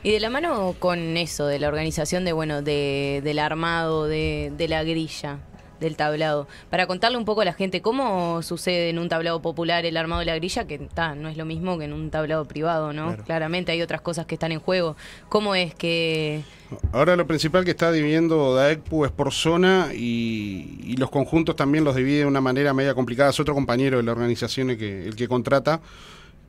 Y 0.03 0.11
de 0.11 0.19
la 0.19 0.29
mano 0.29 0.75
con 0.79 0.99
eso, 1.17 1.45
de 1.47 1.59
la 1.59 1.67
organización 1.67 2.25
de, 2.25 2.33
bueno, 2.33 2.61
de, 2.61 3.21
del 3.23 3.39
armado, 3.39 4.05
de, 4.05 4.51
de 4.55 4.67
la 4.67 4.83
grilla, 4.83 5.39
del 5.79 5.95
tablado, 5.95 6.47
para 6.69 6.87
contarle 6.87 7.17
un 7.17 7.25
poco 7.25 7.41
a 7.41 7.45
la 7.45 7.53
gente 7.53 7.81
cómo 7.81 8.41
sucede 8.41 8.89
en 8.89 8.99
un 8.99 9.09
tablado 9.09 9.41
popular 9.41 9.85
el 9.85 9.97
armado 9.97 10.19
de 10.19 10.25
la 10.25 10.35
grilla, 10.35 10.65
que 10.65 10.79
ta, 10.79 11.15
no 11.15 11.29
es 11.29 11.37
lo 11.37 11.45
mismo 11.45 11.77
que 11.77 11.85
en 11.85 11.93
un 11.93 12.09
tablado 12.09 12.45
privado, 12.45 12.93
¿no? 12.93 13.07
Claro. 13.07 13.23
Claramente 13.23 13.71
hay 13.71 13.81
otras 13.81 14.01
cosas 14.01 14.25
que 14.25 14.35
están 14.35 14.51
en 14.51 14.59
juego. 14.59 14.95
¿Cómo 15.29 15.55
es 15.55 15.73
que 15.75 16.43
Ahora 16.91 17.15
lo 17.15 17.27
principal 17.27 17.63
que 17.63 17.71
está 17.71 17.91
dividiendo 17.91 18.55
DAECPU 18.55 19.05
es 19.05 19.11
por 19.11 19.31
zona 19.31 19.89
y, 19.93 20.79
y 20.83 20.97
los 20.97 21.09
conjuntos 21.11 21.55
también 21.55 21.83
los 21.83 21.95
divide 21.95 22.19
de 22.19 22.25
una 22.25 22.41
manera 22.41 22.73
media 22.73 22.93
complicada. 22.93 23.29
Es 23.29 23.39
otro 23.39 23.53
compañero 23.53 23.97
de 23.97 24.03
la 24.03 24.11
organización 24.11 24.71
el 24.71 24.77
que, 24.77 25.05
el 25.05 25.15
que 25.15 25.27
contrata, 25.27 25.81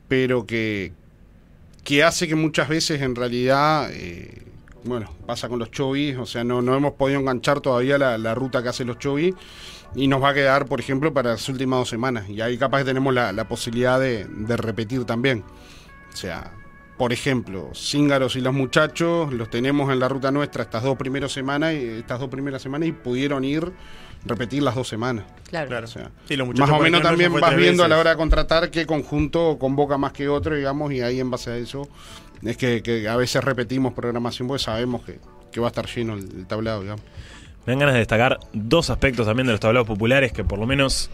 pero 0.07 0.45
que, 0.45 0.91
que 1.83 2.03
hace 2.03 2.27
que 2.27 2.35
muchas 2.35 2.67
veces 2.67 3.01
en 3.01 3.15
realidad, 3.15 3.89
eh, 3.91 4.41
bueno, 4.87 5.11
pasa 5.25 5.49
con 5.49 5.59
los 5.59 5.71
chovis, 5.71 6.17
o 6.17 6.25
sea, 6.25 6.43
no, 6.43 6.61
no 6.61 6.75
hemos 6.75 6.93
podido 6.93 7.19
enganchar 7.19 7.59
todavía 7.61 7.97
la, 7.97 8.17
la 8.17 8.33
ruta 8.35 8.63
que 8.63 8.69
hacen 8.69 8.87
los 8.87 8.97
chovis 8.99 9.35
y 9.95 10.07
nos 10.07 10.21
va 10.21 10.29
a 10.29 10.33
quedar, 10.33 10.65
por 10.65 10.79
ejemplo, 10.79 11.13
para 11.13 11.31
las 11.31 11.49
últimas 11.49 11.79
dos 11.79 11.89
semanas. 11.89 12.29
Y 12.29 12.41
ahí 12.41 12.57
capaz 12.57 12.79
que 12.79 12.85
tenemos 12.85 13.13
la, 13.13 13.31
la 13.31 13.47
posibilidad 13.47 13.99
de, 13.99 14.25
de 14.25 14.57
repetir 14.57 15.05
también. 15.05 15.43
O 16.11 16.15
sea, 16.15 16.51
por 16.97 17.13
ejemplo, 17.13 17.69
Cíngaros 17.75 18.35
y 18.35 18.41
los 18.41 18.53
muchachos 18.53 19.31
los 19.31 19.49
tenemos 19.49 19.91
en 19.91 19.99
la 19.99 20.09
ruta 20.09 20.31
nuestra 20.31 20.63
estas 20.63 20.83
dos 20.83 20.97
primeras 20.97 21.31
semanas 21.31 21.73
y 21.73 21.85
estas 21.85 22.19
dos 22.19 22.29
primeras 22.29 22.61
semanas 22.61 22.89
y 22.89 22.91
pudieron 22.91 23.43
ir 23.45 23.71
repetir 24.25 24.63
las 24.63 24.75
dos 24.75 24.87
semanas. 24.87 25.25
Claro. 25.47 25.69
Claro. 25.69 25.85
O 25.85 25.89
sea, 25.89 26.11
Sí, 26.27 26.35
los 26.35 26.47
muchachos, 26.47 26.69
más 26.69 26.79
o 26.79 26.83
menos 26.83 27.01
también 27.01 27.31
vas 27.33 27.55
viendo 27.55 27.83
a 27.83 27.87
la 27.87 27.97
hora 27.97 28.11
de 28.11 28.17
contratar 28.17 28.69
qué 28.71 28.85
conjunto 28.85 29.57
convoca 29.59 29.97
más 29.97 30.11
que 30.11 30.27
otro, 30.27 30.55
digamos, 30.55 30.91
y 30.91 31.01
ahí 31.01 31.19
en 31.19 31.29
base 31.29 31.51
a 31.51 31.57
eso 31.57 31.87
es 32.43 32.57
que, 32.57 32.81
que 32.81 33.07
a 33.07 33.15
veces 33.15 33.43
repetimos 33.43 33.93
programación 33.93 34.47
porque 34.47 34.63
sabemos 34.63 35.03
que, 35.03 35.19
que 35.51 35.59
va 35.59 35.67
a 35.67 35.69
estar 35.69 35.87
lleno 35.87 36.13
el, 36.15 36.23
el 36.35 36.45
tablado, 36.47 36.81
digamos. 36.81 37.01
Me 37.65 37.73
dan 37.73 37.79
ganas 37.79 37.93
de 37.95 37.99
destacar 37.99 38.39
dos 38.53 38.89
aspectos 38.89 39.25
también 39.25 39.45
de 39.47 39.53
los 39.53 39.59
tablados 39.59 39.87
populares 39.87 40.31
que 40.31 40.43
por 40.43 40.57
lo 40.59 40.65
menos 40.65 41.09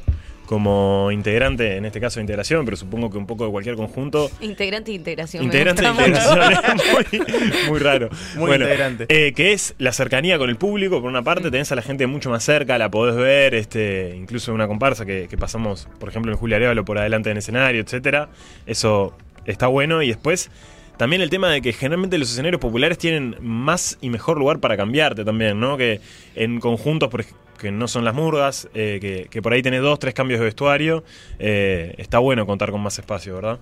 como 0.45 1.09
integrante, 1.11 1.77
en 1.77 1.85
este 1.85 2.01
caso 2.01 2.19
de 2.19 2.23
integración, 2.23 2.65
pero 2.65 2.75
supongo 2.75 3.09
que 3.09 3.17
un 3.17 3.25
poco 3.25 3.45
de 3.45 3.51
cualquier 3.51 3.75
conjunto, 3.75 4.29
Integrante 4.41 4.91
de 4.91 4.97
integración. 4.97 5.43
Integrante 5.45 5.87
gusta 5.87 6.05
integración 6.05 6.77
muy, 7.11 7.69
muy 7.69 7.79
raro. 7.79 8.09
Muy 8.35 8.47
bueno, 8.47 8.65
integrante. 8.65 9.05
eh, 9.07 9.31
que 9.33 9.53
es 9.53 9.73
la 9.77 9.93
cercanía 9.93 10.37
con 10.37 10.49
el 10.49 10.57
público, 10.57 10.99
por 11.01 11.09
una 11.09 11.23
parte, 11.23 11.49
tenés 11.49 11.71
a 11.71 11.75
la 11.75 11.81
gente 11.81 12.07
mucho 12.07 12.29
más 12.29 12.43
cerca, 12.43 12.77
la 12.77 12.91
podés 12.91 13.15
ver, 13.15 13.55
este, 13.55 14.15
incluso 14.17 14.53
una 14.53 14.67
comparsa 14.67 15.05
que, 15.05 15.27
que 15.29 15.37
pasamos, 15.37 15.87
por 15.97 16.09
ejemplo, 16.09 16.31
en 16.31 16.37
Julia 16.37 16.57
Arevalo 16.57 16.83
por 16.83 16.97
adelante 16.99 17.31
en 17.31 17.37
escenario, 17.37 17.81
etcétera. 17.81 18.29
Eso 18.65 19.15
está 19.45 19.67
bueno. 19.67 20.03
Y 20.03 20.09
después, 20.09 20.51
también 20.97 21.21
el 21.21 21.29
tema 21.29 21.49
de 21.49 21.61
que 21.61 21.73
generalmente 21.73 22.17
los 22.17 22.31
escenarios 22.31 22.61
populares 22.61 22.97
tienen 22.97 23.35
más 23.41 23.97
y 24.01 24.09
mejor 24.09 24.37
lugar 24.37 24.59
para 24.59 24.77
cambiarte 24.77 25.25
también, 25.25 25.59
¿no? 25.59 25.77
Que 25.77 26.01
en 26.35 26.59
conjuntos, 26.59 27.09
por 27.09 27.25
que 27.57 27.71
no 27.71 27.87
son 27.87 28.03
las 28.03 28.13
murgas, 28.13 28.67
eh, 28.73 28.97
que, 28.99 29.27
que 29.29 29.41
por 29.41 29.53
ahí 29.53 29.61
tenés 29.61 29.81
dos, 29.81 29.97
tres 29.97 30.13
cambios 30.13 30.39
de 30.39 30.45
vestuario, 30.45 31.03
eh, 31.39 31.95
está 31.97 32.19
bueno 32.19 32.45
contar 32.45 32.71
con 32.71 32.81
más 32.81 32.99
espacio, 32.99 33.35
¿verdad? 33.35 33.59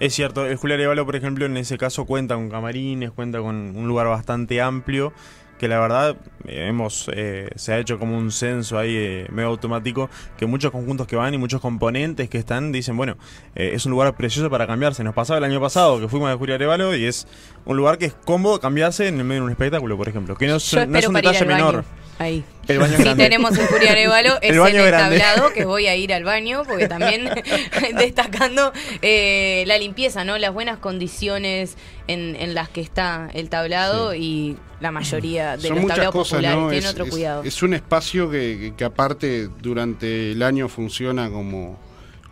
Es 0.00 0.14
cierto, 0.14 0.46
el 0.46 0.56
Julián 0.56 0.80
Arevalo, 0.80 1.06
por 1.06 1.16
ejemplo, 1.16 1.46
en 1.46 1.56
ese 1.56 1.78
caso 1.78 2.04
cuenta 2.04 2.34
con 2.34 2.50
camarines, 2.50 3.10
cuenta 3.10 3.38
con 3.40 3.76
un 3.76 3.88
lugar 3.88 4.06
bastante 4.08 4.60
amplio, 4.60 5.12
que 5.58 5.68
la 5.68 5.78
verdad 5.78 6.16
eh, 6.46 6.66
hemos 6.68 7.10
eh, 7.12 7.48
se 7.56 7.72
ha 7.72 7.78
hecho 7.78 7.98
como 7.98 8.16
un 8.16 8.30
censo 8.30 8.78
ahí 8.78 8.94
eh, 8.94 9.26
medio 9.30 9.48
automático, 9.48 10.10
que 10.36 10.46
muchos 10.46 10.70
conjuntos 10.70 11.06
que 11.06 11.16
van 11.16 11.34
y 11.34 11.38
muchos 11.38 11.60
componentes 11.60 12.28
que 12.28 12.38
están 12.38 12.72
dicen, 12.72 12.96
bueno, 12.96 13.16
eh, 13.54 13.70
es 13.74 13.86
un 13.86 13.92
lugar 13.92 14.14
precioso 14.16 14.50
para 14.50 14.66
cambiarse. 14.66 15.02
Nos 15.04 15.14
pasaba 15.14 15.38
el 15.38 15.44
año 15.44 15.60
pasado 15.60 16.00
que 16.00 16.08
fuimos 16.08 16.30
a 16.30 16.36
Julián 16.36 16.56
Arevalo 16.56 16.94
y 16.94 17.04
es 17.04 17.26
un 17.66 17.76
lugar 17.76 17.98
que 17.98 18.06
es 18.06 18.14
cómodo 18.24 18.58
cambiarse 18.60 19.06
en 19.08 19.18
el 19.18 19.24
medio 19.24 19.42
de 19.42 19.46
un 19.46 19.50
espectáculo, 19.52 19.96
por 19.96 20.08
ejemplo, 20.08 20.36
que 20.36 20.46
no 20.46 20.56
es, 20.56 20.70
Yo 20.70 20.78
no 20.78 20.82
es 20.84 20.88
espero 21.04 21.08
un 21.08 21.14
detalle 21.14 21.44
menor. 21.44 21.84
Ahí. 22.18 22.42
El 22.66 22.78
baño 22.78 22.96
Si 22.96 23.02
grande. 23.02 23.24
tenemos 23.24 23.50
el 23.58 23.66
Furia 23.66 23.92
Arevalo, 23.92 24.36
es 24.40 24.50
El 24.50 24.58
baño 24.60 24.76
en 24.76 24.80
el 24.80 24.86
grande. 24.86 25.18
tablado 25.18 25.52
que 25.52 25.64
voy 25.66 25.86
a 25.86 25.94
ir 25.96 26.14
al 26.14 26.24
baño, 26.24 26.62
porque 26.66 26.88
también 26.88 27.28
destacando 27.98 28.72
eh, 29.02 29.64
la 29.66 29.76
limpieza, 29.78 30.24
¿no? 30.24 30.38
Las 30.38 30.52
buenas 30.54 30.78
condiciones 30.78 31.76
en, 32.06 32.36
en 32.36 32.54
las 32.54 32.68
que 32.68 32.80
está 32.80 33.28
el 33.34 33.48
tablado 33.50 34.14
y 34.14 34.56
la 34.80 34.90
mayoría 34.92 35.56
de 35.56 35.68
Son 35.68 35.76
los 35.78 35.86
tablados 35.88 36.12
cosas, 36.14 36.38
populares 36.38 36.58
¿no? 36.60 36.68
tienen 36.70 36.84
Es- 36.86 36.90
otro 36.92 37.04
es- 37.04 37.10
cuidado. 37.10 37.42
Es 37.42 37.62
un 37.62 37.74
espacio 37.74 38.30
que, 38.30 38.58
que- 38.60 38.74
que 38.76 38.84
aparte 38.84 39.48
durante 39.60 40.32
el 40.32 40.42
año 40.42 40.68
funciona 40.68 41.28
como, 41.30 41.78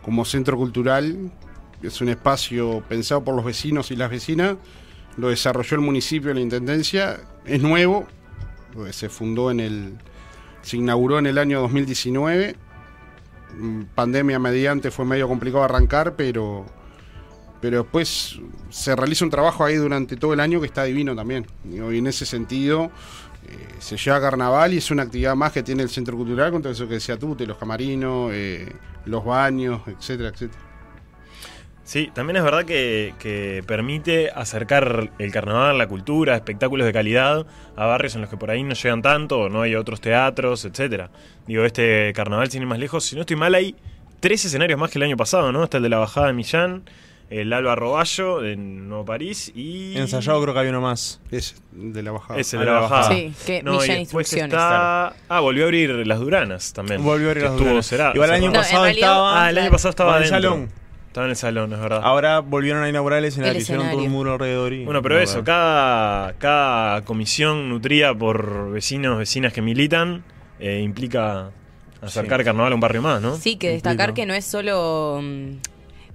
como 0.01 0.25
centro 0.25 0.57
cultural. 0.57 1.31
Es 1.83 2.01
un 2.01 2.09
espacio 2.09 2.83
pensado 2.89 3.23
por 3.23 3.35
los 3.35 3.45
vecinos 3.45 3.91
y 3.91 3.95
las 3.95 4.09
vecinas. 4.09 4.55
Lo 5.17 5.29
desarrolló 5.29 5.75
el 5.75 5.81
municipio, 5.81 6.33
la 6.33 6.41
intendencia. 6.41 7.19
Es 7.45 7.61
nuevo. 7.61 8.07
Se 8.91 9.09
fundó 9.09 9.51
en 9.51 9.59
el. 9.59 9.93
Se 10.61 10.77
inauguró 10.77 11.19
en 11.19 11.27
el 11.27 11.37
año 11.37 11.61
2019. 11.61 12.55
Mm, 13.57 13.81
Pandemia 13.95 14.39
mediante 14.39 14.91
fue 14.91 15.05
medio 15.05 15.27
complicado 15.27 15.63
arrancar, 15.63 16.15
pero 16.15 16.65
pero 17.65 17.81
después 17.81 18.39
se 18.69 18.95
realiza 18.95 19.25
un 19.25 19.31
trabajo 19.31 19.65
ahí 19.65 19.75
durante 19.75 20.17
todo 20.17 20.33
el 20.33 20.39
año 20.39 20.59
que 20.59 20.67
está 20.67 20.83
divino 20.83 21.15
también. 21.15 21.47
Y 21.67 21.77
en 21.77 22.05
ese 22.05 22.23
sentido 22.23 22.91
eh, 23.47 23.57
se 23.79 23.97
lleva 23.97 24.21
carnaval 24.21 24.73
y 24.73 24.77
es 24.77 24.91
una 24.91 25.01
actividad 25.01 25.35
más 25.35 25.51
que 25.51 25.63
tiene 25.63 25.81
el 25.81 25.89
centro 25.89 26.15
cultural 26.15 26.51
con 26.51 26.61
todo 26.61 26.71
eso 26.71 26.87
que 26.87 26.95
decía 26.95 27.17
tú, 27.17 27.35
los 27.39 27.57
camarinos, 27.57 28.31
eh, 28.33 28.71
los 29.05 29.25
baños, 29.25 29.81
etcétera, 29.87 30.29
etcétera. 30.29 30.64
Sí, 31.85 32.09
también 32.15 32.37
es 32.37 32.43
verdad 32.43 32.65
que, 32.65 33.13
que 33.19 33.63
permite 33.67 34.31
acercar 34.31 35.11
el 35.19 35.31
carnaval, 35.31 35.77
la 35.77 35.87
cultura, 35.87 36.35
espectáculos 36.35 36.83
de 36.87 36.91
calidad 36.91 37.45
a 37.75 37.85
barrios 37.85 38.15
en 38.15 38.21
los 38.21 38.29
que 38.29 38.37
por 38.37 38.49
ahí 38.49 38.63
no 38.63 38.73
llegan 38.73 39.03
tanto, 39.03 39.41
o 39.41 39.49
no 39.49 39.61
hay 39.61 39.75
otros 39.75 40.01
teatros, 40.01 40.65
etcétera. 40.65 41.11
Digo, 41.45 41.63
este 41.63 42.11
carnaval, 42.15 42.49
sin 42.49 42.63
ir 42.63 42.67
más 42.67 42.79
lejos, 42.79 43.05
si 43.05 43.15
no 43.15 43.21
estoy 43.21 43.35
mal, 43.37 43.53
hay 43.53 43.75
tres 44.19 44.43
escenarios 44.45 44.79
más 44.79 44.89
que 44.89 44.97
el 44.97 45.03
año 45.03 45.15
pasado, 45.15 45.51
¿no? 45.51 45.63
Está 45.63 45.77
el 45.77 45.83
de 45.83 45.89
la 45.89 45.99
Bajada 45.99 46.25
de 46.27 46.33
Millán, 46.33 46.89
el 47.29 47.53
Alba 47.53 47.75
Roballo 47.75 48.43
en 48.43 48.89
Nuevo 48.89 49.05
París 49.05 49.51
y... 49.55 49.95
Ensayado 49.95 50.41
creo 50.41 50.53
que 50.55 50.59
había 50.61 50.71
uno 50.71 50.81
más. 50.81 51.21
Es 51.29 51.55
de 51.71 52.01
la 52.01 52.11
bajada. 52.11 52.39
Ese 52.39 52.57
Ah, 52.57 52.59
de 52.61 52.65
la 52.65 52.73
la 52.73 52.79
bajada. 52.79 53.01
bajada. 53.01 53.15
Sí, 53.15 53.33
que 53.45 53.61
No, 53.63 53.73
Millán 53.73 53.99
después 53.99 54.25
Instrucciones. 54.33 54.53
está... 54.53 55.07
Ah, 55.29 55.39
volvió 55.39 55.63
a 55.63 55.65
abrir 55.65 56.07
las 56.07 56.19
Duranas 56.19 56.73
también. 56.73 57.03
Volvió 57.03 57.27
a 57.27 57.29
abrir 57.31 57.43
que 57.43 57.49
las 57.49 57.51
estuvo 57.53 57.65
Duranas. 57.67 57.85
cerrado- 57.85 58.13
Igual 58.15 58.29
el 58.31 58.35
año 58.35 58.45
No, 58.45 58.53
en 58.55 58.61
pasado 58.61 58.83
realidad- 58.85 59.07
estaba 59.09 59.43
Ah, 59.45 59.49
el 59.51 59.57
año 59.59 59.69
pasado 59.71 59.89
estaba 59.91 60.17
en 60.17 60.23
el 60.23 60.29
adentro. 60.33 60.49
salón. 60.51 60.84
Estaba 61.15 61.27
en 61.27 61.31
el 61.31 61.37
salón, 61.37 61.71
es 61.71 61.79
verdad. 61.79 62.01
Ahora 62.03 62.39
volvieron 62.39 62.83
a 62.83 62.89
inaugurar 62.89 63.19
el 63.19 63.25
escenario, 63.25 63.55
El 63.55 63.61
hicieron 63.61 63.85
todo 63.85 63.91
escenario. 63.91 64.11
un 64.11 64.17
muro 64.17 64.33
alrededor. 64.33 64.73
Y, 64.73 64.83
Bueno, 64.83 65.01
pero 65.01 65.15
no, 65.15 65.21
eso, 65.21 65.45
cada, 65.45 66.33
cada 66.33 67.05
comisión 67.05 67.69
nutrida 67.69 68.13
por 68.13 68.69
vecinos, 68.71 69.17
vecinas 69.17 69.53
que 69.53 69.61
militan, 69.61 70.25
eh, 70.59 70.81
implica 70.83 71.51
acercar 72.01 72.43
carnaval 72.43 72.73
a 72.73 72.75
un 72.75 72.81
barrio 72.81 73.01
más, 73.01 73.21
¿no? 73.21 73.37
Sí, 73.37 73.55
que 73.55 73.69
destacar 73.69 74.09
Implica. 74.09 74.13
que 74.13 74.25
no 74.25 74.33
es 74.33 74.43
solo 74.43 75.21
mm, 75.23 75.51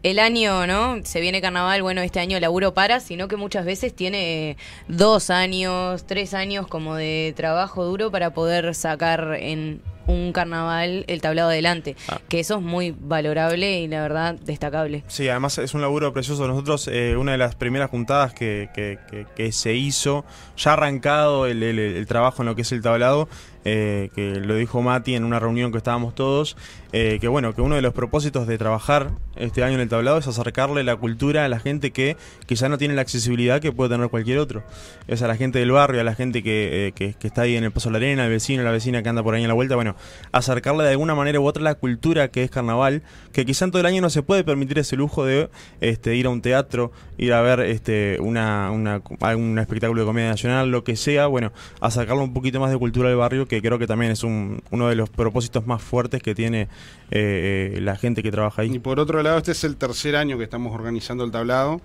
el 0.02 0.18
año, 0.18 0.66
¿no? 0.66 0.98
Se 1.02 1.22
viene 1.22 1.40
carnaval, 1.40 1.80
bueno, 1.80 2.02
este 2.02 2.20
año 2.20 2.38
laburo 2.38 2.74
para, 2.74 3.00
sino 3.00 3.26
que 3.26 3.36
muchas 3.36 3.64
veces 3.64 3.96
tiene 3.96 4.58
dos 4.86 5.30
años, 5.30 6.04
tres 6.04 6.34
años 6.34 6.66
como 6.66 6.94
de 6.94 7.32
trabajo 7.38 7.86
duro 7.86 8.10
para 8.10 8.34
poder 8.34 8.74
sacar 8.74 9.38
en 9.40 9.80
un 10.10 10.32
carnaval 10.32 11.04
el 11.08 11.20
tablado 11.20 11.48
adelante. 11.50 11.96
Ah. 12.08 12.20
Que 12.28 12.40
eso 12.40 12.56
es 12.56 12.62
muy 12.62 12.94
valorable 12.98 13.80
y 13.80 13.88
la 13.88 14.02
verdad 14.02 14.34
destacable. 14.34 15.04
Sí, 15.08 15.28
además 15.28 15.58
es 15.58 15.74
un 15.74 15.80
laburo 15.80 16.12
precioso. 16.12 16.46
Nosotros, 16.46 16.88
eh, 16.88 17.16
una 17.16 17.32
de 17.32 17.38
las 17.38 17.54
primeras 17.54 17.90
juntadas 17.90 18.34
que, 18.34 18.68
que- 18.74 18.98
que- 19.10 19.26
que 19.34 19.52
se 19.52 19.74
hizo, 19.74 20.24
ya 20.56 20.72
arrancado 20.74 21.46
el, 21.46 21.62
el- 21.62 21.78
el 21.78 22.06
trabajo 22.06 22.42
en 22.42 22.46
lo 22.46 22.54
que 22.56 22.62
es 22.62 22.72
el 22.72 22.82
tablado, 22.82 23.28
eh, 23.64 24.08
que 24.14 24.36
lo 24.36 24.54
dijo 24.56 24.80
Mati 24.82 25.14
en 25.14 25.24
una 25.24 25.38
reunión 25.38 25.70
que 25.72 25.78
estábamos 25.78 26.14
todos, 26.14 26.56
eh, 26.92 27.18
que 27.20 27.28
bueno, 27.28 27.54
que 27.54 27.62
uno 27.62 27.76
de 27.76 27.82
los 27.82 27.94
propósitos 27.94 28.46
de 28.46 28.58
trabajar 28.58 29.12
este 29.36 29.62
año 29.62 29.74
en 29.76 29.80
el 29.80 29.88
tablado 29.88 30.18
es 30.18 30.26
acercarle 30.26 30.82
la 30.82 30.96
cultura 30.96 31.44
a 31.44 31.48
la 31.48 31.60
gente 31.60 31.92
que 31.92 32.16
quizá 32.46 32.68
no 32.68 32.78
tiene 32.78 32.94
la 32.94 33.02
accesibilidad 33.02 33.60
que 33.60 33.70
puede 33.72 33.90
tener 33.90 34.08
cualquier 34.08 34.38
otro. 34.38 34.64
Es 35.06 35.22
a 35.22 35.28
la 35.28 35.36
gente 35.36 35.60
del 35.60 35.70
barrio, 35.70 36.00
a 36.00 36.04
la 36.04 36.14
gente 36.14 36.42
que, 36.42 36.88
eh, 36.88 36.92
que- 36.92 37.14
que 37.14 37.26
está 37.28 37.42
ahí 37.42 37.56
en 37.56 37.64
el 37.64 37.70
Paso 37.70 37.88
de 37.88 37.92
la 37.92 37.96
Arena, 37.98 38.24
el 38.24 38.30
vecino, 38.30 38.62
la 38.64 38.72
vecina 38.72 39.02
que 39.02 39.08
anda 39.08 39.22
por 39.22 39.34
ahí 39.34 39.42
en 39.42 39.48
la 39.48 39.54
vuelta, 39.54 39.76
bueno, 39.76 39.94
acercarle 40.32 40.84
de 40.84 40.90
alguna 40.90 41.14
manera 41.14 41.38
u 41.40 41.46
otra 41.46 41.62
la 41.62 41.74
cultura 41.74 42.28
que 42.28 42.42
es 42.42 42.50
carnaval, 42.50 43.02
que 43.32 43.46
quizá 43.46 43.64
en 43.64 43.70
todo 43.70 43.80
el 43.80 43.86
año 43.86 44.00
no 44.02 44.10
se 44.10 44.22
puede 44.22 44.42
permitir 44.44 44.78
ese 44.78 44.96
lujo 44.96 45.24
de 45.24 45.48
este, 45.80 46.16
ir 46.16 46.26
a 46.26 46.30
un 46.30 46.42
teatro, 46.42 46.90
ir 47.18 47.32
a 47.32 47.40
ver 47.42 47.60
este, 47.60 48.18
una, 48.20 48.70
una, 48.72 49.02
algún 49.20 49.58
espectáculo 49.58 50.02
de 50.02 50.06
comedia 50.06 50.28
nacional, 50.30 50.70
lo 50.70 50.82
que 50.84 50.96
sea, 50.96 51.26
bueno, 51.28 51.52
acercarle 51.80 52.22
un 52.22 52.34
poquito 52.34 52.58
más 52.60 52.70
de 52.70 52.78
cultura 52.78 53.08
al 53.08 53.16
barrio, 53.16 53.46
que 53.46 53.62
creo 53.62 53.78
que 53.78 53.86
también 53.86 54.10
es 54.12 54.24
un, 54.24 54.62
uno 54.70 54.88
de 54.88 54.96
los 54.96 55.08
propósitos 55.10 55.66
más 55.66 55.82
fuertes 55.82 56.22
que 56.22 56.34
tiene 56.34 56.68
eh, 57.10 57.74
eh, 57.76 57.80
la 57.80 57.96
gente 57.96 58.22
que 58.22 58.30
trabaja 58.30 58.64
Y 58.64 58.70
ahí. 58.70 58.78
por 58.78 59.00
otro 59.00 59.22
lado, 59.22 59.38
este 59.38 59.52
es 59.52 59.64
el 59.64 59.76
tercer 59.76 60.14
año 60.16 60.38
que 60.38 60.44
estamos 60.44 60.74
organizando 60.74 61.24
el 61.24 61.30
tablado. 61.30 61.80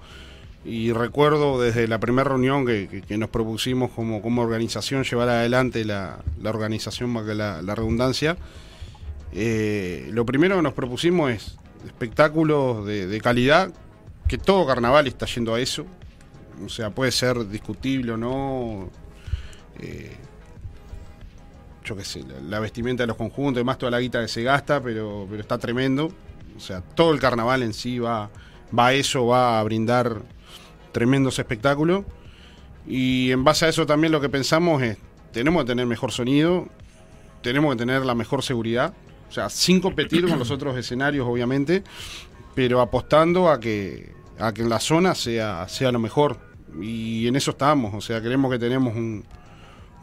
Y 0.63 0.91
recuerdo 0.93 1.61
desde 1.61 1.87
la 1.87 1.99
primera 1.99 2.27
reunión 2.29 2.65
que, 2.65 3.03
nos 3.17 3.29
propusimos 3.29 3.91
como, 3.91 4.21
como 4.21 4.41
organización 4.41 5.03
llevar 5.03 5.29
adelante 5.29 5.85
la, 5.85 6.19
la 6.41 6.49
organización, 6.49 7.13
la, 7.37 7.61
la 7.61 7.75
redundancia. 7.75 8.35
eh, 9.31 10.09
lo 10.11 10.25
primero 10.25 10.55
que 10.55 10.63
nos 10.63 10.73
propusimos 10.73 11.31
es 11.31 11.57
espectáculos 11.85 12.85
de, 12.85 13.19
calidad, 13.21 13.71
que 14.27 14.39
todo 14.39 14.65
carnaval 14.65 15.05
está 15.05 15.27
yendo 15.27 15.53
a 15.53 15.59
eso. 15.59 15.85
O 16.65 16.69
sea, 16.69 16.89
puede 16.89 17.11
ser 17.11 17.47
discutible 17.47 18.13
o 18.13 18.17
no. 18.17 18.89
Yo 21.85 21.95
qué 21.95 22.03
sé, 22.03 22.23
la, 22.49 22.59
vestimenta 22.59 23.03
de 23.03 23.07
los 23.07 23.15
conjuntos, 23.15 23.57
además 23.57 23.77
toda 23.77 23.91
la 23.91 23.99
guita 23.99 24.21
que 24.21 24.27
se 24.27 24.43
gasta, 24.43 24.81
pero, 24.81 25.27
pero 25.29 25.41
está 25.41 25.57
tremendo. 25.57 26.11
O 26.57 26.59
sea, 26.59 26.81
todo 26.81 27.13
el 27.13 27.19
carnaval 27.19 27.63
en 27.63 27.73
sí 27.73 27.99
va, 27.99 28.29
va 28.77 28.87
a 28.87 28.93
eso, 28.93 29.27
va 29.27 29.59
a 29.59 29.63
brindar 29.63 30.21
tremendos 30.91 31.37
espectáculos. 31.39 32.05
Y 32.87 33.31
en 33.31 33.43
base 33.43 33.65
a 33.65 33.69
eso 33.69 33.85
también 33.85 34.11
lo 34.11 34.19
que 34.19 34.29
pensamos 34.29 34.81
es, 34.81 34.97
tenemos 35.31 35.63
que 35.63 35.67
tener 35.67 35.85
mejor 35.85 36.11
sonido, 36.11 36.67
tenemos 37.41 37.73
que 37.73 37.79
tener 37.79 38.05
la 38.05 38.15
mejor 38.15 38.43
seguridad, 38.43 38.93
o 39.29 39.31
sea, 39.31 39.49
sin 39.49 39.81
competir 39.81 40.27
con 40.27 40.39
los 40.39 40.51
otros 40.51 40.77
escenarios, 40.77 41.27
obviamente, 41.27 41.83
pero 42.53 42.81
apostando 42.81 43.49
a 43.49 43.59
que, 43.59 44.13
a 44.39 44.53
que 44.53 44.61
en 44.61 44.69
la 44.69 44.79
zona 44.79 45.13
sea, 45.13 45.67
sea 45.67 45.91
lo 45.91 45.99
mejor. 45.99 46.37
Y 46.81 47.27
en 47.27 47.35
eso 47.35 47.51
estamos, 47.51 47.93
o 47.93 48.01
sea, 48.01 48.21
creemos 48.21 48.51
que 48.51 48.59
tenemos 48.59 48.95
un, 48.95 49.25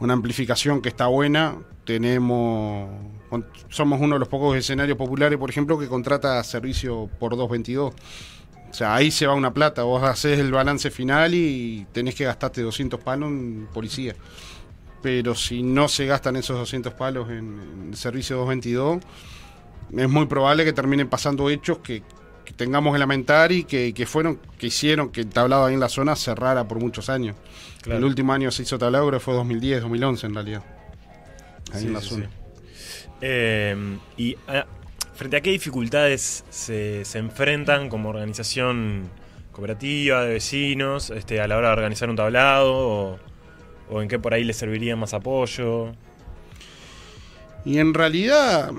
una 0.03 0.13
amplificación 0.13 0.81
que 0.81 0.89
está 0.89 1.07
buena. 1.07 1.55
Tenemos. 1.85 2.89
Somos 3.69 3.99
uno 3.99 4.15
de 4.15 4.19
los 4.19 4.27
pocos 4.27 4.55
escenarios 4.55 4.97
populares, 4.97 5.39
por 5.39 5.49
ejemplo, 5.49 5.79
que 5.79 5.87
contrata 5.87 6.43
servicio 6.43 7.09
por 7.19 7.31
222. 7.35 7.93
O 8.69 8.73
sea, 8.73 8.95
ahí 8.95 9.11
se 9.11 9.25
va 9.27 9.33
una 9.33 9.53
plata. 9.53 9.83
Vos 9.83 10.03
haces 10.03 10.39
el 10.39 10.51
balance 10.51 10.91
final 10.91 11.33
y 11.33 11.87
tenés 11.91 12.15
que 12.15 12.25
gastarte 12.25 12.61
200 12.61 12.99
palos 12.99 13.29
en 13.29 13.67
policía. 13.73 14.15
Pero 15.01 15.35
si 15.35 15.63
no 15.63 15.87
se 15.87 16.05
gastan 16.05 16.35
esos 16.35 16.57
200 16.57 16.93
palos 16.93 17.29
en, 17.29 17.59
en 17.87 17.95
servicio 17.95 18.37
222, 18.37 19.03
es 19.97 20.09
muy 20.09 20.25
probable 20.25 20.65
que 20.65 20.73
terminen 20.73 21.09
pasando 21.09 21.49
hechos 21.49 21.79
que, 21.79 22.03
que 22.45 22.53
tengamos 22.53 22.93
que 22.93 22.99
lamentar 22.99 23.51
y 23.51 23.63
que, 23.63 23.93
que 23.93 24.05
fueron 24.05 24.39
que 24.57 24.67
hicieron 24.67 25.09
que 25.09 25.21
el 25.21 25.29
tablado 25.29 25.65
ahí 25.65 25.73
en 25.73 25.79
la 25.79 25.89
zona 25.89 26.15
cerrara 26.15 26.67
por 26.67 26.79
muchos 26.79 27.09
años. 27.09 27.35
Claro. 27.81 27.99
El 27.99 28.05
último 28.05 28.33
año 28.33 28.51
se 28.51 28.63
hizo 28.63 28.77
tablado, 28.77 29.07
creo 29.07 29.19
que 29.19 29.23
fue 29.25 29.33
2010, 29.33 29.81
2011 29.81 30.27
en 30.27 30.33
realidad. 30.33 30.63
Ahí 31.73 31.81
Sí, 31.81 31.87
en 31.87 31.93
la 31.93 32.01
sí, 32.01 32.09
zona. 32.09 32.25
sí. 32.25 32.31
Eh, 33.21 33.97
y 34.17 34.35
ah, 34.47 34.65
frente 35.15 35.37
a 35.37 35.41
qué 35.41 35.51
dificultades 35.51 36.43
se, 36.49 37.05
se 37.05 37.19
enfrentan 37.19 37.89
como 37.89 38.09
organización 38.09 39.09
cooperativa 39.51 40.23
de 40.23 40.33
vecinos 40.33 41.09
este, 41.11 41.39
a 41.39 41.47
la 41.47 41.57
hora 41.57 41.67
de 41.69 41.73
organizar 41.75 42.09
un 42.09 42.15
tablado 42.15 42.73
o, 42.75 43.19
o 43.89 44.01
en 44.01 44.07
qué 44.07 44.17
por 44.19 44.33
ahí 44.33 44.43
les 44.43 44.57
serviría 44.57 44.95
más 44.95 45.13
apoyo. 45.13 45.93
Y 47.65 47.77
en 47.77 47.93
realidad, 47.93 48.71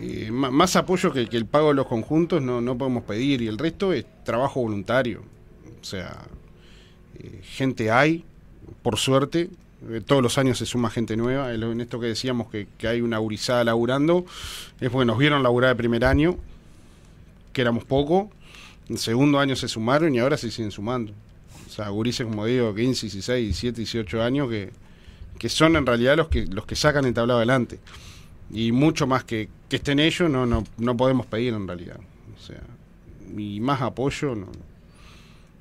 eh, 0.00 0.30
más 0.30 0.76
apoyo 0.76 1.12
que, 1.12 1.28
el 1.30 1.46
pago 1.46 1.68
de 1.68 1.74
los 1.74 1.86
conjuntos 1.86 2.42
no, 2.42 2.60
no 2.60 2.76
podemos 2.76 3.04
pedir. 3.04 3.42
Y 3.42 3.48
el 3.48 3.58
resto 3.58 3.92
es 3.92 4.06
trabajo 4.24 4.60
voluntario. 4.60 5.22
O 5.80 5.84
sea, 5.84 6.24
eh, 7.18 7.40
gente 7.42 7.90
hay, 7.90 8.24
por 8.82 8.98
suerte. 8.98 9.50
eh, 9.90 10.00
todos 10.04 10.22
los 10.22 10.38
años 10.38 10.58
se 10.58 10.66
suma 10.66 10.90
gente 10.90 11.16
nueva. 11.16 11.52
En 11.52 11.62
en 11.62 11.80
esto 11.80 12.00
que 12.00 12.06
decíamos 12.06 12.48
que, 12.50 12.68
que 12.78 12.88
hay 12.88 13.00
una 13.00 13.18
gurizada 13.18 13.64
laburando, 13.64 14.24
es 14.80 14.90
porque 14.90 15.06
nos 15.06 15.18
vieron 15.18 15.42
laburar 15.42 15.70
el 15.70 15.76
primer 15.76 16.04
año, 16.04 16.36
que 17.52 17.62
éramos 17.62 17.84
poco. 17.84 18.30
El 18.88 18.98
segundo 18.98 19.38
año 19.38 19.54
se 19.56 19.68
sumaron 19.68 20.14
y 20.14 20.18
ahora 20.18 20.36
se 20.36 20.50
siguen 20.50 20.70
sumando. 20.70 21.12
O 21.66 21.70
sea, 21.70 21.88
gurises, 21.90 22.26
como 22.26 22.46
digo, 22.46 22.74
15, 22.74 23.06
16, 23.06 23.44
17, 23.44 23.76
18 23.76 24.22
años 24.22 24.48
que, 24.48 24.70
que 25.38 25.48
son 25.48 25.76
en 25.76 25.84
realidad 25.84 26.16
los 26.16 26.28
que 26.28 26.46
los 26.46 26.64
que 26.64 26.74
sacan 26.74 27.04
el 27.04 27.14
tablado 27.14 27.38
adelante. 27.38 27.78
Y 28.50 28.72
mucho 28.72 29.06
más 29.06 29.24
que, 29.24 29.48
que 29.68 29.76
estén 29.76 29.98
ellos 29.98 30.30
no, 30.30 30.46
no, 30.46 30.64
no 30.78 30.96
podemos 30.96 31.26
pedir 31.26 31.54
en 31.54 31.66
realidad. 31.66 31.98
O 32.36 32.40
sea, 32.40 32.60
y 33.36 33.60
más 33.60 33.82
apoyo, 33.82 34.34
no. 34.34 34.46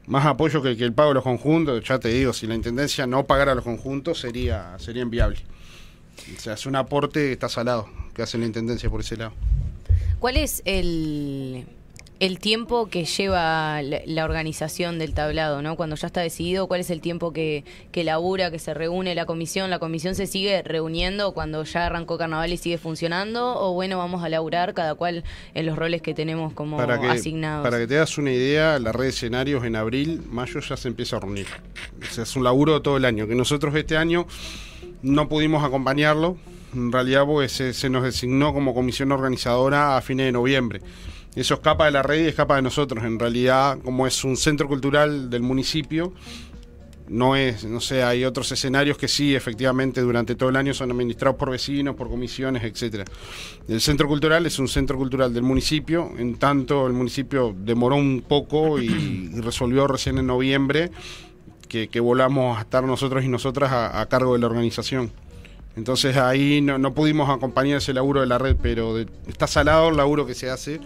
más 0.07 0.25
apoyo 0.25 0.61
que, 0.61 0.71
el 0.71 0.93
pago 0.93 1.09
de 1.09 1.15
los 1.15 1.23
conjuntos, 1.23 1.83
ya 1.83 1.99
te 1.99 2.09
digo, 2.09 2.33
si 2.33 2.47
la 2.47 2.55
intendencia 2.55 3.05
no 3.05 3.25
pagara 3.25 3.55
los 3.55 3.63
conjuntos 3.63 4.19
sería, 4.19 4.77
sería 4.79 5.01
inviable. 5.01 5.39
O 6.35 6.39
sea, 6.39 6.53
es 6.53 6.65
un 6.65 6.75
aporte 6.75 7.31
está 7.31 7.49
salado, 7.49 7.87
que 8.13 8.21
hace 8.21 8.37
la 8.37 8.45
intendencia 8.45 8.89
por 8.89 9.01
ese 9.01 9.17
lado. 9.17 9.33
¿Cuál 10.19 10.37
es 10.37 10.61
el, 10.65 11.67
el 12.19 12.39
tiempo 12.39 12.87
que 12.87 13.05
lleva 13.05 13.81
la, 13.81 14.01
la 14.05 14.25
organización 14.25 14.99
del 14.99 15.13
tablado, 15.13 15.61
¿no? 15.61 15.75
Cuando 15.75 15.95
ya 15.95 16.07
está 16.07 16.21
decidido, 16.21 16.67
¿cuál 16.67 16.81
es 16.81 16.89
el 16.89 17.01
tiempo 17.01 17.31
que, 17.31 17.63
que 17.91 18.03
labura, 18.03 18.49
que 18.51 18.59
se 18.59 18.73
reúne 18.73 19.13
la 19.15 19.25
comisión? 19.25 19.69
¿La 19.69 19.79
comisión 19.79 20.15
se 20.15 20.27
sigue 20.27 20.63
reuniendo 20.63 21.33
cuando 21.33 21.63
ya 21.63 21.85
arrancó 21.85 22.17
carnaval 22.17 22.51
y 22.51 22.57
sigue 22.57 22.77
funcionando? 22.77 23.59
¿O 23.59 23.73
bueno, 23.73 23.97
vamos 23.97 24.23
a 24.23 24.29
laburar 24.29 24.73
cada 24.73 24.95
cual 24.95 25.23
en 25.53 25.65
los 25.65 25.77
roles 25.77 26.01
que 26.01 26.13
tenemos 26.13 26.53
como 26.53 26.77
Para 26.77 26.99
que, 26.99 27.07
asignados? 27.07 27.63
para 27.63 27.77
que 27.77 27.87
te 27.87 27.95
das 27.95 28.17
una 28.17 28.31
idea, 28.31 28.79
la 28.79 28.91
red 28.91 29.05
de 29.05 29.09
escenarios 29.09 29.63
en 29.63 29.75
abril, 29.75 30.23
mayo 30.29 30.59
ya 30.59 30.75
se 30.77 30.87
empieza 30.87 31.17
a 31.17 31.19
reunir. 31.19 31.47
O 32.01 32.13
sea, 32.13 32.23
es 32.23 32.35
un 32.35 32.43
laburo 32.43 32.81
todo 32.81 32.97
el 32.97 33.05
año, 33.05 33.27
que 33.27 33.35
nosotros 33.35 33.75
este 33.75 33.95
año 33.97 34.25
no 35.01 35.29
pudimos 35.29 35.63
acompañarlo. 35.63 36.37
En 36.73 36.91
realidad, 36.91 37.25
pues 37.25 37.53
se, 37.53 37.73
se 37.73 37.89
nos 37.89 38.03
designó 38.03 38.53
como 38.53 38.73
comisión 38.73 39.11
organizadora 39.11 39.97
a 39.97 40.01
fines 40.01 40.25
de 40.25 40.31
noviembre. 40.31 40.81
Eso 41.35 41.55
escapa 41.55 41.85
de 41.85 41.91
la 41.91 42.03
red 42.03 42.25
y 42.25 42.27
escapa 42.27 42.55
de 42.55 42.61
nosotros. 42.61 43.03
En 43.03 43.19
realidad, 43.19 43.77
como 43.83 44.07
es 44.07 44.23
un 44.23 44.37
centro 44.37 44.67
cultural 44.67 45.29
del 45.29 45.43
municipio, 45.43 46.13
no 47.09 47.35
es, 47.35 47.63
no 47.63 47.79
sé, 47.79 48.03
hay 48.03 48.25
otros 48.25 48.51
escenarios 48.51 48.97
que 48.97 49.07
sí, 49.07 49.35
efectivamente, 49.35 50.01
durante 50.01 50.35
todo 50.35 50.49
el 50.49 50.55
año 50.55 50.73
son 50.73 50.91
administrados 50.91 51.37
por 51.37 51.51
vecinos, 51.51 51.95
por 51.95 52.09
comisiones, 52.09 52.63
etcétera. 52.63 53.05
El 53.67 53.81
centro 53.81 54.07
cultural 54.07 54.45
es 54.45 54.59
un 54.59 54.67
centro 54.67 54.97
cultural 54.97 55.33
del 55.33 55.43
municipio, 55.43 56.11
en 56.17 56.35
tanto 56.35 56.85
el 56.87 56.93
municipio 56.93 57.55
demoró 57.57 57.95
un 57.95 58.23
poco 58.27 58.79
y, 58.79 59.29
resolvió 59.41 59.87
recién 59.87 60.17
en 60.17 60.27
noviembre 60.27 60.91
que, 61.69 61.87
que 61.87 61.99
volamos 61.99 62.57
a 62.57 62.61
estar 62.61 62.83
nosotros 62.83 63.23
y 63.23 63.29
nosotras 63.29 63.71
a 63.71 64.05
cargo 64.07 64.33
de 64.33 64.39
la 64.39 64.47
organización. 64.47 65.11
Entonces 65.77 66.17
ahí 66.17 66.59
no, 66.59 66.79
no 66.79 66.93
pudimos 66.93 67.29
acompañar 67.29 67.77
ese 67.77 67.93
laburo 67.93 68.21
de 68.21 68.27
la 68.27 68.39
red, 68.39 68.55
pero 68.59 68.97
está 69.27 69.45
salado 69.45 69.89
el 69.89 69.97
laburo 69.97 70.25
que 70.25 70.33
se 70.33 70.49
hace 70.49 70.81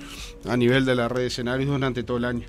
a 0.47 0.57
nivel 0.57 0.85
de 0.85 0.95
la 0.95 1.07
red 1.07 1.21
de 1.21 1.27
escenarios 1.27 1.69
durante 1.69 2.03
todo 2.03 2.17
el 2.17 2.25
año. 2.25 2.45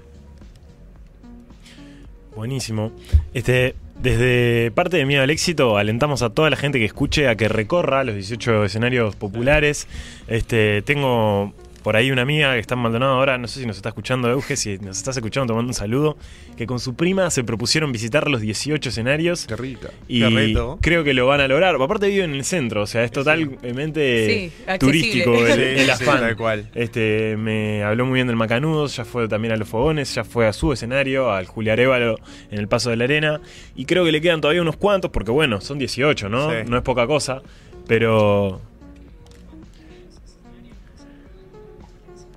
Buenísimo. 2.35 2.91
Este, 3.33 3.77
desde 4.01 4.73
parte 4.73 4.97
de 4.97 5.07
Miedo 5.07 5.23
al 5.23 5.31
Éxito, 5.31 5.77
alentamos 5.77 6.23
a 6.23 6.31
toda 6.31 6.51
la 6.51 6.57
gente 6.57 6.81
que 6.81 6.85
escuche 6.85 7.29
a 7.29 7.37
que 7.37 7.49
recorra 7.49 8.03
los 8.03 8.17
18 8.17 8.65
escenarios 8.65 9.15
populares. 9.15 9.87
Este, 10.27 10.83
tengo 10.83 11.53
por 11.83 11.97
ahí 11.97 12.11
una 12.11 12.23
amiga 12.23 12.53
que 12.55 12.61
está 12.61 12.75
en 12.75 12.81
Maldonado 12.81 13.13
ahora, 13.15 13.39
no 13.39 13.49
sé 13.49 13.61
si 13.61 13.67
nos 13.67 13.77
está 13.77 13.89
escuchando 13.91 14.31
Euge, 14.31 14.57
si 14.57 14.79
nos 14.79 14.99
estás 14.99 15.17
escuchando, 15.17 15.53
te 15.53 15.57
mando 15.57 15.71
un 15.71 15.75
saludo, 15.75 16.17
que 16.57 16.67
con 16.67 16.79
su 16.79 16.95
prima 16.95 17.31
se 17.31 17.45
propusieron 17.45 17.91
visitar 17.93 18.29
los 18.31 18.41
18 18.41 18.89
escenarios. 18.89 19.47
Qué 19.47 19.57
rica. 19.57 19.91
Y 20.09 20.21
Qué 20.21 20.31
reto. 20.31 20.79
creo 20.81 21.05
que 21.05 21.13
lo 21.15 21.27
van 21.27 21.41
a 21.41 21.49
lograr. 21.49 21.75
Aparte 21.75 22.09
vive 22.09 22.25
en 22.25 22.35
el 22.35 22.45
centro, 22.45 22.83
o 22.83 22.87
sea, 22.87 23.03
es 23.05 23.11
totalmente 23.11 24.51
Sí, 24.53 24.77
turístico 24.79 25.35
el, 25.47 25.61
el 25.61 25.85
sí, 25.87 25.91
afán. 25.91 26.21
tal 26.21 26.37
cual. 26.37 26.69
Este, 26.75 27.37
me 27.37 27.83
habló 27.83 28.07
muy 28.07 28.15
bien 28.15 28.27
del 28.27 28.37
Macanudos, 28.37 28.97
ya 28.97 29.05
fue 29.05 29.29
también 29.29 29.53
a 29.53 29.57
los 29.57 29.69
fogones, 29.69 30.15
ya 30.15 30.25
fue 30.25 30.47
a 30.47 30.53
su 30.53 30.73
escenario, 30.73 31.33
al 31.33 31.47
Julia 31.47 31.73
Arevalo 31.75 32.17
en 32.51 32.59
el 32.59 32.69
Paso 32.69 32.91
de 32.91 32.97
la 32.97 33.05
Arena. 33.05 33.41
Y 33.75 33.85
creo 33.85 34.05
que 34.05 34.13
le 34.13 34.21
quedan 34.21 34.41
todavía 34.41 34.63
unos 34.63 34.77
cuantos, 34.77 35.11
porque 35.11 35.31
bueno, 35.31 35.61
son 35.61 35.79
18, 35.79 36.29
¿no? 36.29 36.51
Sí. 36.51 36.57
No 36.69 36.77
es 36.77 36.83
poca 36.83 37.07
cosa. 37.07 37.43
Pero. 37.87 38.61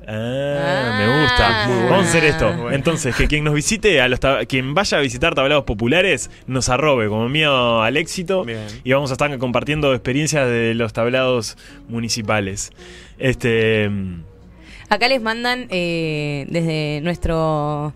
Ah, 0.07 0.11
Ah, 0.57 0.97
me 0.99 1.21
gusta. 1.21 1.67
Muy 1.67 1.75
bueno. 1.75 1.89
Vamos 1.91 2.05
a 2.05 2.09
hacer 2.09 2.23
esto. 2.25 2.53
Bueno. 2.53 2.71
Entonces, 2.71 3.15
que 3.15 3.27
quien 3.27 3.43
nos 3.43 3.53
visite, 3.53 4.01
a 4.01 4.07
los 4.07 4.19
quien 4.47 4.73
vaya 4.73 4.97
a 4.97 5.01
visitar 5.01 5.35
tablados 5.35 5.63
populares, 5.63 6.29
nos 6.47 6.69
arrobe 6.69 7.07
como 7.07 7.27
miedo 7.29 7.81
al 7.81 7.97
éxito. 7.97 8.43
Bien. 8.45 8.65
Y 8.83 8.91
vamos 8.93 9.09
a 9.11 9.13
estar 9.13 9.35
compartiendo 9.37 9.93
experiencias 9.93 10.47
de 10.47 10.73
los 10.75 10.93
tablados 10.93 11.57
municipales. 11.87 12.71
Este. 13.17 13.89
Acá 14.89 15.07
les 15.07 15.21
mandan 15.21 15.67
eh, 15.69 16.45
desde 16.49 17.01
nuestro 17.01 17.93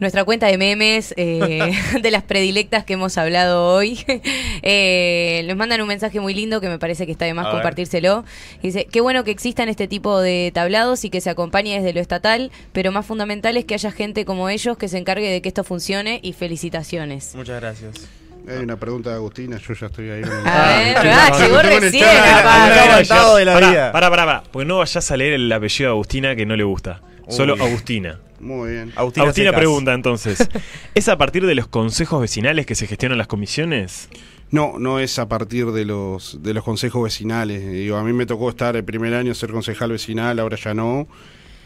nuestra 0.00 0.24
cuenta 0.24 0.46
de 0.46 0.58
memes 0.58 1.14
eh, 1.16 1.72
de 2.02 2.10
las 2.10 2.22
predilectas 2.22 2.84
que 2.84 2.94
hemos 2.94 3.16
hablado 3.18 3.74
hoy. 3.74 4.00
eh, 4.62 5.42
les 5.44 5.56
mandan 5.56 5.80
un 5.80 5.88
mensaje 5.88 6.20
muy 6.20 6.34
lindo 6.34 6.60
que 6.60 6.68
me 6.68 6.78
parece 6.78 7.06
que 7.06 7.12
está 7.12 7.24
de 7.24 7.34
más 7.34 7.46
A 7.46 7.50
compartírselo. 7.52 8.24
Dice, 8.62 8.86
qué 8.86 9.00
bueno 9.00 9.24
que 9.24 9.30
existan 9.30 9.68
este 9.68 9.88
tipo 9.88 10.20
de 10.20 10.50
tablados 10.52 11.04
y 11.04 11.10
que 11.10 11.20
se 11.20 11.30
acompañe 11.30 11.76
desde 11.76 11.92
lo 11.92 12.00
estatal, 12.00 12.50
pero 12.72 12.92
más 12.92 13.06
fundamental 13.06 13.56
es 13.56 13.64
que 13.64 13.74
haya 13.74 13.90
gente 13.90 14.24
como 14.24 14.48
ellos 14.48 14.76
que 14.76 14.88
se 14.88 14.98
encargue 14.98 15.30
de 15.30 15.42
que 15.42 15.48
esto 15.48 15.64
funcione 15.64 16.20
y 16.22 16.32
felicitaciones. 16.32 17.34
Muchas 17.34 17.60
gracias. 17.60 18.21
Hay 18.48 18.58
una 18.58 18.76
pregunta 18.76 19.10
de 19.10 19.16
Agustina, 19.16 19.56
yo 19.58 19.74
ya 19.74 19.86
estoy 19.86 20.10
ahí. 20.10 20.22
A 20.22 20.28
ver, 20.28 20.96
ah, 21.08 21.38
llegó 21.38 21.62
recién, 21.62 22.04
capaz. 22.04 23.08
Pará. 23.08 23.92
Pará, 23.92 24.10
pará. 24.10 24.42
Porque 24.50 24.66
no 24.66 24.78
vayas 24.78 25.10
a 25.10 25.16
leer 25.16 25.34
el 25.34 25.52
apellido 25.52 25.90
de 25.90 25.94
Agustina 25.94 26.34
que 26.34 26.44
no 26.44 26.56
le 26.56 26.64
gusta. 26.64 27.02
Solo 27.28 27.54
Uy. 27.54 27.60
Agustina. 27.60 28.18
Muy 28.40 28.72
bien. 28.72 28.92
Agustina, 28.96 29.52
pregunta 29.52 29.94
entonces: 29.94 30.48
¿es 30.94 31.08
a 31.08 31.16
partir 31.16 31.46
de 31.46 31.54
los 31.54 31.68
consejos 31.68 32.20
vecinales 32.20 32.66
que 32.66 32.74
se 32.74 32.88
gestionan 32.88 33.16
las 33.18 33.28
comisiones? 33.28 34.08
No, 34.50 34.74
no 34.78 34.98
es 34.98 35.18
a 35.18 35.28
partir 35.28 35.70
de 35.70 35.84
los 35.84 36.42
de 36.42 36.52
los 36.52 36.64
consejos 36.64 37.04
vecinales. 37.04 37.64
Digo, 37.70 37.96
a 37.96 38.02
mí 38.02 38.12
me 38.12 38.26
tocó 38.26 38.50
estar 38.50 38.74
el 38.74 38.84
primer 38.84 39.14
año 39.14 39.34
ser 39.34 39.52
concejal 39.52 39.92
vecinal, 39.92 40.40
ahora 40.40 40.56
ya 40.56 40.74
no, 40.74 41.06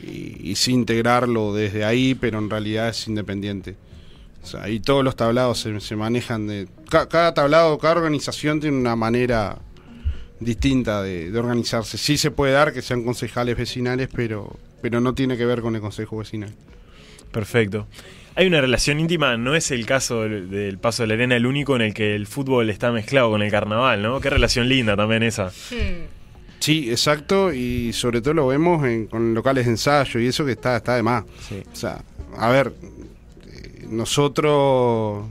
y, 0.02 0.50
y 0.50 0.56
sí 0.56 0.72
integrarlo 0.72 1.54
desde 1.54 1.84
ahí, 1.84 2.14
pero 2.14 2.38
en 2.38 2.50
realidad 2.50 2.90
es 2.90 3.08
independiente. 3.08 3.76
O 4.46 4.48
sea, 4.48 4.68
y 4.68 4.78
todos 4.78 5.02
los 5.02 5.16
tablados 5.16 5.58
se, 5.58 5.80
se 5.80 5.96
manejan 5.96 6.46
de... 6.46 6.68
ca- 6.88 7.08
cada 7.08 7.34
tablado, 7.34 7.76
cada 7.78 7.96
organización 7.96 8.60
tiene 8.60 8.76
una 8.76 8.94
manera 8.94 9.58
distinta 10.38 11.02
de, 11.02 11.30
de 11.32 11.38
organizarse. 11.38 11.98
Sí 11.98 12.16
se 12.16 12.30
puede 12.30 12.52
dar 12.52 12.72
que 12.72 12.80
sean 12.80 13.02
concejales 13.02 13.56
vecinales, 13.56 14.08
pero, 14.14 14.56
pero 14.82 15.00
no 15.00 15.14
tiene 15.14 15.36
que 15.36 15.44
ver 15.46 15.62
con 15.62 15.74
el 15.74 15.80
consejo 15.80 16.18
vecinal. 16.18 16.54
Perfecto. 17.32 17.88
Hay 18.36 18.46
una 18.46 18.60
relación 18.60 19.00
íntima, 19.00 19.36
no 19.36 19.54
es 19.54 19.70
el 19.70 19.84
caso 19.84 20.22
del, 20.22 20.50
del 20.50 20.78
Paso 20.78 21.02
de 21.02 21.06
la 21.08 21.14
Arena 21.14 21.36
el 21.36 21.46
único 21.46 21.74
en 21.74 21.82
el 21.82 21.94
que 21.94 22.14
el 22.14 22.26
fútbol 22.26 22.70
está 22.70 22.92
mezclado 22.92 23.30
con 23.30 23.42
el 23.42 23.50
carnaval, 23.50 24.02
¿no? 24.02 24.20
Qué 24.20 24.30
relación 24.30 24.68
linda 24.68 24.94
también 24.94 25.22
esa. 25.22 25.50
Sí, 26.60 26.90
exacto, 26.90 27.52
y 27.52 27.92
sobre 27.92 28.20
todo 28.20 28.34
lo 28.34 28.46
vemos 28.46 28.84
en, 28.86 29.06
con 29.06 29.34
locales 29.34 29.66
de 29.66 29.72
ensayo 29.72 30.20
y 30.20 30.26
eso 30.26 30.44
que 30.44 30.52
está, 30.52 30.76
está 30.76 30.96
de 30.96 31.02
más. 31.02 31.24
Sí. 31.48 31.62
O 31.72 31.76
sea, 31.76 32.02
a 32.36 32.50
ver, 32.50 32.72
nosotros 33.90 35.24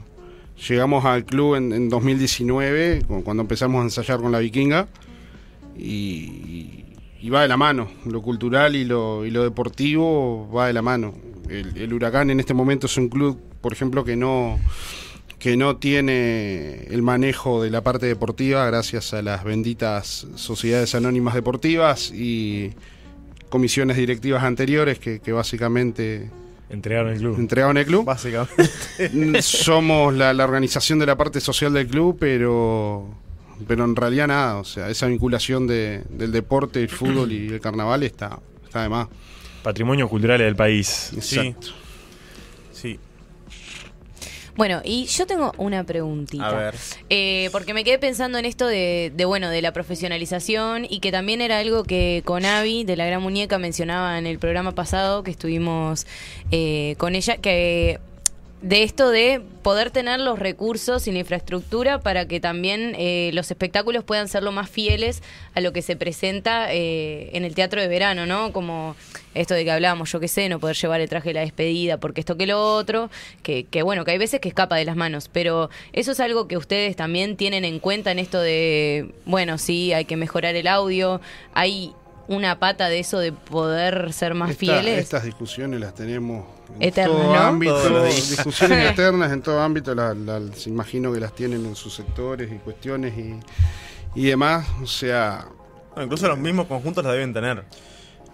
llegamos 0.68 1.04
al 1.04 1.24
club 1.24 1.56
en, 1.56 1.72
en 1.72 1.88
2019, 1.88 3.02
cu- 3.06 3.22
cuando 3.24 3.42
empezamos 3.42 3.80
a 3.80 3.84
ensayar 3.84 4.20
con 4.20 4.32
la 4.32 4.38
vikinga, 4.38 4.88
y, 5.78 6.84
va 7.30 7.42
de 7.42 7.48
la 7.48 7.56
mano, 7.56 7.88
lo 8.04 8.22
cultural 8.22 8.76
y 8.76 8.84
lo, 8.84 9.24
y 9.26 9.30
lo 9.30 9.42
deportivo 9.42 10.48
va 10.54 10.68
de 10.68 10.72
la 10.72 10.82
mano. 10.82 11.12
El, 11.48 11.92
Huracán 11.92 12.30
en 12.30 12.40
este 12.40 12.54
momento 12.54 12.86
es 12.86 12.96
un 12.96 13.08
club, 13.08 13.38
por 13.60 13.72
ejemplo, 13.72 14.04
que 14.04 14.16
no 14.16 14.58
que 15.38 15.56
no 15.56 15.76
tiene 15.76 16.84
el 16.84 17.02
manejo 17.02 17.62
de 17.62 17.70
la 17.70 17.82
parte 17.82 18.06
deportiva 18.06 18.64
gracias 18.66 19.12
a 19.12 19.20
las 19.22 19.44
benditas 19.44 20.26
sociedades 20.34 20.94
anónimas 20.94 21.34
deportivas 21.34 22.10
y 22.10 22.72
comisiones 23.50 23.98
directivas 23.98 24.42
anteriores 24.44 24.98
que 24.98 25.32
básicamente 25.32 26.30
Entregaron 26.68 27.12
el 27.12 27.18
club. 27.18 27.38
entregaron 27.38 27.76
el 27.76 27.86
club. 27.86 28.04
Básicamente. 28.04 29.42
Somos 29.42 30.14
la, 30.14 30.32
la 30.34 30.44
organización 30.44 30.98
de 30.98 31.06
la 31.06 31.16
parte 31.16 31.40
social 31.40 31.72
del 31.72 31.86
club, 31.86 32.16
pero 32.18 33.08
pero 33.66 33.84
en 33.84 33.96
realidad 33.96 34.26
nada, 34.28 34.56
o 34.58 34.64
sea, 34.64 34.90
esa 34.90 35.06
vinculación 35.06 35.66
de- 35.66 36.02
del 36.10 36.30
deporte, 36.32 36.80
el 36.82 36.88
fútbol 36.90 37.32
y 37.32 37.48
el 37.48 37.60
carnaval 37.60 38.02
está, 38.02 38.38
está 38.64 38.82
de 38.82 38.88
más. 38.90 39.08
Patrimonio 39.62 40.08
cultural 40.08 40.38
del 40.38 40.54
país. 40.56 41.10
Exacto. 41.14 41.68
Sí. 41.68 41.72
Bueno, 44.56 44.80
y 44.84 45.06
yo 45.06 45.26
tengo 45.26 45.52
una 45.58 45.84
preguntita. 45.84 46.48
A 46.48 46.52
ver. 46.52 46.74
Eh, 47.10 47.50
porque 47.52 47.74
me 47.74 47.84
quedé 47.84 47.98
pensando 47.98 48.38
en 48.38 48.44
esto 48.44 48.66
de, 48.66 49.12
de, 49.14 49.24
bueno, 49.24 49.50
de 49.50 49.62
la 49.62 49.72
profesionalización 49.72 50.86
y 50.88 51.00
que 51.00 51.12
también 51.12 51.40
era 51.40 51.58
algo 51.58 51.84
que 51.84 52.22
Conavi 52.24 52.84
de 52.84 52.96
la 52.96 53.06
Gran 53.06 53.22
Muñeca 53.22 53.58
mencionaba 53.58 54.18
en 54.18 54.26
el 54.26 54.38
programa 54.38 54.72
pasado 54.72 55.22
que 55.22 55.30
estuvimos 55.30 56.06
eh, 56.50 56.94
con 56.98 57.14
ella, 57.14 57.36
que 57.36 58.00
de 58.62 58.82
esto 58.82 59.10
de 59.10 59.42
poder 59.62 59.90
tener 59.90 60.18
los 60.18 60.38
recursos 60.38 61.06
y 61.06 61.12
la 61.12 61.18
infraestructura 61.18 62.00
para 62.00 62.26
que 62.26 62.40
también 62.40 62.94
eh, 62.98 63.30
los 63.34 63.50
espectáculos 63.50 64.02
puedan 64.02 64.28
ser 64.28 64.42
lo 64.42 64.50
más 64.50 64.70
fieles 64.70 65.22
a 65.54 65.60
lo 65.60 65.72
que 65.72 65.82
se 65.82 65.94
presenta 65.94 66.72
eh, 66.72 67.30
en 67.34 67.44
el 67.44 67.54
teatro 67.54 67.80
de 67.80 67.86
verano, 67.86 68.24
¿no? 68.24 68.52
Como 68.52 68.96
esto 69.34 69.52
de 69.54 69.64
que 69.64 69.70
hablábamos, 69.70 70.10
yo 70.10 70.20
qué 70.20 70.28
sé, 70.28 70.48
no 70.48 70.58
poder 70.58 70.74
llevar 70.74 71.00
el 71.02 71.08
traje 71.08 71.28
de 71.30 71.34
la 71.34 71.40
despedida 71.42 71.98
porque 71.98 72.20
esto 72.20 72.36
que 72.38 72.46
lo 72.46 72.74
otro, 72.74 73.10
que, 73.42 73.64
que 73.64 73.82
bueno, 73.82 74.04
que 74.06 74.12
hay 74.12 74.18
veces 74.18 74.40
que 74.40 74.48
escapa 74.48 74.76
de 74.76 74.86
las 74.86 74.96
manos, 74.96 75.28
pero 75.30 75.68
eso 75.92 76.12
es 76.12 76.20
algo 76.20 76.48
que 76.48 76.56
ustedes 76.56 76.96
también 76.96 77.36
tienen 77.36 77.64
en 77.66 77.78
cuenta 77.78 78.10
en 78.10 78.18
esto 78.18 78.40
de, 78.40 79.12
bueno, 79.26 79.58
sí, 79.58 79.92
hay 79.92 80.06
que 80.06 80.16
mejorar 80.16 80.56
el 80.56 80.66
audio, 80.66 81.20
hay 81.52 81.92
una 82.28 82.58
pata 82.58 82.88
de 82.88 82.98
eso 83.00 83.18
de 83.18 83.32
poder 83.32 84.12
ser 84.14 84.34
más 84.34 84.50
Esta- 84.52 84.60
fieles. 84.60 84.98
Estas 84.98 85.24
discusiones 85.24 85.78
las 85.78 85.94
tenemos 85.94 86.46
en 86.74 86.82
Eternas, 86.88 87.16
todo 87.16 87.32
¿no? 87.32 87.38
ámbito, 87.38 87.74
Todos 87.74 87.90
los 87.90 88.02
días. 88.04 88.30
discusiones 88.30 88.90
eternas 88.92 89.32
en 89.32 89.42
todo 89.42 89.60
ámbito, 89.60 89.94
la- 89.94 90.14
la- 90.14 90.40
se 90.54 90.68
imagino 90.70 91.12
que 91.12 91.20
las 91.20 91.34
tienen 91.34 91.64
en 91.64 91.74
sus 91.76 91.94
sectores 91.94 92.50
y 92.52 92.56
cuestiones 92.58 93.14
y, 93.16 93.38
y 94.14 94.24
demás. 94.26 94.66
O 94.82 94.86
sea, 94.86 95.46
Bueno, 95.90 96.04
incluso 96.04 96.28
los 96.28 96.38
mismos 96.38 96.66
conjuntos 96.66 97.04
la 97.04 97.12
deben 97.12 97.32
tener. 97.32 97.64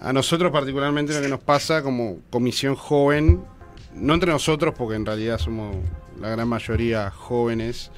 a 0.01 0.13
nosotros 0.13 0.51
particularmente 0.51 1.15
lo 1.15 1.21
que 1.21 1.29
nos 1.29 1.41
pasa 1.41 1.83
como 1.83 2.19
comisión 2.31 2.75
joven, 2.75 3.45
no 3.95 4.15
entre 4.15 4.31
nosotros 4.33 4.75
porque 4.77 4.97
en 4.97 5.07
realidad 5.07 5.39
somos 5.39 5.77
la 6.21 6.31
gran 6.31 6.49
mayoría 6.49 7.11
jóvenes 7.11 7.91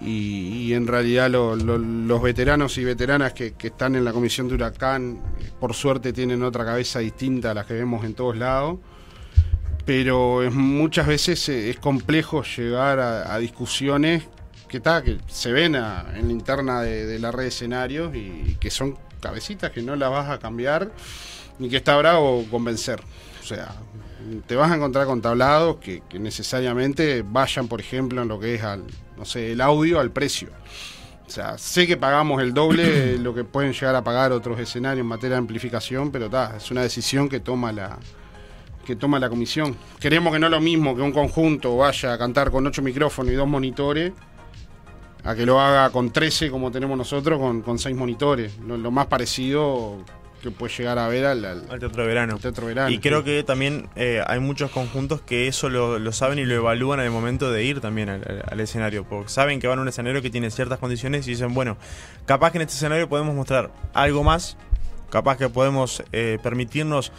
y, 0.00 0.48
y 0.68 0.74
en 0.74 0.86
realidad 0.86 1.30
lo- 1.30 1.54
lo- 1.54 1.78
los 1.78 2.22
veteranos 2.22 2.76
y 2.78 2.84
veteranas 2.84 3.34
que, 3.34 3.52
que 3.54 3.68
están 3.68 3.94
en 3.94 4.04
la 4.04 4.12
comisión 4.12 4.48
de 4.48 4.54
huracán 4.54 5.20
por 5.60 5.74
suerte 5.74 6.12
tienen 6.12 6.42
otra 6.42 6.64
cabeza 6.64 6.98
distinta 6.98 7.50
a 7.52 7.54
la 7.54 7.64
que 7.66 7.74
vemos 7.74 8.04
en 8.04 8.14
todos 8.14 8.36
lados 8.36 8.78
pero 9.84 10.42
es, 10.42 10.52
muchas 10.52 11.06
veces 11.06 11.48
eh, 11.48 11.70
es 11.70 11.78
complejo 11.78 12.42
llegar 12.42 13.00
a, 13.00 13.38
discusiones 13.38 14.24
que, 14.68 14.80
ta, 14.80 15.02
que 15.02 15.18
se 15.26 15.52
ven 15.52 15.74
en 15.74 16.26
la 16.26 16.32
interna 16.32 16.82
de, 16.82 17.18
la 17.18 17.30
red 17.30 17.44
de 17.44 17.48
escenarios 17.48 18.14
y, 18.14 18.56
que 18.60 18.70
son 18.70 18.96
cabecitas 19.20 19.70
que 19.70 19.82
no 19.82 19.96
las 19.96 20.10
vas 20.10 20.30
a 20.30 20.38
cambiar 20.38 20.90
ni 21.58 21.68
que 21.68 21.76
está 21.76 21.96
bravo 21.96 22.44
convencer. 22.50 23.00
O 23.40 23.44
sea, 23.44 23.74
te 24.46 24.56
vas 24.56 24.70
a 24.70 24.76
encontrar 24.76 25.06
con 25.06 25.20
tablados 25.20 25.76
que, 25.76 26.02
que 26.08 26.18
necesariamente 26.18 27.22
vayan, 27.22 27.68
por 27.68 27.80
ejemplo, 27.80 28.22
en 28.22 28.28
lo 28.28 28.38
que 28.38 28.54
es 28.54 28.62
al, 28.62 28.84
no 29.16 29.24
sé, 29.24 29.52
el 29.52 29.60
audio 29.60 30.00
al 30.00 30.10
precio. 30.10 30.48
O 31.26 31.30
sea, 31.30 31.56
sé 31.58 31.86
que 31.86 31.96
pagamos 31.96 32.42
el 32.42 32.52
doble 32.52 32.88
de 32.88 33.18
lo 33.18 33.34
que 33.34 33.44
pueden 33.44 33.72
llegar 33.72 33.94
a 33.94 34.04
pagar 34.04 34.32
otros 34.32 34.58
escenarios 34.60 35.02
en 35.02 35.08
materia 35.08 35.36
de 35.36 35.38
amplificación, 35.38 36.10
pero 36.10 36.28
ta, 36.28 36.56
es 36.56 36.70
una 36.70 36.82
decisión 36.82 37.28
que 37.28 37.40
toma 37.40 37.72
la, 37.72 37.98
que 38.84 38.96
toma 38.96 39.18
la 39.18 39.28
comisión. 39.28 39.76
Queremos 40.00 40.32
que 40.32 40.38
no 40.38 40.46
es 40.46 40.50
lo 40.52 40.60
mismo 40.60 40.94
que 40.96 41.02
un 41.02 41.12
conjunto 41.12 41.76
vaya 41.76 42.12
a 42.12 42.18
cantar 42.18 42.50
con 42.50 42.66
ocho 42.66 42.82
micrófonos 42.82 43.32
y 43.32 43.36
dos 43.36 43.46
monitores, 43.48 44.12
a 45.24 45.34
que 45.34 45.46
lo 45.46 45.60
haga 45.60 45.90
con 45.90 46.10
13 46.10 46.50
como 46.50 46.70
tenemos 46.72 46.98
nosotros, 46.98 47.38
con, 47.38 47.62
con 47.62 47.78
seis 47.78 47.96
monitores. 47.96 48.58
Lo, 48.58 48.76
lo 48.76 48.90
más 48.90 49.06
parecido 49.06 49.98
que 50.42 50.50
puede 50.50 50.74
llegar 50.74 50.98
a 50.98 51.06
ver 51.06 51.24
al, 51.24 51.44
al- 51.44 51.64
Al 51.70 51.78
teatro 51.78 52.02
de 52.02 52.08
verano. 52.08 52.32
al 52.34 52.40
teatro 52.40 52.66
verano. 52.66 52.90
Y 52.90 52.98
creo 52.98 53.22
que 53.22 53.44
también 53.44 53.88
eh, 53.94 54.20
hay 54.26 54.40
muchos 54.40 54.72
conjuntos 54.72 55.20
que 55.20 55.46
eso 55.46 55.68
lo, 55.68 56.00
lo 56.00 56.10
saben 56.10 56.40
y 56.40 56.44
lo 56.44 56.56
evalúan 56.56 56.98
el 56.98 57.12
momento 57.12 57.52
de 57.52 57.62
ir 57.62 57.80
también 57.80 58.08
al, 58.08 58.22
al- 58.28 58.42
al 58.50 58.58
escenario. 58.60 59.04
Porque 59.04 59.28
saben 59.28 59.60
que 59.60 59.68
van 59.68 59.78
a 59.78 59.82
un 59.82 59.88
escenario 59.88 60.20
que 60.20 60.30
tiene 60.30 60.50
ciertas 60.50 60.80
condiciones 60.80 61.28
y 61.28 61.30
dicen, 61.30 61.54
bueno, 61.54 61.76
capaz 62.26 62.50
que 62.50 62.58
en 62.58 62.62
este 62.62 62.74
escenario 62.74 63.08
podemos 63.08 63.36
mostrar 63.36 63.70
algo 63.94 64.24
más. 64.24 64.56
Capaz 65.10 65.36
que 65.36 65.48
podemos 65.50 66.02
eh, 66.10 66.38
permitirnos 66.42 67.12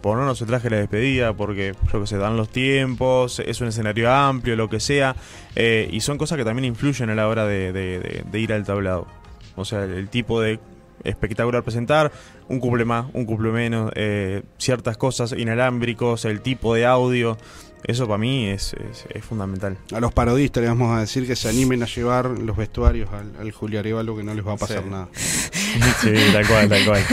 ponernos 0.00 0.40
el 0.40 0.46
traje 0.46 0.68
de 0.68 0.76
la 0.76 0.80
despedida 0.80 1.32
porque, 1.34 1.74
yo 1.92 2.00
que 2.00 2.06
sé, 2.06 2.16
dan 2.16 2.36
los 2.36 2.48
tiempos, 2.48 3.40
es 3.40 3.60
un 3.60 3.68
escenario 3.68 4.12
amplio, 4.12 4.56
lo 4.56 4.68
que 4.68 4.80
sea. 4.80 5.16
eh, 5.54 5.88
y 5.90 6.00
son 6.00 6.18
cosas 6.18 6.38
que 6.38 6.44
también 6.44 6.64
influyen 6.64 7.10
a 7.10 7.14
la 7.14 7.28
hora 7.28 7.46
de, 7.46 8.24
ir 8.32 8.52
al 8.52 8.64
tablado. 8.64 9.06
O 9.56 9.64
sea, 9.64 9.84
el, 9.84 9.92
el 9.92 10.08
tipo 10.08 10.40
de 10.40 10.60
espectacular 11.04 11.62
presentar, 11.62 12.12
un 12.48 12.60
cumple 12.60 12.84
más, 12.84 13.06
un 13.12 13.24
cumple 13.24 13.50
menos, 13.50 13.90
eh, 13.94 14.42
ciertas 14.58 14.96
cosas 14.96 15.32
inalámbricos, 15.32 16.24
el 16.24 16.40
tipo 16.40 16.74
de 16.74 16.86
audio. 16.86 17.36
Eso 17.84 18.06
para 18.06 18.18
mí 18.18 18.48
es, 18.48 18.74
es- 18.74 19.06
es 19.08 19.24
fundamental. 19.24 19.78
A 19.94 20.00
los 20.00 20.12
parodistas 20.12 20.60
les 20.62 20.70
vamos 20.70 20.96
a 20.96 21.00
decir 21.00 21.26
que 21.26 21.36
se 21.36 21.48
animen 21.48 21.82
a 21.82 21.86
llevar 21.86 22.26
los 22.26 22.56
vestuarios 22.56 23.08
al, 23.12 23.32
al 23.40 23.50
Julio 23.52 23.80
Arevalo 23.80 24.16
que 24.16 24.24
no 24.24 24.34
les 24.34 24.46
va 24.46 24.52
a 24.54 24.56
pasar 24.56 24.82
Sí. 24.82 24.90
nada. 24.90 25.08
Sí, 26.00 26.12
tal 26.32 26.46
cual, 26.48 26.68
tal 26.68 26.84
cual. 26.86 27.04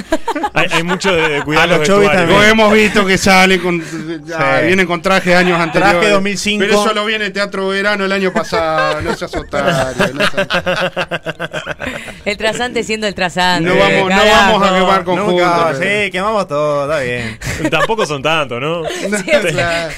Hay, 0.54 0.68
hay 0.72 0.84
mucho 0.84 1.14
de, 1.14 1.28
de 1.30 1.44
cuidar 1.44 1.64
A 1.70 1.78
los 1.78 1.88
los. 1.88 2.04
Lo 2.04 2.10
también. 2.10 2.42
hemos 2.44 2.74
visto 2.74 3.06
que 3.06 3.18
salen 3.18 3.60
con. 3.60 3.82
Sí. 3.82 4.22
Vienen 4.66 4.88
con 4.88 5.02
traje 5.02 5.32
de 5.32 5.36
años 5.36 5.60
anteriores. 5.60 6.00
Traje 6.00 6.10
2005. 6.12 6.64
Pero 6.66 6.82
eso 6.82 6.94
lo 6.94 7.06
viene 7.06 7.30
Teatro 7.32 7.68
Verano 7.68 8.06
el 8.06 8.12
año 8.12 8.32
pasado. 8.34 9.02
No 9.02 9.14
seas 9.16 9.36
otario. 9.36 10.14
No, 10.14 10.26
seas- 10.26 10.48
El 12.26 12.38
trazante 12.38 12.84
siendo 12.84 13.06
el 13.08 13.14
trazante. 13.14 13.70
No 13.70 13.76
vamos- 13.78 14.10
no 14.10 14.26
vamos 14.26 14.64
a 14.68 14.74
quemar 14.80 15.04
con- 15.04 15.16
Nunca, 15.18 15.74
sí, 15.76 16.10
quemamos 16.12 16.48
todo, 16.48 16.84
está 16.90 17.04
bien. 17.04 17.38
Tampoco 17.70 18.06
son 18.06 18.24
tantos, 18.24 18.60
¿no? 18.62 18.82
Claro. 19.52 19.94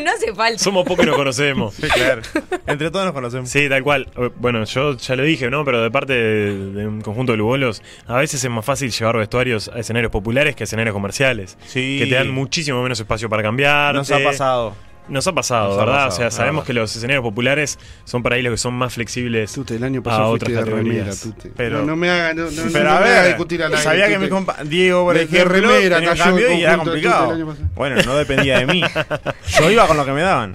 no 0.04 0.10
hace 0.10 0.34
falta. 0.34 0.58
Somos 0.58 0.84
pocos 0.86 1.04
y 1.04 1.08
nos 1.08 1.16
conocemos. 1.16 1.74
Sí, 1.74 1.88
claro. 1.88 2.22
Entre 2.66 2.90
todos 2.90 3.04
nos 3.06 3.14
conocemos. 3.14 3.48
Sí, 3.48 3.68
tal 3.68 3.82
cual. 3.82 4.08
Eh, 4.16 4.30
Bueno, 4.36 4.64
yo 4.64 4.96
ya 4.96 5.16
lo 5.16 5.22
dije, 5.22 5.50
¿no? 5.50 5.64
Pero 5.64 5.82
de 5.82 5.90
parte 5.90 6.12
de, 6.12 6.72
de 6.72 6.86
un 6.86 7.00
conjunto 7.00 7.32
de 7.32 7.38
lugolos, 7.38 7.82
a 8.06 8.16
veces 8.16 8.42
es 8.42 8.50
más 8.50 8.64
fácil 8.64 8.90
llevar 8.90 9.16
vestuarios 9.16 9.68
a 9.68 9.78
escenarios 9.78 10.10
populares 10.12 10.56
que 10.56 10.62
a 10.62 10.64
escenarios 10.64 10.94
comerciales. 10.94 11.56
Sí. 11.66 11.98
Que 12.00 12.06
te 12.06 12.14
dan 12.14 12.30
muchísimo 12.30 12.82
menos 12.82 12.98
espacio 13.00 13.28
para 13.28 13.42
cambiar. 13.42 13.94
Nos 13.94 14.10
ha 14.10 14.18
pasado. 14.22 14.74
Nos 15.08 15.26
ha 15.26 15.32
pasado, 15.32 15.70
Nos 15.70 15.76
ha 15.76 15.80
¿verdad? 15.80 15.92
pasado, 15.94 16.08
o 16.08 16.16
sea, 16.16 16.30
sabemos 16.30 16.56
verdad. 16.62 16.66
que 16.68 16.72
los 16.74 16.94
escenarios 16.96 17.22
populares 17.24 17.78
son 18.04 18.22
para 18.22 18.36
ahí 18.36 18.42
los 18.42 18.52
que 18.52 18.58
son 18.58 18.74
más 18.74 18.94
flexibles. 18.94 19.52
Tute, 19.52 19.74
el 19.74 19.82
año 19.82 20.00
a 20.00 20.02
pasado 20.04 20.30
otras 20.30 20.52
fuiste 20.52 20.64
de 20.64 20.70
remera, 20.76 21.04
categorías. 21.06 21.20
Tute. 21.22 21.52
Pero- 21.56 21.78
no, 21.80 21.86
no 21.86 21.96
me 21.96 22.10
haga, 22.10 22.32
no, 22.34 22.44
no- 22.44 22.50
no 22.50 22.72
Pero 22.72 22.90
a 22.90 22.92
me 23.00 23.06
haga 23.08 23.20
ver, 23.22 23.26
discutir 23.28 23.62
al 23.64 23.72
aire, 23.72 23.82
sabía 23.82 24.06
que 24.06 24.14
Tute. 24.14 24.24
mi 24.26 24.30
compa 24.30 24.56
Diego, 24.64 25.04
por 25.04 25.16
ejemplo, 25.16 25.44
remera 25.52 25.96
tenía 25.96 26.10
cayó 26.10 26.24
cambio 26.24 26.52
y 26.52 26.62
era 26.62 26.76
complicado. 26.78 27.30
año 27.32 27.46
pasado. 27.46 27.68
Bueno, 27.74 28.02
no 28.04 28.14
dependía 28.16 28.58
de 28.60 28.66
mí. 28.66 28.82
Yo 29.58 29.70
iba 29.70 29.86
con 29.88 29.96
lo 29.96 30.04
que 30.04 30.12
me 30.12 30.20
daban. 30.22 30.54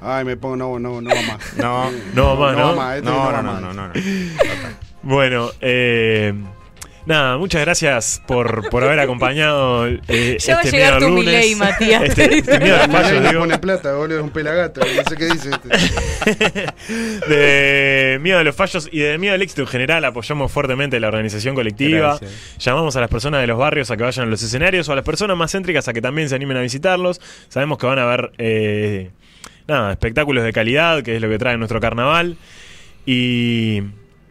Ay, 0.00 0.24
me 0.24 0.36
pongo, 0.38 0.56
no, 0.56 0.78
no, 0.78 1.00
no 1.02 1.10
va 1.10 1.22
más. 1.22 1.54
No, 1.58 1.90
No 2.14 2.38
va 2.40 2.52
más, 2.52 2.56
¿no? 2.56 2.92
este 2.94 3.10
no, 3.10 3.42
no, 3.42 3.60
no, 3.60 3.72
no. 3.74 3.92
Bueno, 5.02 5.50
eh, 5.60 6.32
nada, 7.06 7.36
muchas 7.38 7.60
gracias 7.62 8.22
por, 8.26 8.68
por 8.70 8.84
haber 8.84 9.00
acompañado 9.00 9.86
eh, 9.86 10.38
Ya 10.38 10.54
va 10.54 10.60
a 10.60 10.64
este 10.64 10.76
llegar 10.76 10.98
miedo 10.98 11.06
tu 11.06 11.14
lunes. 11.14 11.34
Milei, 11.34 11.54
Matías. 11.54 12.02
Este, 12.04 12.38
este 12.38 12.60
miedo 12.60 12.76
a 12.76 12.78
los 12.78 12.88
Mirá, 12.88 13.02
fallos, 13.02 13.22
le 13.22 13.28
digo. 13.28 13.40
pone 13.40 13.58
plata, 13.58 13.94
boludo, 13.94 14.18
es 14.18 14.24
un 14.24 14.30
pelagato. 14.30 14.80
No 14.80 15.02
sé 15.08 15.16
qué 15.16 15.24
dice 15.26 15.50
este. 15.50 16.68
de 17.28 18.18
miedo 18.20 18.38
a 18.38 18.44
los 18.44 18.54
fallos 18.54 18.88
y 18.90 19.00
de 19.00 19.18
miedo 19.18 19.34
al 19.34 19.42
éxito 19.42 19.62
en 19.62 19.68
general 19.68 20.04
apoyamos 20.04 20.50
fuertemente 20.50 21.00
la 21.00 21.08
organización 21.08 21.54
colectiva. 21.54 22.18
Gracias. 22.18 22.58
Llamamos 22.58 22.96
a 22.96 23.00
las 23.00 23.10
personas 23.10 23.40
de 23.40 23.46
los 23.46 23.58
barrios 23.58 23.90
a 23.90 23.96
que 23.96 24.02
vayan 24.02 24.26
a 24.26 24.30
los 24.30 24.42
escenarios 24.42 24.88
o 24.88 24.92
a 24.92 24.96
las 24.96 25.04
personas 25.04 25.36
más 25.36 25.52
céntricas 25.52 25.88
a 25.88 25.92
que 25.92 26.00
también 26.00 26.28
se 26.28 26.34
animen 26.34 26.56
a 26.56 26.60
visitarlos. 26.60 27.20
Sabemos 27.48 27.78
que 27.78 27.86
van 27.86 27.98
a 27.98 28.04
haber 28.04 28.32
eh, 28.38 29.10
nada, 29.66 29.92
espectáculos 29.92 30.44
de 30.44 30.52
calidad, 30.52 31.02
que 31.02 31.16
es 31.16 31.22
lo 31.22 31.28
que 31.28 31.38
trae 31.38 31.56
nuestro 31.56 31.80
carnaval. 31.80 32.36
Y 33.06 33.82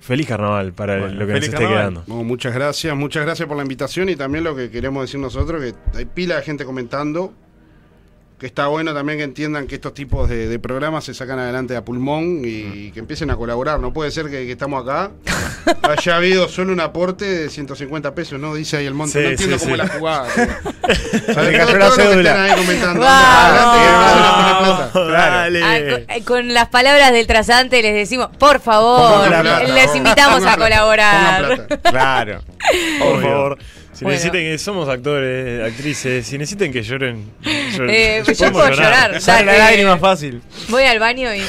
feliz 0.04 0.28
carnaval 0.28 0.74
para 0.74 1.00
Bueno, 1.00 1.14
lo 1.20 1.26
que 1.28 1.34
nos 1.34 1.44
esté 1.44 1.52
carnaval. 1.58 1.78
quedando. 1.80 2.04
Bueno, 2.08 2.24
muchas 2.24 2.54
gracias, 2.54 2.96
muchas 2.96 3.24
gracias 3.26 3.48
por 3.48 3.58
la 3.58 3.64
invitación 3.64 4.10
y 4.10 4.16
también 4.16 4.44
lo 4.44 4.56
que 4.56 4.70
queremos 4.70 5.04
decir 5.04 5.20
nosotros, 5.20 5.62
que 5.64 5.98
hay 5.98 6.06
pila 6.06 6.36
de 6.38 6.42
gente 6.44 6.66
comentando, 6.66 7.34
que 8.44 8.48
está 8.48 8.68
bueno 8.68 8.94
también 8.94 9.20
que 9.20 9.24
entiendan 9.24 9.68
que 9.68 9.76
estos 9.76 9.94
tipos 9.94 10.28
de, 10.28 10.50
de 10.50 10.60
programas 10.60 11.06
se 11.06 11.14
sacan 11.14 11.40
adelante 11.40 11.78
a 11.78 11.86
pulmón 11.86 12.42
y 12.44 12.92
que 12.92 13.00
empiecen 13.00 13.32
a 13.32 13.38
colaborar. 13.38 13.80
No 13.80 13.94
puede 13.94 14.12
ser 14.12 14.26
que, 14.26 14.46
que 14.46 14.52
estamos 14.52 14.84
acá, 14.84 15.12
haya 15.84 16.18
habido 16.18 16.50
solo 16.50 16.74
un 16.74 16.82
aporte 16.82 17.24
de 17.24 17.50
150 17.50 18.14
pesos, 18.14 18.42
¿no? 18.42 18.54
Dice 18.54 18.76
ahí 18.76 18.86
el 18.86 18.96
monte. 18.96 19.14
Sí, 19.14 19.24
no 19.24 19.30
entiendo 19.30 19.58
sí, 19.58 19.64
cómo 19.64 19.76
sí. 19.76 19.82
la 19.82 19.88
jugada. 19.88 20.28
Ah, 25.16 25.48
con, 25.48 26.06
eh, 26.10 26.24
con 26.26 26.54
las 26.54 26.68
palabras 26.68 27.14
del 27.14 27.28
trazante 27.28 27.82
les 27.82 27.94
decimos, 27.94 28.30
por 28.38 28.60
favor, 28.60 29.28
plata, 29.28 29.64
les 29.64 29.96
invitamos 29.96 30.44
a 30.46 30.58
colaborar. 30.58 31.68
plata. 31.68 31.92
Claro. 31.92 32.42
Por 33.00 33.22
favor. 33.22 33.58
Si 34.04 34.06
Bueno. 34.06 34.16
necesiten 34.18 34.52
que 34.52 34.58
somos 34.58 34.90
actores, 34.90 35.64
actrices, 35.72 36.28
si 36.28 36.38
necesiten 36.38 36.74
que 36.74 36.84
lloren, 36.84 37.24
lloren. 37.72 37.90
Eh, 37.90 38.24
yo 38.28 38.34
podemos 38.34 38.52
puedo 38.52 38.70
llorar. 38.72 39.22
Sale 39.22 39.46
la 39.46 39.52
Dale. 39.54 39.64
lágrima 39.64 39.98
fácil. 39.98 40.42
Voy 40.68 40.84
al 40.84 41.00
baño 41.00 41.34
y... 41.34 41.40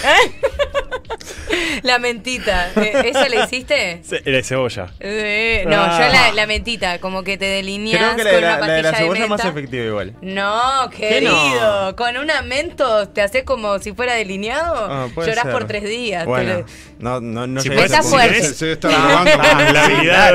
la 1.82 1.98
mentita. 1.98 2.70
Eh, 2.76 2.92
¿Esa 3.10 3.28
la 3.28 3.44
hiciste? 3.44 4.00
Ce- 4.04 4.22
La 4.24 4.42
cebolla. 4.42 4.92
Eh, 5.00 5.64
no, 5.66 5.76
Ah. 5.84 5.98
yo 6.06 6.12
la, 6.12 6.32
la 6.32 6.46
mentita, 6.46 6.98
como 6.98 7.22
que 7.22 7.36
te 7.38 7.44
delineas 7.46 8.14
Creo 8.14 8.16
que 8.16 8.24
la, 8.24 8.30
con 8.30 8.40
de 8.40 8.46
una 8.46 8.50
la, 8.60 8.66
la 8.66 8.72
de 8.74 8.82
la 8.82 8.90
pastilla 8.90 8.90
de 8.90 8.96
cebolla 9.04 9.24
es 9.24 9.30
más 9.30 9.44
efectiva 9.44 9.84
igual. 9.84 10.14
No, 10.22 10.90
querido. 10.90 11.96
Con 11.96 12.16
una 12.16 12.42
mento 12.42 13.08
te 13.08 13.22
haces 13.22 13.44
como 13.44 13.78
si 13.78 13.92
fuera 13.92 14.14
delineado. 14.14 14.86
Ah, 14.90 15.08
puede 15.14 15.28
Llorás 15.28 15.44
ser. 15.44 15.52
por 15.52 15.64
tres 15.66 15.84
días. 15.84 16.24
Bueno, 16.26 16.58
lo- 16.58 16.64
no, 16.98 17.20
no, 17.20 17.46
no 17.46 17.60
Si 17.60 17.68
Está 17.68 18.02
fuerte. 18.02 18.38
Está 18.72 18.88
grabando. 18.88 19.30
La, 19.36 19.72
la 19.72 19.86
Sí, 19.86 19.92
habilidad 19.92 20.32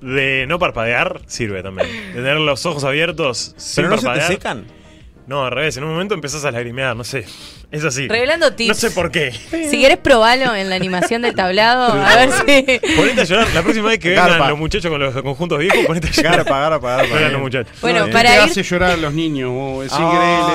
de 0.00 0.44
no 0.48 0.58
parpadear 0.58 1.20
sirve 1.26 1.62
también. 1.62 1.88
De 2.08 2.14
tener 2.14 2.36
los 2.36 2.66
ojos 2.66 2.84
abiertos 2.84 3.54
sin 3.56 3.84
Pero 3.84 3.88
no 3.90 3.96
se 3.96 4.00
te 4.02 4.06
parpadear. 4.06 4.32
secan. 4.32 4.79
No, 5.26 5.44
al 5.44 5.52
revés. 5.52 5.76
En 5.76 5.84
un 5.84 5.90
momento 5.90 6.14
empezás 6.14 6.44
a 6.44 6.50
lagrimear, 6.50 6.96
no 6.96 7.04
sé. 7.04 7.24
Es 7.70 7.84
así. 7.84 8.08
Revelando 8.08 8.52
tips. 8.52 8.68
No 8.68 8.74
sé 8.74 8.90
por 8.90 9.12
qué. 9.12 9.30
Si 9.30 9.80
querés 9.80 9.98
probalo 9.98 10.56
en 10.56 10.68
la 10.68 10.74
animación 10.74 11.22
del 11.22 11.36
tablado, 11.36 11.92
a 11.92 12.16
ver 12.16 12.30
si. 12.32 12.96
Ponete 12.96 13.20
a 13.20 13.24
llorar. 13.24 13.46
La 13.54 13.62
próxima 13.62 13.88
vez 13.90 14.00
que 14.00 14.08
vengan 14.08 14.28
Garpa. 14.30 14.48
los 14.48 14.58
muchachos 14.58 14.90
con 14.90 15.00
los 15.00 15.14
conjuntos 15.22 15.56
viejos, 15.60 15.78
ponete 15.86 16.08
a 16.08 16.10
llorar. 16.10 16.36
Garpa, 16.38 16.58
garpa, 16.70 16.96
garpa. 16.96 17.14
Vengan 17.14 17.32
los 17.32 17.40
muchachos. 17.42 17.72
Bueno, 17.80 18.06
No, 18.06 18.12
para 18.12 18.30
te 18.30 18.36
ir- 18.38 18.40
hace 18.50 18.62
llorar 18.64 18.90
a 18.92 18.96
los 18.96 19.12
niños, 19.14 19.50
oh, 19.54 19.84
es 19.84 19.92
Ah, 19.94 20.00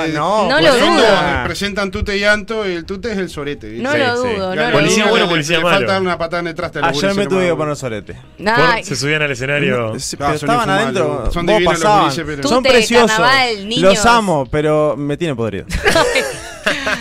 increíble. 0.01 0.19
no, 0.19 0.49
No 0.49 0.59
lo 0.59 0.77
no. 0.77 0.85
dudo. 0.97 1.05
Presentan 1.45 1.89
tute 1.91 2.17
y 2.17 2.19
llanto 2.19 2.67
y 2.69 2.73
el 2.73 2.85
tute 2.85 3.13
es 3.13 3.17
el 3.17 3.29
sorete. 3.29 3.69
¿viste? 3.69 3.81
No 3.83 3.93
Sí, 3.93 3.97
lo 3.97 4.05
sí. 4.23 4.27
dudo, 4.35 4.55
no 4.55 4.65
lo 4.65 4.71
Policía 4.73 5.03
dudo. 5.03 5.09
bueno, 5.11 5.25
le- 5.25 5.31
policía 5.31 5.57
le 5.59 5.63
malo. 5.63 5.77
falta 5.77 6.01
una 6.01 6.17
patada 6.17 6.39
en 6.41 6.47
el 6.47 6.55
traste 6.55 6.79
a 6.79 6.81
los 6.81 6.91
gurises 6.91 7.15
me 7.15 7.27
tuve 7.27 7.43
que 7.43 7.47
nomás. 7.49 7.57
poner 7.63 7.75
sorete. 7.77 8.15
Ay, 8.45 8.81
Por- 8.81 8.83
se 8.83 8.95
subían 8.97 9.21
al 9.21 9.31
escenario. 9.31 9.97
Sí, 9.99 10.17
pero 10.17 10.37
son 10.37 10.49
estaban 10.49 10.59
infumables. 10.69 11.01
adentro. 11.01 11.31
Son 11.31 11.45
vos 11.45 11.55
divinos 11.55 11.73
los 11.75 11.81
pasaban. 11.83 12.03
gurises, 12.03 12.23
pero- 12.27 12.43
Son 12.49 12.57
Tute, 12.63 12.69
preciosos. 12.71 13.11
carnaval, 13.11 13.69
niños. 13.69 13.81
Los 13.83 14.05
amo, 14.05 14.47
pero 14.51 14.64
me 14.97 15.17
tiene 15.17 15.35
podrido. 15.35 15.65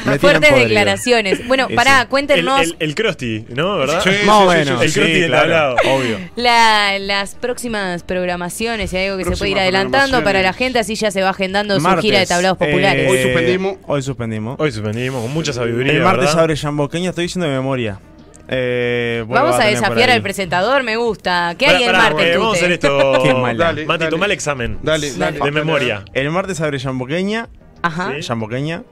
me 0.06 0.18
Fuertes 0.18 0.50
podrido. 0.50 0.68
declaraciones. 0.68 1.46
Bueno, 1.46 1.68
pará, 1.74 2.02
El, 2.02 2.08
cuéntenos 2.08 2.60
el, 2.60 2.76
el 2.78 2.94
Krusty, 2.94 3.44
¿no? 3.54 3.78
¿Verdad? 3.78 4.00
Sí, 4.02 4.10
Más 4.26 4.36
o 4.42 4.50
sí, 4.52 4.58
sí, 4.58 4.64
menos. 4.64 4.78
sí, 4.80 4.84
El 4.84 4.90
sí. 4.92 5.00
Krusty 5.00 5.20
del 5.20 5.30
claro, 5.30 5.48
tablado. 5.76 5.76
Obvio. 5.96 6.18
la- 6.36 6.98
las 6.98 7.34
próximas 7.34 8.02
programaciones 8.02 8.92
y 8.92 8.96
algo 8.98 9.16
que 9.18 9.24
se 9.24 9.36
puede 9.36 9.50
ir 9.52 9.58
adelantando 9.58 10.22
para 10.22 10.42
la 10.42 10.52
gente, 10.52 10.78
así 10.78 10.94
ya 10.94 11.10
se 11.10 11.22
va 11.22 11.30
agendando 11.30 11.74
su 11.76 11.80
Martes, 11.82 12.02
gira 12.02 12.18
de 12.20 12.26
tablados 12.26 12.58
populares. 12.58 13.10
Hoy 13.10 13.18
suspendimos. 13.22 13.76
Hoy 13.86 14.02
suspendimos. 14.02 14.56
Hoy 14.60 14.72
suspendimos 14.72 15.22
con 15.22 15.32
mucha 15.32 15.52
sabiduría. 15.52 15.92
el 15.94 16.02
martes 16.02 16.26
¿verdad? 16.26 16.40
abre 16.42 16.56
Jamboqueña, 16.56 17.10
estoy 17.10 17.24
diciendo 17.24 17.46
de 17.48 17.54
memoria. 17.54 18.00
Eh, 18.48 19.24
Vamos 19.26 19.58
a 19.58 19.64
desafiar 19.66 20.10
al 20.10 20.22
presentador, 20.22 20.82
me 20.82 20.96
gusta. 20.96 21.54
¿Qué 21.58 21.66
hay 21.66 21.84
el 21.84 21.92
martes, 21.92 22.26
eh, 22.26 22.36
Vamos 22.36 22.54
a 22.54 22.56
hacer 22.56 22.72
esto. 22.72 23.12
Qué 23.22 23.34
mala. 23.34 23.64
Dale, 23.66 23.86
Mati, 23.86 24.04
dale. 24.04 24.24
el 24.26 24.30
examen. 24.32 24.78
Dale, 24.82 25.12
dale. 25.14 25.40
De 25.40 25.50
memoria. 25.50 26.04
El 26.12 26.30
martes 26.30 26.60
abre 26.60 26.78
Jamboqueña, 26.78 27.48
Ajá. 27.82 28.12
Sí. 28.14 28.22
Jamboqueña, 28.26 28.82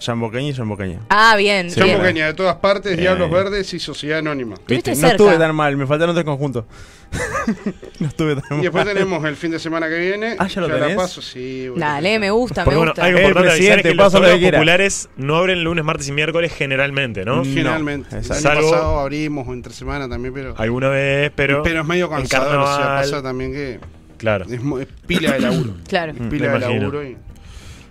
Jamboqueña 0.00 0.48
y 0.50 0.54
Jamboqueña. 0.54 1.00
Ah, 1.10 1.34
bien. 1.36 1.70
Sí, 1.70 1.82
bien. 1.82 2.00
Kenia 2.00 2.26
de 2.26 2.34
todas 2.34 2.56
partes, 2.56 2.92
Eh. 2.92 2.96
Diablos 3.00 3.30
Verdes 3.30 3.72
y 3.74 3.78
Sociedad 3.80 4.18
Anónima. 4.20 4.54
Estuviste 4.54 4.90
No 4.92 4.96
cerca. 4.96 5.10
estuve 5.12 5.36
tan 5.38 5.54
mal, 5.54 5.76
me 5.76 5.86
faltaron 5.86 6.14
tres 6.14 6.24
conjuntos. 6.24 6.64
no 8.00 8.06
estuve 8.08 8.34
tan 8.36 8.44
mal. 8.50 8.58
Y 8.60 8.62
después 8.62 8.84
tenemos 8.84 9.24
el 9.24 9.34
fin 9.36 9.50
de 9.50 9.58
semana 9.58 9.88
que 9.88 9.98
viene. 9.98 10.36
Ah, 10.38 10.46
¿ya 10.46 10.60
lo 10.60 10.68
la 10.68 10.78
tenés? 10.80 10.96
paso, 10.96 11.22
sí. 11.22 11.68
bueno. 11.68 11.84
Dale, 11.84 12.18
me 12.18 12.30
gusta, 12.30 12.60
me 12.60 12.64
Porque 12.66 12.76
bueno, 12.76 12.92
gusta. 12.92 13.04
algo 13.04 13.18
El 13.18 13.24
importante 13.24 13.52
avisar 13.54 13.76
es 13.78 13.82
que 13.82 13.94
los 13.94 14.04
pasa 14.06 14.18
lo 14.18 14.22
que 14.22 14.26
tablados 14.26 14.40
quiera. 14.40 14.58
populares 14.58 15.08
no 15.16 15.36
abren 15.36 15.64
lunes, 15.64 15.84
martes 15.84 16.08
y 16.08 16.12
miércoles 16.12 16.52
generalmente, 16.54 17.24
¿no? 17.24 17.36
No. 17.36 17.44
Generalmente. 17.44 18.08
el 18.14 18.18
exacto. 18.18 18.48
año 18.58 18.70
pasado 18.70 19.00
abrimos 19.00 19.48
o 19.48 19.52
entre 19.52 19.72
semana 19.72 20.08
también, 20.08 20.32
pero. 20.34 20.54
Alguna 20.58 20.88
vez, 20.90 21.32
pero. 21.34 21.62
pero 21.62 21.80
es 21.80 21.86
medio 21.86 22.04
en 22.06 22.10
cansador. 22.12 22.56
O 22.58 22.66
sea, 22.76 22.86
pasa 22.86 23.22
también 23.22 23.52
que. 23.52 23.80
Claro. 24.18 24.44
Es, 24.46 24.60
es 24.80 24.88
pila 25.06 25.32
de 25.32 25.40
laburo. 25.40 25.74
Claro. 25.88 26.12
Es 26.12 26.18
pila 26.28 26.46
me 26.46 26.52
de 26.52 26.56
imagino. 26.58 26.80
laburo. 26.82 27.04
Y... 27.04 27.16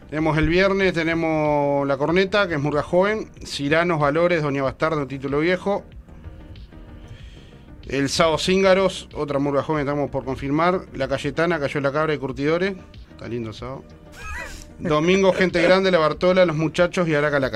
Tenemos 0.10 0.38
el 0.38 0.48
viernes, 0.48 0.94
tenemos 0.94 1.86
La 1.86 1.98
Corneta, 1.98 2.48
que 2.48 2.54
es 2.54 2.62
Murga 2.62 2.82
Joven. 2.82 3.30
Ciranos, 3.46 4.00
Valores, 4.00 4.42
Doña 4.42 4.64
Bastardo, 4.64 5.06
Título 5.06 5.40
Viejo. 5.40 5.84
El 7.88 8.08
sábado 8.08 8.38
Cíngaros, 8.38 9.10
otra 9.14 9.40
Murga 9.40 9.64
Joven 9.64 9.82
estamos 9.82 10.10
por 10.10 10.24
confirmar. 10.24 10.86
La 10.94 11.10
Cayetana, 11.10 11.60
Cayó 11.60 11.82
la 11.82 11.92
Cabra 11.92 12.14
y 12.14 12.18
Curtidores. 12.18 12.76
Está 13.12 13.28
lindo 13.28 13.50
el 13.50 13.56
sábado. 13.56 13.84
Domingo, 14.80 15.34
Gente 15.34 15.62
Grande, 15.62 15.92
La 15.92 15.98
Bartola, 15.98 16.46
Los 16.46 16.56
Muchachos 16.56 17.08
y 17.10 17.16
Araca 17.16 17.40
la. 17.40 17.52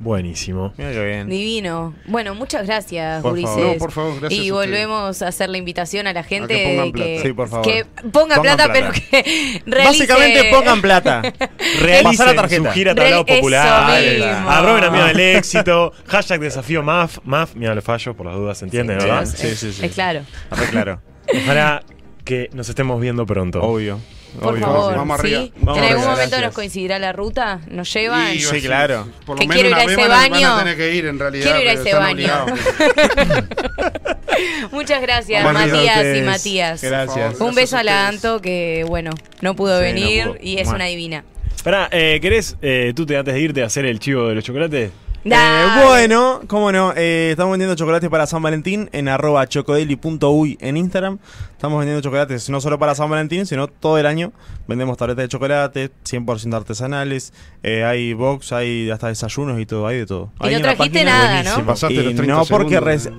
Buenísimo. 0.00 0.72
Mira 0.76 0.92
qué 0.92 1.04
bien. 1.04 1.28
Divino. 1.28 1.92
Bueno, 2.06 2.34
muchas 2.34 2.66
gracias, 2.66 3.20
Por 3.20 3.32
Ulises. 3.32 3.50
favor. 3.50 3.66
No, 3.72 3.78
por 3.78 3.90
favor, 3.92 4.20
gracias 4.20 4.44
Y 4.44 4.48
a 4.48 4.52
volvemos 4.52 5.22
a 5.22 5.28
hacer 5.28 5.48
la 5.48 5.58
invitación 5.58 6.06
a 6.06 6.12
la 6.12 6.22
gente 6.22 6.54
que 6.54 6.64
pongan 6.68 6.92
plata. 6.92 7.06
que, 7.08 7.20
Sí, 7.22 7.32
por 7.32 7.48
favor. 7.48 7.66
que 7.66 7.84
ponga 7.84 8.10
Pongan 8.36 8.42
plata, 8.42 8.64
plata. 8.64 8.72
pero 8.72 8.92
que 8.92 9.62
realice... 9.66 10.06
Básicamente 10.06 10.50
pongan 10.52 10.80
plata. 10.80 11.22
Realicen 11.82 12.26
la 12.26 12.34
tarjeta. 12.34 12.68
su 12.68 12.74
gira 12.74 12.94
Re- 12.94 13.24
populares. 13.24 14.24
mismo. 14.24 14.50
Arroben 14.50 14.84
a 14.84 14.90
miedo 14.90 15.04
al 15.04 15.18
éxito. 15.20 15.92
Hashtag 16.06 16.40
desafío 16.40 16.82
MAF. 16.82 17.18
MAF, 17.24 17.54
miedo 17.56 17.72
a 17.72 17.74
los 17.74 17.84
fallos, 17.84 18.14
por 18.14 18.26
las 18.26 18.36
dudas, 18.36 18.58
¿se 18.58 18.66
entiende, 18.66 18.94
Sí, 19.00 19.06
verdad? 19.06 19.22
es- 19.24 19.30
Sí, 19.32 19.56
sí, 19.56 19.72
sí. 19.72 19.84
Es 19.86 19.92
claro. 19.92 20.20
Re 20.52 20.66
claro. 20.66 21.00
Ojalá 21.42 21.82
que 22.24 22.48
nos 22.52 22.68
estemos 22.68 23.00
viendo 23.00 23.26
pronto. 23.26 23.60
Obvio. 23.62 23.98
Por 24.40 24.54
Obvio. 24.54 24.66
favor, 24.66 24.96
Vamos 24.96 25.20
¿sí? 25.20 25.26
arriba. 25.34 25.50
Vamos 25.56 25.78
en 25.78 25.78
algún 25.84 25.84
arriba, 25.84 25.98
momento 26.00 26.18
gracias. 26.30 26.42
nos 26.42 26.54
coincidirá 26.54 26.98
la 26.98 27.12
ruta, 27.12 27.60
nos 27.68 27.92
llevan. 27.92 28.34
Y, 28.34 28.40
Sí, 28.40 28.60
claro. 28.60 29.08
Por 29.26 29.38
Que 29.38 29.46
lo 29.46 29.52
quiero 29.52 29.70
menos 29.70 29.70
ir 29.70 29.74
a 29.74 29.84
una 29.84 29.92
ese 29.92 30.02
vez 30.02 30.08
van 30.08 30.44
a- 30.44 30.58
tener 30.58 30.76
que 30.76 30.94
ir 30.94 31.06
en 31.06 31.18
realidad. 31.18 31.44
Quiero 31.44 31.60
ir 31.62 31.68
a 31.68 31.72
ese 31.72 31.94
baño. 31.94 32.46
Muchas 34.72 35.00
gracias, 35.02 35.44
a 35.44 35.52
Matías 35.52 36.16
y. 36.16 36.22
Matías. 36.22 36.82
Gracias. 36.82 37.40
Un 37.40 37.54
beso 37.54 37.76
a 37.76 37.80
a 37.80 37.84
la. 37.84 38.08
Anto 38.08 38.40
que, 38.40 38.84
bueno, 38.86 39.10
no 39.40 39.54
pudo 39.56 39.78
Sí, 39.78 39.84
venir 39.84 40.26
no 40.26 40.32
pudo. 40.34 40.42
y 40.42 40.56
es 40.58 40.64
Bueno. 40.64 40.76
una 40.76 40.84
divina. 40.86 41.24
Pará, 41.64 41.88
eh, 41.90 42.18
¿querés 42.22 42.56
eh, 42.62 42.92
tú 42.94 43.04
te 43.04 43.16
antes 43.16 43.34
de 43.34 43.40
irte 43.40 43.62
a 43.62 43.66
hacer 43.66 43.84
el 43.84 43.98
chivo 43.98 44.28
de 44.28 44.36
los 44.36 44.44
chocolates? 44.44 44.90
Eh, 45.24 45.84
bueno, 45.84 46.40
cómo 46.46 46.70
no, 46.72 46.92
eh, 46.96 47.30
estamos 47.32 47.50
vendiendo 47.52 47.74
chocolates 47.74 48.08
para 48.08 48.26
San 48.26 48.40
Valentín 48.40 48.88
en 48.92 49.08
arroba 49.08 49.46
chocodeli.uy 49.46 50.56
en 50.60 50.76
Instagram. 50.76 51.18
Estamos 51.52 51.78
vendiendo 51.80 52.00
chocolates 52.02 52.48
no 52.50 52.60
solo 52.60 52.78
para 52.78 52.94
San 52.94 53.10
Valentín, 53.10 53.44
sino 53.44 53.66
todo 53.66 53.98
el 53.98 54.06
año. 54.06 54.32
Vendemos 54.68 54.96
tabletas 54.96 55.24
de 55.24 55.28
chocolate, 55.28 55.90
100% 56.04 56.54
artesanales. 56.56 57.32
eh, 57.62 57.84
hay 57.84 58.14
box, 58.14 58.52
hay 58.52 58.90
hasta 58.90 59.08
desayunos 59.08 59.60
y 59.60 59.66
todo, 59.66 59.86
hay 59.86 59.98
de 59.98 60.06
todo. 60.06 60.30
Y 60.40 60.46
Hay 60.48 60.54
no 60.54 60.60
trajiste 60.62 61.04
nada, 61.04 61.26
buenísima. 61.32 61.58
¿no? 61.58 61.66
Pasaste 61.66 61.94
Y 61.94 61.96
los 61.96 62.14
30 62.14 62.34
no 62.34 62.44
porque 62.46 62.68
segundos. 62.76 62.84
res- 62.84 63.10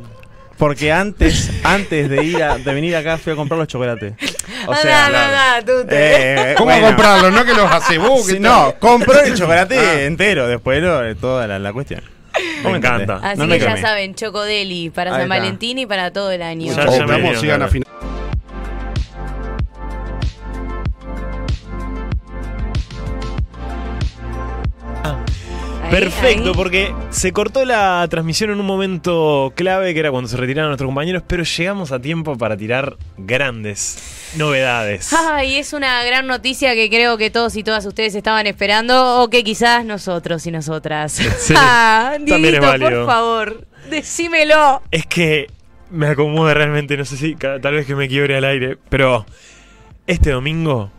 porque 0.60 0.92
antes 0.92 1.50
antes 1.64 2.10
de 2.10 2.24
ir 2.24 2.44
a, 2.44 2.58
de 2.60 2.74
venir 2.74 2.96
acá 2.96 3.18
fui 3.18 3.34
a 3.34 3.36
comprar 3.36 3.58
los 3.58 3.68
chocolates. 3.68 4.14
O 4.68 4.76
sea, 4.76 5.08
anda, 5.08 5.56
anda, 5.56 5.66
tú 5.66 5.88
te- 5.88 6.52
eh, 6.52 6.56
¿Cómo 6.56 6.70
bueno. 6.72 6.88
comprarlo? 6.88 7.32
No 7.32 7.44
que 7.46 7.54
los 7.54 7.72
hace 7.72 7.98
vos. 7.98 8.26
Sí, 8.28 8.34
¿qué 8.34 8.40
no, 8.40 8.76
compró 8.78 9.20
el 9.22 9.34
chocolate 9.38 9.80
Ah. 9.80 10.02
entero, 10.04 10.48
después 10.48 10.84
lo, 10.84 11.16
toda 11.16 11.48
la, 11.48 11.58
la 11.58 11.74
cuestión. 11.74 12.02
Me 12.64 12.72
encanta. 12.78 13.20
Así 13.24 13.40
No 13.40 13.48
me 13.48 13.58
que 13.58 13.64
ya 13.66 13.70
quemé. 13.76 13.82
saben, 13.82 14.16
Chocodeli 14.16 14.90
para 14.92 15.12
Ahí 15.12 15.22
San 15.22 15.32
está. 15.32 15.36
Valentín 15.40 15.80
y 15.80 15.86
para 15.86 16.12
todo 16.12 16.30
el 16.32 16.42
año. 16.42 16.74
Ya, 16.76 16.86
ya 16.86 16.92
me 16.92 17.06
vamos, 17.06 17.22
dieron 17.22 17.42
sigan 17.42 17.60
ganas. 17.60 17.70
afinando. 17.70 18.19
Ahí, 25.90 25.96
Perfecto, 25.96 26.50
ahí. 26.50 26.56
porque 26.56 26.94
se 27.10 27.32
cortó 27.32 27.66
la 27.66 28.06
transmisión 28.10 28.52
en 28.52 28.60
un 28.60 28.66
momento 28.66 29.52
clave, 29.56 29.94
que 29.94 30.00
era 30.02 30.12
cuando 30.12 30.30
se 30.30 30.38
retiraron 30.38 30.70
nuestros 30.70 30.88
compañeros, 30.88 31.24
pero 31.26 31.44
llegamos 31.44 31.92
a 31.92 32.00
tiempo 32.00 32.38
para 32.38 32.56
tirar 32.56 32.96
grandes 33.18 33.98
novedades. 34.38 35.12
Ay, 35.14 35.56
es 35.56 35.74
una 35.74 36.04
gran 36.04 36.28
noticia 36.28 36.76
que 36.76 36.90
creo 36.90 37.18
que 37.18 37.32
todos 37.32 37.56
y 37.56 37.64
todas 37.64 37.86
ustedes 37.86 38.14
estaban 38.14 38.46
esperando, 38.48 39.22
o 39.22 39.30
que 39.30 39.44
quizás 39.44 39.84
nosotros 39.84 40.46
y 40.46 40.52
nosotras. 40.52 41.12
Sí, 41.14 41.54
ah, 41.58 42.12
también 42.14 42.38
es 42.38 42.42
Dieguito, 42.52 42.68
válido. 42.68 42.90
por 42.90 43.06
favor, 43.06 43.68
decímelo. 43.90 44.84
Es 44.92 45.08
que 45.08 45.48
me 45.90 46.08
acomoda 46.08 46.54
realmente, 46.54 46.98
no 46.98 47.06
sé 47.06 47.18
si 47.18 47.36
tal 47.36 47.74
vez 47.74 47.88
que 47.88 47.96
me 47.96 48.08
quiebre 48.08 48.38
al 48.38 48.44
aire, 48.46 48.78
pero 48.90 49.26
este 50.06 50.30
domingo, 50.30 50.92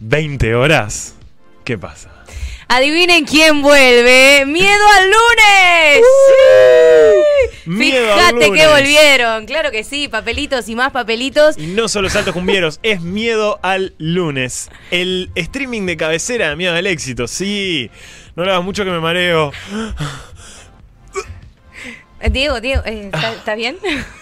20 0.00 0.54
horas, 0.54 1.16
¿qué 1.64 1.78
pasa? 1.78 2.13
Adivinen 2.74 3.24
quién 3.24 3.62
vuelve. 3.62 4.44
¡Miedo 4.46 4.84
al 4.98 5.04
lunes! 5.04 6.04
Sí. 7.64 7.70
Al 7.70 7.76
Fíjate 7.78 8.40
que 8.40 8.46
lunes. 8.48 8.68
volvieron. 8.70 9.46
Claro 9.46 9.70
que 9.70 9.84
sí, 9.84 10.08
papelitos 10.08 10.68
y 10.68 10.74
más 10.74 10.90
papelitos. 10.90 11.56
Y 11.56 11.68
no 11.68 11.86
solo 11.88 12.10
saltos 12.10 12.34
cumbieros, 12.34 12.80
es 12.82 13.00
miedo 13.00 13.60
al 13.62 13.94
lunes. 13.98 14.70
El 14.90 15.30
streaming 15.36 15.86
de 15.86 15.96
cabecera 15.96 16.48
de 16.48 16.56
miedo 16.56 16.74
al 16.74 16.86
éxito, 16.88 17.28
sí. 17.28 17.90
No 18.34 18.44
le 18.44 18.50
hagas 18.50 18.64
mucho 18.64 18.84
que 18.84 18.90
me 18.90 18.98
mareo. 18.98 19.52
Diego, 22.30 22.60
Diego, 22.60 22.82
eh, 22.86 23.10
¿está- 23.12 23.34
¿estás 23.34 23.56
bien? 23.56 23.76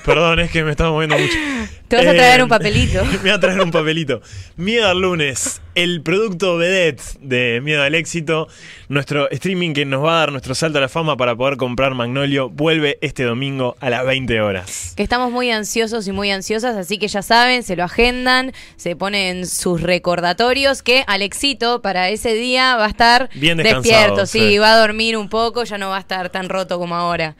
Perdón, 0.05 0.41
es 0.41 0.51
que 0.51 0.63
me 0.65 0.73
estaba 0.73 0.91
moviendo 0.91 1.17
mucho. 1.17 1.35
Te 1.93 1.97
vas 1.99 2.07
a 2.07 2.13
Eh, 2.13 2.17
traer 2.17 2.43
un 2.43 2.49
papelito. 2.49 3.05
me 3.23 3.29
va 3.29 3.37
a 3.37 3.41
traer 3.41 3.61
un 3.61 3.71
papelito. 3.71 4.23
Miedo 4.57 4.89
al 4.89 4.99
lunes, 4.99 5.61
el 5.75 6.01
producto 6.01 6.57
vedette 6.57 7.03
de 7.21 7.61
Miedo 7.63 7.83
al 7.83 7.95
éxito. 7.95 8.49
Nuestro 8.89 9.31
streaming 9.31 9.75
que 9.75 9.85
nos 9.85 10.03
va 10.03 10.15
a 10.15 10.19
dar 10.21 10.33
nuestro 10.33 10.55
salto 10.55 10.79
a 10.79 10.81
la 10.81 10.89
fama 10.89 11.19
para 11.19 11.37
poder 11.37 11.59
comprar 11.59 11.93
Magnolio 11.93 12.49
vuelve 12.49 12.97
este 13.03 13.25
domingo 13.25 13.77
a 13.81 13.91
las 13.91 14.07
20 14.07 14.41
horas. 14.41 14.95
Que 14.97 15.03
estamos 15.03 15.31
muy 15.31 15.51
ansiosos 15.51 16.09
y 16.09 16.13
muy 16.13 16.31
ansiosas, 16.31 16.77
así 16.79 16.97
que 16.97 17.09
ya 17.09 17.21
saben, 17.21 17.63
se 17.63 17.77
lo 17.77 17.85
agendan, 17.85 18.53
se 18.77 18.97
ponen 18.97 19.47
sus 19.47 19.83
recordatorios 19.83 20.83
que 20.83 21.05
Alexito 21.07 21.83
para 21.83 22.09
ese 22.09 22.33
día 22.33 22.77
va 22.77 22.87
a 22.87 22.89
estar 22.89 23.29
Bien 23.35 23.59
despierto, 23.59 24.25
sí, 24.25 24.39
sí. 24.39 24.59
va 24.59 24.73
a 24.73 24.79
dormir 24.79 25.19
un 25.19 25.29
poco, 25.29 25.65
ya 25.65 25.77
no 25.77 25.91
va 25.91 25.99
a 25.99 26.01
estar 26.01 26.31
tan 26.31 26.49
roto 26.49 26.79
como 26.79 26.95
ahora. 26.97 27.37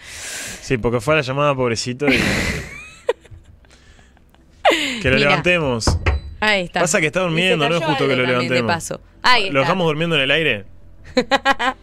Sí, 0.61 0.77
porque 0.77 1.01
fue 1.01 1.15
a 1.15 1.17
la 1.17 1.23
llamada 1.23 1.55
pobrecito 1.55 2.07
y... 2.13 2.21
que 5.01 5.09
lo 5.11 5.17
Mira. 5.17 5.29
levantemos. 5.31 5.99
Ahí 6.41 6.63
está. 6.65 6.81
Pasa 6.81 7.01
que 7.01 7.07
está 7.07 7.21
durmiendo, 7.21 7.69
no 7.69 7.77
es 7.77 7.85
justo 7.85 8.09
que 8.09 8.17
lo 8.17 8.23
de 8.23 8.29
levantemos. 8.29 8.73
paso. 8.73 9.01
Ahí 9.23 9.51
¿Lo 9.51 9.61
dejamos 9.61 9.87
durmiendo 9.87 10.17
en 10.17 10.23
el 10.23 10.31
aire? 10.31 10.65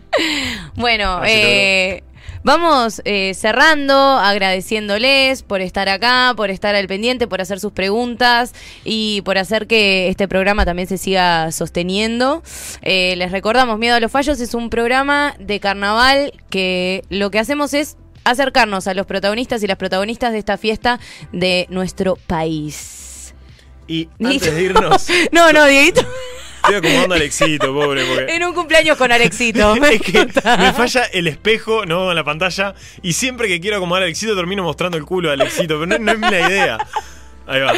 Bueno, 0.76 1.22
eh, 1.26 2.04
vamos 2.44 3.02
eh, 3.06 3.34
cerrando, 3.36 3.94
agradeciéndoles 3.94 5.44
por 5.44 5.62
estar 5.62 5.88
acá, 5.88 6.34
por 6.36 6.50
estar 6.50 6.76
al 6.76 6.88
pendiente, 6.88 7.28
por 7.28 7.40
hacer 7.40 7.60
sus 7.60 7.72
preguntas 7.72 8.54
y 8.84 9.22
por 9.22 9.38
hacer 9.38 9.68
que 9.68 10.10
este 10.10 10.28
programa 10.28 10.66
también 10.66 10.88
se 10.90 10.98
siga 10.98 11.52
sosteniendo. 11.54 12.44
Eh, 12.82 13.16
les 13.18 13.32
recordamos, 13.32 13.78
Miedo 13.80 13.96
a 13.96 14.00
los 14.02 14.12
Fallos 14.12 14.40
es 14.42 14.54
un 14.54 14.70
programa 14.70 15.36
de 15.40 15.60
carnaval 15.62 16.34
que 16.50 17.04
lo 17.10 17.32
que 17.32 17.40
hacemos 17.40 17.74
es 17.74 17.98
acercarnos 18.32 18.88
a 18.88 18.94
los 18.94 19.06
protagonistas 19.06 19.64
y 19.64 19.68
las 19.68 19.78
protagonistas 19.78 20.32
de 20.32 20.40
esta 20.40 20.58
fiesta 20.58 21.00
de 21.32 21.68
nuestro 21.70 22.16
país. 22.16 23.34
Y 23.88 24.08
antes 24.24 24.54
de 24.54 24.64
irnos, 24.64 25.08
No, 25.32 25.52
no, 25.52 25.66
Dieguito, 25.66 26.02
estoy 26.58 26.76
acomodando 26.76 27.16
a 27.16 27.18
Alexito, 27.18 27.74
pobre, 27.74 28.06
porque... 28.06 28.36
en 28.36 28.44
un 28.44 28.54
cumpleaños 28.54 28.98
con 28.98 29.12
Alexito. 29.12 29.76
Me 29.82 29.96
es 29.96 30.02
que 30.02 30.26
me 30.26 30.74
falla 30.74 31.06
el 31.06 31.28
espejo, 31.28 31.86
no 31.86 32.10
en 32.12 32.16
la 32.16 32.24
pantalla, 32.24 32.76
y 33.02 33.14
siempre 33.14 33.48
que 33.48 33.60
quiero 33.60 33.78
acomodar 33.78 34.04
a 34.04 34.06
Alexito 34.06 34.36
termino 34.36 34.64
mostrando 34.64 34.98
el 34.98 35.06
culo 35.06 35.32
a 35.32 35.34
Alexito, 35.34 35.80
pero 35.80 35.86
no, 35.88 35.98
no 35.98 36.12
es 36.28 36.32
la 36.32 36.50
idea. 36.50 36.78
Ahí 37.48 37.62
va. 37.62 37.74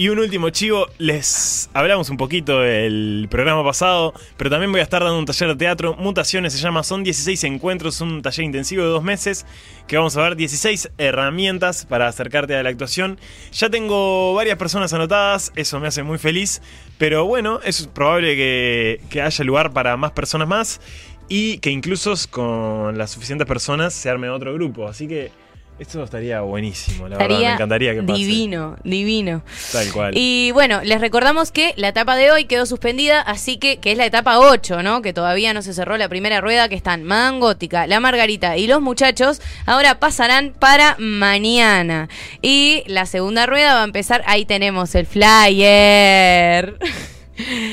Y 0.00 0.10
un 0.10 0.20
último 0.20 0.50
chivo, 0.50 0.86
les 0.98 1.68
hablamos 1.74 2.08
un 2.08 2.16
poquito 2.16 2.60
del 2.60 3.26
programa 3.28 3.64
pasado, 3.64 4.14
pero 4.36 4.48
también 4.48 4.70
voy 4.70 4.78
a 4.78 4.84
estar 4.84 5.02
dando 5.02 5.18
un 5.18 5.24
taller 5.24 5.48
de 5.48 5.56
teatro. 5.56 5.96
Mutaciones 5.96 6.52
se 6.52 6.60
llama, 6.60 6.84
son 6.84 7.02
16 7.02 7.42
encuentros, 7.42 8.00
un 8.00 8.22
taller 8.22 8.44
intensivo 8.44 8.84
de 8.84 8.90
dos 8.90 9.02
meses, 9.02 9.44
que 9.88 9.96
vamos 9.96 10.16
a 10.16 10.22
ver 10.22 10.36
16 10.36 10.90
herramientas 10.98 11.84
para 11.84 12.06
acercarte 12.06 12.54
a 12.54 12.62
la 12.62 12.70
actuación. 12.70 13.18
Ya 13.50 13.70
tengo 13.70 14.34
varias 14.34 14.56
personas 14.56 14.92
anotadas, 14.92 15.50
eso 15.56 15.80
me 15.80 15.88
hace 15.88 16.04
muy 16.04 16.18
feliz, 16.18 16.62
pero 16.96 17.24
bueno, 17.24 17.58
es 17.64 17.88
probable 17.88 18.36
que, 18.36 19.00
que 19.10 19.20
haya 19.20 19.44
lugar 19.44 19.72
para 19.72 19.96
más 19.96 20.12
personas 20.12 20.46
más 20.46 20.80
y 21.28 21.58
que 21.58 21.70
incluso 21.70 22.14
con 22.30 22.96
las 22.96 23.10
suficientes 23.10 23.48
personas 23.48 23.94
se 23.94 24.08
arme 24.08 24.30
otro 24.30 24.54
grupo. 24.54 24.86
Así 24.86 25.08
que 25.08 25.32
esto 25.78 26.02
estaría 26.02 26.40
buenísimo, 26.40 27.08
la 27.08 27.16
verdad, 27.16 27.28
me 27.28 27.34
Estaría 27.34 27.54
encantaría 27.54 27.94
que 27.94 28.02
pase. 28.02 28.18
divino, 28.18 28.76
divino. 28.84 29.42
Tal 29.72 29.92
cual. 29.92 30.12
Y 30.16 30.50
bueno, 30.52 30.80
les 30.82 31.00
recordamos 31.00 31.52
que 31.52 31.72
la 31.76 31.88
etapa 31.88 32.16
de 32.16 32.30
hoy 32.30 32.46
quedó 32.46 32.66
suspendida, 32.66 33.20
así 33.20 33.58
que, 33.58 33.78
que 33.78 33.92
es 33.92 33.98
la 33.98 34.06
etapa 34.06 34.38
8, 34.38 34.82
¿no? 34.82 35.02
Que 35.02 35.12
todavía 35.12 35.54
no 35.54 35.62
se 35.62 35.72
cerró 35.74 35.96
la 35.96 36.08
primera 36.08 36.40
rueda, 36.40 36.68
que 36.68 36.74
están 36.74 37.04
Madame 37.04 37.38
Gótica, 37.38 37.86
La 37.86 38.00
Margarita 38.00 38.56
y 38.56 38.66
los 38.66 38.80
muchachos, 38.80 39.40
ahora 39.66 39.98
pasarán 39.98 40.52
para 40.58 40.96
mañana. 40.98 42.08
Y 42.42 42.82
la 42.86 43.06
segunda 43.06 43.46
rueda 43.46 43.74
va 43.74 43.82
a 43.82 43.84
empezar, 43.84 44.22
ahí 44.26 44.44
tenemos 44.44 44.94
el 44.94 45.06
flyer. 45.06 46.76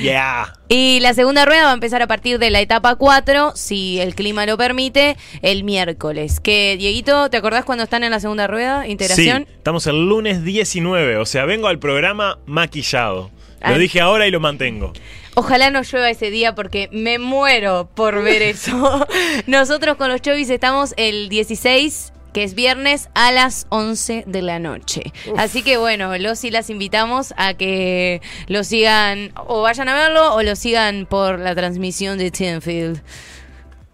Yeah. 0.02 0.54
Y 0.70 1.00
la 1.02 1.14
segunda 1.14 1.46
rueda 1.46 1.66
va 1.66 1.72
a 1.72 1.74
empezar 1.74 2.02
a 2.02 2.08
partir 2.08 2.40
de 2.40 2.50
la 2.50 2.60
etapa 2.62 2.96
4, 2.96 3.54
si 3.56 4.00
el 4.00 4.16
clima 4.16 4.46
lo 4.46 4.58
permite, 4.58 5.18
el 5.42 5.64
miércoles. 5.64 6.40
Que, 6.40 6.76
Dieguito, 6.78 7.30
¿te 7.30 7.38
acordás 7.38 7.66
cuando 7.66 7.84
están 7.84 8.04
en 8.04 8.12
la 8.12 8.20
segunda 8.20 8.48
rueda? 8.48 8.88
Integración. 8.88 9.46
Sí, 9.48 9.54
estamos 9.58 9.88
el 9.88 10.08
lunes 10.08 10.44
19, 10.44 11.18
o 11.18 11.26
sea, 11.26 11.46
vengo 11.46 11.68
al 11.68 11.80
programa 11.80 12.40
maquillado. 12.46 13.32
Lo 13.62 13.74
Ah. 13.76 13.78
dije 13.78 14.00
ahora 14.02 14.28
y 14.28 14.32
lo 14.32 14.40
mantengo. 14.40 14.94
Ojalá 15.34 15.70
no 15.72 15.82
llueva 15.82 16.10
ese 16.10 16.30
día 16.30 16.56
porque 16.56 16.88
me 16.92 17.18
muero 17.20 17.90
por 17.96 18.22
ver 18.24 18.42
eso. 18.44 19.06
Nosotros 19.48 19.98
con 19.98 20.10
los 20.10 20.22
Chovis 20.22 20.50
estamos 20.50 20.94
el 20.98 21.30
16 21.30 22.14
que 22.36 22.44
es 22.44 22.54
viernes 22.54 23.08
a 23.14 23.32
las 23.32 23.66
11 23.70 24.26
de 24.28 24.42
la 24.42 24.60
noche. 24.60 25.14
Así 25.38 25.64
que 25.64 25.78
bueno, 25.78 26.18
los 26.18 26.44
y 26.44 26.52
las 26.52 26.70
invitamos 26.70 27.34
a 27.38 27.54
que 27.54 28.22
lo 28.48 28.66
sigan 28.66 29.32
o 29.48 29.62
vayan 29.62 29.88
a 29.88 29.94
verlo 29.94 30.36
o 30.36 30.44
lo 30.44 30.58
sigan 30.58 31.06
por 31.06 31.40
la 31.40 31.56
transmisión 31.56 32.18
de 32.18 32.32
Tenfield. 32.32 33.02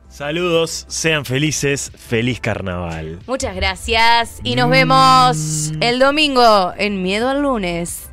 Saludos, 0.09 0.85
sean 0.87 1.23
felices, 1.23 1.91
feliz 1.95 2.39
carnaval. 2.39 3.19
Muchas 3.27 3.55
gracias 3.55 4.39
y 4.43 4.55
nos 4.55 4.71
vemos 4.71 5.73
el 5.79 5.99
domingo 5.99 6.73
en 6.75 7.03
Miedo 7.03 7.29
al 7.29 7.43
lunes. 7.43 8.09